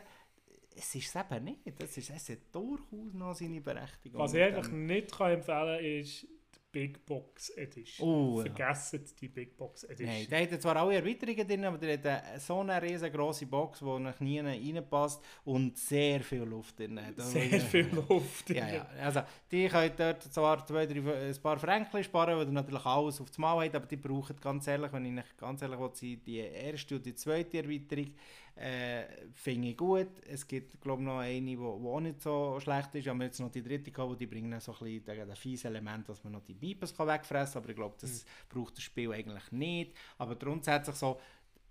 es 0.78 0.96
ist 0.96 1.14
es 1.14 1.16
eben 1.16 1.44
nicht. 1.44 1.60
Es, 1.78 1.98
ist, 1.98 2.10
es 2.10 2.30
hat 2.30 2.38
durchaus 2.54 3.14
noch 3.14 3.34
seine 3.34 3.60
Berechtigung. 3.60 4.22
Was 4.22 4.34
ich 4.34 4.44
eigentlich 4.44 4.72
nicht 4.72 5.12
kann 5.12 5.32
empfehlen 5.32 5.78
kann, 5.78 5.86
ist 5.86 6.28
Big 6.76 7.06
Box 7.06 7.52
Edition. 7.52 8.06
Oh, 8.06 8.42
Vergessen 8.42 9.00
ja. 9.06 9.12
die 9.22 9.30
Big 9.30 9.56
Box 9.56 9.86
Edition. 9.86 10.14
Nein, 10.14 10.28
der 10.30 10.52
hat 10.52 10.62
zwar 10.62 10.76
alle 10.76 10.96
Erweiterungen 10.96 11.48
drin, 11.48 11.64
aber 11.64 11.78
der 11.78 12.34
hat 12.34 12.42
so 12.42 12.60
eine 12.60 12.82
riesengroße 12.82 13.46
Box, 13.46 13.80
die 13.80 14.00
nach 14.00 14.20
nie 14.20 14.42
reinpasst 14.42 15.24
und 15.46 15.78
sehr 15.78 16.20
viel 16.20 16.42
Luft 16.42 16.78
drin 16.78 17.00
hat. 17.00 17.16
Sehr 17.16 17.62
viel 17.62 17.88
Luft 17.96 18.50
drin. 18.50 18.58
Ja, 18.58 18.74
ja. 18.74 18.88
Also, 19.02 19.22
die 19.50 19.70
können 19.70 19.94
dort 19.96 20.24
zwar 20.24 20.66
zwei, 20.68 20.86
drei, 20.86 21.30
ein 21.30 21.42
paar 21.42 21.58
Franken 21.58 22.04
sparen, 22.04 22.38
weil 22.40 22.46
ihr 22.46 22.52
natürlich 22.52 22.86
alles 22.86 23.22
auf 23.22 23.30
das 23.30 23.38
Mal 23.38 23.64
habt, 23.64 23.76
aber 23.76 23.86
die 23.86 23.96
brauchen 23.96 24.36
ganz 24.42 24.68
ehrlich, 24.68 24.92
wenn 24.92 25.18
ich 25.18 25.38
ganz 25.38 25.62
ehrlich 25.62 25.80
will, 25.80 26.18
die 26.18 26.40
erste 26.40 26.96
und 26.98 27.06
die 27.06 27.16
zweite 27.16 27.60
Erweiterung 27.60 28.14
äh, 28.56 29.04
finde 29.34 29.70
ich 29.70 29.78
gut. 29.78 30.08
Es 30.28 30.48
gibt, 30.48 30.80
glaube 30.82 31.02
ich, 31.02 31.06
noch 31.08 31.20
eine, 31.20 31.42
die 31.42 31.58
auch 31.58 32.00
nicht 32.00 32.22
so 32.22 32.58
schlecht 32.60 32.96
ist. 32.96 33.06
Wir 33.06 33.12
haben 33.12 33.22
jetzt 33.22 33.40
noch 33.40 33.52
die 33.52 33.62
dritte 33.62 33.92
gehabt, 33.92 34.20
die 34.20 34.28
bringen 34.28 34.58
so 34.60 34.72
ein 34.74 35.02
bisschen 35.02 35.28
das 35.28 35.40
fiese 35.40 35.68
Element, 35.68 36.08
dass 36.08 36.24
man 36.24 36.34
noch 36.34 36.44
die 36.44 36.54
Bibes 36.54 36.98
wegfressen 36.98 37.54
kann. 37.54 37.64
Aber 37.64 37.70
ich 37.70 37.76
glaube, 37.76 37.96
das 38.00 38.24
mhm. 38.24 38.28
braucht 38.50 38.78
das 38.78 38.84
Spiel 38.84 39.12
eigentlich 39.12 39.52
nicht. 39.52 39.94
Aber 40.18 40.36
grundsätzlich 40.36 40.96
so, 40.96 41.20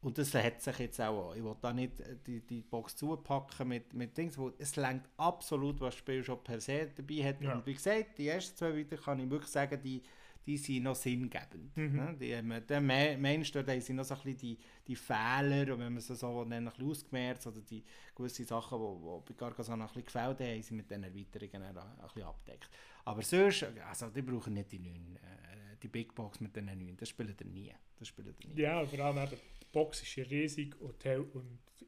und 0.02 0.18
das 0.18 0.34
hat 0.34 0.60
sich 0.60 0.78
jetzt 0.80 1.00
auch 1.00 1.30
an. 1.30 1.38
Ich 1.38 1.42
will 1.42 1.56
da 1.62 1.72
nicht 1.72 1.92
die, 2.26 2.40
die 2.40 2.60
Box 2.60 2.94
zupacken 2.94 3.68
mit, 3.68 3.94
mit 3.94 4.14
Dings, 4.14 4.36
wo 4.36 4.52
es 4.58 4.76
lenkt 4.76 5.08
absolut, 5.16 5.80
was 5.80 5.94
das 5.94 5.98
Spiel 6.00 6.22
schon 6.22 6.44
per 6.44 6.60
se 6.60 6.90
dabei 6.94 7.24
hat. 7.24 7.40
Ja. 7.40 7.54
Und 7.54 7.64
wie 7.64 7.72
gesagt, 7.72 8.18
die 8.18 8.28
ersten 8.28 8.54
zwei 8.54 8.76
Weiter 8.76 8.98
kann 8.98 9.18
ich 9.20 9.30
wirklich 9.30 9.50
sagen, 9.50 9.80
die 9.82 10.02
die 10.46 10.56
sind 10.56 10.82
noch 10.82 10.94
sinngebend. 10.94 11.76
Mhm. 11.76 11.96
Ne? 11.96 12.16
Die, 12.20 12.66
der 12.66 12.80
Mensch, 12.80 13.50
dort 13.52 13.70
sind 13.82 13.96
noch 13.96 14.04
so 14.04 14.14
ein 14.14 14.20
bisschen 14.22 14.38
die, 14.38 14.58
die 14.86 14.96
Fehler, 14.96 15.72
und 15.72 15.80
wenn 15.80 15.92
man 15.92 16.00
sie 16.00 16.14
so 16.14 16.44
nennt, 16.44 16.78
ein 16.78 16.86
ausgemerzt, 16.86 17.46
oder 17.46 17.60
die 17.60 17.82
gewisse 18.14 18.44
Sachen, 18.44 18.78
die 18.78 19.32
bei 19.32 19.34
Carcassonne 19.38 19.84
ein 19.84 19.88
bisschen 19.88 20.04
gefällt 20.04 20.40
haben, 20.40 20.62
sind 20.62 20.76
mit 20.76 20.90
diesen 20.90 21.04
Erweiterungen 21.04 21.62
ein, 21.62 21.74
bisschen 22.02 22.22
abgedeckt. 22.22 22.70
Aber 23.04 23.22
sonst, 23.22 23.66
also 23.88 24.10
die 24.10 24.22
brauchen 24.22 24.54
nicht 24.54 24.72
die 24.72 24.78
neuen, 24.78 25.16
äh, 25.16 25.76
die 25.82 25.88
Big 25.88 26.14
Box 26.14 26.40
mit 26.40 26.54
den 26.54 26.66
neuen, 26.66 26.96
das 26.96 27.08
spielt 27.08 27.40
ihr 27.40 27.46
nie. 27.46 27.72
Das 27.98 28.08
spielt 28.08 28.28
ihr 28.28 28.48
nie. 28.48 28.60
Ja, 28.62 28.84
vor 28.84 28.98
allem 29.00 29.18
eben, 29.18 29.40
die 29.62 29.66
Box 29.72 30.02
ist 30.02 30.30
riesig 30.30 30.74
und, 30.80 31.04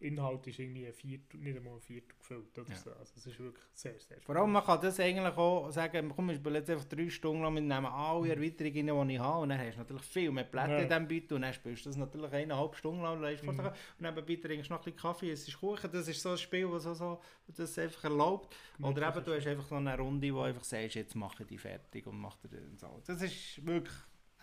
Inhalt 0.01 0.47
ist 0.47 0.59
irgendwie 0.59 0.87
ein 0.87 0.93
Viertel, 0.93 1.39
nicht 1.39 1.57
einmal 1.57 1.75
ein 1.75 1.81
Viertel 1.81 2.15
gefüllt. 2.19 2.59
Oder 2.59 2.71
ja. 2.71 2.77
so. 2.77 2.91
Also 2.91 3.13
es 3.17 3.27
ist 3.27 3.39
wirklich 3.39 3.65
sehr, 3.73 3.99
sehr 3.99 4.21
Vor 4.21 4.37
allem, 4.37 4.53
man 4.53 4.65
kann 4.65 4.81
das 4.81 5.01
eigentlich 5.01 5.37
auch 5.37 5.71
sagen, 5.71 6.13
komm, 6.15 6.31
ich 6.31 6.37
spiele 6.37 6.59
jetzt 6.59 6.71
einfach 6.71 6.85
drei 6.85 7.09
Stunden 7.09 7.43
lang, 7.43 7.55
wir 7.55 7.61
nehmen 7.61 7.87
alle 7.87 8.21
mhm. 8.21 8.31
Erweiterungen, 8.31 9.09
die 9.09 9.15
ich 9.15 9.21
habe 9.21 9.43
und 9.43 9.49
dann 9.49 9.59
hast 9.59 9.75
du 9.75 9.79
natürlich 9.79 10.03
viel 10.03 10.31
mehr 10.31 10.45
Blätter 10.45 10.77
ja. 10.77 10.83
in 10.83 10.89
diesem 10.89 11.09
Beutel 11.09 11.35
und 11.35 11.43
dann 11.43 11.55
spielst 11.55 11.85
du 11.85 11.91
das 11.91 11.97
natürlich 11.97 12.33
eineinhalb 12.33 12.75
Stunden 12.77 13.03
lang 13.03 13.23
und, 13.23 13.43
mhm. 13.43 13.59
und 13.59 13.73
nebenbei 14.01 14.37
trinkst 14.37 14.71
du 14.71 14.75
noch 14.75 14.81
ein 14.81 14.85
bisschen 14.85 14.97
Kaffee, 14.97 15.31
es 15.31 15.49
ist 15.49 15.59
Kuchen, 15.59 15.91
das 15.91 16.09
ist 16.09 16.21
so 16.21 16.31
ein 16.31 16.39
Spiel, 16.39 16.69
das 16.71 16.85
so, 16.85 17.21
das 17.49 17.79
einfach 17.79 18.05
erlaubt. 18.05 18.55
Oder 18.81 19.09
eben, 19.09 19.25
du 19.25 19.35
hast 19.35 19.47
einfach 19.47 19.67
so 19.67 19.77
eine 19.77 19.97
Runde, 19.97 20.35
wo 20.35 20.41
einfach 20.41 20.65
sagst, 20.65 20.97
jetzt 20.97 21.15
mache 21.15 21.43
ich 21.43 21.49
die 21.49 21.59
fertig 21.59 22.07
und 22.07 22.19
mach 22.19 22.37
dir 22.37 22.49
so. 22.77 23.01
Das 23.07 23.23
ist 23.23 23.65
wirklich 23.67 23.95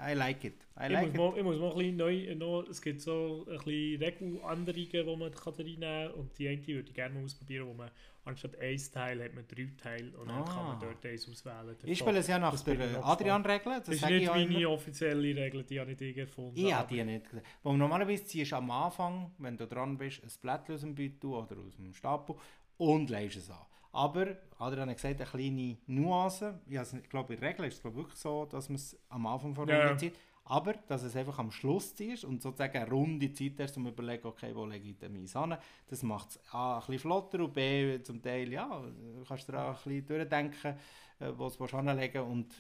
I 0.06 0.14
like 0.16 0.44
it. 0.44 0.56
I 0.78 0.86
Ich 0.86 0.90
like 0.92 1.06
muss, 1.06 1.14
it. 1.14 1.18
mal, 1.18 1.38
ich 1.38 1.44
muss 1.44 1.60
mal 1.60 1.72
ein 1.72 1.78
bisschen 1.78 1.98
neu, 1.98 2.36
noch, 2.36 2.68
es 2.70 2.82
gibt 2.82 3.02
so 3.02 3.46
ein 3.50 3.58
bisschen 3.58 4.02
Regeländerungen, 4.04 4.90
die 4.92 5.16
man 5.18 5.32
kann 5.34 5.54
reinnehmen 5.54 5.80
kann 6.12 6.12
und 6.20 6.38
die 6.40 6.48
eine 6.48 6.68
würde 6.68 6.90
ich 6.90 6.94
gerne 6.96 7.16
mal 7.16 7.24
ausprobieren, 7.24 7.68
wo 7.68 7.74
man 7.74 7.90
anstatt 8.26 8.58
ein 8.60 8.78
Teil 8.94 9.24
hat 9.24 9.34
man 9.36 9.46
drei 9.48 9.68
Teile 9.82 10.18
und 10.18 10.28
dann 10.30 10.46
kann 10.46 10.56
man 10.66 10.78
Ah. 10.78 10.80
dort 10.82 11.06
eins 11.06 11.30
auswählen. 11.30 11.76
Ich 11.84 12.00
spiele 12.00 12.18
es 12.20 12.28
ja 12.28 12.40
nach 12.40 12.52
Das 12.52 12.66
ich 12.68 12.78
der 12.78 13.06
Adrian-Regel. 13.06 13.74
Das 13.80 13.84
Das 13.86 13.96
ist 13.96 14.04
ich 14.04 14.10
nicht 14.10 14.24
immer. 14.24 14.36
meine 14.36 14.70
offizielle 14.70 15.36
Regel, 15.36 15.64
die 15.64 15.80
habe 15.80 15.92
ich 15.92 15.98
dir 15.98 16.18
erfunden. 16.18 16.58
Ich 16.58 16.74
habe 16.74 16.94
die 16.94 17.04
nicht 17.04 17.26
gesehen. 17.30 17.44
Normalerweise 17.64 18.24
ziehst 18.26 18.52
du 18.52 18.56
am 18.56 18.72
Anfang, 18.72 19.32
wenn 19.40 19.58
du 19.58 19.68
dran 19.68 19.98
bist, 19.98 20.24
ein 20.24 20.30
Blättchen 20.42 20.76
aus 20.76 20.82
dem 20.82 20.96
Beutel 20.96 21.28
oder 21.28 21.58
aus 21.60 21.76
dem 21.76 21.94
Stapel 21.94 22.36
und 22.78 23.10
legst 23.10 23.38
es 23.38 23.50
an. 23.50 23.58
Aber 23.94 24.36
Adrian 24.58 24.90
hat 24.90 24.98
gesagt, 24.98 25.22
eine 25.22 25.30
kleine 25.30 25.78
Nuance. 25.88 26.60
Ich, 26.68 27.10
glaube, 27.10 27.36
in 27.36 27.40
der 27.40 27.50
Regel 27.50 27.66
ist 27.66 27.76
es 27.76 27.82
glaube 27.82 27.96
ich, 28.00 28.04
wirklich 28.06 28.20
so, 28.20 28.46
dass 28.46 28.68
man 28.68 28.76
es 28.76 28.98
am 29.10 29.26
Anfang 29.28 29.54
von 29.54 29.68
der 29.68 29.78
Ja. 29.78 29.84
Runde 29.88 29.98
zieht. 29.98 30.16
Aber 30.46 30.74
dass 30.74 31.04
es 31.04 31.16
einfach 31.16 31.40
am 31.40 31.52
Schluss 31.52 31.96
ziehst 31.96 32.26
und 32.26 32.42
sozusagen 32.42 32.76
eine 32.76 32.90
runde 32.90 33.32
Zeit 33.32 33.54
hast, 33.60 33.78
um 33.78 33.86
zu 33.86 33.92
überlegen, 33.92 34.28
okay, 34.28 34.54
wo 34.54 34.66
lege 34.66 34.90
ich 34.90 34.98
den 34.98 35.14
meins 35.14 35.36
an. 35.36 35.58
Das 35.88 36.04
macht 36.04 36.32
es 36.32 36.40
A, 36.52 36.76
ein 36.76 36.80
bisschen 36.82 37.00
flotter 37.00 37.40
und 37.46 37.54
B, 37.54 38.02
zum 38.02 38.22
Teil, 38.22 38.52
ja, 38.52 38.82
du 38.82 39.24
kannst 39.26 39.48
dir 39.48 39.58
auch 39.58 39.70
ein 39.70 39.74
bisschen 39.76 40.06
durchdenken, 40.08 40.76
äh, 41.20 41.32
wo 41.38 41.50
du 41.50 41.64
es 41.64 41.74
anlegen 41.74 42.24
und 42.24 42.54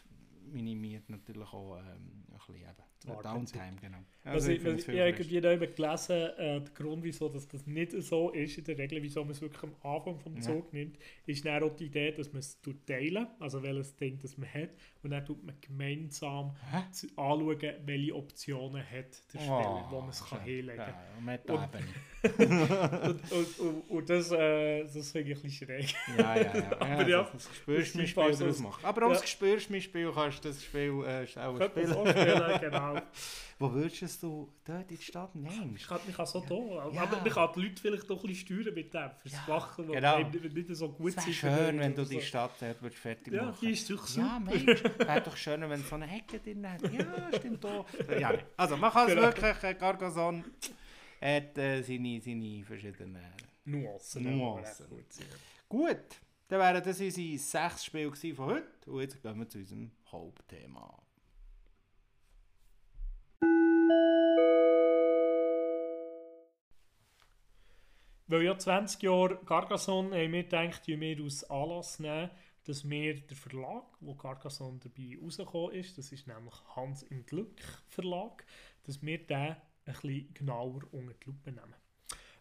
minimiert 0.51 1.09
natürlich 1.09 1.51
auch 1.51 1.77
ähm, 1.77 2.25
ein 2.31 2.37
bisschen 2.37 2.55
eben 2.55 2.83
Wartezeit. 3.07 3.35
Downtime. 3.35 3.75
Genau. 3.81 3.97
Also, 4.25 4.35
Also 4.35 4.51
ich, 4.51 4.63
ich 4.63 4.87
ich, 4.87 4.87
habe 4.87 5.09
irgendwie 5.09 5.41
noch 5.41 5.75
gelesen, 5.75 6.15
äh, 6.37 6.61
der 6.61 6.73
Grund, 6.73 7.03
wieso 7.03 7.27
dass 7.27 7.45
das 7.47 7.67
nicht 7.67 7.91
so 7.91 8.29
ist 8.29 8.57
in 8.57 8.63
der 8.63 8.77
Regel, 8.77 9.03
wieso 9.03 9.21
man 9.21 9.31
es 9.31 9.41
wirklich 9.41 9.63
am 9.63 9.75
Anfang 9.83 10.17
vom 10.19 10.35
Ja. 10.37 10.41
Zug 10.41 10.71
nimmt, 10.71 10.97
ist 11.25 11.45
dann 11.45 11.61
auch 11.63 11.75
die 11.75 11.85
Idee, 11.87 12.11
dass 12.13 12.31
man 12.31 12.39
es 12.39 12.59
tut 12.61 12.85
teilen 12.87 13.27
also 13.39 13.61
welches 13.61 13.95
Ding 13.97 14.17
das 14.21 14.37
man 14.37 14.47
hat, 14.53 14.69
und 15.03 15.09
dann 15.09 15.25
tut 15.25 15.43
man 15.43 15.55
gemeinsam 15.59 16.55
Hä? 16.71 16.83
zu- 16.91 17.07
anschauen, 17.17 17.73
welche 17.85 18.15
Optionen 18.15 18.81
hat 18.81 19.33
der 19.33 19.39
Spieler, 19.39 19.87
wo 19.89 19.99
man 19.99 20.09
es 20.09 20.23
kann 20.25 20.41
hinlegen 20.41 20.77
kann. 20.77 20.93
Ja, 20.93 21.21
Meta-Ebene. 21.21 21.87
und, 23.03 23.31
und, 23.31 23.59
und, 23.59 23.89
und 23.89 24.09
das, 24.09 24.31
äh, 24.31 24.83
das 24.85 25.11
finde 25.11 25.31
ich 25.31 25.37
ein 25.37 25.41
bisschen 25.43 25.67
schräg. 25.67 25.93
Ja, 26.17 26.35
ja, 26.37 26.57
ja. 26.57 26.71
Aber 26.79 26.87
ja, 27.01 27.07
ja, 27.07 27.23
das, 27.23 27.31
das 27.33 27.49
Gespürst 27.49 27.89
das 27.89 27.95
mein 27.95 28.07
Spiel 28.07 28.31
draus 28.47 28.59
machen. 28.59 28.85
Aber 28.85 29.01
auch 29.01 29.07
Ja. 29.07 29.13
das 29.15 29.21
Gespürst 29.23 29.69
mein 29.69 29.81
Spiel 29.81 30.11
kannst 30.13 30.43
du 30.45 30.47
das 30.47 30.63
Spiel 30.63 31.03
äh, 31.05 31.23
auch 31.39 31.55
spielen. 31.67 31.87
spielen, 32.07 32.59
genau. 32.61 32.92
Wo 33.59 33.71
würdest 33.71 34.21
du 34.23 34.51
dort 34.65 34.89
in 34.91 34.97
die 34.97 35.03
Stadt 35.03 35.33
nehmen? 35.35 35.75
Ich 35.75 35.87
kann, 35.87 35.99
ich 36.07 36.15
kann 36.15 36.25
so 36.25 36.41
da, 36.41 36.89
Ja. 36.91 37.03
aber 37.03 37.17
man 37.17 37.29
kann 37.29 37.49
die 37.55 37.61
Leute 37.61 37.81
vielleicht 37.81 38.09
doch 38.09 38.23
ein 38.23 38.27
bisschen 38.29 38.57
steuern 38.57 38.73
mit 38.73 38.93
dem, 38.93 39.11
fürs 39.21 39.33
Ja, 39.33 39.43
Machen, 39.47 39.87
wo 39.87 39.91
genau. 39.93 40.19
nicht, 40.19 40.53
nicht 40.53 40.75
so 40.75 40.89
gut 40.89 41.13
sind. 41.13 41.33
schön, 41.33 41.79
wenn 41.79 41.95
du 41.95 42.01
oder 42.01 42.09
die 42.09 42.15
so. 42.15 42.21
Stadt 42.21 42.51
dort 42.59 42.81
würdest 42.81 43.01
fertig 43.01 43.33
Ja, 43.33 43.43
machen 43.43 43.57
die 43.61 43.71
ist 43.71 43.89
doch 43.89 44.05
super. 44.07 44.27
Ja, 44.27 44.39
Mensch, 44.39 44.83
wäre 44.83 45.21
doch 45.21 45.37
schön, 45.37 45.61
wenn 45.61 45.79
es 45.81 45.89
so 45.89 45.95
eine 45.95 46.07
Hecke 46.07 46.39
drin 46.39 46.69
hat. 46.69 46.81
Ja, 46.91 47.29
stimmt 47.37 47.65
auch. 47.65 47.85
Ja, 48.19 48.33
also 48.57 48.77
man 48.77 48.91
kann 48.91 49.07
es 49.07 49.15
Genau. 49.15 49.27
wirklich, 49.27 49.63
äh, 49.63 49.73
Carcassonne 49.75 50.43
hat 51.21 51.57
äh, 51.57 51.81
seine, 51.81 52.19
seine 52.21 52.63
verschiedenen... 52.65 53.17
Nuancen. 53.65 54.23
Nuancen. 54.37 54.89
gut, 54.89 55.05
ja. 55.19 55.25
Gut, 55.69 55.97
dann 56.49 56.59
wären 56.59 56.83
das 56.83 56.99
unsere 56.99 57.37
sechs 57.37 57.85
Spiele 57.85 58.11
von 58.35 58.45
heute. 58.45 58.91
Und 58.91 59.01
jetzt 59.01 59.21
gehen 59.21 59.39
wir 59.39 59.47
zu 59.47 59.57
unserem 59.59 59.91
Hauptthema. 60.11 61.01
Weil 68.33 68.43
ja 68.45 68.57
20 68.57 69.03
Jahre 69.03 69.37
Carcassonne 69.45 70.15
haben 70.17 70.31
wir 70.31 70.43
gedacht, 70.43 70.87
wir 70.87 70.99
wir 70.99 71.23
aus 71.23 71.43
Anlass 71.51 71.99
nehmen, 71.99 72.31
dass 72.63 72.89
wir 72.89 73.19
den 73.19 73.37
Verlag, 73.37 73.83
wo 73.99 74.15
Carcassonne 74.15 74.79
dabei 74.79 75.19
rausgekommen 75.21 75.75
ist, 75.75 75.97
das 75.99 76.11
ist 76.11 76.25
nämlich 76.25 76.55
Hans 76.75 77.03
im 77.03 77.25
Glück 77.27 77.61
Verlag, 77.89 78.43
dass 78.83 79.03
wir 79.03 79.19
den 79.19 79.37
ein 79.37 79.57
bisschen 79.85 80.33
genauer 80.33 80.81
unter 80.91 81.13
die 81.13 81.25
Lupe 81.25 81.51
nehmen. 81.51 81.75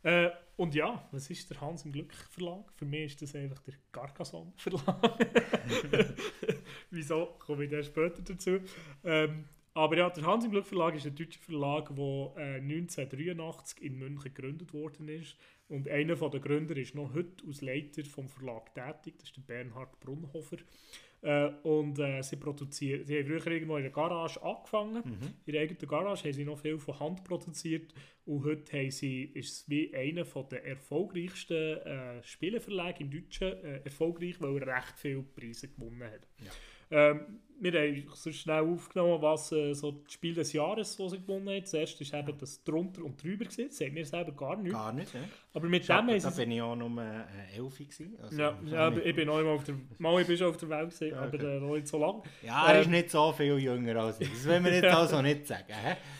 Äh, 0.02 0.30
und 0.56 0.74
ja, 0.74 1.06
was 1.12 1.28
ist 1.28 1.50
der 1.50 1.60
Hans 1.60 1.84
im 1.84 1.92
Glück 1.92 2.14
Verlag? 2.14 2.72
Für 2.74 2.86
mich 2.86 3.12
ist 3.12 3.22
das 3.22 3.34
einfach 3.34 3.60
der 3.62 3.74
Carcassonne 3.92 4.52
Verlag. 4.56 5.18
Wieso? 6.90 7.36
Komme 7.38 7.64
ich 7.64 7.70
dann 7.70 7.84
später 7.84 8.22
dazu. 8.22 8.60
Ähm, 9.04 9.44
aber 9.74 9.96
ja, 9.96 10.10
der 10.10 10.24
Hans 10.24 10.44
im 10.44 10.50
Glück 10.50 10.66
Verlag 10.66 10.94
ist 10.94 11.06
ein 11.06 11.14
deutscher 11.14 11.40
Verlag, 11.40 11.94
der 11.94 12.32
äh, 12.36 12.56
1983 12.56 13.82
in 13.82 13.98
München 13.98 14.34
gegründet 14.34 14.72
worden 14.74 15.08
ist. 15.08 15.36
Und 15.68 15.88
einer 15.88 16.14
der 16.14 16.40
Gründer 16.40 16.76
ist 16.76 16.94
noch 16.94 17.14
heute 17.14 17.46
als 17.46 17.62
Leiter 17.62 18.04
vom 18.04 18.28
Verlag 18.28 18.74
tätig, 18.74 19.14
das 19.18 19.30
ist 19.30 19.36
der 19.36 19.42
Bernhard 19.42 19.98
Brunhofer. 20.00 20.58
Äh, 21.22 21.50
und 21.62 21.98
äh, 22.00 22.20
sie 22.22 22.36
produzieren, 22.36 23.04
sie 23.04 23.16
haben 23.16 23.26
früher 23.26 23.46
irgendwo 23.46 23.76
in 23.76 23.84
der 23.84 23.92
Garage 23.92 24.42
angefangen. 24.42 25.02
Mhm. 25.04 25.34
In 25.46 25.52
der 25.52 25.62
eigenen 25.62 25.88
Garage 25.88 26.24
haben 26.24 26.32
sie 26.32 26.44
noch 26.44 26.58
viel 26.58 26.78
von 26.78 26.98
Hand 27.00 27.24
produziert. 27.24 27.94
Und 28.26 28.44
heute 28.44 28.76
haben 28.76 28.90
sie, 28.90 29.24
ist 29.24 29.52
es 29.52 29.68
wie 29.70 29.94
einer 29.94 30.24
der 30.24 30.66
erfolgreichsten 30.66 31.78
äh, 31.78 32.22
Spieleverlage 32.22 33.04
im 33.04 33.10
Deutschen. 33.10 33.52
Äh, 33.64 33.80
erfolgreich, 33.84 34.40
weil 34.40 34.60
er 34.62 34.76
recht 34.76 34.98
viele 34.98 35.22
Preise 35.22 35.68
gewonnen 35.68 36.02
hat. 36.02 36.26
Ähm, 36.92 37.20
wir 37.60 37.72
haben 37.80 38.04
so 38.14 38.32
schnell 38.32 38.58
aufgenommen, 38.64 39.22
was 39.22 39.52
äh, 39.52 39.72
so 39.72 39.92
das 39.92 40.12
Spiel 40.14 40.34
des 40.34 40.52
Jahres, 40.52 40.96
das 40.96 41.12
sie 41.12 41.20
gewonnen 41.20 41.48
haben. 41.48 41.64
Zuerst 41.64 42.12
war 42.12 42.18
eben 42.18 42.36
das 42.36 42.64
drunter 42.64 43.04
und 43.04 43.22
drüber. 43.22 43.44
Gewesen. 43.44 43.68
Das 43.68 43.76
sehen 43.76 43.94
wir 43.94 44.04
selber 44.04 44.32
gar 44.32 44.56
nicht. 44.56 44.72
Gar 44.72 44.92
nicht, 44.92 45.14
ja. 45.14 45.20
Aber 45.54 45.68
mit 45.68 45.84
dem 45.84 45.86
Da, 45.86 46.00
bin 46.00 46.50
ich 46.50 46.60
auch 46.60 46.74
nur 46.74 47.00
äh, 47.00 47.56
Elfi 47.56 47.84
gewesen. 47.84 48.16
Also, 48.20 48.36
Ja, 48.40 48.58
ja, 48.66 48.90
nicht- 48.90 49.06
ich 49.06 49.14
bin 49.14 49.28
noch 49.28 49.38
einmal 49.38 49.54
auf 49.54 49.62
der... 49.62 49.76
Mal, 49.98 50.20
ich 50.22 50.26
bin 50.26 50.36
schon 50.36 50.48
auf 50.48 50.56
der 50.56 50.68
Welt 50.70 50.90
gewesen, 50.90 51.16
Okay. 51.16 51.36
aber 51.36 51.40
äh, 51.40 51.60
noch 51.60 51.74
nicht 51.76 51.86
so 51.86 51.98
lange. 51.98 52.22
ja, 52.44 52.66
er 52.66 52.74
äh, 52.74 52.80
ist 52.80 52.90
nicht 52.90 53.10
so 53.10 53.30
viel 53.30 53.56
jünger 53.58 53.94
als 53.96 54.20
ich. 54.20 54.28
Das 54.28 54.44
will 54.44 54.58
man 54.60 54.72
jetzt 54.72 54.82
Ja. 54.84 54.98
also 54.98 55.22
nicht 55.22 55.46
sagen. 55.46 55.64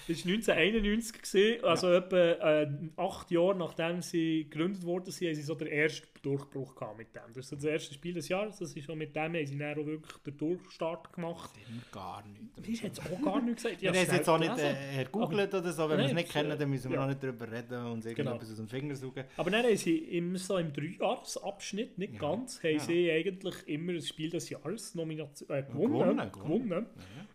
Es 0.07 0.25
war 0.25 0.33
1991, 0.33 1.23
gewesen, 1.23 1.65
also 1.65 1.93
etwa 1.93 2.17
äh, 2.19 2.69
acht 2.97 3.31
Jahre 3.33 3.57
nachdem 3.57 4.01
sie 4.01 4.45
gegründet 4.49 4.85
worden 4.85 5.11
sind, 5.11 5.27
haben 5.27 5.35
sie 5.35 5.43
so 5.43 5.57
den 5.57 5.67
ersten 5.69 6.07
Durchbruch 6.23 6.75
gehabt 6.75 6.99
mit 6.99 7.15
dem. 7.15 7.23
Das 7.29 7.39
ist 7.39 7.49
so 7.51 7.57
das 7.57 7.65
erste 7.65 7.95
Spiel 7.95 8.15
des 8.15 8.29
Jahres, 8.29 8.59
das 8.59 8.73
ist 8.75 8.85
schon 8.85 8.97
mit 8.99 9.15
dem 9.15 9.23
haben 9.35 9.47
sie 9.47 9.59
dann 9.59 9.79
auch 9.79 9.87
wirklich 9.87 10.17
den 10.25 10.37
Durchstart 10.37 11.13
gemacht. 11.13 11.51
Gar 11.91 12.25
nicht. 12.27 12.69
Mir 12.69 12.83
hat 12.91 12.93
es 12.93 13.01
auch 13.01 13.23
gar 13.23 13.43
nicht 13.43 13.57
gesagt. 13.57 13.83
Wir 13.83 13.91
haben 13.91 13.97
es 13.99 14.13
jetzt 14.13 14.29
auch 14.29 14.39
nicht 14.39 14.59
äh, 14.59 14.99
ergoogelt 14.99 15.53
oder 15.55 15.73
so. 15.73 15.89
Wenn 15.89 15.99
wir 15.99 16.07
es 16.07 16.13
nicht 16.13 16.31
kennen, 16.31 16.51
äh, 16.53 16.57
dann 16.57 16.71
müssen 16.71 16.91
wir 16.91 16.97
ja. 16.97 17.03
noch 17.03 17.09
nicht 17.09 17.23
darüber 17.23 17.51
reden 17.51 17.87
und 17.87 17.93
uns 17.93 18.07
irgendetwas 18.07 18.51
aus 18.51 18.57
dem 18.57 18.69
Finger 18.69 18.95
suchen. 18.95 19.25
Aber 19.37 19.51
dann 19.51 19.65
haben 19.65 19.77
sie 19.77 19.99
immer 19.99 20.39
so 20.39 20.57
im 20.59 20.73
Dreijahresabschnitt, 20.73 21.99
nicht 21.99 22.15
Ja. 22.15 22.21
ganz, 22.21 22.63
haben 22.63 22.73
Ja. 22.75 22.79
sie 22.81 23.11
eigentlich 23.11 23.69
immer 23.69 23.93
das 23.95 24.09
Spiel 24.09 24.31
des 24.31 24.49
Jahres 24.51 24.95
Nomination, 24.95 25.49
äh, 25.51 25.63
gewonnen. 25.63 25.93
Gewonnen, 25.93 26.33
gewonnen. 26.33 26.87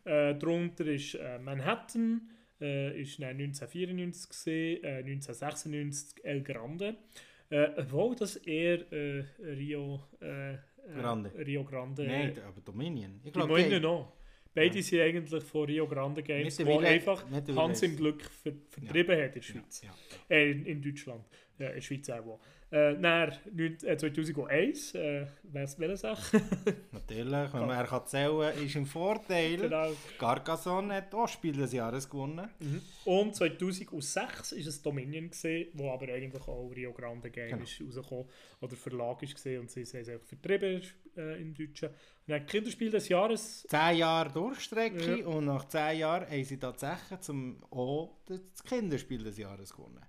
Äh, 0.06 0.36
darunter 0.36 0.86
ist 0.86 1.16
äh, 1.16 1.40
Manhattan, 1.40 2.30
äh, 2.62 3.02
ist 3.02 3.20
dann 3.22 3.38
1994 3.38 4.30
gesehen, 4.30 4.84
äh, 4.84 5.04
1996 5.04 6.24
El 6.24 6.44
Grande. 6.44 6.96
Äh, 7.50 7.68
obwohl 7.78 8.16
das 8.16 8.36
eher 8.38 8.92
äh, 8.92 9.24
Rio, 9.40 10.02
äh, 10.20 10.58
Grande. 11.00 11.32
Rio 11.38 11.64
Grande. 11.64 12.06
Nein, 12.06 12.38
aber 12.46 12.62
Dominion. 12.62 13.22
Ich 13.24 13.32
glaube, 13.34 13.64
die- 13.64 13.80
noch. 13.80 14.14
Beide 14.54 14.82
sind 14.82 15.00
eigentlich 15.02 15.44
von 15.44 15.66
Rio 15.66 15.88
Grande 15.88 16.24
Games, 16.24 16.66
wo 16.66 16.80
einfach 16.80 17.24
Hans 17.56 17.84
im 17.84 17.96
Glück 17.96 18.24
ver 18.24 18.54
vertrieben 18.70 19.16
hat 19.16 19.36
in 19.36 19.42
der 19.42 19.42
Ja, 19.42 19.42
Schweiz. 19.44 19.82
ja. 19.84 19.96
Äh, 20.30 20.52
in, 20.52 20.66
in 20.66 20.82
Deutschland. 20.82 21.24
Ja, 21.60 21.68
in 21.68 21.76
der 21.76 21.82
Schweiz 21.82 22.10
auch. 22.10 22.40
Äh, 22.70 22.96
dann, 23.00 23.32
neun- 23.56 23.78
äh, 23.86 23.96
2001, 23.98 24.94
äh, 24.96 25.26
weiss 25.44 25.80
welche 25.80 25.96
Sache? 25.98 26.42
Natürlich, 26.92 27.54
wenn 27.54 27.66
man 27.66 27.70
er 27.78 27.86
kann 27.86 28.06
zählen 28.06 28.54
ist 28.66 28.76
im 28.76 28.86
Vorteil. 28.86 29.56
genau. 29.58 29.92
Carcassonne 30.20 30.96
hat 30.96 31.16
auch 31.16 31.30
Spiel 31.30 31.54
des 31.56 31.72
Jahres 31.72 32.10
gewonnen. 32.10 32.50
Und 33.06 33.36
2006 33.36 34.52
war 34.54 34.68
es 34.68 34.82
Dominion, 34.82 35.30
gewesen, 35.30 35.70
wo 35.76 35.92
aber 35.92 36.10
eigentlich 36.12 36.46
auch 36.46 36.70
Rio 36.76 36.92
Grande 36.92 37.30
Game 37.32 37.52
Genau. 37.52 37.64
rausgekommen 37.64 38.26
oder 38.60 38.76
Verlag 38.76 39.20
gesehen 39.20 39.62
und 39.62 39.72
sie 39.72 39.86
haben 39.86 40.02
es 40.02 40.10
einfach 40.10 40.28
vertrieben 40.28 40.82
äh, 41.16 41.42
im 41.42 41.54
Deutschen. 41.54 41.88
Und 41.90 41.96
dann 42.34 42.46
Kinderspiel 42.46 42.92
des 42.92 43.08
Jahres. 43.08 43.66
Zehn 43.70 43.98
Jahre 44.00 44.30
Durchstrecke 44.34 45.20
Ja. 45.22 45.26
und 45.28 45.46
nach 45.46 45.66
zehn 45.70 46.00
Jahren 46.00 46.30
haben 46.30 46.44
sie 46.44 46.58
tatsächlich 46.58 47.22
zum 47.22 47.64
auch 47.72 48.18
das 48.26 48.42
Kinderspiel 48.68 49.24
des 49.24 49.38
Jahres 49.38 49.74
gewonnen. 49.74 50.02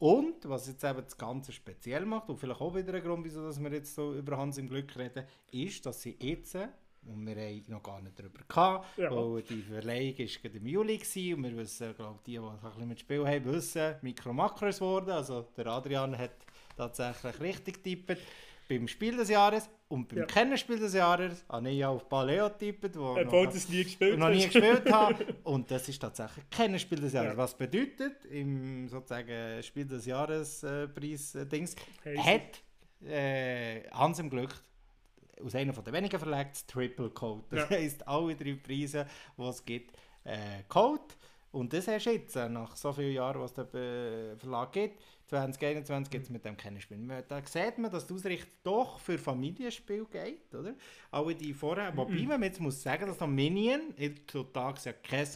Und, 0.00 0.48
was 0.48 0.66
jetzt 0.66 0.82
eben 0.82 1.02
das 1.04 1.16
Ganze 1.16 1.52
speziell 1.52 2.06
macht, 2.06 2.28
und 2.30 2.38
vielleicht 2.38 2.60
auch 2.60 2.74
wieder 2.74 2.94
ein 2.94 3.02
Grund, 3.02 3.22
wieso 3.24 3.42
dass 3.44 3.62
wir 3.62 3.70
jetzt 3.70 3.94
so 3.94 4.14
über 4.14 4.36
Hans 4.38 4.56
im 4.58 4.66
Glück 4.68 4.96
reden, 4.96 5.24
ist, 5.52 5.84
dass 5.84 6.00
sie 6.00 6.16
jetzt, 6.18 6.54
und 6.54 7.26
wir 7.26 7.36
haben 7.36 7.64
noch 7.68 7.82
gar 7.82 8.00
nicht 8.00 8.18
darüber 8.18 8.40
gehabt, 8.48 8.98
Ja. 8.98 9.14
weil 9.14 9.42
die 9.42 9.60
Verleihung 9.60 10.16
ist 10.16 10.40
gerade 10.42 10.56
im 10.56 10.66
Juli 10.66 10.96
gewesen, 10.96 11.34
und 11.34 11.42
wir 11.44 11.56
wissen, 11.58 11.94
glaube 11.94 12.18
die, 12.26 12.32
die 12.32 12.38
ein 12.38 12.58
bisschen 12.60 12.88
mit 12.88 13.00
Spiel 13.00 13.26
haben, 13.26 13.44
wissen, 13.44 13.96
Mikro 14.00 14.32
Makro 14.32 14.66
ist 14.68 14.78
geworden, 14.78 15.10
also 15.10 15.42
der 15.54 15.66
Adrian 15.66 16.16
hat 16.16 16.32
tatsächlich 16.76 17.38
richtig 17.40 17.84
getippt. 17.84 18.18
Beim 18.70 18.88
Spiel 18.88 19.16
des 19.18 19.28
Jahres 19.28 19.68
und 19.90 20.08
beim 20.08 20.18
Ja. 20.20 20.24
Kennenspiel 20.26 20.78
des 20.78 20.94
Jahres 20.94 21.44
habe 21.48 21.68
ich 21.70 21.78
ja 21.78 21.88
auf 21.88 22.08
Paleo 22.08 22.48
getippt, 22.48 22.96
wo 22.98 23.16
Obwohl 23.16 23.44
noch, 23.46 23.52
das 23.52 23.68
nie 23.68 23.84
gespielt 23.84 24.18
noch 24.18 24.30
nie 24.30 24.44
gespielt 24.46 24.90
habe. 24.90 25.26
Und 25.44 25.70
das 25.70 25.88
ist 25.88 25.98
tatsächlich 26.00 26.48
kein 26.48 26.78
Spiel 26.78 27.00
des 27.00 27.12
Jahres. 27.12 27.32
Ja. 27.32 27.36
Was 27.36 27.54
bedeutet, 27.58 28.24
im 28.26 28.88
sozusagen 28.88 29.62
Spiel 29.62 29.84
des 29.86 30.06
Jahres 30.06 30.62
äh, 30.62 30.86
Preis 30.88 31.34
äh, 31.34 32.16
hat 32.18 32.62
äh, 33.06 33.82
Hans 33.90 34.18
im 34.20 34.30
Glück 34.30 34.54
aus 35.44 35.54
einer 35.54 35.72
von 35.72 35.84
den 35.84 35.94
wenigen 35.94 36.18
Verlagen 36.18 36.50
das 36.52 36.66
Triple 36.66 37.10
Code. 37.10 37.42
Das 37.50 37.68
Ja. 37.68 37.76
heisst, 37.76 38.06
alle 38.06 38.36
drei 38.36 38.54
Preise, 38.54 39.06
die 39.36 39.42
es 39.42 39.64
gibt, 39.64 39.96
äh, 40.24 40.36
geholt. 40.68 41.16
Und 41.52 41.72
das 41.72 41.88
hast 41.88 42.06
du 42.06 42.10
jetzt, 42.12 42.36
äh, 42.36 42.48
nach 42.48 42.76
so 42.76 42.92
vielen 42.92 43.12
Jahren, 43.14 43.40
was 43.40 43.56
es 43.56 43.70
den 43.70 43.80
äh, 43.80 44.36
Verlag 44.36 44.72
gibt. 44.72 45.00
2021 45.30 46.10
gibt 46.10 46.24
es 46.24 46.30
mit 46.30 46.44
dem 46.44 46.56
kein 46.56 46.80
Spiel 46.80 46.98
mehr. 46.98 47.22
Da 47.22 47.40
sieht 47.44 47.78
man, 47.78 47.90
dass 47.90 48.06
die 48.06 48.14
Ausrichtung 48.14 48.50
doch 48.64 48.98
für 48.98 49.16
Familienspiel 49.16 50.04
geht, 50.06 50.52
oder? 50.54 50.74
Alle 51.10 51.34
die 51.36 51.54
vorher, 51.54 51.96
wobei 51.96 52.26
man 52.26 52.42
jetzt 52.42 52.60
muss 52.60 52.82
sagen, 52.82 53.06
dass 53.06 53.20
noch 53.20 53.28
Minion, 53.28 53.94
heutzutage 53.98 54.80
ja 54.84 54.92
kein 54.92 55.28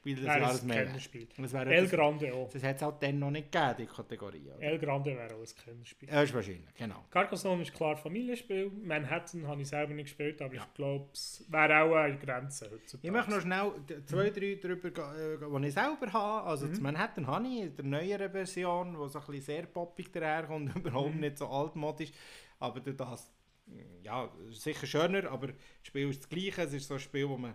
Spiel 0.00 0.16
des 0.16 0.24
Nein, 0.24 0.40
das 0.40 0.48
Jahres 0.48 0.62
mehr 0.62 0.76
kein 0.76 0.86
wäre. 0.88 1.00
Spiel. 1.00 1.28
Das 1.36 1.52
wäre 1.52 1.74
El 1.74 1.84
etwas- 1.84 1.90
Grande 1.98 2.32
auch. 2.34 2.50
Das 2.50 2.62
hat 2.62 2.76
es 2.76 2.82
auch 2.82 2.98
dann 2.98 3.18
noch 3.18 3.30
nicht 3.30 3.52
gegeben, 3.52 3.74
die 3.80 3.86
Kategorie. 3.86 4.46
Oder? 4.48 4.62
El 4.62 4.78
Grande 4.78 5.14
wäre 5.14 5.34
auch 5.34 5.40
ein 5.40 5.46
Kennerspiel. 5.64 6.08
Ja, 6.08 6.22
ist 6.22 6.32
wahrscheinlich, 6.32 6.74
genau. 6.74 7.04
Carcassonne 7.10 7.62
ist 7.62 7.74
klar 7.74 7.96
Familienspiel. 7.98 8.70
Manhattan 8.82 9.46
habe 9.46 9.60
ich 9.60 9.68
selber 9.68 9.92
nicht 9.92 10.06
gespielt, 10.06 10.40
aber 10.40 10.54
Ja. 10.54 10.62
ich 10.66 10.74
glaube, 10.74 11.10
es 11.12 11.44
wäre 11.50 11.82
auch 11.82 11.94
eine 11.96 12.16
Grenze 12.18 12.70
heutzutage. 12.70 13.06
Ich 13.06 13.12
möchte 13.12 13.30
noch 13.30 13.40
schnell 13.42 13.72
zwei, 14.06 14.30
drei 14.30 14.54
drüber 14.54 14.90
gehen, 14.90 15.62
die 15.62 15.68
ich 15.68 15.74
selber 15.74 16.12
habe. 16.14 16.46
Also 16.48 16.64
Mhm. 16.66 16.70
das 16.70 16.80
Manhattan 16.80 17.26
habe 17.26 17.46
ich 17.46 17.60
in 17.60 17.76
der 17.76 17.84
neueren 17.84 18.30
Version, 18.32 18.92
die 18.92 19.08
so 19.10 19.18
ein 19.18 19.26
bisschen 19.26 19.40
sehr 19.42 19.66
poppig 19.66 20.10
daherkommt, 20.10 20.74
überhaupt 20.76 21.14
Mhm. 21.14 21.20
nicht 21.20 21.36
so 21.36 21.46
altmodisch. 21.46 22.10
Aber 22.58 22.80
das, 22.80 23.30
ja, 24.02 24.30
sicher 24.50 24.86
schöner, 24.86 25.30
aber 25.30 25.48
das 25.48 25.56
Spiel 25.82 26.08
ist 26.08 26.20
das 26.22 26.28
gleiche. 26.30 26.62
Es 26.62 26.72
ist 26.72 26.88
so 26.88 26.94
ein 26.94 27.00
Spiel, 27.00 27.28
wo 27.28 27.36
man 27.36 27.54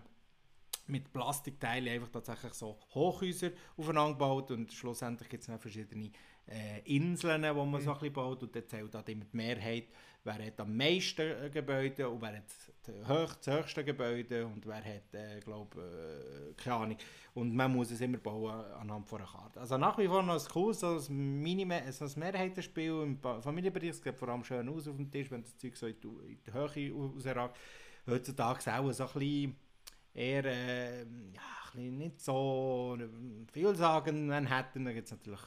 mit 0.88 1.12
Plastikteilen 1.12 1.88
einfach 1.88 2.10
tatsächlich 2.10 2.54
so 2.54 2.78
Hochhäuser 2.94 3.50
aufeinander 3.76 4.16
baut 4.16 4.50
und 4.50 4.72
schlussendlich 4.72 5.28
gibt 5.28 5.42
es 5.42 5.46
dann 5.48 5.58
verschiedene 5.58 6.10
äh, 6.48 6.80
Inseln, 6.84 7.42
wo 7.54 7.64
man 7.64 7.80
so 7.80 7.90
ein 7.90 7.98
bisschen 7.98 8.12
baut 8.12 8.42
und 8.42 8.54
dann 8.54 8.68
zählt 8.68 8.94
halt 8.94 9.08
immer 9.08 9.24
die 9.24 9.36
Mehrheit, 9.36 9.88
wer 10.22 10.46
hat 10.46 10.60
am 10.60 10.76
meisten 10.76 11.22
äh, 11.22 11.50
Gebäude 11.50 12.08
und 12.08 12.20
wer 12.20 12.36
hat 12.36 12.44
die 12.86 12.92
das 12.92 13.46
höchste 13.46 13.84
Gebäude 13.84 14.46
und 14.46 14.64
wer 14.66 14.76
hat, 14.76 15.14
äh, 15.14 15.40
glaube 15.40 15.80
äh, 15.80 16.62
keine 16.62 16.76
Ahnung. 16.76 16.96
Und 17.34 17.54
man 17.54 17.72
muss 17.72 17.90
es 17.90 18.00
immer 18.00 18.18
bauen 18.18 18.64
anhand 18.74 19.08
von 19.08 19.20
einer 19.20 19.28
Karte. 19.28 19.60
Also 19.60 19.76
nach 19.76 19.98
wie 19.98 20.06
vor 20.06 20.22
noch 20.22 20.34
ein 20.34 20.52
cooles, 20.52 20.80
so 20.80 20.98
ein, 20.98 21.42
Minime 21.42 21.82
so 21.92 22.04
ein 22.04 22.12
Mehrheitenspiel 22.16 23.02
im 23.02 23.18
Familienbereich. 23.18 23.90
Es 23.90 24.02
sieht 24.02 24.16
vor 24.16 24.28
allem 24.28 24.44
schön 24.44 24.68
aus 24.68 24.88
auf 24.88 24.96
dem 24.96 25.10
Tisch, 25.10 25.30
wenn 25.30 25.42
das 25.42 25.56
Zeug 25.56 25.76
so 25.76 25.86
in 25.86 26.00
die, 26.00 26.32
in 26.32 26.38
die 26.46 26.52
Höhe 26.52 26.92
rausragt. 26.92 27.56
Heutzutage 28.08 28.72
auch 28.72 28.92
so 28.92 29.04
ein 29.04 29.12
bisschen 29.14 29.56
eher 30.16 30.44
äh, 30.44 31.00
ja, 31.02 31.42
ein 31.74 31.98
nicht 31.98 32.20
so 32.20 32.96
äh, 32.98 33.06
viel 33.52 33.74
sagen 33.76 34.26
Manhattan, 34.26 34.84
da 34.86 34.92
gibt 34.92 35.06
es 35.06 35.12
natürlich 35.12 35.40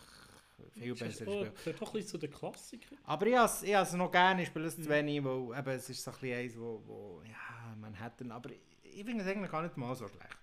viel 0.74 0.90
Das 0.94 1.02
ist 1.02 1.20
bessere 1.20 1.32
Spiele. 1.32 1.52
gehört 1.52 1.82
doch 1.82 1.88
ein 1.88 1.94
bisschen 1.94 2.08
zu 2.10 2.18
den 2.20 2.32
Klassikern. 2.32 2.98
Aber 3.06 3.26
ich 3.28 3.36
habe 3.36 3.84
es 3.84 3.94
noch 3.94 4.12
gerne, 4.12 4.42
ich 4.44 4.48
spiele 4.50 4.66
es 4.66 4.78
Mhm. 4.78 4.84
zu 4.84 4.90
wenig, 4.90 5.24
weil 5.24 5.58
eben, 5.60 5.70
es 5.70 5.90
ist 5.90 6.04
so 6.04 6.12
ein 6.12 6.18
bisschen 6.20 6.38
eins, 6.40 6.58
wo, 6.58 6.84
wo 6.86 7.22
ja, 7.26 7.76
Manhattan, 7.80 8.32
aber 8.32 8.52
ich, 8.52 8.60
ich 8.84 9.06
finde 9.06 9.24
es 9.24 9.30
eigentlich 9.30 9.52
gar 9.52 9.62
nicht 9.64 9.76
mal 9.78 9.96
so 9.96 10.08
schlecht. 10.08 10.38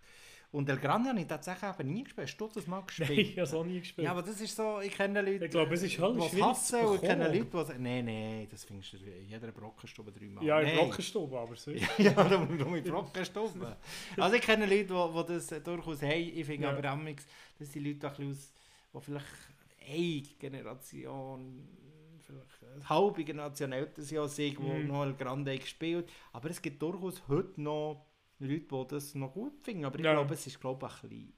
Und 0.52 0.68
El 0.68 0.78
Grande 0.78 1.10
habe 1.10 1.20
ich 1.20 1.27
tatsächlich 1.27 1.70
eben 1.78 1.93
nie 1.93 2.05
gespielt. 2.05 2.28
Hast 2.28 2.36
du 2.39 2.48
das 2.55 2.66
mal 2.66 2.77
Nein, 2.78 2.86
gespielt? 2.86 3.18
ich 3.18 3.31
habe 3.32 3.43
es 3.43 3.55
auch 3.55 3.64
nie 3.64 3.81
gespielt. 3.81 4.05
Ja, 4.05 4.12
aber 4.12 4.23
das 4.23 4.40
ist 4.40 4.56
so, 4.56 4.81
ich 4.81 4.93
kenne 4.97 5.20
Leute, 5.20 5.44
Ich 5.47 5.51
glaube, 5.51 5.74
es 5.74 5.82
ist 5.82 5.98
halt 5.98 6.16
die 6.32 6.43
hassen 6.43 6.81
und 6.86 6.94
ich 6.97 7.01
kenne. 7.02 7.28
Leute, 7.28 7.44
die 7.44 7.64
sagen, 7.64 7.82
nein, 7.82 8.05
nein, 8.05 8.47
das 8.51 8.64
findest 8.64 8.93
du 8.94 8.97
in 8.98 9.28
jeder 9.28 9.52
Brockenstube 9.52 10.12
dreimal. 10.12 10.44
ja, 10.44 10.60
in 10.60 10.66
Nein. 10.68 10.77
Brockenstube, 10.78 11.39
aber 11.39 11.56
so. 11.56 11.70
ja, 11.73 11.85
darum 12.14 12.56
darum 12.59 12.74
in 12.77 12.85
Brockenstube. 12.85 13.77
also 14.16 14.36
ich 14.36 14.43
kenne 14.43 14.66
Leute, 14.66 14.85
die, 14.86 15.23
die 15.23 15.27
das 15.48 15.62
durchaus 15.62 16.02
haben. 16.02 16.12
Ich 16.12 16.47
finde 16.47 16.68
Ja. 16.68 16.73
aber 16.77 16.89
amigs, 16.90 17.27
das 17.59 17.73
sind 17.73 17.85
Leute, 17.85 17.98
die, 17.98 18.06
ein 18.06 18.12
bisschen 18.12 18.31
aus, 18.31 18.52
die 18.94 19.01
vielleicht 19.01 19.27
eine 19.89 20.23
Generation, 20.39 21.68
vielleicht 22.20 22.62
eine 22.74 22.89
halbe 22.89 23.24
Generation 23.24 23.73
älter 23.73 24.02
sind 24.02 24.18
als 24.18 24.39
ich, 24.39 24.56
die 24.56 24.62
Mhm. 24.62 24.86
noch 24.89 25.05
El 25.05 25.14
Grande 25.14 25.56
gespielt 25.59 26.09
Aber 26.32 26.51
es 26.51 26.60
gibt 26.62 26.81
durchaus 26.82 27.23
heute 27.28 27.60
noch 27.60 28.05
Leute, 28.39 28.61
die 28.61 28.87
das 28.89 29.15
noch 29.15 29.33
gut 29.33 29.59
finden. 29.63 29.85
Aber 29.85 29.99
ich 29.99 30.05
Ja. 30.05 30.13
glaube, 30.13 30.35
es 30.35 30.47
ist 30.47 30.61
glaube 30.61 30.87
ich, 30.87 31.03
ein 31.05 31.09
bisschen 31.09 31.33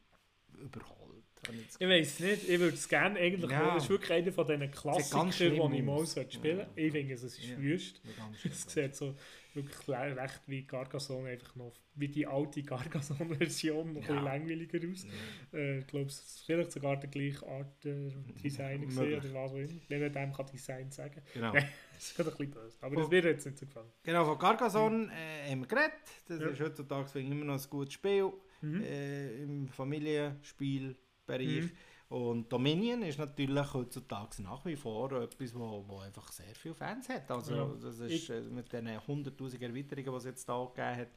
überholt. 0.64 1.24
ich 1.42 1.76
Ich 1.78 1.88
weiß 1.88 2.20
nicht, 2.20 2.48
ich 2.48 2.58
würde 2.58 2.74
es 2.74 2.88
gerne 2.88 3.18
eigentlich 3.18 3.50
Ja. 3.50 3.74
Das 3.74 3.84
ist 3.84 3.90
wirklich 3.90 4.10
einer 4.12 4.32
von 4.32 4.46
diesen 4.46 4.70
Klassikern, 4.70 5.30
die 5.30 5.54
ich 5.78 5.82
mal 5.84 6.06
spielen 6.06 6.58
Ja. 6.58 6.66
Ich 6.74 6.92
finde, 6.92 7.14
es 7.14 7.22
ist 7.22 7.38
Ja. 7.44 7.56
wüst. 7.58 8.02
Es 8.44 8.62
sieht 8.62 8.96
so 8.96 9.14
wirklich 9.64 9.88
recht 9.88 10.40
wie 10.46 10.66
Carcassonne, 10.66 11.30
einfach 11.30 11.54
noch 11.56 11.72
wie 11.94 12.08
die 12.08 12.26
alte 12.26 12.62
Carcassonne-Version, 12.62 13.92
noch 13.94 14.00
ein 14.02 14.02
Ja. 14.02 14.08
bisschen 14.12 14.24
langweiliger 14.24 14.90
aus. 14.90 15.06
Ja. 15.52 15.58
Äh, 15.58 15.78
ich 15.80 15.86
glaube, 15.86 16.06
es 16.06 16.18
ist 16.20 16.42
vielleicht 16.46 16.72
sogar 16.72 16.96
der 16.98 17.10
gleiche 17.10 17.46
Art 17.46 17.84
äh, 17.86 18.10
Design 18.42 18.80
Möglich. 18.80 18.98
oder 19.18 19.34
was 19.34 19.52
auch 19.52 19.56
immer. 19.56 19.68
Man 20.00 20.12
dem 20.12 20.32
kann 20.32 20.46
Design 20.46 20.90
sagen 20.90 21.22
Genau. 21.34 21.52
Das 21.98 22.10
ist 22.12 22.20
ein 22.20 22.26
bisschen 22.26 22.50
böse. 22.52 22.76
Aber 22.80 22.94
das 22.96 23.10
wird 23.10 23.24
jetzt 23.24 23.44
nicht 23.46 23.58
so 23.58 23.66
gefallen. 23.66 23.88
Genau, 24.04 24.24
von 24.24 24.38
Carcassonne 24.38 25.10
äh, 25.12 25.50
haben 25.50 25.60
wir 25.60 25.66
geredet. 25.66 25.92
Das 26.28 26.40
Ja. 26.40 26.46
ist 26.46 26.60
heutzutage 26.60 27.18
immer 27.18 27.44
noch 27.44 27.60
ein 27.62 27.70
gutes 27.70 27.94
Spiel 27.94 28.30
Mhm. 28.60 28.82
äh, 28.82 29.42
im 29.42 29.68
Familienspielbereich. 29.68 31.62
Mhm. 31.62 31.70
Und 32.08 32.50
Dominion 32.50 33.02
ist 33.02 33.18
natürlich 33.18 33.74
heutzutage 33.74 34.42
nach 34.42 34.64
wie 34.64 34.76
vor 34.76 35.12
etwas, 35.12 35.54
wo, 35.54 35.84
wo 35.86 35.98
einfach 35.98 36.32
sehr 36.32 36.54
viele 36.54 36.74
Fans 36.74 37.06
hat. 37.10 37.30
Also 37.30 37.54
Ja. 37.54 37.66
das 37.82 37.98
ist 37.98 38.10
Ich- 38.10 38.30
äh, 38.30 38.40
mit 38.40 38.72
den 38.72 38.88
100'000 38.88 39.60
Erweiterungen, 39.60 40.10
die 40.12 40.16
es 40.16 40.24
jetzt 40.24 40.48
da 40.48 40.64
gegeben 40.64 40.96
hat. 41.02 41.08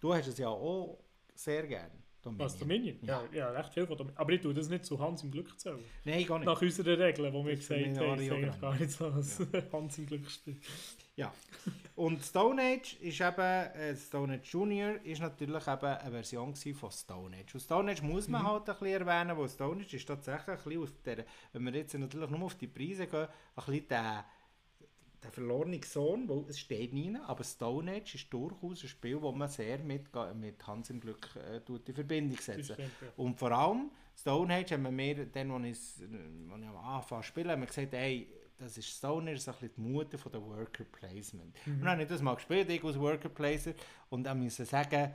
Du 0.00 0.14
hast 0.14 0.26
es 0.28 0.38
ja 0.38 0.48
auch 0.48 0.98
sehr 1.34 1.66
gerne, 1.66 1.92
Dominion. 2.22 2.44
Was, 2.46 2.58
Dominion? 2.58 2.98
Ja. 3.02 3.22
ja, 3.32 3.50
recht 3.50 3.74
viel 3.74 3.86
von 3.86 3.96
Dominion. 3.96 4.18
Aber 4.18 4.32
ich 4.32 4.40
tue 4.40 4.54
das 4.54 4.68
nicht 4.68 4.84
zu 4.84 4.98
Hans 4.98 5.22
im 5.24 5.30
Glück 5.30 5.58
zählen. 5.58 5.78
Nein, 6.04 6.24
gar 6.26 6.38
nicht. 6.38 6.46
Nach 6.46 6.60
unseren 6.62 7.00
Regeln, 7.00 7.32
die 7.32 7.44
wir 7.46 7.56
gesagt 7.56 7.80
haben, 7.98 8.18
ist 8.20 8.30
eigentlich 8.32 8.60
gar 8.60 8.74
nicht 8.78 8.90
so 8.92 9.06
als 9.06 9.40
Hans 9.72 9.98
im 9.98 10.06
Glück 10.06 10.30
spielt. 10.30 10.58
Und 11.94 12.24
Stone 12.24 12.60
Age 12.62 12.94
ist 13.00 13.20
eben, 13.20 13.38
äh, 13.40 13.94
Stone 13.96 14.34
Age 14.34 14.52
Junior 14.52 14.94
ist 15.04 15.20
natürlich 15.20 15.66
eben 15.68 15.84
eine 15.86 16.10
Version 16.10 16.54
von 16.54 16.90
Stone 16.90 17.36
Age. 17.36 17.54
Und 17.54 17.60
Stone 17.60 17.92
Age 17.92 18.02
muss 18.02 18.28
man 18.28 18.42
Mhm. 18.42 18.46
halt 18.46 18.68
ein 18.70 18.76
bisschen 18.78 19.06
erwähnen, 19.06 19.36
weil 19.36 19.48
Stone 19.48 19.82
Age 19.82 19.94
ist 19.94 20.06
tatsächlich 20.08 20.48
ein 20.48 20.64
bisschen 20.64 20.82
auf 20.82 20.92
der, 21.04 21.24
wenn 21.52 21.64
wir 21.64 21.72
jetzt 21.74 21.94
natürlich 21.94 22.30
nur 22.30 22.42
auf 22.42 22.54
die 22.56 22.66
Preise 22.66 23.06
gehen, 23.06 23.26
ein 23.26 23.64
bisschen 23.66 23.88
der, 23.88 24.24
der 25.22 25.30
verlorene 25.30 25.80
Sohn, 25.84 26.28
weil 26.28 26.44
es 26.48 26.58
steht 26.58 26.92
nie, 26.92 27.16
aber 27.26 27.44
Stone 27.44 27.92
Age 27.92 28.16
ist 28.16 28.32
durchaus 28.32 28.82
ein 28.82 28.88
Spiel, 28.88 29.20
das 29.20 29.34
man 29.34 29.48
sehr 29.48 29.78
mit, 29.78 30.06
mit 30.34 30.66
Hans 30.66 30.90
im 30.90 31.00
Glück 31.00 31.28
äh, 31.36 31.60
in 31.86 31.94
Verbindung 31.94 32.38
stimmt, 32.38 32.68
ja. 32.68 32.76
Und 33.16 33.38
vor 33.38 33.52
allem, 33.52 33.90
Stone 34.16 34.52
Age 34.52 34.72
haben 34.72 34.82
wir 34.82 34.90
mir, 34.90 35.26
dann, 35.26 35.50
als 35.50 36.00
ich, 36.00 36.04
als 36.50 36.60
ich 36.60 36.68
am 36.68 36.76
Anfang 36.76 37.22
spielen, 37.22 37.50
haben 37.50 37.60
wir 37.60 37.66
gesagt, 37.66 37.92
hey, 37.92 38.28
das 38.58 38.78
ist 38.78 38.88
Stone 38.88 39.30
Age, 39.30 39.38
so 39.38 39.50
ein 39.50 39.56
bisschen 39.58 39.74
die 39.76 39.80
Mutter 39.80 40.18
von 40.18 40.32
der 40.32 40.42
Worker 40.42 40.84
Placement. 40.84 41.54
Mhm. 41.66 41.74
Und 41.74 41.80
dann 41.80 41.90
habe 41.92 42.02
ich 42.02 42.08
das 42.08 42.22
mal 42.22 42.34
gespielt, 42.34 42.68
ich 42.68 42.84
als 42.84 42.98
Worker 42.98 43.28
Placer, 43.28 43.74
und 44.10 44.24
dann 44.24 44.42
musste 44.42 44.64
sagen, 44.64 45.12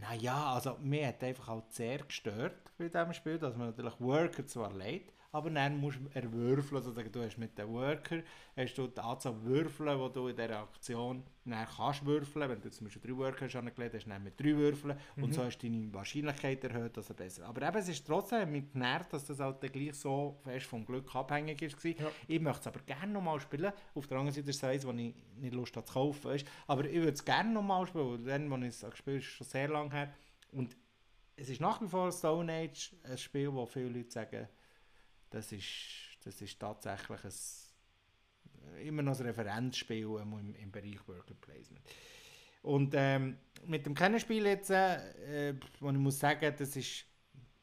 naja, 0.00 0.52
also 0.52 0.76
mir 0.82 1.08
hat 1.08 1.22
einfach 1.24 1.48
auch 1.48 1.62
sehr 1.70 1.98
gestört 1.98 2.72
bei 2.76 2.88
diesem 2.88 3.12
Spiel, 3.12 3.38
dass 3.38 3.56
man 3.56 3.68
natürlich 3.68 3.98
Worker 4.00 4.46
zwar 4.46 4.72
leidet, 4.72 5.12
aber 5.36 5.50
dann 5.50 5.78
musst 5.78 5.98
du 5.98 6.08
erwürfeln, 6.18 6.76
also 6.76 6.92
du 6.92 7.22
hast 7.22 7.36
mit 7.36 7.58
den 7.58 7.68
Worker, 7.68 8.22
hast 8.56 8.74
du 8.78 8.86
die 8.86 9.00
Anzahl 9.00 9.34
Würfeln, 9.44 9.98
die 9.98 10.12
du 10.14 10.28
in 10.28 10.36
dieser 10.36 10.60
Aktion 10.60 11.22
dann 11.44 11.66
kannst 11.76 12.04
würfeln, 12.06 12.48
wenn 12.48 12.60
du 12.60 12.70
zum 12.70 12.86
Beispiel 12.86 13.02
drei 13.10 13.18
Worker 13.18 13.44
hast 13.44 13.54
angelegt, 13.54 13.94
hast 13.94 14.04
du 14.06 14.10
dann 14.10 14.24
mit 14.24 14.40
drei 14.40 14.56
Würfeln 14.56 14.98
und 15.16 15.28
Mhm. 15.28 15.32
so 15.32 15.44
hast 15.44 15.58
du 15.58 15.68
deine 15.68 15.92
Wahrscheinlichkeit 15.92 16.64
erhöht, 16.64 16.96
dass 16.96 17.10
er 17.10 17.14
besser 17.16 17.46
Aber 17.46 17.62
eben, 17.68 17.76
es 17.76 17.88
ist 17.88 18.06
trotzdem 18.06 18.50
mit 18.50 18.72
genervt, 18.72 19.12
dass 19.12 19.26
das 19.26 19.38
halt 19.38 19.60
gleich 19.60 19.94
so 19.94 20.38
fest 20.42 20.66
vom 20.66 20.84
Glück 20.86 21.14
abhängig 21.14 21.60
ist. 21.60 21.84
Ja. 21.84 22.10
Ich 22.26 22.40
möchte 22.40 22.60
es 22.60 22.66
aber 22.68 22.80
gerne 22.80 23.12
nochmal 23.12 23.38
spielen. 23.38 23.72
Auf 23.94 24.06
der 24.06 24.16
anderen 24.18 24.34
Seite 24.34 24.48
ist 24.50 24.56
es 24.56 24.64
eins, 24.64 24.84
das 24.84 24.94
ich 24.96 25.14
nicht 25.36 25.54
Lust 25.54 25.76
habe 25.76 25.86
zu 25.86 25.92
kaufen. 25.92 26.30
Weißt? 26.30 26.46
Aber 26.66 26.84
ich 26.86 26.94
würde 26.96 27.12
es 27.12 27.24
gerne 27.24 27.52
nochmal 27.52 27.86
spielen, 27.86 28.24
weil 28.24 28.38
dann, 28.48 28.52
als 28.52 28.76
ich 28.76 28.82
es 28.82 28.90
gespielt 28.90 29.16
habe, 29.16 29.18
ist 29.18 29.24
schon 29.26 29.46
sehr 29.46 29.68
lange 29.68 29.90
her. 29.92 30.12
Und 30.50 30.76
es 31.36 31.50
ist 31.50 31.60
nach 31.60 31.80
wie 31.82 31.88
vor 31.88 32.10
Stone 32.10 32.50
Age 32.50 32.96
ein 33.04 33.18
Spiel, 33.18 33.52
wo 33.52 33.66
viele 33.66 33.90
Leute 33.90 34.10
sagen, 34.10 34.48
das 35.30 35.52
ist, 35.52 36.18
das 36.24 36.40
ist 36.40 36.58
tatsächlich 36.58 37.24
ein, 37.24 38.86
immer 38.86 39.02
noch 39.02 39.18
ein 39.18 39.26
Referenzspiel 39.26 40.18
ähm, 40.20 40.32
im, 40.38 40.54
im 40.54 40.72
Bereich 40.72 41.06
Worker 41.06 41.34
Placement. 41.34 41.84
Und 42.62 42.94
ähm, 42.96 43.38
mit 43.64 43.86
dem 43.86 43.94
Kennenspiel 43.94 44.44
jetzt, 44.46 44.70
äh, 44.70 45.54
wo 45.78 45.90
ich 45.90 45.96
muss 45.96 46.18
sagen, 46.18 46.52
das 46.58 46.74
ist, 46.74 47.04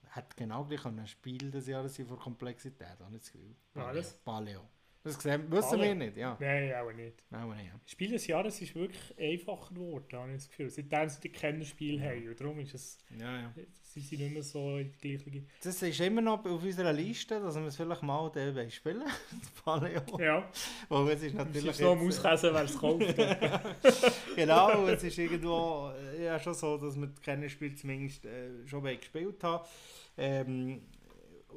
hat 0.10 0.36
genau 0.38 0.64
gleich 0.64 0.86
ein 0.86 1.06
Spiel 1.08 1.52
des 1.52 1.68
Jahres 1.68 1.98
von 1.98 2.18
Komplexität, 2.18 3.00
habe 3.00 3.16
ich 3.16 3.22
das 3.22 3.32
Gefühl. 3.32 3.56
Welches? 3.74 4.14
Paleo. 4.14 4.70
Das 5.04 5.18
gesehen, 5.18 5.52
wissen 5.52 5.70
Paleo? 5.72 5.84
wir 5.84 5.96
nicht, 5.96 6.16
ja. 6.18 6.38
Nein, 6.40 6.74
auch 6.76 6.94
nicht. 6.94 7.24
Nein, 7.30 7.50
nicht, 7.50 7.66
ja. 7.66 7.80
Spiel 7.86 8.12
des 8.12 8.26
Jahres 8.26 8.62
ist 8.62 8.74
wirklich 8.74 9.14
einfacher 9.20 9.74
geworden, 9.74 10.06
habe 10.14 10.30
ich 10.32 10.38
das 10.38 10.48
Gefühl. 10.48 10.70
Seitdem 10.70 11.10
sie 11.10 11.20
die 11.20 11.30
Kennerspiel 11.30 12.02
haben. 12.02 12.30
Und 12.30 12.40
darum 12.40 12.60
ist 12.60 12.74
es, 12.74 12.98
Ja, 13.20 13.42
ja. 13.42 13.54
sind 13.82 14.06
sie 14.06 14.16
nicht 14.18 14.32
mehr 14.32 14.44
so 14.44 14.78
in 14.78 14.94
die 15.04 15.18
gleiche... 15.18 15.44
Das 15.62 15.82
ist 15.82 16.00
immer 16.00 16.22
noch 16.22 16.46
auf 16.46 16.64
unserer 16.64 16.94
Liste, 16.94 17.42
dass 17.42 17.56
wir 17.56 17.66
es 17.66 17.76
vielleicht 17.76 18.02
mal 18.02 18.34
wollen 18.34 18.72
spielen 18.72 19.04
das 19.42 19.52
Paleo. 19.64 20.02
Ja, 20.20 20.50
Weil 20.88 21.08
es 21.10 21.22
ist 21.24 21.32
es 21.32 21.34
natürlich 21.34 21.72
ist 21.72 21.82
noch 21.82 21.92
am 21.92 22.02
äh, 22.04 22.08
Auslesen, 22.08 22.50
wer 22.54 22.64
es 22.64 22.78
kauft. 22.80 24.36
genau, 24.38 24.88
es 24.88 25.04
ist 25.04 25.18
irgendwo 25.18 25.92
äh, 26.18 26.24
ja, 26.24 26.40
schon 26.40 26.54
so, 26.54 26.78
dass 26.78 26.96
wir 26.96 27.08
das 27.08 27.20
Kennenspiel 27.22 27.76
zumindest 27.76 28.24
äh, 28.26 28.66
schon 28.66 28.84
mal 28.84 28.96
gespielt 28.96 29.44
haben. 29.44 29.68
Ähm, 30.18 30.82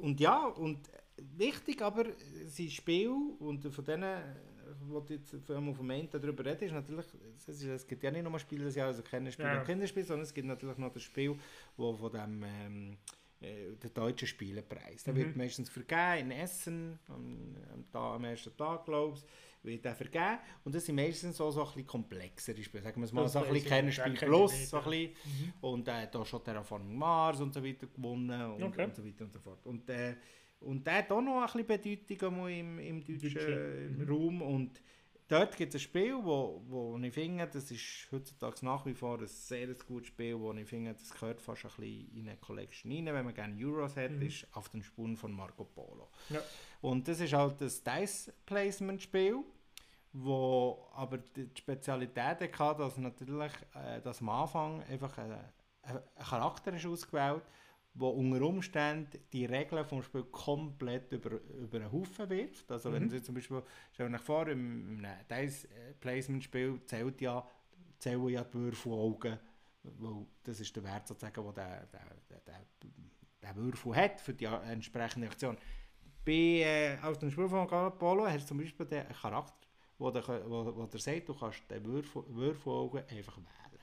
und 0.01 0.19
ja, 0.19 0.47
und 0.47 0.89
wichtig 1.37 1.81
aber, 1.81 2.05
sein 2.45 2.69
Spiel, 2.69 3.11
und 3.39 3.63
von 3.73 3.85
denen 3.85 4.35
wo 4.81 4.99
du 4.99 5.13
jetzt 5.13 5.33
vor 5.45 5.55
allem 5.55 5.69
auf 5.69 5.77
dem 5.77 5.87
Moment 5.87 6.13
darüber 6.13 6.43
redest, 6.43 6.63
ist 6.63 6.71
natürlich, 6.73 7.05
es, 7.47 7.63
es 7.63 7.87
gibt 7.87 8.03
ja 8.03 8.11
nicht 8.11 8.23
nur 8.23 8.37
Spiele 8.37 8.65
des 8.65 8.75
Jahres, 8.75 8.97
also 8.97 9.09
keine 9.09 9.31
Spiele 9.31 9.47
Ja. 9.53 9.59
und 9.59 9.65
Kinderspiele, 9.65 10.05
sondern 10.05 10.23
es 10.23 10.33
gibt 10.33 10.45
natürlich 10.47 10.77
noch 10.77 10.91
das 10.91 11.03
Spiel, 11.03 11.35
wo 11.77 11.93
von 11.93 12.11
dem 12.11 12.43
ähm, 12.43 12.97
äh, 13.39 13.75
der 13.81 13.89
deutschen 13.91 14.27
Spielepreis. 14.27 15.03
Der 15.05 15.13
Mhm. 15.13 15.17
wird 15.19 15.35
meistens 15.37 15.69
vergeben 15.69 16.31
in 16.31 16.31
Essen, 16.31 16.99
am, 17.07 17.55
am, 17.73 17.89
Tag, 17.91 18.15
am 18.15 18.23
ersten 18.25 18.55
Tag, 18.57 18.83
glaube 18.85 19.17
ich, 19.17 19.23
wird 19.63 19.85
der 19.85 19.95
vergeben. 19.95 20.39
Und 20.65 20.75
das 20.75 20.85
sind 20.85 20.95
meistens 20.95 21.37
so, 21.37 21.49
so 21.49 21.61
ein 21.61 21.67
bisschen 21.67 21.87
komplexere 21.87 22.61
Spiele. 22.61 22.83
Sagen 22.83 22.99
wir 22.99 23.05
es 23.05 23.13
mal, 23.13 23.23
Das 23.23 23.33
so 23.33 23.39
ein 23.39 23.53
bisschen 23.53 23.69
Kennerspiel 23.69 24.13
Plus, 24.15 24.69
so 24.69 24.77
ein 24.79 24.83
ja. 24.83 24.89
bisschen. 24.89 25.11
Mhm. 25.11 25.53
Und 25.61 25.87
er 25.87 26.01
hat 26.01 26.15
auch 26.15 26.25
schon 26.25 26.43
Terraforming 26.43 26.95
Mars 26.97 27.39
und 27.39 27.53
so 27.53 27.63
weiter 27.63 27.87
gewonnen 27.87 28.51
und, 28.51 28.63
Okay. 28.63 28.83
und 28.83 28.95
so 28.95 29.05
weiter 29.05 29.23
und 29.25 29.31
so 29.33 29.39
fort. 29.39 29.65
Und, 29.65 29.89
äh, 29.89 30.15
und 30.59 30.85
der 30.85 30.99
hat 30.99 31.11
auch 31.11 31.21
noch 31.21 31.41
ein 31.41 31.65
bisschen 31.65 31.67
Bedeutung 31.67 32.47
im, 32.49 32.79
im 32.79 32.99
deutschen 33.01 33.33
Deutsche, 33.33 33.89
mhm. 33.97 34.09
Raum. 34.09 34.41
Und 34.41 34.81
dort 35.27 35.55
gibt 35.55 35.73
es 35.73 35.81
ein 35.81 35.83
Spiel, 35.83 36.15
wo, 36.23 36.61
wo 36.67 36.97
ich 36.97 37.13
finde, 37.13 37.47
das 37.47 37.69
ist 37.69 38.07
heutzutage 38.11 38.65
nach 38.65 38.85
wie 38.85 38.93
vor 38.93 39.19
ein 39.19 39.27
sehr 39.27 39.67
gutes 39.75 40.07
Spiel, 40.07 40.39
wo 40.39 40.53
ich 40.53 40.67
finde, 40.67 40.93
das 40.93 41.11
gehört 41.11 41.41
fast 41.41 41.65
ein 41.65 41.71
bisschen 41.77 42.11
in 42.15 42.27
eine 42.29 42.37
Collection 42.37 42.91
rein, 42.91 43.05
wenn 43.05 43.25
man 43.25 43.33
gerne 43.33 43.55
Euros 43.63 43.95
hat, 43.95 44.11
Mhm. 44.11 44.21
ist 44.23 44.47
auf 44.53 44.69
den 44.69 44.83
Spuren 44.83 45.15
von 45.15 45.31
Marco 45.31 45.63
Polo. 45.65 46.09
Ja. 46.29 46.41
Und 46.81 47.07
das 47.07 47.19
ist 47.19 47.33
halt 47.33 47.61
das 47.61 47.83
Dice-Placement-Spiel, 47.83 49.43
wo 50.13 50.87
aber 50.93 51.19
die 51.19 51.49
Spezialität 51.55 52.57
hatte, 52.59 52.79
dass 52.81 52.97
natürlich 52.97 53.51
äh, 53.75 54.01
dass 54.01 54.21
am 54.21 54.29
Anfang 54.29 54.81
einfach 54.83 55.17
ein, 55.17 55.31
ein 55.31 55.53
ein 55.83 56.25
Charakter 56.25 56.73
ist 56.73 56.85
ausgewählt 56.85 57.43
wo 57.97 58.09
unter 58.09 58.41
Umständen 58.43 59.19
die 59.33 59.45
Regeln 59.45 59.83
vom 59.85 60.03
Spiel 60.03 60.23
komplett 60.25 61.11
über, 61.11 61.31
über 61.31 61.79
den 61.79 61.91
Haufen 61.91 62.29
wirft. 62.29 62.71
Also 62.71 62.91
wenn 62.91 63.03
Mhm. 63.03 63.09
Sie 63.09 63.23
zum 63.23 63.35
Beispiel, 63.35 63.63
stellen 63.91 64.13
sich 64.13 64.21
vor, 64.21 64.47
im, 64.47 65.03
im 65.03 65.07
Dice-Placement-Spiel 65.29 66.81
zählt 66.85 67.19
ja, 67.21 67.45
zählen 67.97 68.27
ja 68.29 68.43
die 68.43 68.53
Würfel 68.53 68.91
Augen, 68.91 69.39
weil 69.83 70.25
das 70.43 70.59
ist 70.59 70.75
der 70.75 70.83
Wert 70.83 71.07
sozusagen, 71.07 71.43
den 71.43 71.53
der, 71.55 71.87
der, 71.87 72.01
der, 72.29 72.65
der, 73.41 73.55
Würfel 73.55 73.95
hat 73.95 74.21
für 74.21 74.33
die 74.33 74.45
entsprechende 74.45 75.27
Aktion. 75.27 75.57
Bei, 76.23 76.31
äh, 76.31 76.97
aus 77.01 77.17
dem 77.17 77.31
Spiel 77.31 77.49
von 77.49 77.67
Polo 77.97 78.27
hast 78.27 78.43
du 78.43 78.47
zum 78.49 78.57
Beispiel 78.59 78.85
den 78.85 79.07
Charakter, 79.09 79.67
wo 79.97 80.11
der, 80.11 80.27
wo, 80.47 80.75
wo 80.75 80.85
der 80.85 80.99
sagt, 80.99 81.29
du 81.29 81.33
kannst 81.33 81.63
den 81.71 81.83
Würfel, 81.83 82.23
Würfelaugen 82.27 83.03
einfach 83.09 83.37
wählen. 83.37 83.81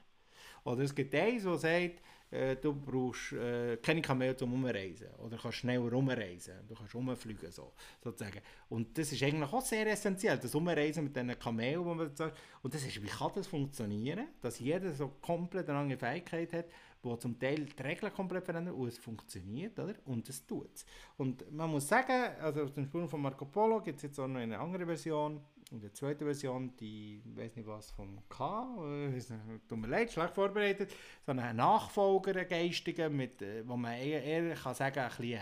Oder 0.62 0.82
es 0.82 0.95
gibt 0.95 1.15
eins, 1.15 1.43
der 1.43 1.59
sagt, 1.59 2.03
äh, 2.35 2.56
du 2.56 2.74
brauchst 2.74 3.32
äh, 3.32 3.77
keine 3.78 4.02
Kamel 4.02 4.36
zum 4.36 4.52
Umreisen. 4.52 5.09
Oder 5.24 5.39
kannst 5.39 5.59
schnell 5.59 5.78
rumreisen. 5.78 6.55
Du 6.69 6.74
kannst 6.74 6.94
rumfliegen, 6.94 7.51
so, 7.51 7.73
sozusagen. 8.02 8.40
Und 8.69 8.97
das 8.98 9.12
ist 9.12 9.23
eigentlich 9.23 9.52
auch 9.52 9.62
sehr 9.62 9.86
essentiell, 9.86 10.39
das 10.39 10.55
Umreisen 10.55 11.05
mit 11.05 11.15
diesen 11.15 11.39
Kamelen, 11.39 11.85
wo 11.85 11.94
man 11.94 12.15
sagt. 12.15 12.36
Und 12.62 12.74
das 12.74 12.85
ist, 12.85 13.02
wie 13.02 13.06
kann 13.06 13.31
das 13.35 13.47
funktionieren, 13.47 14.27
dass 14.40 14.59
jeder 14.59 14.93
so 14.93 15.09
komplett 15.20 15.69
eine 15.69 15.78
andere 15.78 15.98
Fähigkeit 15.98 16.52
hat, 16.52 16.66
wo 17.05 17.16
zum 17.16 17.39
Teil 17.39 17.66
die 17.66 17.82
Regeln 17.82 18.12
komplett 18.12 18.44
verändern 18.44 18.74
und 18.74 18.89
es 18.89 18.98
funktioniert, 18.98 19.78
oder? 19.78 19.94
Und 20.06 20.28
es 20.28 20.44
tut 20.47 20.74
es. 20.74 20.86
Und 21.16 21.51
man 21.52 21.70
muss 21.70 21.86
sagen, 21.86 22.31
also 22.40 22.62
auf 22.62 22.73
den 22.73 22.86
Spuren 22.86 23.09
von 23.09 23.20
Marco 23.20 23.44
Polo 23.44 23.81
gibt 23.81 23.98
es 23.98 24.02
jetzt 24.05 24.19
auch 24.19 24.27
noch 24.27 24.40
eine 24.40 24.59
andere 24.59 24.86
Version. 24.86 25.40
Und 25.74 25.82
die 25.82 25.92
zweite 25.92 26.24
Version, 26.24 26.72
die, 26.76 27.20
ich 27.26 27.36
weiß 27.36 27.56
nicht 27.56 27.66
was, 27.66 27.90
vom 27.90 28.16
K, 28.28 28.76
äh, 28.78 29.09
nicht, 29.09 29.28
tut 29.68 29.76
mir 29.76 29.88
leid, 29.88 30.12
schlecht 30.12 30.32
vorbereitet, 30.32 30.94
so 31.26 31.32
einen 31.32 31.56
Nachfolger, 31.56 32.44
geistigen, 32.44 33.16
mit, 33.16 33.42
äh, 33.42 33.66
wo 33.66 33.76
man 33.76 33.94
eher, 33.94 34.22
eher 34.22 34.55
kann 34.55 34.76
sagen, 34.76 35.01
äh, 35.20 35.40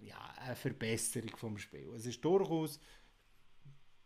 ja, 0.00 0.32
eine 0.36 0.54
Verbesserung 0.54 1.36
vom 1.36 1.58
Spiel. 1.58 1.92
Es 1.96 2.06
ist 2.06 2.24
durchaus 2.24 2.78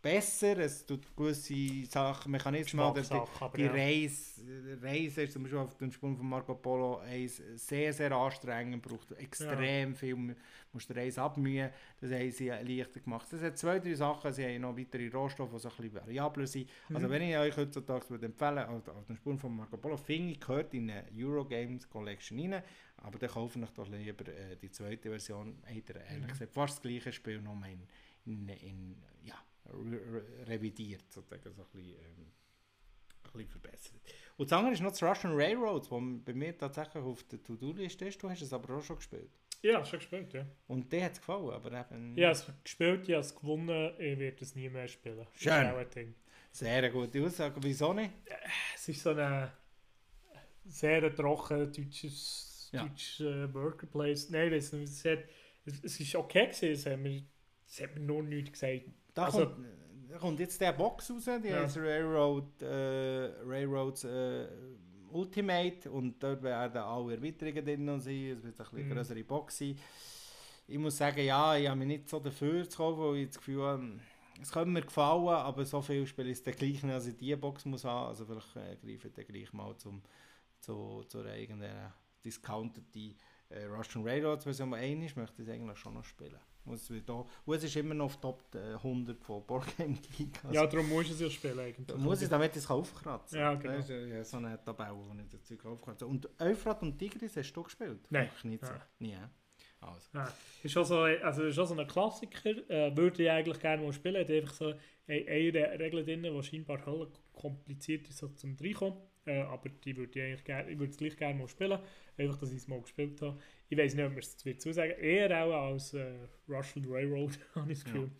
besser, 0.03 0.59
es 0.59 0.85
tut 0.85 1.15
gewisse 1.17 1.87
Sachen, 1.87 2.33
Mechanismen, 2.33 2.85
oder 2.85 3.03
die, 3.03 3.23
die 3.57 3.67
ja. 3.67 3.69
Reise, 3.69 4.43
Reise 4.83 5.23
ist 5.23 5.33
zum 5.33 5.43
Beispiel 5.45 5.59
auf 5.61 5.77
den 5.77 5.93
Sprung 5.93 6.17
von 6.17 6.29
Marco 6.29 6.55
Polo 6.57 6.99
eins 6.99 7.41
sehr, 7.57 7.93
sehr 7.93 8.13
anstrengend, 8.13 8.83
braucht 8.83 9.13
extrem 9.13 9.95
viel, 9.95 10.17
mu- 10.17 10.35
musst 10.73 10.89
die 10.89 10.95
Reise 10.95 11.23
abmühen, 11.23 11.71
das 12.01 12.11
haben 12.11 12.31
sie 12.33 12.49
leichter 12.49 13.01
gemacht. 13.01 13.29
Das 13.31 13.43
hat 13.43 13.57
zwei, 13.59 13.79
drei 13.79 13.95
Sachen, 13.95 14.33
sie 14.33 14.45
haben 14.45 14.61
noch 14.63 14.77
weitere 14.77 15.09
Rohstoffe, 15.09 15.53
die 15.53 15.59
so 15.59 15.69
ein 15.69 15.75
bisschen 15.77 15.95
variabler 15.95 16.47
sind. 16.47 16.69
Also 16.93 17.09
Mhm. 17.09 17.11
wenn 17.11 17.23
ich 17.23 17.37
euch 17.37 17.57
heutzutage 17.57 18.11
würde 18.11 18.27
empfehlen 18.27 18.59
auf, 18.67 18.89
auf 18.89 19.07
den 19.07 19.17
Sprung 19.17 19.39
von 19.39 19.55
Marco 19.57 19.77
Polo, 19.77 19.97
finde 19.97 20.33
ich, 20.33 20.41
gehört 20.41 20.75
in 20.75 20.91
eine 20.91 21.05
Eurogames 21.17 21.89
Collection 21.89 22.39
rein, 22.41 22.63
aber 22.97 23.19
dann 23.19 23.31
kaufe 23.31 23.59
ich 23.61 23.71
doch 23.71 23.89
lieber 23.89 24.29
äh, 24.29 24.57
die 24.57 24.71
zweite 24.71 25.11
Version, 25.11 25.57
hat 25.67 25.91
er 25.91 26.05
ehrlich 26.07 26.27
Mhm. 26.27 26.33
gesagt 26.33 26.53
fast 26.53 26.77
das 26.77 26.83
gleiche 26.83 27.13
Spiel, 27.13 27.41
nur 27.41 27.57
in, 27.67 27.87
in, 28.25 28.49
in 28.49 28.97
ja, 29.03 29.12
revidiert, 30.47 31.05
sozusagen, 31.13 31.53
so 31.55 31.63
ein 31.63 31.69
bisschen, 31.73 31.95
ähm, 32.01 32.27
ein 33.25 33.33
bisschen 33.33 33.49
verbessert. 33.49 34.01
Und 34.37 34.51
das 34.51 34.59
andere 34.59 34.75
ist 34.75 34.81
noch 34.83 34.91
das 34.91 35.03
Russian 35.03 35.35
Railroads, 35.35 35.89
das 35.89 36.01
bei 36.25 36.35
mir 36.35 36.57
tatsächlich 36.57 37.03
auf 37.03 37.23
der 37.25 37.43
To-Do-Liste 37.43 38.07
ist. 38.07 38.23
Du 38.23 38.29
hast 38.29 38.43
es 38.43 38.53
aber 38.53 38.77
auch 38.77 38.83
schon 38.83 38.97
gespielt. 38.97 39.31
Ja, 39.63 39.85
schon 39.85 40.01
gespielt, 40.01 40.33
ja. 40.33 40.45
Und 40.67 40.93
dir 40.93 41.05
hat 41.05 41.13
es 41.13 41.19
gefallen, 41.19 41.51
aber 41.51 41.69
eben 41.69 42.17
habe 42.25 42.33
es 42.33 42.47
gespielt, 42.65 43.09
ich 43.09 43.15
habe 43.15 43.21
es 43.21 43.35
gewonnen, 43.35 43.93
ich 43.99 44.19
werde 44.19 44.37
es 44.43 44.55
nie 44.57 44.69
mehr 44.69 44.89
spielen. 44.89 45.25
Schön. 45.37 45.53
sehr 46.51 46.91
gute 46.91 47.25
Aussage. 47.25 47.63
Wieso 47.63 47.93
nicht? 47.93 48.11
Es 48.75 48.89
ist 48.89 49.03
so 49.03 49.11
ein 49.11 49.49
sehr 50.65 51.15
trocken 51.15 51.73
deutsches, 51.73 52.71
Ja. 52.73 52.83
deutsches 52.83 53.21
äh, 53.21 53.55
Worker 53.55 53.87
Place. 53.87 54.31
Nein, 54.31 54.49
ich 54.49 54.55
weiß 54.65 54.73
nicht, 54.73 54.91
es, 54.91 55.05
hat, 55.05 55.21
es, 55.65 55.85
es 55.85 56.01
ist 56.01 56.15
okay 56.17 56.47
gewesen, 56.47 56.73
es 56.73 56.87
hat 56.87 56.99
mir, 56.99 57.23
es 57.67 57.81
hat 57.81 57.95
mir 57.95 58.01
nur 58.01 58.23
nichts 58.25 58.53
gesagt. 58.53 58.87
Da, 59.15 59.25
Also- 59.27 59.47
kommt, 59.47 59.67
da 60.11 60.19
kommt 60.19 60.41
jetzt 60.41 60.61
der 60.61 60.73
Box 60.73 61.11
raus, 61.11 61.29
die 61.43 61.49
Ja. 61.49 61.61
heißt 61.63 61.77
Railroad, 61.79 62.63
äh, 62.63 63.33
Railroads 63.45 64.05
äh, 64.05 64.47
Ultimate 65.11 65.91
und 65.91 66.23
dort 66.23 66.43
werden 66.43 66.79
alle 66.83 67.15
Erweiterungen 67.17 67.65
drin 67.65 68.01
sein, 68.01 68.31
es 68.31 68.43
wird 68.43 68.59
ein 68.61 68.67
bisschen 68.71 68.89
Mhm. 68.89 68.93
größere 68.95 69.25
Box 69.25 69.59
sein. 69.59 69.79
Ich 70.67 70.79
muss 70.79 70.97
sagen, 70.97 71.23
ja, 71.25 71.57
ich 71.57 71.69
habe 71.69 71.79
mich 71.79 71.89
nicht 71.89 72.09
so 72.09 72.19
dafür 72.21 72.67
zu 72.69 72.77
kaufen, 72.79 73.01
weil 73.03 73.17
ich 73.17 73.27
das 73.29 73.37
Gefühl 73.39 73.63
habe, 73.63 74.01
es 74.41 74.51
könnte 74.51 74.71
mir 74.71 74.81
gefallen, 74.83 75.29
aber 75.29 75.65
so 75.67 75.83
viel 75.83 76.07
Spiel 76.07 76.29
ist 76.29 76.47
der 76.47 76.55
gleich 76.55 76.83
nicht, 76.83 76.93
als 76.95 77.07
ich 77.07 77.17
diese 77.17 77.37
Box 77.37 77.65
muss 77.67 77.85
haben. 77.85 78.09
Also 78.09 78.25
vielleicht 78.25 78.57
äh, 78.57 78.77
greife 78.77 79.09
ich 79.09 79.13
dann 79.15 79.27
gleich 79.27 79.53
mal 79.53 79.77
zum, 79.77 80.03
zu, 80.61 81.05
zu 81.09 81.19
einer 81.19 81.37
irgendeiner 81.37 81.93
discounteten 82.25 83.15
äh, 83.51 83.65
Russian 83.65 84.05
Railroads 84.05 84.45
Version, 84.45 84.71
die 84.71 84.77
eine 84.77 85.05
ist, 85.05 85.17
möchte 85.17 85.43
ich 85.43 85.49
es 85.49 85.55
eigentlich 85.55 85.79
schon 85.79 85.93
noch 85.95 86.05
spielen. 86.05 86.39
Muss 86.65 86.89
es, 86.91 87.05
da, 87.05 87.25
und 87.45 87.55
es 87.57 87.65
ist 87.65 87.75
immer 87.77 87.95
noch 87.95 88.05
auf 88.07 88.21
Top 88.21 88.55
äh, 88.55 88.75
100 88.75 89.21
von 89.25 89.45
Board 89.45 89.77
Game 89.77 89.99
Geek. 90.01 90.45
Also, 90.45 90.55
ja, 90.55 90.67
darum 90.67 90.89
muss 90.89 91.07
ich 91.07 91.13
es 91.13 91.21
ja 91.21 91.31
spielen 91.31 91.59
eigentlich. 91.59 91.97
muss 91.99 92.23
ich 92.23 92.29
damit 92.29 92.55
es 92.57 92.71
aufkratzen. 92.71 93.39
Ja, 93.39 93.55
genau. 93.55 93.75
Das 93.79 93.91
ist 93.91 94.09
ja 94.09 94.25
so 94.25 94.37
eine 94.37 94.63
Tabelle, 94.65 94.95
wo 94.95 95.13
ich 95.21 95.29
das 95.29 95.43
Zeug 95.45 95.65
aufkratze. 95.67 96.07
Und 96.07 96.29
Euphrat 96.41 96.83
und 96.83 96.97
Tigris 96.99 97.37
hast 97.37 97.53
du 97.53 97.63
gespielt? 97.65 98.01
Nein. 98.11 98.31
So. 98.41 98.49
Ja. 98.49 98.89
Nie. 99.01 99.17
Also. 99.81 100.09
Ja, 100.15 100.33
ist 100.63 100.71
schon 100.73 100.85
so, 100.85 101.01
also 101.01 101.43
ist 101.43 101.57
schon 101.57 101.67
so 101.67 101.75
ein 101.75 101.87
Klassiker, 101.89 102.51
äh, 102.71 102.97
würde 102.97 103.25
ich 103.25 103.29
eigentlich 103.31 103.59
gerne 103.59 103.83
mal 103.83 103.93
spielen. 103.93 104.21
Hat 104.21 104.31
einfach 104.31 104.55
so 104.55 104.67
eine, 104.67 104.79
eine 105.27 105.53
Re- 105.55 105.79
Regel 105.81 106.05
drin, 106.05 106.23
die 106.23 106.43
scheinbar 106.45 106.85
hell 106.87 107.09
kompliziert 107.33 108.09
ist 108.09 108.19
so 108.19 108.29
zum 108.29 108.57
Reinkommen. 108.61 108.99
Äh, 109.25 109.41
aber 109.43 109.69
die 109.69 109.97
würde 109.97 110.17
ich 110.19 110.25
eigentlich 110.25 110.45
gerne, 110.45 110.71
ich 110.71 110.79
würde 110.79 110.91
es 110.93 110.97
gleich 110.97 111.17
gerne 111.17 111.37
mal 111.39 111.49
spielen. 111.49 111.79
Einfach, 112.17 112.39
dass 112.39 112.51
ich 112.53 112.59
es 112.59 112.69
mal 112.69 112.81
gespielt 112.81 113.21
habe. 113.23 113.39
Ich 113.73 113.79
weiß 113.79 113.95
nicht, 113.95 114.05
ob 114.05 114.13
mir 114.13 114.19
es 114.19 114.45
wird 114.45 114.61
zusagen. 114.61 114.99
Eher 114.99 115.47
auch 115.47 115.71
als 115.71 115.95
äh, 115.95 116.29
Russian 116.47 116.85
Railroad, 116.87 117.39
habe 117.55 117.73
ich 117.73 117.79
das 117.79 117.85
Gefühl. 117.87 118.11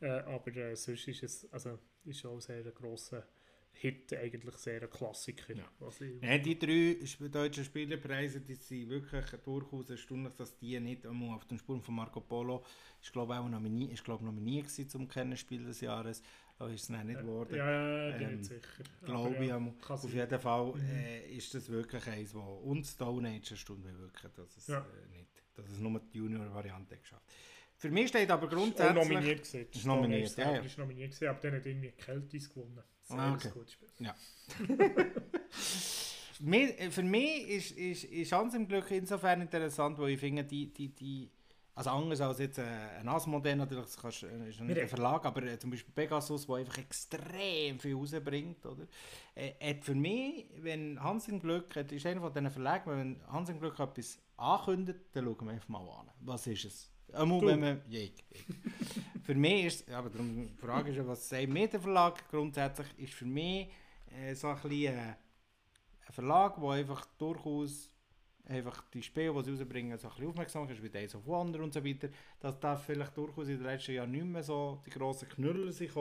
Äh, 0.00 0.08
aber 0.08 0.56
äh, 0.56 0.74
sonst 0.74 1.06
ist 1.06 1.22
es, 1.22 1.52
also 1.52 1.78
ist 2.04 2.26
ein 2.26 2.40
sehr 2.40 2.64
grosser 2.72 3.24
Hit, 3.70 4.12
eigentlich 4.14 4.56
sehr 4.56 4.82
ein 4.82 4.90
Klassiker. 4.90 5.54
Ja. 5.54 5.62
Ich, 6.00 6.22
Ja, 6.22 6.38
die 6.38 6.58
drei 6.58 6.96
deutschen 7.28 7.64
Spielepreise, 7.64 8.40
die 8.40 8.54
sind 8.54 8.90
wirklich 8.90 9.24
durchaus 9.44 9.90
erstaunlich, 9.90 10.34
dass 10.34 10.56
die 10.56 10.80
nicht 10.80 11.06
einmal 11.06 11.36
auf 11.36 11.44
den 11.44 11.58
Spuren 11.58 11.82
von 11.82 11.94
Marco 11.94 12.20
Polo 12.20 12.64
ist 13.00 13.12
glaube 13.12 13.34
ich 13.34 13.38
auch 13.38 13.48
nominiert, 13.48 13.92
ist 13.92 14.02
glaube 14.02 14.24
nominiert 14.24 14.66
gewesen 14.66 14.88
zum 14.88 15.06
Kennenspiel 15.06 15.62
des 15.62 15.82
Jahres, 15.82 16.20
aber 16.58 16.70
ist 16.70 16.82
es 16.82 16.88
dann 16.88 17.06
nicht 17.06 17.20
geworden. 17.20 17.54
Ja, 17.54 18.08
ja, 18.10 18.16
bin 18.16 18.28
Ähm, 18.28 18.36
nicht 18.36 18.44
sicher. 18.46 18.60
glaube 19.04 19.36
ich. 19.44 19.48
ja, 19.48 19.56
kann 19.58 19.74
Auf 19.88 20.02
sein. 20.02 20.12
jeden 20.12 20.40
Fall 20.40 20.72
Mhm. 20.74 20.80
äh, 20.90 21.26
ist 21.36 21.54
das 21.54 21.68
wirklich 21.68 22.06
eins, 22.08 22.34
wo 22.34 22.40
und 22.40 22.84
Stone 22.86 23.28
Age 23.28 23.50
erstaunt 23.52 23.84
mich 23.84 23.98
wirklich, 23.98 24.32
dass 24.32 24.56
es 24.56 24.66
Ja. 24.68 24.78
äh, 24.80 25.16
nicht, 25.16 25.28
dass 25.54 25.68
es 25.68 25.78
nur 25.78 26.00
die 26.00 26.18
Junior-Variante 26.18 26.96
geschafft. 26.96 27.24
Für 27.78 27.90
mich 27.90 28.08
steht 28.08 28.30
aber 28.30 28.46
Ist 28.46 28.52
grundsätzlich 28.54 28.94
nominiert 28.94 29.42
gewesen. 29.44 29.66
Ist 29.70 29.84
nominiert, 29.86 30.30
Age 30.32 30.38
ja, 30.38 30.54
ja. 30.54 30.60
Ist 30.62 30.78
nominiert 30.78 31.10
gewesen, 31.10 31.28
aber 31.28 31.40
dann 31.40 31.54
hat 31.56 31.66
irgendwie 31.66 31.90
Keltis 31.92 32.48
gewonnen. 32.48 32.82
Sehr 33.02 33.18
Ah, 33.18 33.34
okay. 33.34 33.50
gutes 33.52 33.72
Spiel. 33.72 33.88
Mir- 36.40 36.78
äh, 36.78 36.90
für 36.90 37.02
mich 37.02 37.48
ist, 37.48 37.70
ist, 37.72 38.04
ist 38.04 38.32
Hans 38.32 38.54
im 38.54 38.68
Glück 38.68 38.90
insofern 38.90 39.40
interessant, 39.42 39.98
weil 39.98 40.10
ich 40.10 40.20
finde, 40.20 40.44
die, 40.44 40.72
die, 40.72 40.88
die 40.88 41.30
also 41.76 41.90
anders 41.90 42.22
als 42.22 42.38
jetzt 42.38 42.56
äh, 42.56 42.64
ein 42.98 43.06
Asmodell 43.06 43.54
natürlich, 43.54 43.84
das 43.84 43.98
kannst, 43.98 44.22
äh, 44.22 44.48
ist 44.48 44.60
ein 44.60 44.88
Verlag, 44.88 45.26
aber 45.26 45.42
äh, 45.42 45.58
zum 45.58 45.70
Beispiel 45.70 45.92
Pegasus, 45.94 46.46
der 46.46 46.56
einfach 46.56 46.78
extrem 46.78 47.78
viel 47.78 47.94
rausbringt, 47.94 48.64
oder? 48.64 48.86
Äh, 49.34 49.52
hat 49.72 49.84
für 49.84 49.94
mich, 49.94 50.46
wenn 50.56 50.98
Hans 51.02 51.28
im 51.28 51.38
Glück, 51.38 51.74
das 51.74 51.92
ist 51.92 52.06
einer 52.06 52.22
von 52.22 52.32
diesen 52.32 52.50
Verlagen, 52.50 52.90
wenn 52.90 53.20
Hans 53.30 53.50
im 53.50 53.60
Glück 53.60 53.78
etwas 53.78 54.18
ankündigt, 54.38 55.00
dann 55.12 55.26
schauen 55.26 55.44
wir 55.44 55.52
einfach 55.52 55.68
mal 55.68 55.86
an. 55.86 56.10
Was 56.20 56.46
ist 56.46 56.64
es? 56.64 56.90
Einmal, 57.12 57.40
Du. 57.40 57.46
wenn 57.46 57.60
man... 57.60 57.82
Ich. 57.90 58.24
für 59.24 59.34
mich 59.34 59.66
ist... 59.66 59.90
Aber 59.90 60.08
darum, 60.08 60.48
die 60.48 60.56
Frage 60.56 60.90
ist 60.90 60.96
ja, 60.96 61.06
was 61.06 61.28
sagt 61.28 61.48
mir 61.48 61.68
der 61.68 61.80
Verlag? 61.80 62.26
Grundsätzlich 62.30 62.88
ist 62.96 63.12
für 63.12 63.26
mich 63.26 63.68
äh, 64.18 64.34
so 64.34 64.48
ein 64.48 64.54
bisschen 64.54 64.94
äh, 64.94 65.14
ein 66.06 66.12
Verlag, 66.12 66.58
der 66.58 66.70
einfach 66.70 67.04
durchaus 67.18 67.90
einfach 68.46 68.82
die 68.92 69.02
Spiele, 69.02 69.32
die 69.34 69.42
sie 69.42 69.50
rausbringen, 69.50 69.98
so 69.98 70.08
ein 70.08 70.14
bisschen 70.14 70.28
aufmerksam 70.28 70.68
ist, 70.68 70.82
wie 70.82 70.88
Days 70.88 71.14
of 71.14 71.26
Wonder 71.26 71.60
und 71.60 71.72
so 71.72 71.84
weiter, 71.84 72.08
dass 72.40 72.58
da 72.58 72.76
vielleicht 72.76 73.16
durchaus 73.16 73.48
in 73.48 73.58
den 73.58 73.66
letzten 73.66 73.92
Jahren 73.92 74.10
nicht 74.10 74.24
mehr 74.24 74.42
so 74.42 74.80
die 74.86 74.90
grossen 74.90 75.28
Knüller 75.28 75.72
sind. 75.72 75.92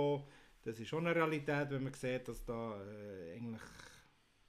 Das 0.64 0.80
ist 0.80 0.88
schon 0.88 1.06
eine 1.06 1.16
Realität, 1.16 1.70
wenn 1.70 1.84
man 1.84 1.94
sieht, 1.94 2.28
dass 2.28 2.44
da 2.44 2.82
äh, 2.82 3.36
eigentlich 3.36 3.62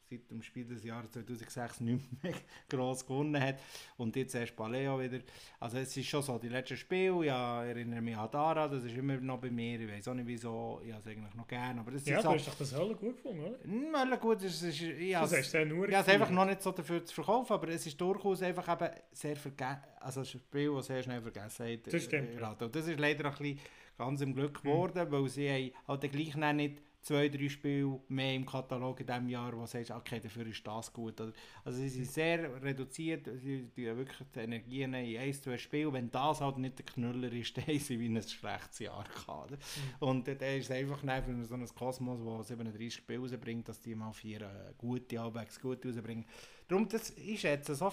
seit 0.08 0.30
dem 0.30 0.42
Spiel 0.42 0.64
des 0.66 0.84
Jahres 0.84 1.10
2006 1.10 1.80
nicht 1.80 2.22
mehr 2.22 2.32
gross 2.68 3.04
gewonnen 3.04 3.40
hat. 3.42 3.56
Und 3.96 4.14
jetzt 4.16 4.34
erst 4.34 4.54
Paleo 4.56 5.00
wieder. 5.00 5.18
Also 5.60 5.78
es 5.78 5.96
ist 5.96 6.06
schon 6.06 6.22
so, 6.22 6.38
die 6.38 6.48
letzten 6.48 6.76
Spiele, 6.76 7.24
ja, 7.24 7.62
ich 7.64 7.70
erinnere 7.70 8.00
mich 8.00 8.16
an 8.16 8.30
Dara, 8.30 8.68
das 8.68 8.84
ist 8.84 8.96
immer 8.96 9.16
noch 9.16 9.38
bei 9.40 9.50
mir, 9.50 9.80
ich 9.80 9.90
weiß 9.90 10.08
auch 10.08 10.14
nicht 10.14 10.26
wieso, 10.26 10.80
ich 10.84 10.92
habe 10.92 11.00
es 11.02 11.06
eigentlich 11.16 11.34
noch 11.34 11.46
gerne, 11.48 11.80
aber 11.80 11.90
das 11.90 12.06
Ja, 12.06 12.16
ist 12.18 12.24
du 12.24 12.28
so... 12.28 12.34
hast 12.34 12.48
doch 12.48 12.54
das 12.58 12.74
Hölle 12.74 12.94
gut 12.94 13.16
gefunden, 13.16 13.40
oder? 13.44 13.58
Hm, 13.64 14.20
gut, 14.20 14.42
es 14.42 14.62
ist, 14.62 14.80
ich 14.82 15.12
Das 15.12 15.22
has- 15.32 15.38
hast 15.38 15.54
du 15.54 15.58
ja 15.58 15.64
nur 15.64 15.88
ich 15.88 15.94
habe 15.94 16.06
es 16.08 16.14
einfach 16.14 16.30
noch 16.30 16.44
nicht 16.46 16.62
so 16.62 16.72
dafür 16.72 17.04
zu 17.04 17.14
verkaufen, 17.14 17.52
aber 17.52 17.68
es 17.68 17.86
ist 17.86 18.00
durchaus 18.00 18.42
einfach 18.42 18.68
eben 18.72 18.94
sehr 19.12 19.36
vergessen, 19.36 19.82
also 20.00 20.20
ein 20.20 20.26
Spiel, 20.26 20.72
das 20.74 20.86
sehr 20.86 21.02
schnell 21.02 21.20
vergessen 21.20 21.66
hat. 21.66 21.92
Das 21.92 22.02
stimmt, 22.04 22.40
äh. 22.40 22.64
Und 22.64 22.74
das 22.76 22.86
ist 22.86 22.98
leider 23.00 23.24
ein 23.26 23.30
bisschen 23.32 23.58
ganz 23.98 24.20
im 24.20 24.34
Glück 24.34 24.62
geworden, 24.62 25.06
weil 25.10 25.28
sie 25.28 25.72
halt 25.88 26.12
gleich 26.12 26.36
noch 26.36 26.52
nicht 26.52 26.82
zwei, 27.06 27.28
drei 27.28 27.48
Spiele 27.48 28.00
mehr 28.08 28.34
im 28.34 28.44
Katalog 28.44 28.98
in 28.98 29.06
diesem 29.06 29.28
Jahr, 29.28 29.52
wo 29.56 29.60
du 29.60 29.66
sagst, 29.66 29.92
okay, 29.92 30.18
dafür 30.18 30.44
ist 30.48 30.66
das 30.66 30.92
gut. 30.92 31.20
Also 31.20 31.78
sie 31.78 31.88
sind 31.88 32.10
sehr 32.10 32.60
reduziert, 32.62 33.28
sie 33.36 33.68
tun 33.68 33.96
wirklich 33.96 34.28
die 34.34 34.40
Energien 34.40 34.92
in 34.92 35.16
ein, 35.16 35.32
zwei 35.32 35.56
Spiele. 35.56 35.92
Wenn 35.92 36.10
das 36.10 36.40
halt 36.40 36.58
nicht 36.58 36.78
der 36.78 36.86
Knüller 36.86 37.32
ist, 37.32 37.56
dann 37.56 37.66
haben 37.66 37.78
sie 37.78 38.00
wie 38.00 38.08
ein 38.08 38.20
schlechtes 38.20 38.80
Jahr 38.80 39.04
gehabt. 39.04 39.52
oder? 39.52 39.58
Und 40.00 40.26
dann 40.26 40.36
ist 40.36 40.64
es 40.64 40.70
einfach 40.72 40.98
für 40.98 41.44
so 41.44 41.54
ein 41.54 41.66
Kosmos, 41.74 42.18
der 42.24 42.56
37 42.56 42.94
Spiele 42.94 43.20
rausbringt, 43.20 43.68
dass 43.68 43.80
die 43.80 43.94
mal 43.94 44.12
vier 44.12 44.40
äh, 44.42 44.74
gute, 44.76 45.20
halbwegs 45.20 45.60
gute 45.60 45.88
rausbringen. 45.88 46.26
Darum, 46.66 46.88
das 46.88 47.10
ist 47.10 47.42
jetzt 47.42 47.68
so 47.68 47.92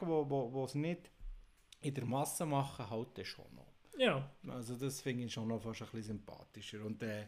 wo, 0.00 0.28
wo, 0.28 0.52
wo 0.52 0.64
es 0.64 0.74
nicht 0.74 1.12
in 1.80 1.94
der 1.94 2.06
Masse 2.06 2.44
machen, 2.44 2.90
halt 2.90 3.16
das 3.16 3.28
schon 3.28 3.54
noch. 3.54 3.68
Ja, 3.96 4.28
Also 4.48 4.74
das 4.74 5.00
finde 5.00 5.24
ich 5.24 5.32
schon 5.32 5.46
noch 5.46 5.62
fast 5.62 5.82
ein 5.82 5.88
bisschen 5.88 6.18
sympathischer. 6.18 6.84
Und, 6.84 7.02
äh, 7.04 7.26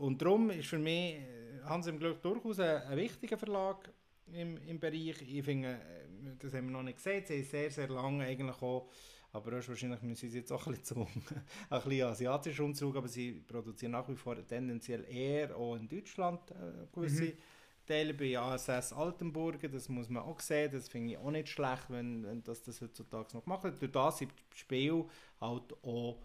und 0.00 0.20
darum 0.22 0.50
ist 0.50 0.68
für 0.68 0.78
mich 0.78 1.16
äh, 1.16 1.62
Hans 1.64 1.86
im 1.86 1.98
Glück 1.98 2.22
durchaus 2.22 2.58
ein, 2.60 2.82
ein 2.82 2.96
wichtiger 2.96 3.38
Verlag 3.38 3.90
im, 4.32 4.56
im 4.58 4.80
Bereich. 4.80 5.20
Ich 5.22 5.44
finde, 5.44 5.68
äh, 5.68 6.36
das 6.38 6.54
haben 6.54 6.66
wir 6.66 6.72
noch 6.72 6.82
nicht 6.82 6.96
gesehen, 6.96 7.24
sie 7.26 7.36
ist 7.36 7.50
sehr, 7.50 7.70
sehr 7.70 7.88
lange 7.88 8.24
eigentlich 8.24 8.60
auch, 8.62 8.90
aber 9.32 9.52
wahrscheinlich 9.52 10.02
müssen 10.02 10.28
sie 10.30 10.38
jetzt 10.38 10.52
auch 10.52 10.66
ein 10.66 10.72
bisschen, 10.74 10.84
zu, 10.84 11.08
ein 11.70 11.82
bisschen 11.82 12.06
asiatisch 12.06 12.60
umzug, 12.60 12.96
aber 12.96 13.08
sie 13.08 13.32
produzieren 13.46 13.92
nach 13.92 14.08
wie 14.08 14.16
vor 14.16 14.36
tendenziell 14.46 15.04
eher 15.08 15.56
auch 15.56 15.76
in 15.76 15.88
Deutschland 15.88 16.50
äh, 16.50 16.86
gewisse 16.92 17.24
Mhm. 17.24 17.38
Teile 17.86 18.14
bei 18.14 18.38
ASS 18.38 18.92
Altenburgen, 18.92 19.72
das 19.72 19.88
muss 19.88 20.08
man 20.08 20.22
auch 20.22 20.38
sehen, 20.40 20.70
das 20.70 20.88
finde 20.88 21.12
ich 21.12 21.18
auch 21.18 21.30
nicht 21.30 21.48
schlecht, 21.48 21.86
wenn, 21.88 22.24
wenn 22.24 22.42
das, 22.44 22.62
das 22.62 22.80
heutzutage 22.80 23.36
noch 23.36 23.42
gemacht 23.44 23.64
wird. 23.64 23.82
Durch 23.82 23.90
das 23.92 24.18
sind 24.18 24.32
die 24.54 24.58
Spiele 24.58 25.06
halt 25.40 25.72
auch 25.82 26.18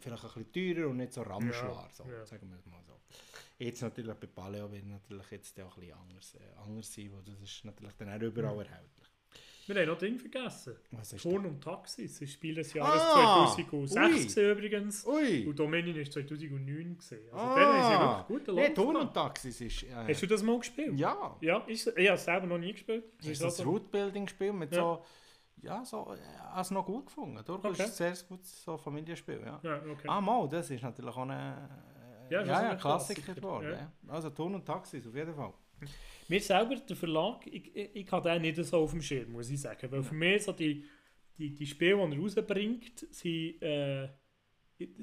vielleicht 0.00 0.24
ein 0.24 0.44
bisschen 0.44 0.74
teurer 0.76 0.88
und 0.90 0.96
nicht 0.98 1.12
so 1.12 1.22
ramschlar, 1.22 1.88
so, 1.92 2.04
ja. 2.04 2.24
sagen 2.26 2.48
wir 2.50 2.58
es 2.58 2.66
mal 2.66 2.80
so. 2.86 2.94
Jetzt 3.58 3.80
natürlich 3.82 4.14
bei 4.14 4.26
Paleo 4.26 4.70
wird 4.70 4.84
natürlich 4.86 5.30
jetzt 5.30 5.58
auch 5.60 5.76
ein 5.76 5.80
bisschen 5.80 5.98
anders, 5.98 6.34
äh, 6.34 6.38
anders 6.64 6.92
sein, 6.92 7.10
weil 7.12 7.22
das 7.22 7.40
ist 7.42 7.64
natürlich 7.64 7.94
dann 7.96 8.08
auch 8.10 8.20
überall 8.22 8.54
Mhm. 8.54 8.60
erhältlich. 8.60 9.06
wir 9.68 9.74
haben 9.80 9.86
noch 9.88 9.98
Ding 9.98 10.16
vergessen. 10.18 10.76
Was 10.92 11.12
ist 11.12 11.22
Turn 11.22 11.44
und 11.46 11.60
Taxis, 11.60 12.20
das 12.20 12.30
Spiel 12.30 12.54
des 12.54 12.72
Jahres 12.72 13.00
Ah, 13.02 13.46
2016 13.52 14.50
übrigens. 14.52 15.04
Ui! 15.06 15.44
Und 15.46 15.58
Dominion 15.58 15.96
ist 15.96 16.12
2009 16.12 16.96
gesehen. 16.96 17.22
Also 17.32 17.36
Ah. 17.36 17.54
dann 17.56 17.66
haben 17.66 17.82
sie 17.82 17.98
wirklich 17.98 18.26
guten 18.46 18.54
Nee, 18.54 18.66
Lauf 18.66 18.74
Turn 18.74 18.96
und 18.96 19.12
Taxis 19.14 19.60
ist... 19.60 19.82
Äh, 19.84 19.92
Hast 20.08 20.22
du 20.22 20.26
das 20.28 20.42
mal 20.44 20.58
gespielt? 20.58 20.96
ja, 20.98 21.36
Ja, 21.40 21.64
ich, 21.66 21.84
ich 21.84 22.06
habe 22.08 22.14
es 22.16 22.24
selber 22.24 22.46
noch 22.46 22.58
nie 22.58 22.72
gespielt. 22.74 23.04
das 23.18 23.26
ist 23.26 23.40
auch 23.42 23.46
das 23.46 23.56
so- 23.56 23.62
Route-Building-Spiel 23.64 24.52
mit 24.52 24.70
Ja. 24.72 24.78
so... 24.82 25.04
Ja, 25.62 25.84
so, 25.84 26.14
äh, 26.14 26.18
also 26.54 26.74
noch 26.74 26.84
gut 26.86 27.06
gefunden. 27.06 27.42
Durchaus 27.44 27.72
Okay. 27.74 27.82
ein 27.84 27.90
sehr 27.90 28.14
gutes 28.28 28.62
so 28.62 28.76
Familienspiel, 28.76 29.40
ja. 29.44 29.58
Ja, 29.62 29.82
okay. 29.90 30.06
Ah, 30.08 30.20
mal, 30.20 30.48
das 30.48 30.70
ist 30.70 30.82
natürlich 30.82 31.10
auch 31.14 31.26
ein 31.26 31.30
äh, 31.30 32.32
Ja, 32.32 32.40
ja, 32.42 32.44
ja, 32.44 32.70
ein 32.70 32.78
Klassiker 32.78 33.34
geworden. 33.34 33.64
ja. 33.70 33.76
Ja. 33.78 33.92
Also 34.08 34.30
Turn 34.30 34.54
und 34.54 34.64
Taxis, 34.66 35.06
auf 35.06 35.14
jeden 35.14 35.34
Fall. 35.34 35.52
Mir 36.28 36.40
selber, 36.40 36.76
der 36.76 36.96
Verlag, 36.96 37.46
ich, 37.46 37.74
ich, 37.74 37.96
ich 37.96 38.12
habe 38.12 38.28
den 38.30 38.42
nicht 38.42 38.62
so 38.64 38.78
auf 38.78 38.90
dem 38.90 39.02
Schirm, 39.02 39.32
muss 39.32 39.50
ich 39.50 39.60
sagen. 39.60 39.90
Weil 39.90 40.02
für 40.02 40.14
mich 40.14 40.42
so 40.44 40.52
die, 40.52 40.84
die, 41.38 41.54
die 41.54 41.66
Spiele, 41.66 42.06
die 42.08 42.16
er 42.16 42.20
rausbringt, 42.22 43.06
sind 43.14 43.62
äh, 43.62 44.08
eben 44.78 44.94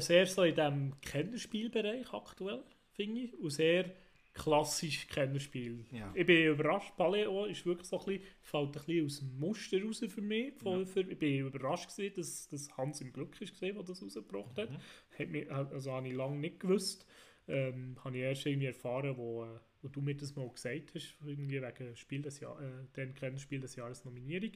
sehr 0.00 0.26
so 0.26 0.42
in 0.42 0.54
diesem 0.54 1.00
Kennerspielbereich 1.00 2.12
aktuell, 2.12 2.64
finde 2.92 3.20
ich. 3.22 3.38
Und 3.38 3.50
sehr 3.50 3.90
klassisch 4.34 5.06
Kennerspiel. 5.08 5.84
Ja. 5.90 6.12
Ich 6.14 6.26
bin 6.26 6.46
überrascht, 6.46 6.96
Paleo 6.96 7.46
ist 7.46 7.66
wirklich 7.66 7.88
so 7.88 7.98
ein 7.98 8.04
bisschen, 8.04 8.22
fällt 8.40 8.66
ein 8.68 8.72
bisschen 8.72 9.06
aus 9.06 9.18
dem 9.18 9.38
Muster 9.38 9.82
raus 9.82 10.04
für 10.08 10.20
mich. 10.20 10.54
Von, 10.54 10.86
für, 10.86 11.00
ich 11.00 11.18
bin 11.18 11.46
überrascht 11.46 11.90
gewesen, 11.90 12.14
dass, 12.16 12.48
dass 12.48 12.76
Hans 12.76 13.00
im 13.00 13.12
Glück 13.12 13.40
ist 13.40 13.52
gesehen, 13.52 13.74
der 13.74 13.84
das 13.84 14.02
rausgebracht 14.02 14.56
hat. 14.58 14.70
hat 15.18 15.28
mich, 15.28 15.50
also 15.50 15.92
habe 15.92 16.08
ich 16.08 16.14
lange 16.14 16.38
nicht 16.38 16.60
gewusst. 16.60 17.06
Ähm, 17.48 17.96
habe 18.04 18.16
ich 18.16 18.22
erst 18.22 18.46
irgendwie 18.46 18.66
erfahren, 18.66 19.16
wo, 19.16 19.44
äh, 19.44 19.58
wo 19.80 19.88
du 19.88 20.02
mir 20.02 20.14
das 20.14 20.36
mal 20.36 20.48
gesagt 20.50 20.94
hast, 20.94 21.16
irgendwie 21.24 21.62
wegen 21.62 21.96
Spiel 21.96 22.20
des 22.20 22.40
Jahr, 22.40 22.60
äh, 22.60 22.84
den 22.94 23.14
kleinen 23.14 23.38
Spiel 23.38 23.60
des 23.60 23.74
Jahres 23.74 24.04
Nominierung. 24.04 24.52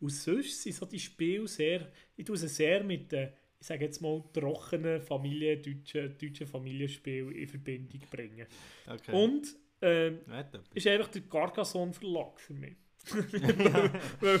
Und 0.00 0.10
sonst 0.10 0.62
sind 0.62 0.74
so 0.74 0.86
die 0.86 1.00
Spiele 1.00 1.48
sehr, 1.48 1.90
ich 2.16 2.24
tue 2.24 2.36
sie 2.36 2.48
sehr 2.48 2.84
mit 2.84 3.10
den, 3.10 3.30
ich 3.60 3.66
sage 3.66 3.84
jetzt 3.84 4.00
mal, 4.00 4.22
trockenen 4.32 5.00
Familien, 5.00 5.62
deutschen, 5.62 6.16
deutschen 6.18 6.46
Familienspielen 6.46 7.32
in 7.32 7.48
Verbindung 7.48 8.00
bringen. 8.10 8.46
Okay. 8.86 9.12
Und 9.12 9.48
ähm, 9.80 10.20
ist 10.74 10.86
einfach 10.86 11.08
der 11.08 11.22
Carcassonne 11.22 11.92
Verlag 11.92 12.40
für 12.40 12.54
mich. 12.54 12.76
Weil, 14.20 14.40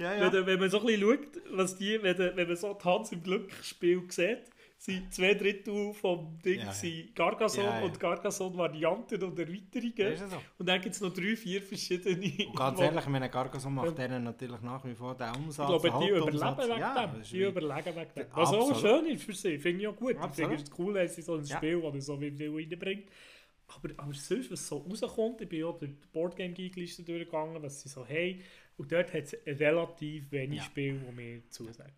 Ja, 0.00 0.32
wenn, 0.32 0.46
wenn 0.46 0.58
man 0.58 0.70
so 0.70 0.80
ein 0.80 0.86
bisschen 0.86 1.02
schaut, 1.02 1.42
was 1.50 1.76
die, 1.76 2.02
wenn, 2.02 2.18
wenn 2.18 2.48
man 2.48 2.56
so 2.56 2.78
Hans 2.82 3.12
im 3.12 3.22
Glück-Spiel 3.22 4.02
sieht, 4.08 4.44
sind 4.82 5.12
zwei 5.12 5.34
Drittel 5.34 5.92
vom 5.92 6.38
Ding 6.42 6.60
Ja, 6.60 6.64
ja. 6.66 6.72
sind 6.72 7.14
Carcassonne 7.14 7.66
Ja, 7.68 7.78
ja. 7.80 7.84
und 7.84 8.00
Carcassonne-Varianten 8.00 9.22
und 9.22 9.38
Erweiterungen. 9.38 10.12
Ist 10.14 10.30
so. 10.30 10.36
Und 10.58 10.66
dann 10.66 10.80
gibt 10.80 10.94
es 10.94 11.02
noch 11.02 11.12
drei, 11.12 11.36
vier 11.36 11.60
verschiedene. 11.60 12.46
Und 12.48 12.56
ganz 12.56 12.80
ehrlich, 12.80 13.06
meine 13.06 13.28
Carcassonne 13.28 13.74
macht 13.74 13.98
denen 13.98 14.24
natürlich 14.24 14.60
nach 14.62 14.82
wie 14.86 14.94
vor 14.94 15.14
den 15.14 15.32
ich 15.32 15.36
Umsatz. 15.38 15.66
glaube, 15.68 15.90
den 15.90 16.00
die 16.00 16.08
überleben 16.08 16.58
wegen 16.70 16.80
ja, 16.80 17.06
dem. 17.06 17.10
das 17.12 17.20
ist 17.26 17.32
Die 17.32 17.40
wie- 17.40 17.44
überlegen 17.44 17.94
wegen 17.96 18.14
dem. 18.16 18.26
Was 18.32 18.48
auch 18.48 18.70
Absolut. 18.70 18.76
schön 19.04 19.06
ist 19.14 19.22
für 19.24 19.34
sie, 19.34 19.58
finde 19.58 19.82
ich 19.82 19.88
auch 19.88 19.96
gut. 19.96 20.12
Ich 20.12 20.18
Absolut. 20.18 20.50
finde 20.52 20.64
es 20.72 20.78
cool, 20.78 20.94
wenn 20.94 21.08
sie 21.08 21.22
so 21.22 21.34
ein 21.34 21.44
Ja. 21.44 21.56
Spiel 21.58 21.76
oder 21.76 22.00
so 22.00 22.18
wie 22.18 22.30
viel 22.30 22.50
reinbringt. 22.50 23.04
Aber, 23.68 23.90
aber 23.98 24.14
sonst, 24.14 24.50
was 24.50 24.66
so 24.66 24.78
rauskommt, 24.78 25.42
ich 25.42 25.48
bin 25.50 25.60
ja 25.60 25.70
durch 25.72 25.90
die 25.90 26.08
Boardgame-Geek-Liste 26.12 27.02
durchgegangen, 27.02 27.62
was 27.62 27.82
sie 27.82 27.88
so 27.90 28.04
haben. 28.08 28.40
Und 28.78 28.90
dort 28.90 29.12
hat 29.12 29.24
es 29.24 29.36
relativ 29.46 30.32
wenig 30.32 30.58
Ja. 30.60 30.64
Spiele, 30.64 30.98
die 31.06 31.14
mir 31.14 31.42
zusagen. 31.50 31.92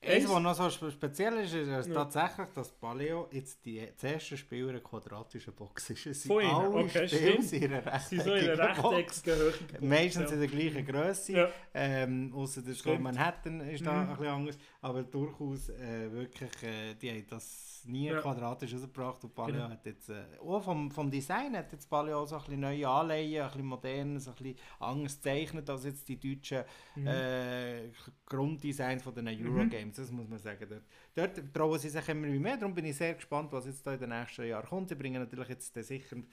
Eins, 0.00 0.28
was 0.28 0.40
noch 0.40 0.54
so 0.54 0.70
spe- 0.70 0.92
speziell 0.92 1.34
ist, 1.38 1.52
ist 1.54 1.68
dass 1.68 1.88
Ja. 1.88 1.94
tatsächlich, 1.94 2.48
dass 2.54 2.70
Paleo 2.70 3.28
jetzt 3.32 3.64
die, 3.64 3.84
das 3.92 4.04
erste 4.04 4.36
Spiel 4.36 4.64
in 4.64 4.70
einer 4.70 4.80
quadratischen 4.80 5.52
Box 5.54 5.90
ist. 5.90 6.06
Es 6.06 6.22
sind 6.22 6.32
Von 6.32 6.44
alle 6.44 6.68
Okay, 6.84 7.08
Spiele 7.08 7.42
sind 7.42 7.62
in 7.64 7.72
einer 7.74 7.98
sind 7.98 8.22
so 8.22 8.32
in 8.34 8.48
einer 8.50 8.58
rechteckigen 8.68 8.82
Box. 8.82 9.22
rechteckigen. 9.26 9.88
Meistens 9.88 10.30
ja. 10.30 10.34
in 10.34 10.40
der 10.40 10.48
gleichen 10.48 10.86
Größe. 10.86 11.32
Ja. 11.32 11.48
Ähm, 11.74 12.32
Außer 12.32 12.62
der 12.62 12.74
Stimmt. 12.74 13.00
Manhattan 13.00 13.60
ist 13.62 13.84
da 13.84 13.92
Mhm. 13.92 13.98
ein 14.10 14.16
bisschen 14.16 14.26
anders. 14.32 14.58
Aber 14.80 15.02
durchaus 15.02 15.68
äh, 15.70 16.12
wirklich, 16.12 16.62
äh, 16.62 16.94
die 16.94 17.10
haben 17.10 17.26
das 17.30 17.82
nie 17.86 18.06
Ja. 18.08 18.20
quadratisch 18.20 18.72
rausgebracht. 18.74 19.24
Und 19.24 19.34
Paleo 19.34 19.54
Genau. 19.56 19.68
hat 19.70 19.84
jetzt, 19.84 20.10
äh, 20.10 20.22
auch 20.40 20.62
vom, 20.62 20.90
vom 20.92 21.10
Design 21.10 21.56
hat 21.56 21.72
jetzt 21.72 21.90
Paleo 21.90 22.24
so 22.24 22.36
ein 22.36 22.42
bisschen 22.44 22.60
neue 22.60 22.88
Anleihen, 22.88 23.42
ein 23.42 23.48
bisschen 23.48 23.66
modern, 23.66 24.20
so 24.20 24.30
ein 24.30 24.36
bisschen 24.36 24.58
anders 24.78 25.16
gezeichnet 25.16 25.68
als 25.68 25.84
jetzt 25.84 26.08
die 26.08 26.20
deutschen 26.20 26.62
Mhm. 26.94 27.06
äh, 27.08 27.90
Grunddesigns 28.26 29.02
von 29.02 29.14
den 29.14 29.26
Eurogames, 29.28 29.87
das 29.92 30.10
muss 30.10 30.28
man 30.28 30.38
sagen. 30.38 30.66
Dort, 30.68 30.82
dort 31.18 31.52
trauen 31.54 31.78
sie 31.78 31.88
sich 31.88 32.08
immer 32.08 32.26
mehr, 32.26 32.56
darum 32.56 32.74
bin 32.74 32.84
ich 32.84 32.96
sehr 32.96 33.14
gespannt, 33.14 33.50
was 33.52 33.66
jetzt 33.66 33.86
da 33.86 33.94
in 33.94 34.00
den 34.00 34.08
nächsten 34.10 34.46
Jahren 34.46 34.66
kommt. 34.66 34.88
Sie 34.88 34.94
bringen 34.94 35.20
natürlich 35.20 35.48
jetzt 35.48 35.74
sicher, 35.74 36.16
eben, 36.16 36.26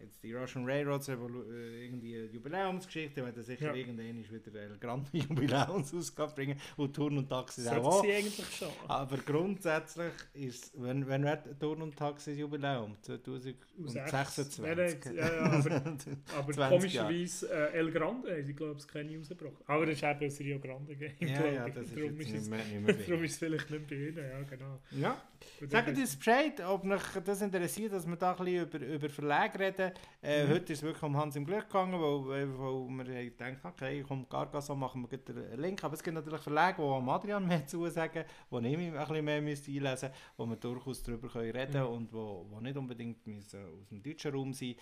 jetzt 0.00 0.22
die 0.22 0.32
Russian 0.32 0.64
Railroads, 0.64 1.08
äh, 1.08 1.84
irgendwie 1.84 2.16
eine 2.16 2.26
Jubiläumsgeschichte, 2.26 3.24
werden 3.24 3.42
sicher 3.42 3.66
Ja. 3.66 3.74
irgendwann 3.74 4.06
wieder 4.44 4.60
eine 4.60 4.78
grande 4.78 5.10
Jubiläumsausgabe 5.18 6.34
bringen 6.34 6.58
und 6.76 6.94
Turn 6.94 7.18
und 7.18 7.28
Sollte 7.64 7.82
auch. 7.86 8.02
sie 8.02 8.12
eigentlich 8.12 8.56
schon. 8.56 8.68
Aber 8.88 9.16
grundsätzlich 9.18 10.12
ist, 10.34 10.72
wenn, 10.80 11.06
wenn 11.06 11.24
wird 11.24 11.60
Turn 11.60 11.82
und 11.82 11.96
Taxis 11.96 12.38
Jubiläum? 12.38 12.96
2026. 13.02 14.58
Nein, 14.64 14.76
nein, 14.76 14.96
ja, 15.16 15.26
ja, 15.26 15.40
aber, 15.42 15.74
aber 16.38 16.52
20 16.52 16.56
komischerweise 16.68 17.50
äh, 17.52 17.78
El 17.78 17.90
Grande 17.90 18.30
haben 18.32 18.44
sie, 18.44 18.54
glaube 18.54 18.78
ich, 18.78 18.86
keine 18.88 19.16
rausgebracht. 19.18 19.62
Aber 19.66 19.86
das 19.86 19.96
ist 19.96 20.02
eben 20.02 20.20
ein 20.24 20.36
Rio 20.46 20.58
Grande 20.60 20.96
Game, 20.96 21.12
ja, 21.20 21.46
ja, 21.46 21.66
ich. 21.66 21.74
das 21.74 21.86
ist 21.86 21.96
ist 21.96 22.18
nicht 22.18 22.34
es- 22.34 22.48
mehr, 22.48 22.64
nicht 22.64 22.80
mehr 22.86 22.94
Darum 23.08 23.24
ist 23.24 23.32
es 23.32 23.38
vielleicht 23.38 23.70
nicht 23.70 23.86
bei 23.88 23.94
ihnen. 23.96 24.16
Ja, 24.30 24.42
genau. 24.44 24.78
Ja. 24.92 25.20
Sagt 25.68 25.88
uns 25.96 26.16
Bescheid, 26.16 26.60
ob 26.66 26.84
euch 26.84 27.02
das 27.24 27.40
interessiert, 27.42 27.92
dass 27.92 28.06
wir 28.06 28.16
da 28.16 28.32
ein 28.32 28.44
bisschen 28.44 28.62
über, 28.66 28.78
über 28.94 29.08
Verlage 29.08 29.58
reden. 29.58 29.92
Äh, 30.22 30.44
Mhm. 30.46 30.50
Heute 30.50 30.72
ist 30.72 30.78
es 30.78 30.82
wirklich 30.82 31.02
um 31.02 31.16
Hans 31.16 31.36
im 31.36 31.44
Glück 31.44 31.66
gegangen, 31.66 31.92
weil, 32.00 32.58
weil 32.58 33.06
wir 33.06 33.24
gedacht 33.30 33.64
okay, 33.64 34.04
komm, 34.06 34.28
Gargaso 34.28 34.74
machen 34.74 35.06
wir 35.10 35.18
einen 35.36 35.60
Link. 35.60 35.82
Aber 35.84 35.94
es 35.94 36.02
gibt 36.02 36.14
natürlich 36.14 36.40
Verlage, 36.40 36.82
die 36.82 36.88
am 36.88 37.08
Adrian 37.08 37.46
mehr 37.46 37.66
zusagen, 37.66 38.24
wo 38.50 38.58
ich 38.60 38.66
ein 38.76 38.92
bisschen 38.92 39.24
mehr 39.24 39.42
müsste 39.42 39.70
einlesen 39.70 40.10
müsste, 40.10 40.12
wo 40.36 40.46
wir 40.46 40.56
durchaus 40.56 41.02
darüber 41.02 41.28
können 41.28 41.50
reden 41.52 41.82
Mhm. 41.82 41.88
und 41.88 42.12
wo, 42.12 42.46
wo 42.50 42.60
nicht 42.60 42.76
unbedingt 42.76 43.26
müssen 43.26 43.64
aus 43.80 43.88
dem 43.88 44.02
deutschen 44.02 44.32
Raum 44.34 44.52
sein 44.52 44.74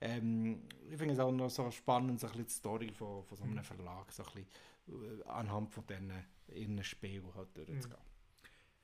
ähm, 0.00 0.62
Ich 0.90 0.96
finde 0.98 1.14
es 1.14 1.20
auch 1.20 1.32
noch 1.32 1.50
so 1.50 1.70
spannend, 1.70 2.20
so 2.20 2.26
ein 2.26 2.32
bisschen 2.32 2.46
die 2.46 2.52
Story 2.52 2.90
von, 2.92 3.24
von 3.24 3.36
so 3.36 3.44
einem 3.44 3.54
Mhm. 3.54 3.62
Verlag, 3.64 4.12
so 4.12 4.22
ein 4.24 4.28
bisschen 4.86 5.20
äh, 5.20 5.28
anhand 5.28 5.70
von 5.72 5.84
diesen 5.86 6.82
Spielen 6.84 7.24
halt 7.34 7.48
durchzugehen. 7.56 8.00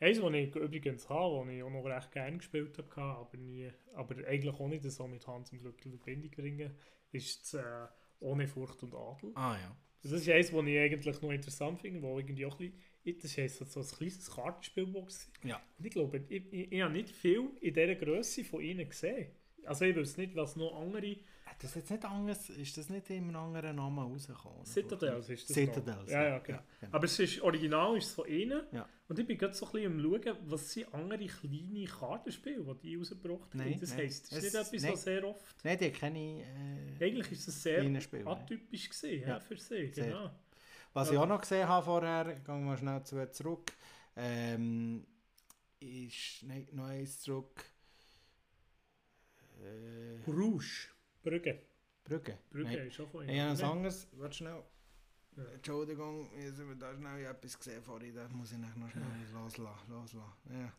Eins, 0.01 0.19
das 0.19 0.33
ich 0.33 0.55
übrigens 0.55 1.09
habe, 1.11 1.45
das 1.45 1.55
ich 1.55 1.63
auch 1.63 1.71
noch 1.71 1.85
recht 1.85 2.11
gerne 2.11 2.39
gespielt 2.39 2.79
habe, 2.79 3.01
aber, 3.03 3.37
nie, 3.37 3.71
aber 3.95 4.17
eigentlich 4.27 4.55
auch 4.55 4.69
nicht 4.69 4.83
so 4.85 5.07
mit 5.07 5.27
Hans 5.27 5.53
im 5.53 5.61
Glück 5.61 5.85
in 5.85 5.93
Verbindung 5.93 6.31
bringen, 6.31 6.71
ist 7.13 7.53
das 7.53 7.63
äh, 7.63 7.89
Ohne 8.21 8.49
Furcht 8.49 8.83
und 8.83 8.95
Adel. 8.95 9.33
Ah 9.35 9.59
ja. 9.61 9.77
Das 10.03 10.13
ist 10.13 10.29
eins, 10.31 10.53
was 10.55 10.67
ich 10.67 10.79
eigentlich 10.79 11.21
noch 11.21 11.31
interessant 11.31 11.81
finde, 11.81 12.01
wo 12.01 12.19
irgendwie 12.19 12.47
auch 12.47 12.59
ein 12.59 12.73
bisschen, 13.05 13.47
das 13.47 13.61
ist 13.61 13.73
so 13.73 13.81
ein 13.81 13.87
kleines 13.87 14.31
Kartenspielbox. 14.31 15.31
Ja. 15.45 15.61
Und 15.79 15.85
ich 15.85 15.93
glaube, 15.93 16.25
ich, 16.29 16.51
ich, 16.51 16.73
ich 16.73 16.81
habe 16.81 16.95
nicht 16.95 17.11
viel 17.11 17.51
in 17.61 17.75
dieser 17.75 17.95
Größe 17.95 18.43
von 18.45 18.63
ihnen 18.63 18.89
gesehen. 18.89 19.31
Also 19.65 19.85
ich 19.85 19.95
weiß 19.95 20.17
nicht, 20.17 20.35
was 20.35 20.57
noch 20.57 20.81
andere... 20.81 21.17
Das 21.63 21.75
jetzt 21.75 21.91
nicht 21.91 22.03
anders, 22.07 22.49
ist 22.49 22.75
das 22.79 22.89
nicht 22.89 23.11
in 23.11 23.25
einem 23.25 23.37
anderen 23.37 23.77
Namen 23.77 23.99
rausgekommen? 23.99 24.65
Citadels 24.65 25.29
ist 25.29 25.47
das 25.51 25.55
Citadels, 25.55 26.05
noch. 26.07 26.09
Ja, 26.09 26.23
ja, 26.25 26.39
genau. 26.39 26.61
Aber 26.91 27.05
es 27.05 27.19
ist 27.19 27.39
original 27.43 27.99
ist 27.99 28.07
es 28.07 28.13
von 28.15 28.27
ihnen. 28.27 28.63
Ja. 28.73 28.89
Und 29.09 29.19
ich 29.19 29.27
bin 29.27 29.37
gerade 29.37 29.53
so 29.53 29.67
ein 29.67 29.73
bisschen 29.73 29.93
am 29.93 30.23
schauen, 30.23 30.37
was 30.47 30.73
sind 30.73 30.95
andere 30.95 31.27
kleine 31.27 31.85
Kartenspiele, 31.85 32.65
die 32.65 32.89
die 32.89 32.97
rausgebracht 32.97 33.53
haben. 33.53 33.59
Nein, 33.59 33.77
das 33.79 33.91
nein. 33.91 33.99
heisst, 33.99 34.33
das 34.33 34.39
ist 34.39 34.45
Es- 34.45 34.53
nicht 34.55 34.67
etwas, 34.69 34.83
nein. 34.83 34.93
was 34.95 35.03
sehr 35.03 35.25
oft... 35.29 35.65
Nein, 35.65 35.79
die 35.79 35.91
kenne 35.91 36.19
ich. 36.41 36.47
Äh, 37.01 37.05
Eigentlich 37.05 37.33
ist 37.33 37.49
es 37.49 37.63
sehr 37.63 38.01
Spiele. 38.01 38.27
atypisch 38.27 38.89
gewesen, 38.89 39.21
ja. 39.21 39.29
Ja. 39.29 39.41
für 39.41 39.59
sie. 39.59 39.93
Sehr. 39.93 40.05
Genau. 40.07 40.31
Was 40.95 41.09
Ja. 41.09 41.13
ich 41.15 41.19
auch 41.21 41.27
noch 41.27 41.41
gesehen 41.43 41.69
habe 41.69 41.85
vorher, 41.85 42.25
gehen 42.41 42.65
wir 42.65 42.77
schnell 42.79 43.05
zu 43.05 43.31
zurück, 43.33 43.71
ähm, 44.17 45.07
ist 45.79 46.43
nein, 46.45 46.67
noch 46.73 46.85
eins 46.87 47.21
zurück. 47.21 47.65
Äh, 49.63 50.31
Rouge. 50.31 50.89
Brügge. 51.23 51.63
Brücke. 52.05 52.39
Brügge 52.51 52.77
Nein. 52.77 52.89
ist 52.89 53.01
auch 53.01 53.09
von 53.09 53.29
Ich 53.29 53.39
habe 53.41 53.51
ein 53.51 53.63
anderes. 53.63 54.09
Warte 54.13 54.35
schnell. 54.35 54.63
Ja. 55.37 55.45
Entschuldigung, 55.55 56.29
ich 56.37 56.47
habe 56.59 56.77
da 56.77 56.95
schnell 56.95 57.25
etwas 57.25 57.59
gesehen 57.59 57.83
vorhin, 57.83 58.15
da 58.15 58.29
muss 58.29 58.53
ich 58.53 58.59
noch 58.59 58.91
schnell 58.91 59.05
loslassen. 59.33 59.91
loslassen. 59.91 60.23
Ja. 60.51 60.73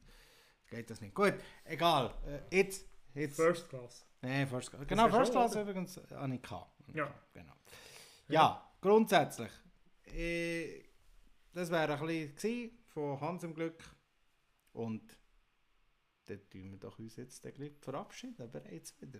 Geht 0.69 0.89
das 0.89 1.01
nicht. 1.01 1.13
Gut, 1.13 1.35
egal. 1.65 2.13
Äh, 2.25 2.57
jetzt. 2.57 2.85
jetzt. 3.13 3.35
First 3.35 3.69
Class. 3.69 4.05
Nein, 4.21 4.47
First 4.47 4.71
Class. 4.71 4.87
Genau, 4.87 5.09
First 5.09 5.33
schon, 5.33 5.41
Class 5.41 5.51
oder? 5.53 5.61
übrigens 5.61 5.97
habe 6.11 6.35
ich 6.35 6.41
gehabt. 6.41 6.71
Ja. 6.93 7.13
Genau. 7.33 7.53
Ja, 8.27 8.71
grundsätzlich. 8.81 9.51
Äh, 10.05 10.83
das 11.53 11.69
wäre 11.69 11.97
ein 11.97 12.33
bisschen 12.33 12.71
von 12.87 13.19
Hans 13.19 13.43
im 13.43 13.53
Glück. 13.53 13.83
Und 14.73 15.17
dann 16.25 16.49
tun 16.49 16.71
wir 16.71 16.77
doch 16.77 16.99
uns 16.99 17.15
jetzt 17.17 17.43
den 17.43 17.53
Glück 17.53 17.79
verabschieden. 17.83 18.49
Bereits 18.51 18.99
wieder. 19.01 19.19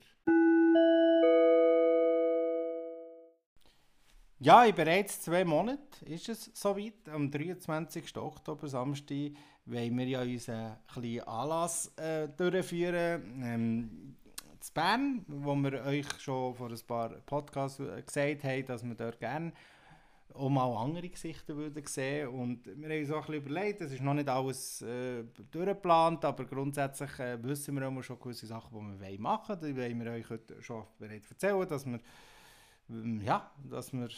Ja, 4.44 4.64
in 4.64 4.74
bereits 4.74 5.22
zwei 5.22 5.46
Monaten 5.46 6.06
ist 6.06 6.28
es 6.28 6.50
soweit. 6.56 7.08
Am 7.14 7.30
23. 7.30 8.18
Oktober, 8.18 8.68
Samstag, 8.68 9.34
wollen 9.66 9.96
wir 9.96 10.08
ja 10.08 10.22
unseren 10.24 10.78
kleinen 10.92 11.22
Anlass 11.22 11.92
äh, 11.98 12.28
durchführen. 12.28 13.22
Ähm, 13.44 14.16
zu 14.60 14.74
Bern, 14.74 15.24
wo 15.28 15.56
wir 15.56 15.86
euch 15.86 16.08
schon 16.20 16.56
vor 16.56 16.70
ein 16.70 16.80
paar 16.88 17.10
Podcasts 17.26 17.80
äh, 17.82 18.02
gesagt 18.02 18.44
haben, 18.44 18.66
dass 18.66 18.84
wir 18.84 18.96
dort 18.96 19.20
gerne 19.20 19.54
auch 20.34 20.50
mal 20.50 20.76
andere 20.78 21.10
Gesichter 21.10 21.56
würden 21.56 21.86
sehen 21.86 22.30
und 22.30 22.66
wir 22.66 22.90
haben 22.90 23.00
uns 23.00 23.12
auch 23.12 23.28
ein 23.28 23.36
überlegt, 23.36 23.82
es 23.82 23.92
ist 23.92 24.02
noch 24.02 24.14
nicht 24.14 24.30
alles 24.30 24.82
äh, 24.82 25.24
durchgeplant, 25.52 26.24
aber 26.26 26.46
grundsätzlich 26.46 27.20
äh, 27.20 27.42
wissen 27.44 27.76
wir 27.76 27.88
immer 27.88 28.04
schon 28.04 28.20
gewisse 28.20 28.48
Sachen, 28.48 28.98
die 29.00 29.02
wir 29.02 29.20
machen 29.20 29.62
wollen. 29.62 29.76
Die 29.76 29.82
wollen 29.82 30.04
wir 30.04 30.12
euch 30.12 30.30
heute 30.30 30.62
schon 30.62 30.86
bereits 31.00 31.30
erzählen, 31.30 31.68
dass 31.68 31.86
wir, 31.86 32.00
ähm, 32.90 33.22
ja, 33.22 33.52
dass 33.70 33.92
wir 33.94 34.10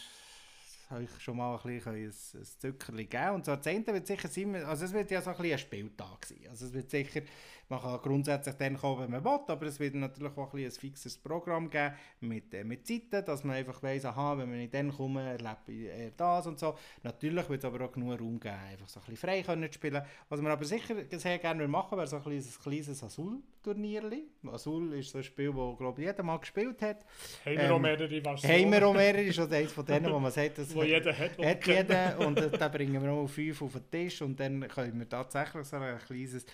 euch 0.90 1.10
schon 1.20 1.36
mal 1.36 1.56
ein 1.56 1.62
bisschen 1.62 1.94
ein, 1.94 2.06
ein 2.06 2.44
Zuckerli 2.58 3.06
geben 3.06 3.34
Und 3.34 3.44
zwar 3.44 3.56
das 3.56 3.66
wird 3.66 4.06
sicher 4.06 4.28
sein, 4.28 4.54
also 4.56 4.84
es 4.84 4.92
wird 4.92 5.10
ja 5.10 5.22
so 5.22 5.30
ein, 5.30 5.36
bisschen 5.36 5.52
ein 5.52 5.58
Spieltag 5.58 6.26
sein. 6.26 6.40
Also 6.48 6.66
es 6.66 6.72
wird 6.72 6.90
sicher, 6.90 7.22
man 7.68 7.80
kann 7.80 7.98
grundsätzlich 8.02 8.54
dann 8.56 8.76
kommen, 8.76 9.02
wenn 9.02 9.10
man 9.10 9.24
will, 9.24 9.40
aber 9.46 9.66
es 9.66 9.80
wird 9.80 9.94
natürlich 9.94 10.36
auch 10.36 10.52
ein, 10.54 10.62
bisschen 10.62 10.78
ein 10.78 10.80
fixes 10.80 11.18
Programm 11.18 11.70
geben 11.70 11.94
mit, 12.20 12.52
äh, 12.54 12.64
mit 12.64 12.86
Zeiten, 12.86 13.24
dass 13.24 13.42
man 13.44 13.56
einfach 13.56 13.82
weiss, 13.82 14.04
aha, 14.04 14.36
wenn 14.38 14.52
ich 14.60 14.70
dann 14.70 14.92
komme, 14.92 15.22
erlebe 15.22 15.56
ich 15.68 15.84
eher 15.86 16.10
das 16.16 16.46
und 16.46 16.58
so. 16.58 16.74
Natürlich 17.02 17.48
wird 17.48 17.60
es 17.60 17.64
aber 17.64 17.84
auch 17.84 17.92
genug 17.92 18.20
Raum 18.20 18.38
geben, 18.38 18.54
einfach 18.70 18.88
so 18.88 19.00
ein 19.00 19.06
bisschen 19.06 19.16
frei 19.28 19.42
können 19.42 19.70
zu 19.70 19.74
spielen. 19.74 20.02
Was 20.28 20.40
wir 20.42 20.50
aber 20.50 20.64
sicher 20.64 20.94
sehr 21.10 21.38
gerne 21.38 21.66
machen, 21.68 21.96
wäre 21.96 22.06
so 22.06 22.16
ein 22.16 22.22
kleines, 22.22 22.58
kleines 22.60 23.02
Azul-Turnierli. 23.02 24.24
Azul 24.52 24.92
ist 24.94 25.10
so 25.10 25.18
ein 25.18 25.24
Spiel, 25.24 25.52
das 25.52 25.78
glaube 25.78 26.00
ich 26.02 26.06
jeder 26.06 26.22
mal 26.22 26.36
gespielt 26.38 26.80
hat. 26.82 27.04
Haben 27.44 27.56
wir 27.56 27.60
Ähm, 27.64 27.72
auch 27.72 27.78
mehrere 27.80 28.20
Versionen, 28.20 28.54
Haben 28.54 28.72
wir 28.72 28.86
auch 28.86 28.94
mehrere, 28.94 29.22
ist 29.22 29.38
eines 29.40 29.72
von 29.72 29.84
denen, 29.86 30.12
wo 30.12 30.18
man 30.18 30.30
sagt, 30.32 30.58
das 30.58 30.74
wo 30.74 30.82
jeder 30.82 31.16
hat. 31.16 31.38
hat 31.38 31.68
er 31.68 31.74
jeder 31.76 32.18
und 32.26 32.38
äh, 32.38 32.50
dann 32.50 32.70
bringen 32.72 33.02
wir 33.02 33.10
auch 33.10 33.26
fünf 33.26 33.62
auf 33.62 33.72
den 33.72 33.90
Tisch 33.90 34.20
und 34.22 34.38
dann 34.38 34.66
können 34.68 34.98
wir 34.98 35.08
tatsächlich 35.08 35.64
so 35.66 35.76
ein 35.76 35.98
kleines, 35.98 36.44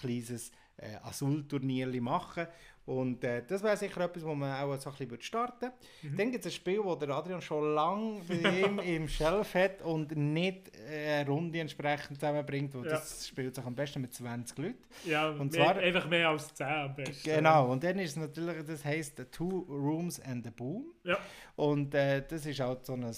kleines 0.00 0.50
äh, 0.76 0.96
Azul-Turnierli 1.02 2.00
machen. 2.00 2.46
Und 2.86 3.22
äh, 3.22 3.42
das 3.46 3.62
wäre 3.62 3.76
sicher 3.76 4.00
etwas, 4.00 4.24
wo 4.24 4.34
man 4.34 4.50
auch 4.62 4.74
so 4.80 4.88
ein 4.88 4.96
bisschen 4.96 5.20
starten 5.20 5.60
würde. 5.66 5.74
Mhm. 6.00 6.16
Dann 6.16 6.32
gibt 6.32 6.46
es 6.46 6.50
ein 6.50 6.54
Spiel, 6.56 6.80
das 6.82 6.98
der 7.00 7.10
Adrian 7.10 7.42
schon 7.42 7.74
lange 7.74 8.22
bei 8.26 8.34
ihm 8.62 8.78
im 8.78 9.06
Shelf 9.08 9.52
hat 9.54 9.82
und 9.82 10.16
nicht 10.16 10.74
äh, 10.74 11.18
eine 11.20 11.28
Runde 11.28 11.60
entsprechend 11.60 12.18
zusammenbringt. 12.18 12.74
Weil 12.74 12.84
Ja. 12.84 12.92
Das 12.92 13.28
spielt 13.28 13.54
sich 13.54 13.62
am 13.66 13.74
besten 13.74 14.00
mit 14.00 14.14
20 14.14 14.56
Leuten. 14.56 14.78
Ja, 15.04 15.28
Und 15.28 15.52
mehr, 15.52 15.64
zwar- 15.66 15.76
einfach 15.76 16.08
mehr 16.08 16.30
als 16.30 16.54
10 16.54 16.66
am 16.66 16.94
besten. 16.94 17.28
Genau, 17.28 17.70
und 17.72 17.84
dann 17.84 17.98
ist 17.98 18.12
es 18.12 18.16
natürlich, 18.16 18.64
das 18.64 18.82
heisst 18.86 19.22
Two 19.32 19.66
Rooms 19.68 20.18
and 20.20 20.46
a 20.46 20.50
Boom. 20.56 20.86
Ja. 21.04 21.18
Und 21.58 21.92
äh, 21.92 22.22
das 22.28 22.46
ist 22.46 22.60
halt 22.60 22.86
so 22.86 22.92
ein 22.92 23.02
äh, 23.02 23.12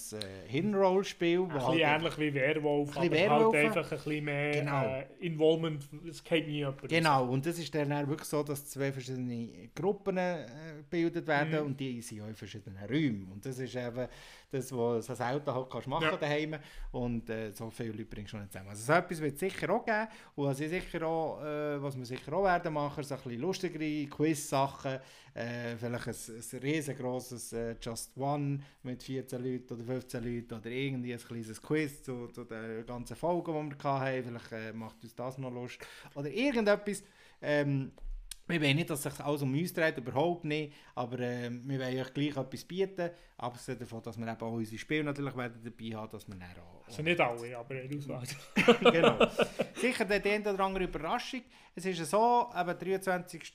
Hinroll-Spiel. 0.48 1.40
Ein 1.40 1.50
wo 1.50 1.54
bisschen 1.54 1.68
halt- 1.86 2.00
ähnlich 2.00 2.18
wie 2.18 2.32
Werwolf, 2.32 2.96
Ein 2.96 3.06
aber 3.08 3.10
Werwolf. 3.16 3.54
halt 3.54 3.66
einfach 3.66 3.92
ein 3.92 3.98
bisschen 3.98 4.24
mehr 4.24 4.50
Genau. 4.52 4.84
äh, 4.86 5.04
Involvement. 5.20 5.88
Es 6.08 6.24
geht 6.24 6.46
nie 6.46 6.54
jemand. 6.54 6.88
Genau, 6.88 7.26
und 7.28 7.44
das 7.44 7.58
ist 7.58 7.74
dann 7.74 7.92
auch 7.92 8.08
wirklich 8.08 8.26
so, 8.28 8.42
dass 8.42 8.66
zwei 8.70 8.90
verschiedene 8.92 9.68
Gruppen 9.74 10.16
äh, 10.16 10.46
gebildet 10.78 11.26
werden 11.26 11.60
Mhm. 11.60 11.66
und 11.66 11.80
die 11.80 12.00
sind 12.00 12.22
auch 12.22 12.28
in 12.28 12.34
verschiedenen 12.34 12.78
Räumen. 12.88 13.28
Und 13.30 13.44
das 13.44 13.58
ist 13.58 13.76
eben 13.76 14.08
das, 14.50 14.70
was 14.72 15.06
du 15.06 15.12
als 15.12 15.20
Auto 15.20 15.54
halt 15.54 15.70
kannst 15.70 15.86
machen 15.88 16.04
Ja. 16.10 16.16
daheim 16.16 16.56
und 16.92 17.28
äh, 17.30 17.50
so 17.52 17.70
viele 17.70 17.90
Leute 17.92 18.04
bringst 18.06 18.32
du 18.32 18.38
nicht 18.38 18.52
zusammen. 18.52 18.70
Also 18.70 18.82
so 18.84 18.92
etwas 18.92 19.20
wird 19.20 19.34
es 19.34 19.40
sicher 19.40 19.70
auch 19.70 19.84
geben 19.84 20.06
und 20.36 20.44
was, 20.46 20.60
ich 20.60 20.68
sicher 20.70 21.06
auch, 21.06 21.40
äh, 21.42 21.82
was 21.82 21.96
wir 21.96 22.04
sicher 22.04 22.32
auch 22.32 22.44
werden 22.44 22.72
machen, 22.74 23.02
so 23.04 23.14
ein 23.14 23.20
bisschen 23.22 23.40
lustigere 23.40 24.06
Quiz-Sachen, 24.08 24.98
äh, 25.34 25.76
vielleicht 25.76 26.08
ein, 26.08 26.14
ein 26.52 26.58
riesengroßes 26.60 27.52
äh, 27.52 27.76
Just 27.80 28.16
One 28.16 28.60
mit 28.82 29.02
14 29.02 29.42
Leuten 29.42 29.74
oder 29.74 29.84
15 29.84 30.24
Leuten 30.24 30.54
oder 30.54 30.70
irgendwie 30.70 31.12
ein 31.14 31.20
kleines 31.20 31.62
Quiz 31.62 32.02
zu, 32.02 32.26
zu 32.28 32.44
den 32.44 32.84
ganzen 32.86 33.16
Folgen, 33.16 33.70
die 33.70 33.82
wir 33.84 34.00
hatten. 34.00 34.24
Vielleicht 34.24 34.52
äh, 34.52 34.72
macht 34.72 35.02
uns 35.02 35.14
das 35.14 35.38
noch 35.38 35.52
Lust. 35.52 35.78
Oder 36.14 36.30
irgendetwas. 36.30 37.02
Ähm, 37.42 37.92
wir 38.50 38.60
wollen 38.60 38.76
nicht, 38.76 38.90
dass 38.90 39.02
sich 39.02 39.20
alles 39.20 39.42
um 39.42 39.52
uns 39.52 39.72
dreht, 39.72 39.98
überhaupt 39.98 40.44
nicht, 40.44 40.72
aber 40.94 41.20
äh, 41.20 41.50
wir 41.50 41.78
wollen 41.78 42.00
euch 42.00 42.14
gleich 42.14 42.36
etwas 42.36 42.64
bieten, 42.64 43.10
abgesehen 43.36 43.78
davon, 43.78 44.02
dass 44.02 44.18
wir 44.18 44.26
eben 44.26 44.40
auch 44.40 44.52
unsere 44.52 44.78
Spiele 44.78 45.04
natürlich 45.04 45.36
werden 45.36 45.60
dabei 45.62 45.96
haben, 45.96 46.10
dass 46.10 46.28
wir 46.28 46.34
dann 46.34 46.48
auch... 46.50 46.86
Also 46.86 47.02
nicht 47.02 47.20
alle, 47.20 47.56
aber 47.56 47.74
eine 47.74 47.96
Auswahl. 47.96 48.24
genau. 48.92 49.18
Sicher 49.74 50.04
die 50.04 50.30
eine 50.30 50.52
oder 50.52 50.64
andere 50.64 50.84
Überraschung. 50.84 51.42
Es 51.74 51.86
ist 51.86 52.10
so, 52.10 52.50
eben 52.54 52.78
23. 52.78 53.52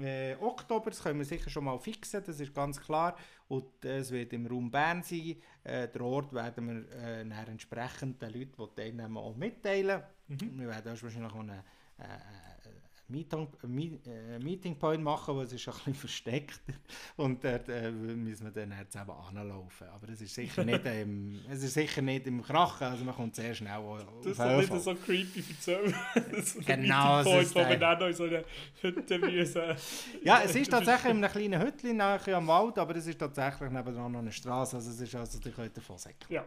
Äh, 0.00 0.36
Oktober, 0.40 0.90
das 0.90 1.02
können 1.02 1.18
wir 1.18 1.24
sicher 1.24 1.50
schon 1.50 1.64
mal 1.64 1.78
fixen, 1.78 2.22
das 2.24 2.38
ist 2.38 2.54
ganz 2.54 2.80
klar. 2.80 3.16
Und 3.48 3.84
äh, 3.84 3.98
es 3.98 4.10
wird 4.10 4.32
im 4.32 4.46
Raum 4.46 4.70
Bern 4.70 5.02
sein. 5.02 5.36
Äh, 5.64 5.88
der 5.88 6.00
Ort 6.02 6.32
werden 6.32 6.68
wir 6.68 7.02
äh, 7.02 7.50
entsprechend 7.50 8.20
den 8.20 8.32
Leuten, 8.32 8.52
die 8.58 8.74
teilnehmen, 8.76 9.16
auch 9.16 9.34
mitteilen. 9.34 10.02
Mhm. 10.28 10.60
Wir 10.60 10.68
werden 10.68 10.92
auch 10.92 11.02
wahrscheinlich 11.02 11.32
auch 11.32 11.40
eine, 11.40 11.64
äh, 11.98 12.57
Meeting, 13.10 13.48
Me 13.66 13.98
äh, 14.06 14.38
Meeting 14.38 14.78
Point 14.78 15.02
machen, 15.02 15.34
wo 15.34 15.40
es 15.40 15.52
ist 15.52 15.66
ein 15.66 15.72
bisschen 15.74 15.94
versteckt 15.94 16.60
und 17.16 17.42
dort 17.42 17.68
äh, 17.68 17.90
müssen 17.90 18.44
wir 18.44 18.50
dann 18.50 18.76
halt 18.76 18.92
zusammen 18.92 19.12
anlaufen. 19.12 19.88
Aber 19.88 20.08
es 20.10 20.20
ist 20.20 20.34
sicher 20.34 20.62
nicht 20.62 20.84
im, 20.84 21.40
es 21.50 21.62
ist 21.62 21.74
sicher 21.74 22.02
nicht 22.02 22.26
im 22.26 22.42
Krachen, 22.42 22.86
also 22.86 23.04
man 23.04 23.14
kommt 23.14 23.34
sehr 23.34 23.54
schnell 23.54 23.72
auf 23.72 24.04
Das 24.22 24.38
ist 24.38 24.70
nicht 24.70 24.82
so 24.82 24.94
creepy 24.94 25.42
erzählen. 25.48 25.94
so 26.44 26.60
Genau, 26.60 27.20
es 27.20 27.24
Point, 27.24 27.42
ist 27.44 27.54
wo 27.54 27.60
wir 27.60 27.78
dann 27.78 27.98
noch 27.98 28.06
in 28.08 28.14
so 28.14 28.24
einer 28.24 28.42
Hütte 28.82 29.18
müssen. 29.18 29.62
Ja, 30.22 30.42
es 30.44 30.54
ist 30.54 30.70
tatsächlich 30.70 31.12
in 31.12 31.24
einem 31.24 31.32
kleinen 31.32 31.62
Hütchen 31.62 31.96
nachher 31.96 32.36
am 32.36 32.46
Wald, 32.46 32.78
aber 32.78 32.94
es 32.96 33.06
ist 33.06 33.18
tatsächlich 33.18 33.70
nebenan 33.70 34.12
noch 34.12 34.18
eine 34.18 34.32
Straße, 34.32 34.76
also 34.76 34.90
es 34.90 35.00
ist 35.00 35.14
also, 35.14 35.38
die 35.40 35.50
könnt 35.50 35.74
davon. 35.76 35.96
Ja. 36.28 36.44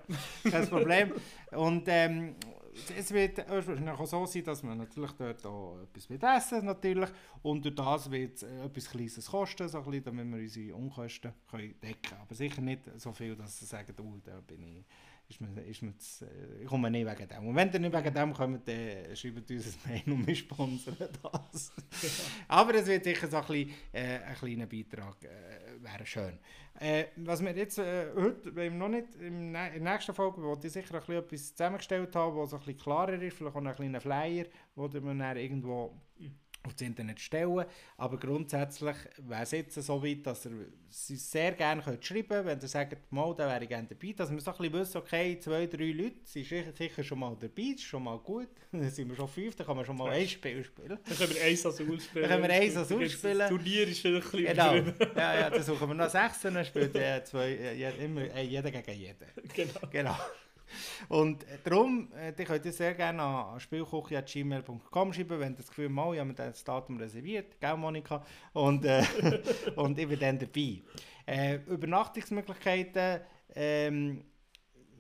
Kein 0.50 0.68
Problem. 0.70 1.14
Und 1.52 1.84
ähm, 1.88 2.36
es 2.98 3.12
wird 3.12 3.50
wahrscheinlich 3.50 3.90
auch 3.90 4.06
so 4.06 4.26
sein, 4.26 4.44
dass 4.44 4.64
man 4.64 4.78
natürlich 4.78 5.12
dort 5.12 5.46
auch 5.46 5.80
etwas 5.82 6.10
mit 6.10 6.24
essen 6.24 6.66
natürlich 6.66 7.10
und 7.42 7.64
durch 7.64 7.76
das 7.76 8.10
wird 8.10 8.36
es 8.36 8.44
äh, 8.44 8.66
etwas 8.66 8.90
Kleines 8.90 9.26
kosten, 9.30 9.68
so 9.68 9.82
bisschen, 9.82 10.04
damit 10.04 10.28
wir 10.28 10.40
unsere 10.40 10.76
Unkosten 10.76 11.34
decken 11.52 11.82
können. 11.82 12.22
Aber 12.22 12.36
sicher 12.36 12.62
nicht 12.62 12.82
so 12.98 13.12
viel, 13.12 13.36
dass 13.36 13.60
sie 13.60 13.66
sagen, 13.66 13.94
oh, 14.00 14.18
da 14.24 14.40
bin 14.42 14.64
ich 14.64 14.86
ist 15.32 15.42
man, 15.42 15.58
ist 15.58 15.82
man 15.82 15.96
das, 15.98 16.22
äh, 16.22 16.62
ich 16.62 16.68
komme 16.68 16.92
nicht 16.92 17.06
wegen 17.06 17.28
dem. 17.28 17.48
Und 17.48 17.56
wenn 17.56 17.72
ihr 17.72 17.80
nicht 17.80 17.96
wegen 17.96 18.14
dem 18.14 18.34
kommt, 18.34 18.68
dann 18.68 19.16
schreibt 19.16 19.50
uns 19.50 19.78
ein 19.86 19.92
Mail 19.92 20.14
und 20.14 20.28
wir 20.28 20.36
sponsern 20.36 20.98
das. 21.00 21.72
Aber 22.48 22.76
es 22.76 22.86
wird 22.86 23.04
sicher 23.04 23.28
so 23.28 23.38
ein, 23.38 23.46
bisschen, 23.48 23.74
äh, 23.94 24.20
ein 24.20 24.36
kleiner 24.36 24.66
Beitrag, 24.68 25.24
äh, 25.24 25.82
wäre 25.82 26.06
schön. 26.06 26.38
Äh, 26.80 27.06
was 27.18 27.44
wir 27.44 27.56
jetzt 27.56 27.78
äh, 27.80 28.08
heute, 28.16 28.56
wir 28.56 28.72
noch 28.72 28.90
nicht, 28.90 29.16
in 29.16 29.54
der 29.54 29.80
nächsten 29.80 30.14
Folge, 30.14 30.42
wo 30.42 30.58
ich 30.62 30.72
sicher 30.72 30.94
ein 30.96 31.00
bisschen 31.00 31.16
etwas 31.16 31.56
zusammengestellt 31.56 32.16
habe, 32.16 32.38
was 32.38 32.54
ein 32.54 32.60
bisschen 32.60 32.78
klarer 32.78 33.22
ist, 33.22 33.38
vielleicht 33.38 33.56
auch 33.56 33.60
einen 33.60 33.76
kleinen 33.76 34.02
Flyer, 34.02 34.46
wo 34.76 34.88
man 34.88 35.20
dann 35.20 35.38
irgendwo 35.38 35.96
auf 36.64 36.74
das 36.74 36.82
Internet 36.82 37.20
stellen. 37.20 37.66
Aber 37.98 38.18
grundsätzlich 38.18 38.96
wäre 39.18 39.44
es 39.44 39.52
jetzt 39.52 39.76
so 39.76 40.04
weit, 40.04 40.26
dass 40.26 40.46
ihr 40.46 40.68
sie 40.90 41.16
sehr 41.16 41.54
gerne 41.54 41.82
könnt 41.82 42.06
schreiben 42.06 42.28
könnt, 42.28 42.46
wenn 42.46 42.60
ihr 42.60 42.68
sagt, 42.68 43.12
mal, 43.12 43.34
da 43.36 43.48
wäre 43.48 43.64
ich 43.64 43.70
gerne 43.70 43.88
dabei, 43.88 44.14
dass 44.14 44.32
wir 44.32 44.40
so 44.40 44.52
ein 44.52 44.58
bisschen 44.58 44.74
wissen, 44.74 44.98
okay, 44.98 45.40
zwei, 45.40 45.66
drei 45.68 45.92
Leute 45.92 46.16
sind 46.24 46.46
sicher 46.46 47.04
schon 47.04 47.20
mal 47.20 47.36
dabei, 47.40 47.62
ist 47.62 47.84
schon 47.84 48.04
mal 48.04 48.18
gut. 48.20 48.50
Dann 48.72 48.90
sind 48.90 49.10
wir 49.10 49.16
schon 49.16 49.28
fünf, 49.28 49.56
dann 49.56 49.68
kann 49.68 49.76
man 49.76 49.86
schon 49.86 49.98
mal 49.98 50.12
ein 50.12 50.28
Spiel 50.28 50.64
spielen. 50.64 50.98
Dann 51.04 51.18
können 51.18 51.36
wir 51.36 51.44
eins 51.44 51.66
als 51.66 51.82
ausspielen. 51.82 52.30
Dann 52.30 52.30
können 52.30 52.44
wir 52.44 52.50
eins 52.50 52.78
als 52.78 52.92
ausspielen. 52.92 53.40
Das 53.40 53.50
Turnier 53.50 53.88
ist 53.88 54.00
vielleicht 54.00 54.34
ein 54.34 54.34
bisschen 54.34 54.46
Genau, 54.46 54.76
ja, 55.16 55.40
ja, 55.40 55.50
dann 55.50 55.64
suchen 55.64 55.88
wir 55.90 55.96
noch 55.96 56.10
sechs 56.10 56.42
dann 56.42 56.64
spielt 56.66 56.96
äh, 56.96 57.24
zwei, 57.24 57.50
äh, 57.52 58.06
immer, 58.06 58.40
jeder 58.40 58.72
gegen 58.72 59.00
jeden. 59.00 59.28
Genau. 59.54 59.80
genau. 59.92 60.18
Und 61.10 61.46
darum, 61.64 62.12
äh, 62.14 62.34
ihr 62.38 62.46
könnt 62.46 62.66
ihr 62.66 62.72
sehr 62.72 62.94
gerne 62.94 63.22
an 63.22 63.60
spielküche.gmail.com 63.60 65.14
schreiben, 65.14 65.40
wenn 65.40 65.54
ihr 65.54 65.58
das 65.58 65.68
Gefühl 65.68 65.90
habt, 65.96 66.14
ich 66.14 66.20
habe 66.20 66.30
mir 66.30 66.34
das 66.34 66.64
Datum 66.64 66.98
reserviert, 66.98 67.60
gell 67.60 67.78
Monika? 67.78 68.24
Und, 68.54 68.86
äh, 68.86 69.04
und 69.76 69.98
ich 69.98 70.08
bin 70.08 70.20
dann 70.20 70.40
dabei. 70.40 70.82
Äh, 71.26 71.56
Übernachtungsmöglichkeiten, 71.68 73.22
ähm, 73.56 74.24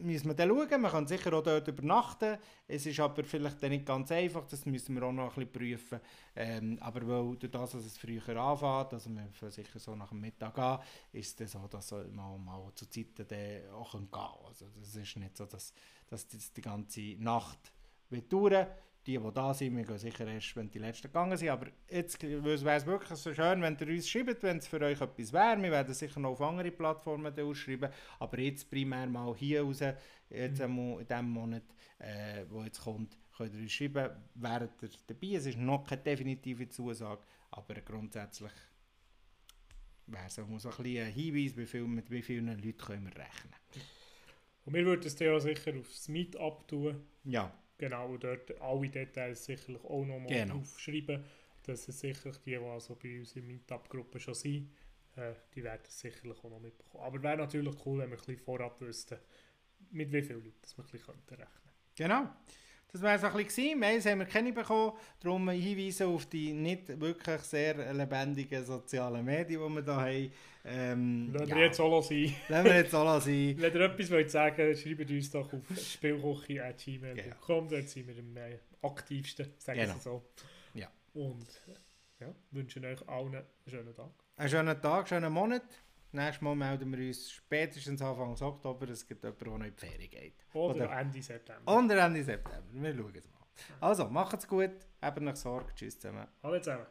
müssen 0.01 0.27
wir 0.27 0.33
dann 0.33 0.49
schauen. 0.49 0.81
Man 0.81 0.91
kann 0.91 1.07
sicher 1.07 1.33
auch 1.33 1.43
dort 1.43 1.67
übernachten. 1.67 2.37
Es 2.67 2.85
ist 2.85 2.99
aber 2.99 3.23
vielleicht 3.23 3.61
nicht 3.63 3.85
ganz 3.85 4.11
einfach, 4.11 4.45
das 4.45 4.65
müssen 4.65 4.95
wir 4.95 5.03
auch 5.03 5.11
noch 5.11 5.37
ein 5.37 5.47
bisschen 5.47 5.51
prüfen. 5.51 5.99
Ähm, 6.35 6.77
aber 6.81 7.07
weil 7.07 7.35
durch 7.37 7.51
das, 7.51 7.71
dass 7.71 7.85
es 7.85 7.97
früher 7.97 8.37
anfängt, 8.37 8.93
also 8.93 9.09
wir 9.09 9.51
sicher 9.51 9.79
so 9.79 9.95
nach 9.95 10.09
dem 10.09 10.21
Mittag 10.21 10.57
an, 10.57 10.79
ist 11.11 11.39
es 11.41 11.51
so, 11.51 11.67
dass 11.67 11.91
man 11.91 12.43
mal 12.43 12.71
zu 12.75 12.89
Zeiten 12.89 13.27
dann 13.27 13.73
auch 13.73 13.91
gehen 13.91 14.11
kann. 14.11 14.31
Also 14.47 14.65
das 14.79 14.95
ist 14.95 15.17
nicht 15.17 15.37
so, 15.37 15.45
dass, 15.45 15.73
dass 16.07 16.27
das 16.27 16.51
die 16.53 16.61
ganze 16.61 17.15
Nacht 17.17 17.71
wird 18.09 18.31
dauern 18.31 18.67
die, 19.05 19.17
die 19.17 19.33
da 19.33 19.53
sind, 19.53 19.75
wir 19.75 19.83
gehen 19.83 19.97
sicher 19.97 20.27
erst, 20.27 20.55
wenn 20.55 20.69
die 20.69 20.79
Letzten 20.79 21.07
gegangen 21.07 21.35
sind. 21.35 21.49
Aber 21.49 21.67
jetzt 21.89 22.21
wäre 22.21 22.75
es 22.75 22.85
wirklich 22.85 23.17
so 23.17 23.33
schön, 23.33 23.61
wenn 23.61 23.77
ihr 23.79 23.87
uns 23.87 24.09
schreibt, 24.09 24.43
wenn 24.43 24.57
es 24.57 24.67
für 24.67 24.79
euch 24.81 25.01
etwas 25.01 25.33
wäre. 25.33 25.61
Wir 25.61 25.71
werden 25.71 25.93
sicher 25.93 26.19
noch 26.19 26.31
auf 26.31 26.41
andere 26.41 26.71
Plattformen 26.71 27.37
ausschreiben. 27.39 27.89
Aber 28.19 28.39
jetzt 28.39 28.69
primär 28.69 29.07
mal 29.07 29.35
hier 29.35 29.63
raus, 29.63 29.79
jetzt 29.79 30.59
mhm. 30.59 30.99
in 30.99 31.07
diesem 31.07 31.29
Monat, 31.29 31.63
äh, 31.99 32.45
wo 32.49 32.63
jetzt 32.63 32.81
kommt, 32.81 33.17
könnt 33.35 33.55
ihr 33.55 33.61
uns 33.61 33.71
schreiben, 33.71 34.09
während 34.35 34.81
ihr 34.81 34.89
dabei 35.07 35.27
Es 35.33 35.45
ist 35.47 35.57
noch 35.57 35.83
keine 35.83 36.01
definitive 36.03 36.69
Zusage, 36.69 37.23
aber 37.49 37.75
grundsätzlich 37.81 38.51
wäre 40.05 40.27
es 40.27 40.37
auch 40.37 40.59
so 40.59 40.69
ein, 40.69 40.83
bisschen 40.83 41.07
ein 41.07 41.11
Hinweis, 41.11 41.57
wie 41.57 41.65
viel, 41.65 41.83
mit 41.83 42.09
wie 42.11 42.21
vielen 42.21 42.47
Leuten 42.47 42.77
können 42.77 43.05
wir 43.05 43.15
rechnen. 43.15 43.55
Und 44.65 44.73
wir 44.75 44.85
würden 44.85 45.05
es 45.05 45.17
ja 45.17 45.39
sicher 45.39 45.73
aufs 45.79 46.07
Meetup 46.07 46.67
tun. 46.67 47.01
Ja. 47.23 47.51
Genau, 47.81 48.15
dort 48.15 48.61
alle 48.61 48.89
Details 48.89 49.43
sicherlich 49.43 49.83
auch 49.83 50.05
nochmal 50.05 50.27
genau. 50.27 50.57
aufschreiben. 50.57 51.23
dass 51.63 51.87
es 51.87 51.99
sicherlich 51.99 52.37
die, 52.37 52.51
die 52.51 52.57
also 52.57 52.95
bei 52.95 53.17
uns 53.17 53.35
in 53.35 53.47
Meetup-Gruppe 53.47 54.19
schon 54.19 54.35
sind, 54.35 54.69
äh, 55.15 55.33
die 55.55 55.63
werden 55.63 55.81
es 55.87 55.99
sicherlich 55.99 56.37
auch 56.43 56.51
noch 56.51 56.59
mitbekommen. 56.59 57.03
Aber 57.03 57.23
wäre 57.23 57.37
natürlich 57.37 57.75
cool, 57.83 57.97
wenn 57.99 58.11
wir 58.11 58.17
ein 58.17 58.23
bisschen 58.23 58.37
vorab 58.37 58.79
wüssten, 58.81 59.17
mit 59.89 60.11
wie 60.13 60.21
vielen 60.21 60.43
Leuten 60.43 60.61
wir 60.61 60.83
ein 60.83 60.91
bisschen 60.91 61.01
rechnen 61.01 61.25
könnten. 61.25 61.47
Genau. 61.95 62.29
Das 62.93 63.01
wäre 63.01 63.15
es 63.15 63.23
ein 63.23 63.45
bisschen 63.45 63.80
Mails 63.80 64.05
haben 64.05 64.19
wir 64.19 64.26
keine 64.26 64.51
bekommen, 64.51 64.91
darum 65.22 65.49
hinweisen 65.49 66.07
auf 66.07 66.26
die 66.26 66.51
nicht 66.51 66.99
wirklich 66.99 67.39
sehr 67.41 67.93
lebendigen 67.93 68.65
sozialen 68.65 69.23
Medien, 69.23 69.61
die 69.61 69.76
wir 69.76 69.84
hier 69.84 69.95
haben. 69.95 70.31
Ähm, 70.65 71.34
Lassen 71.34 71.49
ja. 71.49 71.55
wir 71.55 71.63
jetzt 71.63 71.80
auch 71.80 72.01
sein. 72.01 72.35
Lassen 72.49 72.65
wir 72.65 72.76
jetzt 72.76 72.93
auch 72.93 73.19
sein. 73.22 73.55
Wenn 73.57 73.73
ihr 73.73 73.81
etwas 73.81 74.11
wollt 74.11 74.30
sagen 74.30 74.76
schreibt 74.76 75.09
uns 75.09 75.31
doch 75.31 75.53
auf 75.53 75.77
spielkoche.gmail.com, 75.77 77.68
genau. 77.68 77.69
dort 77.69 77.89
sind 77.89 78.07
wir 78.07 78.19
am 78.19 78.38
äh, 78.38 78.59
aktivsten, 78.81 79.53
sagen 79.57 79.80
genau. 79.80 79.93
wir 79.93 80.01
so. 80.01 80.26
Ja. 80.73 80.91
Und 81.13 81.47
ja, 82.19 82.27
wünschen 82.51 82.84
euch 82.84 83.07
allen 83.07 83.35
einen 83.35 83.45
schönen 83.68 83.95
Tag. 83.95 84.11
Einen 84.35 84.49
schönen 84.49 84.81
Tag, 84.81 85.07
schönen 85.07 85.31
Monat. 85.31 85.63
Nächstes 86.13 86.41
Mal 86.41 86.55
melden 86.55 86.91
wir 86.91 87.07
uns 87.07 87.31
spätestens 87.31 88.01
Anfang 88.01 88.35
Oktober. 88.41 88.89
Es 88.89 89.07
gibt 89.07 89.23
jemanden, 89.23 89.43
der 89.45 89.53
noch 89.57 89.65
in 89.65 89.73
die 89.73 89.79
Ferien 89.79 90.09
geht. 90.09 90.45
Oder, 90.53 90.75
Oder 90.75 90.99
Ende 90.99 91.21
September. 91.21 91.77
Oder 91.77 92.05
Ende 92.05 92.23
September. 92.23 92.63
Wir 92.71 92.93
schauen 92.93 93.15
es 93.15 93.29
mal. 93.29 93.41
Also, 93.79 94.09
macht's 94.09 94.47
gut. 94.47 94.71
Habt 95.01 95.21
euch 95.21 95.35
Sorge. 95.35 95.73
Tschüss 95.73 95.99
zusammen. 95.99 96.27
Hallo 96.43 96.59
zusammen. 96.59 96.85